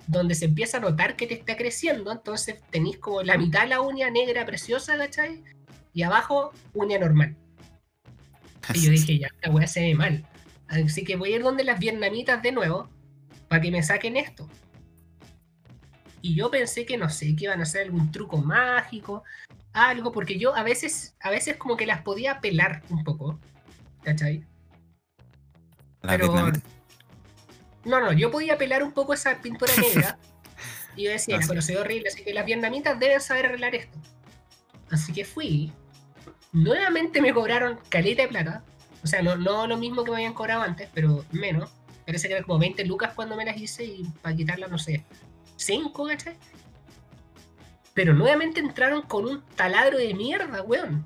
donde 0.06 0.34
se 0.34 0.46
empieza 0.46 0.76
a 0.76 0.80
notar 0.80 1.16
que 1.16 1.26
te 1.26 1.34
está 1.34 1.56
creciendo, 1.56 2.12
entonces 2.12 2.60
tenéis 2.70 2.98
como 2.98 3.22
la 3.22 3.38
mitad 3.38 3.62
de 3.62 3.68
la 3.68 3.80
uña 3.80 4.10
negra 4.10 4.44
preciosa, 4.44 4.96
¿cachai? 4.98 5.42
Y 5.94 6.02
abajo, 6.02 6.52
uña 6.74 6.98
normal. 6.98 7.36
Y 8.74 8.80
yo 8.82 8.90
dije, 8.90 9.18
ya, 9.18 9.28
esta 9.28 9.50
weá 9.50 9.66
se 9.66 9.80
ve 9.80 9.94
mal. 9.94 10.24
Así 10.68 11.02
que 11.04 11.16
voy 11.16 11.32
a 11.32 11.36
ir 11.36 11.42
donde 11.42 11.64
las 11.64 11.78
vietnamitas 11.78 12.42
de 12.42 12.52
nuevo, 12.52 12.90
para 13.48 13.62
que 13.62 13.70
me 13.70 13.82
saquen 13.82 14.16
esto. 14.16 14.48
Y 16.20 16.34
yo 16.34 16.50
pensé 16.50 16.84
que 16.84 16.96
no 16.96 17.08
sé, 17.08 17.34
que 17.36 17.44
iban 17.44 17.60
a 17.60 17.62
hacer 17.62 17.82
algún 17.82 18.10
truco 18.10 18.38
mágico, 18.38 19.22
algo, 19.72 20.12
porque 20.12 20.38
yo 20.38 20.54
a 20.54 20.62
veces, 20.62 21.16
a 21.20 21.30
veces 21.30 21.56
como 21.56 21.76
que 21.76 21.86
las 21.86 22.02
podía 22.02 22.40
pelar 22.40 22.82
un 22.90 23.04
poco. 23.04 23.38
¿Cachai? 24.02 24.44
La 26.02 26.12
Pero- 26.12 26.32
vietnamita. 26.32 26.60
No, 27.84 28.00
no, 28.00 28.12
yo 28.12 28.30
podía 28.30 28.58
pelar 28.58 28.82
un 28.82 28.92
poco 28.92 29.14
esa 29.14 29.40
pintura 29.40 29.72
negra. 29.76 30.18
y 30.96 31.04
yo 31.04 31.10
decía, 31.10 31.38
No 31.38 31.46
pero 31.46 31.60
ve 31.66 31.76
horrible, 31.78 32.08
así 32.08 32.22
que 32.22 32.34
las 32.34 32.44
vietnamitas 32.44 32.98
deben 32.98 33.20
saber 33.20 33.46
arreglar 33.46 33.74
esto. 33.74 33.96
Así 34.90 35.12
que 35.12 35.24
fui. 35.24 35.72
Nuevamente 36.52 37.22
me 37.22 37.32
cobraron 37.32 37.78
caleta 37.88 38.22
de 38.22 38.28
plata. 38.28 38.64
O 39.02 39.06
sea, 39.06 39.22
no, 39.22 39.36
no 39.36 39.66
lo 39.66 39.76
mismo 39.76 40.02
que 40.04 40.10
me 40.10 40.16
habían 40.18 40.34
cobrado 40.34 40.62
antes, 40.62 40.88
pero 40.92 41.24
menos. 41.30 41.70
Parece 42.08 42.26
que 42.26 42.32
eran 42.32 42.44
como 42.46 42.58
20 42.58 42.86
lucas 42.86 43.12
cuando 43.14 43.36
me 43.36 43.44
las 43.44 43.58
hice 43.58 43.84
y 43.84 44.02
para 44.22 44.34
quitarlas, 44.34 44.70
no 44.70 44.78
sé, 44.78 45.04
5, 45.56 46.06
¿cachai? 46.06 46.38
Pero 47.92 48.14
nuevamente 48.14 48.60
entraron 48.60 49.02
con 49.02 49.26
un 49.26 49.42
taladro 49.56 49.98
de 49.98 50.14
mierda, 50.14 50.62
weón. 50.62 51.04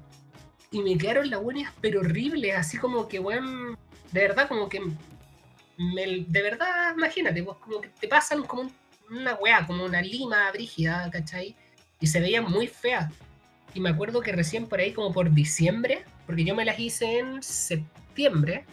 Y 0.71 0.81
me 0.81 0.97
quedaron 0.97 1.29
las 1.29 1.41
uñas, 1.43 1.73
pero 1.81 2.03
horribles, 2.03 2.55
así 2.55 2.79
como 2.79 3.09
que, 3.09 3.19
weón, 3.19 3.77
de 4.13 4.21
verdad, 4.21 4.47
como 4.47 4.69
que 4.69 4.81
de 5.77 6.43
verdad, 6.43 6.95
imagínate, 6.97 7.43
pues 7.43 7.59
como 7.59 7.81
que 7.81 7.89
te 7.89 8.07
pasan 8.07 8.45
como 8.45 8.63
un- 8.63 8.73
una 9.11 9.35
weá, 9.35 9.67
como 9.67 9.85
una 9.85 10.01
lima 10.03 10.53
brígida, 10.53 11.11
¿cachai? 11.11 11.57
Y 11.99 12.07
se 12.07 12.21
veían 12.21 12.45
muy 12.49 12.69
feas. 12.69 13.13
Y 13.75 13.81
me 13.81 13.89
acuerdo 13.91 14.21
que 14.21 14.31
recién 14.31 14.69
por 14.69 14.79
ahí, 14.79 14.93
como 14.93 15.13
por 15.13 15.33
diciembre, 15.33 16.05
porque 16.27 16.45
yo 16.45 16.55
me 16.55 16.65
las 16.65 16.79
hice 16.79 17.19
en 17.19 17.43
septiembre, 17.43 18.67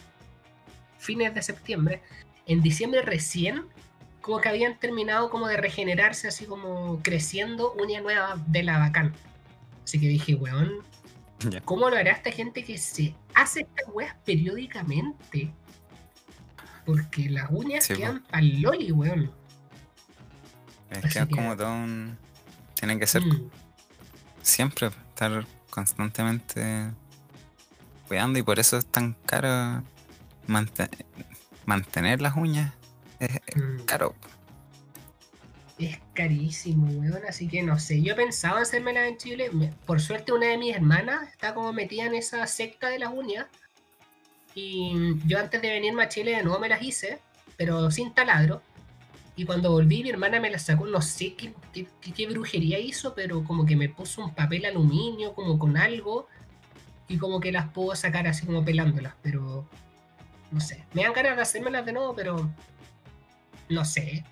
fines 1.00 1.34
de 1.34 1.42
septiembre, 1.42 2.00
en 2.46 2.62
diciembre 2.62 3.02
recién, 3.02 3.64
como 4.20 4.40
que 4.40 4.48
habían 4.48 4.78
terminado 4.78 5.30
como 5.30 5.48
de 5.48 5.56
regenerarse, 5.56 6.28
así 6.28 6.44
como 6.44 7.00
creciendo 7.02 7.72
uña 7.72 8.00
nueva 8.00 8.36
de 8.46 8.62
la 8.62 8.78
bacán. 8.78 9.12
Así 9.84 9.98
que 9.98 10.06
dije, 10.06 10.34
weón. 10.34 10.84
¿Cómo 11.64 11.88
lo 11.88 11.96
hará 11.96 12.12
esta 12.12 12.30
gente 12.30 12.64
que 12.64 12.76
se 12.76 13.14
hace 13.34 13.60
estas 13.60 13.88
weas 13.94 14.14
periódicamente? 14.26 15.50
Porque 16.84 17.30
las 17.30 17.50
uñas 17.50 17.84
Sí, 17.84 17.94
quedan 17.94 18.22
pa'l 18.24 18.60
loli, 18.60 18.92
weón. 18.92 19.32
Es 20.90 21.14
que 21.14 21.26
como 21.28 21.56
todo 21.56 21.72
un. 21.72 22.18
Tiene 22.74 22.98
que 22.98 23.06
ser 23.06 23.22
Mm, 23.24 23.50
siempre 24.42 24.88
estar 24.88 25.46
constantemente 25.70 26.90
cuidando 28.08 28.38
y 28.38 28.42
por 28.42 28.58
eso 28.58 28.76
es 28.76 28.86
tan 28.86 29.14
caro 29.24 29.82
mante- 30.50 30.90
mantener 31.66 32.20
las 32.20 32.36
uñas. 32.36 32.72
Es 33.18 33.30
es 33.46 33.56
mm. 33.56 33.84
caro. 33.86 34.14
Es 35.78 35.98
carísimo, 36.12 36.86
weón. 37.00 37.22
Así 37.28 37.48
que 37.48 37.62
no 37.62 37.78
sé. 37.78 38.02
Yo 38.02 38.14
pensaba 38.14 38.56
en 38.58 38.62
hacérmela 38.62 39.06
en 39.06 39.16
Chile. 39.16 39.50
Por 39.86 40.00
suerte, 40.00 40.32
una 40.32 40.46
de 40.48 40.58
mis 40.58 40.74
hermanas 40.76 41.28
está 41.32 41.54
como 41.54 41.72
metida 41.72 42.04
en 42.04 42.14
esa 42.14 42.46
secta 42.46 42.88
de 42.88 42.98
las 42.98 43.12
uñas. 43.12 43.46
Y 44.54 45.16
yo 45.26 45.38
antes 45.38 45.62
de 45.62 45.70
venirme 45.70 46.02
a 46.02 46.08
Chile 46.08 46.32
de 46.36 46.42
nuevo 46.42 46.58
me 46.58 46.68
las 46.68 46.82
hice, 46.82 47.20
pero 47.56 47.90
sin 47.90 48.12
taladro. 48.12 48.62
Y 49.36 49.44
cuando 49.46 49.70
volví, 49.70 50.02
mi 50.02 50.10
hermana 50.10 50.38
me 50.40 50.50
las 50.50 50.62
sacó. 50.66 50.86
No 50.86 51.00
sé 51.00 51.34
qué, 51.34 51.54
qué- 51.72 51.86
qué- 52.02 52.12
qué 52.12 52.26
brujería 52.26 52.78
hizo, 52.78 53.14
pero 53.14 53.42
como 53.44 53.64
que 53.64 53.76
me 53.76 53.88
puso 53.88 54.22
un 54.24 54.34
papel 54.34 54.66
aluminio, 54.66 55.32
como 55.34 55.58
con 55.58 55.76
algo. 55.78 56.26
Y 57.08 57.16
como 57.16 57.40
que 57.40 57.52
las 57.52 57.68
puedo 57.72 57.94
sacar 57.96 58.26
así 58.26 58.44
como 58.44 58.64
pelándolas. 58.64 59.14
Pero 59.22 59.66
no 60.50 60.60
sé. 60.60 60.84
Me 60.92 61.02
dan 61.02 61.12
ganas 61.12 61.36
de 61.36 61.42
hacérmelas 61.42 61.84
de 61.86 61.92
nuevo, 61.92 62.14
pero 62.14 62.50
no 63.68 63.84
sé. 63.84 64.24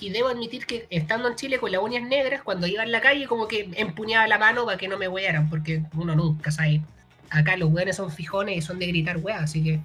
Y 0.00 0.10
debo 0.10 0.28
admitir 0.28 0.66
que 0.66 0.86
estando 0.90 1.28
en 1.28 1.36
Chile 1.36 1.58
con 1.58 1.70
las 1.72 1.80
uñas 1.80 2.02
negras, 2.02 2.42
cuando 2.42 2.66
iba 2.66 2.82
en 2.82 2.92
la 2.92 3.00
calle, 3.00 3.26
como 3.26 3.48
que 3.48 3.70
empuñaba 3.76 4.26
la 4.26 4.38
mano 4.38 4.64
para 4.64 4.76
que 4.78 4.88
no 4.88 4.98
me 4.98 5.08
huearan, 5.08 5.48
porque 5.48 5.84
uno 5.94 6.14
nunca 6.14 6.50
sabe. 6.50 6.82
Acá 7.30 7.56
los 7.56 7.70
hueones 7.70 7.96
son 7.96 8.10
fijones 8.10 8.56
y 8.56 8.62
son 8.62 8.78
de 8.78 8.86
gritar 8.86 9.18
weas, 9.18 9.42
así 9.42 9.62
que. 9.62 9.80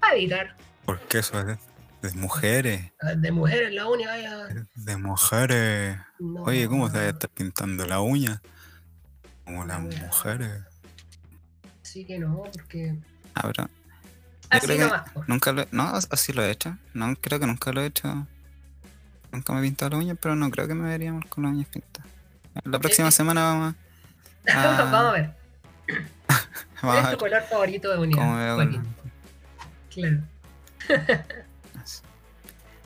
Para 0.00 0.14
evitar. 0.14 0.56
Porque 0.84 1.18
eso 1.18 1.40
es 1.40 1.58
de 2.04 2.20
mujeres. 2.20 2.92
De 3.16 3.32
mujeres 3.32 3.72
la 3.72 3.88
uña, 3.88 4.08
vaya. 4.08 4.48
De 4.74 4.96
mujeres. 4.96 5.96
no. 6.18 6.42
Oye, 6.42 6.68
¿cómo 6.68 6.90
se 6.90 6.98
va 6.98 7.04
a 7.04 7.08
estar 7.08 7.30
pintando 7.30 7.86
la 7.86 8.00
uña? 8.00 8.42
Como 9.44 9.64
las 9.64 9.80
mujeres. 9.80 10.62
Así 11.82 12.04
que 12.04 12.18
no, 12.18 12.42
porque. 12.52 12.96
Ah, 13.34 13.50
pero 13.54 13.70
Así 14.50 14.66
creo 14.66 14.78
que- 14.78 14.84
nomás. 14.84 15.28
nunca 15.28 15.52
lo 15.52 15.66
No, 15.72 15.92
así 16.10 16.32
lo 16.32 16.42
he 16.44 16.50
hecho. 16.50 16.76
No, 16.92 17.14
creo 17.16 17.40
que 17.40 17.46
nunca 17.46 17.72
lo 17.72 17.80
he 17.82 17.86
hecho. 17.86 18.26
Nunca 19.32 19.52
me 19.52 19.60
he 19.60 19.62
pintado 19.62 19.90
las 19.90 20.00
uñas, 20.00 20.16
pero 20.20 20.36
no 20.36 20.50
creo 20.50 20.68
que 20.68 20.74
me 20.74 20.88
veríamos 20.88 21.24
con 21.26 21.44
las 21.44 21.52
uñas 21.52 21.68
pintadas. 21.68 22.10
La 22.64 22.78
próxima 22.78 23.10
semana 23.10 23.42
vamos 23.42 23.74
a. 23.74 23.84
Vamos 24.84 24.94
a 24.94 25.12
ver. 25.12 25.30
¿Cuál 26.80 27.04
es 27.04 27.10
tu 27.12 27.16
color 27.18 27.42
favorito 27.50 27.90
de 27.90 27.98
uña? 27.98 28.16
cómo 28.16 28.36
veo 28.36 28.54
Joaquín? 28.56 28.82
Claro. 29.90 30.18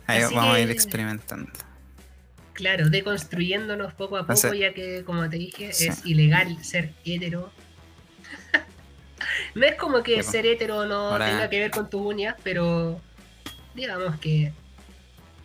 Ahí 0.07 0.23
Así 0.23 0.35
vamos 0.35 0.55
a 0.55 0.61
ir 0.61 0.71
experimentando. 0.71 1.51
Claro, 2.55 2.89
deconstruyéndonos 2.89 3.93
poco 3.95 4.17
a 4.17 4.21
poco, 4.23 4.33
Entonces- 4.33 4.59
ya 4.61 4.73
que, 4.73 5.05
como 5.05 5.29
te 5.29 5.37
dije, 5.37 5.73
Sí. 5.73 5.89
es 5.89 6.05
ilegal 6.07 6.63
ser 6.65 6.95
hetero. 7.05 7.53
No 9.55 9.67
es 9.67 9.75
como 9.77 10.03
que 10.03 10.23
ser 10.23 10.47
hetero 10.47 10.87
no 10.87 11.17
tenga 11.19 11.49
que 11.49 11.61
ver 11.61 11.71
con 11.71 11.89
tus 11.89 12.01
uñas, 12.01 12.37
pero 12.43 13.01
digamos 13.75 14.19
que 14.21 14.53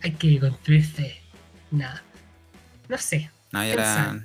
hay 0.02 0.12
que 0.12 0.38
construirse. 0.38 1.20
Nada. 1.70 2.02
No 2.88 2.98
sé. 2.98 3.30
No, 3.52 3.64
y 3.64 3.70
ahora. 3.70 4.22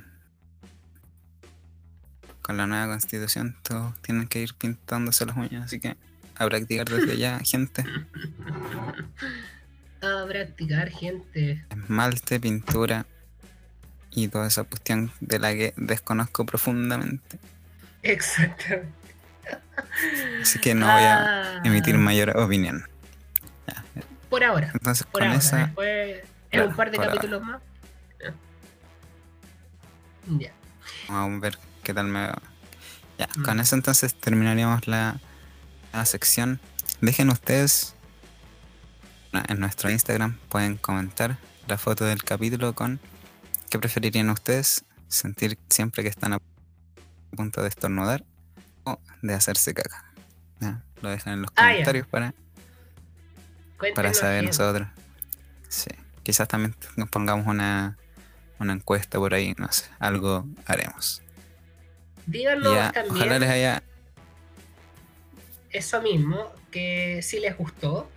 Con 2.41 2.58
la 2.58 2.68
nueva 2.68 2.88
constitución, 2.88 3.56
todos 3.62 4.00
tienen 4.02 4.28
que 4.28 4.41
ir 4.41 4.54
pintándose 4.56 5.26
las 5.26 5.38
uñas, 5.38 5.66
así 5.66 5.80
que 5.80 5.96
a 6.36 6.46
practicar 6.48 6.90
desde 6.90 7.18
ya, 7.18 7.40
gente. 7.44 7.86
A 10.02 10.26
practicar, 10.28 10.90
gente. 10.90 11.66
Esmalte, 11.70 12.40
pintura 12.40 13.06
y 14.12 14.28
toda 14.28 14.48
esa 14.48 14.64
cuestión 14.64 15.12
de 15.20 15.40
la 15.40 15.54
que 15.54 15.74
desconozco 15.78 16.46
profundamente. 16.46 17.38
Exactamente. 18.02 18.99
Así 20.42 20.60
que 20.60 20.74
no 20.76 20.86
voy 20.86 21.04
a 21.04 21.18
Ah, 21.58 21.62
emitir 21.64 21.98
mayor 21.98 22.38
opinión. 22.38 22.86
Por 24.30 24.44
ahora. 24.44 24.70
Entonces, 24.74 25.06
Por 25.06 25.22
con 25.22 25.24
ahora. 25.30 25.40
esa. 25.40 25.58
Después, 25.66 26.22
en 26.52 26.62
un 26.62 26.76
par 26.76 26.92
de 26.92 26.98
ahora. 26.98 27.10
capítulos 27.14 27.42
más. 27.44 27.62
Ya. 30.38 30.54
Vamos 31.08 31.38
a 31.38 31.42
ver 31.42 31.58
qué 31.84 31.94
tal 31.94 32.08
me 32.08 32.22
veo. 32.28 32.36
Ya, 33.18 33.28
Mm. 33.36 33.44
con 33.44 33.60
eso 33.60 33.76
entonces 33.76 34.14
terminaríamos 34.16 34.88
la, 34.88 35.20
la 35.92 36.06
sección. 36.06 36.60
Dejen 37.02 37.30
ustedes 37.30 37.96
en 39.34 39.60
nuestro 39.60 39.90
Instagram, 39.90 40.38
pueden 40.50 40.78
comentar 40.78 41.38
la 41.68 41.78
foto 41.78 42.06
del 42.06 42.24
capítulo 42.24 42.74
con 42.74 43.00
qué 43.70 43.80
preferirían 43.80 44.30
ustedes, 44.30 44.86
sentir 45.08 45.58
siempre 45.70 46.04
que 46.04 46.10
están 46.10 46.34
a 46.34 46.40
punto 47.36 47.62
de 47.62 47.70
estornudar 47.70 48.24
de 49.22 49.34
hacerse 49.34 49.74
caca. 49.74 50.06
Lo 51.02 51.10
dejan 51.10 51.34
en 51.34 51.42
los 51.44 51.52
Ah, 51.56 51.68
ya. 51.68 51.72
comentarios 51.72 52.08
para, 52.08 52.34
para 53.96 54.14
saber 54.14 54.44
nosotros. 54.44 54.88
Sí, 55.70 55.90
quizás 56.24 56.48
también 56.48 56.76
nos 56.98 57.08
pongamos 57.10 57.48
una, 57.48 57.98
una 58.60 58.74
encuesta 58.74 59.18
por 59.18 59.34
ahí, 59.34 59.56
no 59.58 59.72
sé, 59.72 59.86
algo 60.00 60.46
haremos. 60.66 61.22
Díganos 62.26 62.76
Ya, 62.76 62.92
también. 62.92 63.16
ojalá 63.16 63.40
les 63.40 63.50
haya. 63.50 63.84
eso 65.72 66.02
mismo, 66.02 66.52
que 66.72 67.22
si 67.22 67.40
les 67.40 67.58
gustó, 67.58 68.10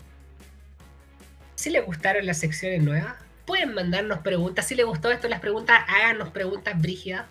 si 1.54 1.70
les 1.70 1.86
gustaron 1.86 2.26
las 2.26 2.38
secciones 2.38 2.82
nuevas, 2.82 3.14
pueden 3.46 3.74
mandarnos 3.74 4.18
preguntas. 4.18 4.66
Si 4.66 4.74
les 4.74 4.84
gustó 4.86 5.10
esto, 5.12 5.28
las 5.28 5.38
preguntas, 5.40 5.84
háganos 5.88 6.30
preguntas 6.30 6.80
brígidas. 6.80 7.26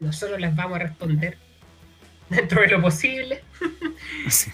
Nosotros 0.00 0.38
las 0.40 0.54
vamos 0.54 0.76
a 0.76 0.80
responder 0.80 1.38
dentro 2.28 2.60
de 2.60 2.68
lo 2.68 2.80
posible. 2.80 3.42
sí. 4.28 4.50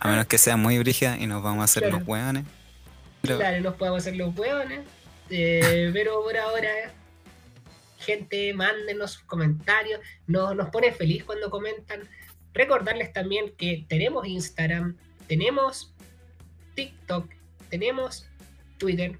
A 0.00 0.08
menos 0.08 0.26
que 0.26 0.38
sea 0.38 0.56
muy 0.56 0.78
brígida 0.78 1.16
y 1.18 1.26
nos 1.26 1.42
vamos 1.42 1.62
a 1.62 1.64
hacer 1.64 1.82
Claro. 1.84 1.98
los 1.98 2.08
hueones. 2.08 2.44
Pero 3.22 3.38
Claro, 3.38 3.60
nos 3.60 3.74
podemos 3.74 3.98
hacer 4.02 4.16
los 4.16 4.36
hueones. 4.36 4.80
eh, 5.30 5.90
pero 5.92 6.22
por 6.22 6.36
ahora, 6.36 6.70
gente, 7.98 8.54
mándenos 8.54 9.12
sus 9.12 9.22
comentarios. 9.24 10.00
Nos, 10.26 10.54
nos 10.54 10.68
pone 10.70 10.92
feliz 10.92 11.24
cuando 11.24 11.50
comentan. 11.50 12.02
Recordarles 12.54 13.12
también 13.12 13.52
que 13.56 13.84
tenemos 13.88 14.26
Instagram, 14.26 14.96
tenemos 15.26 15.92
TikTok, 16.74 17.28
tenemos 17.68 18.26
Twitter. 18.78 19.16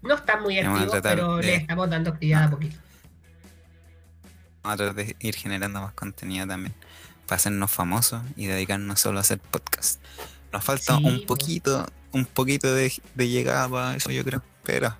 No 0.00 0.14
están 0.14 0.42
muy 0.42 0.58
activos, 0.58 0.98
pero 1.02 1.36
de- 1.36 1.42
le 1.46 1.54
estamos 1.56 1.88
dando 1.90 2.10
actividad 2.10 2.44
a 2.44 2.50
poquito. 2.50 2.76
Vamos 4.62 4.74
a 4.74 4.76
tratar 4.76 4.94
de 4.94 5.16
ir 5.20 5.34
generando 5.34 5.80
más 5.80 5.92
contenido 5.94 6.46
también. 6.46 6.74
Para 7.26 7.36
hacernos 7.36 7.70
famosos 7.70 8.22
y 8.36 8.46
dedicarnos 8.46 9.00
solo 9.00 9.18
a 9.18 9.20
hacer 9.22 9.38
podcast. 9.38 10.00
Nos 10.52 10.64
falta 10.64 10.96
Sí, 10.98 11.04
un 11.04 11.20
po. 11.20 11.26
poquito, 11.36 11.86
un 12.12 12.24
poquito 12.26 12.74
de, 12.74 12.92
de 13.14 13.28
llegada 13.28 13.68
para 13.68 13.96
eso, 13.96 14.10
yo 14.10 14.22
creo. 14.24 14.42
pero 14.64 14.96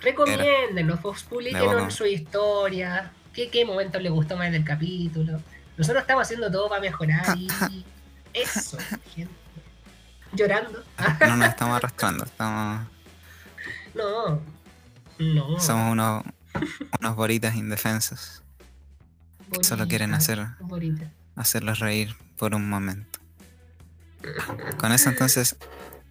Recomiéndenos, 0.00 1.00
Fox 1.00 1.22
De 1.22 1.28
publiquen 1.28 1.60
poco. 1.64 1.90
su 1.90 2.04
historia. 2.06 3.10
¿Qué, 3.32 3.48
¿Qué 3.50 3.64
momento 3.64 3.98
les 3.98 4.12
gustó 4.12 4.36
más 4.36 4.52
del 4.52 4.64
capítulo? 4.64 5.40
Nosotros 5.76 6.02
estamos 6.02 6.22
haciendo 6.22 6.50
todo 6.52 6.68
para 6.68 6.80
mejorar 6.80 7.36
y. 7.38 7.48
Eso, 8.34 8.76
gente. 9.14 9.32
Llorando. 10.32 10.82
no 11.20 11.36
nos 11.36 11.48
estamos 11.48 11.76
arrastrando, 11.76 12.24
estamos, 12.24 12.86
No. 13.94 14.40
No. 15.18 15.60
somos 15.60 15.92
unos, 15.92 16.24
unos 17.00 17.16
boritas 17.16 17.54
indefensos. 17.56 18.42
solo 19.62 19.86
quieren 19.86 20.14
hacer- 20.14 20.46
bonita. 20.60 21.10
hacerlos 21.36 21.78
reír 21.78 22.16
por 22.36 22.54
un 22.54 22.68
momento. 22.68 23.20
Con 24.78 24.92
eso 24.92 25.10
entonces 25.10 25.56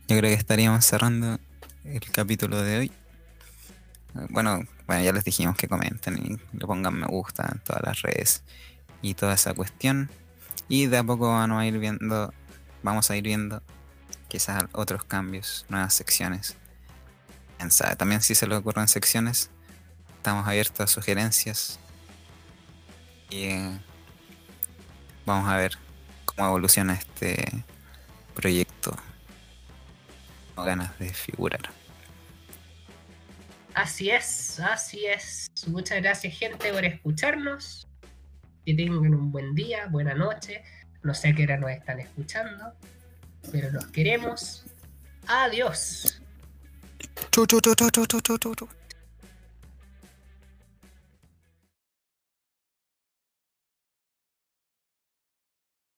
yo 0.07 0.18
creo 0.18 0.22
que 0.22 0.34
estaríamos 0.34 0.86
cerrando 0.86 1.40
el 1.84 2.11
capítulo 2.11 2.61
de 2.61 2.78
hoy. 2.78 2.91
Bueno, 4.30 4.64
bueno, 4.86 5.03
ya 5.03 5.11
les 5.11 5.24
dijimos 5.24 5.57
que 5.57 5.68
comenten 5.68 6.18
y 6.18 6.57
le 6.57 6.65
pongan 6.68 6.94
me 6.94 7.07
gusta 7.07 7.49
en 7.52 7.60
todas 7.60 7.82
las 7.84 8.02
redes 8.03 8.44
y 9.02 9.15
toda 9.15 9.34
esa 9.34 9.53
cuestión. 9.53 10.10
Y 10.70 10.86
de 10.86 10.99
a 10.99 11.03
poco 11.03 11.30
vamos 11.30 11.60
a 11.60 11.65
ir 11.65 11.80
viendo, 11.80 12.34
vamos 12.84 13.10
a 13.10 13.18
ir 13.18 13.24
viendo 13.24 13.61
quizás 14.28 14.64
otros 14.74 15.03
cambios, 15.03 15.65
nuevas 15.70 15.94
secciones. 15.94 16.56
También 17.98 18.22
si 18.22 18.36
se 18.36 18.45
le 18.45 18.56
ocurren 18.56 18.88
secciones, 18.88 19.49
estamos 20.23 20.47
abiertos 20.47 20.79
a 20.79 20.87
sugerencias. 20.87 21.77
Y 23.29 23.43
eh, 23.43 23.77
vamos 25.25 25.51
a 25.51 25.57
ver 25.57 25.73
cómo 26.23 26.47
evoluciona 26.47 26.93
este 26.93 27.65
proyecto. 28.33 28.95
Tengo 30.47 30.63
ganas 30.63 30.97
de 30.97 31.13
figurar. 31.13 31.69
Así 33.73 34.11
es, 34.11 34.61
así 34.61 35.05
es. 35.05 35.51
Muchas 35.67 36.01
gracias, 36.01 36.37
gente, 36.37 36.71
por 36.71 36.85
escucharnos. 36.85 37.85
Que 38.65 38.73
tengan 38.75 39.13
un 39.13 39.29
buen 39.29 39.53
día, 39.53 39.87
buena 39.87 40.13
noche. 40.13 40.63
No 41.01 41.13
sé 41.13 41.29
a 41.29 41.35
qué 41.35 41.43
hora 41.43 41.57
nos 41.57 41.71
están 41.71 41.99
escuchando, 41.99 42.73
pero 43.51 43.69
los 43.71 43.87
queremos. 43.87 44.63
Adiós. 45.27 46.21
Chu, 47.29 47.45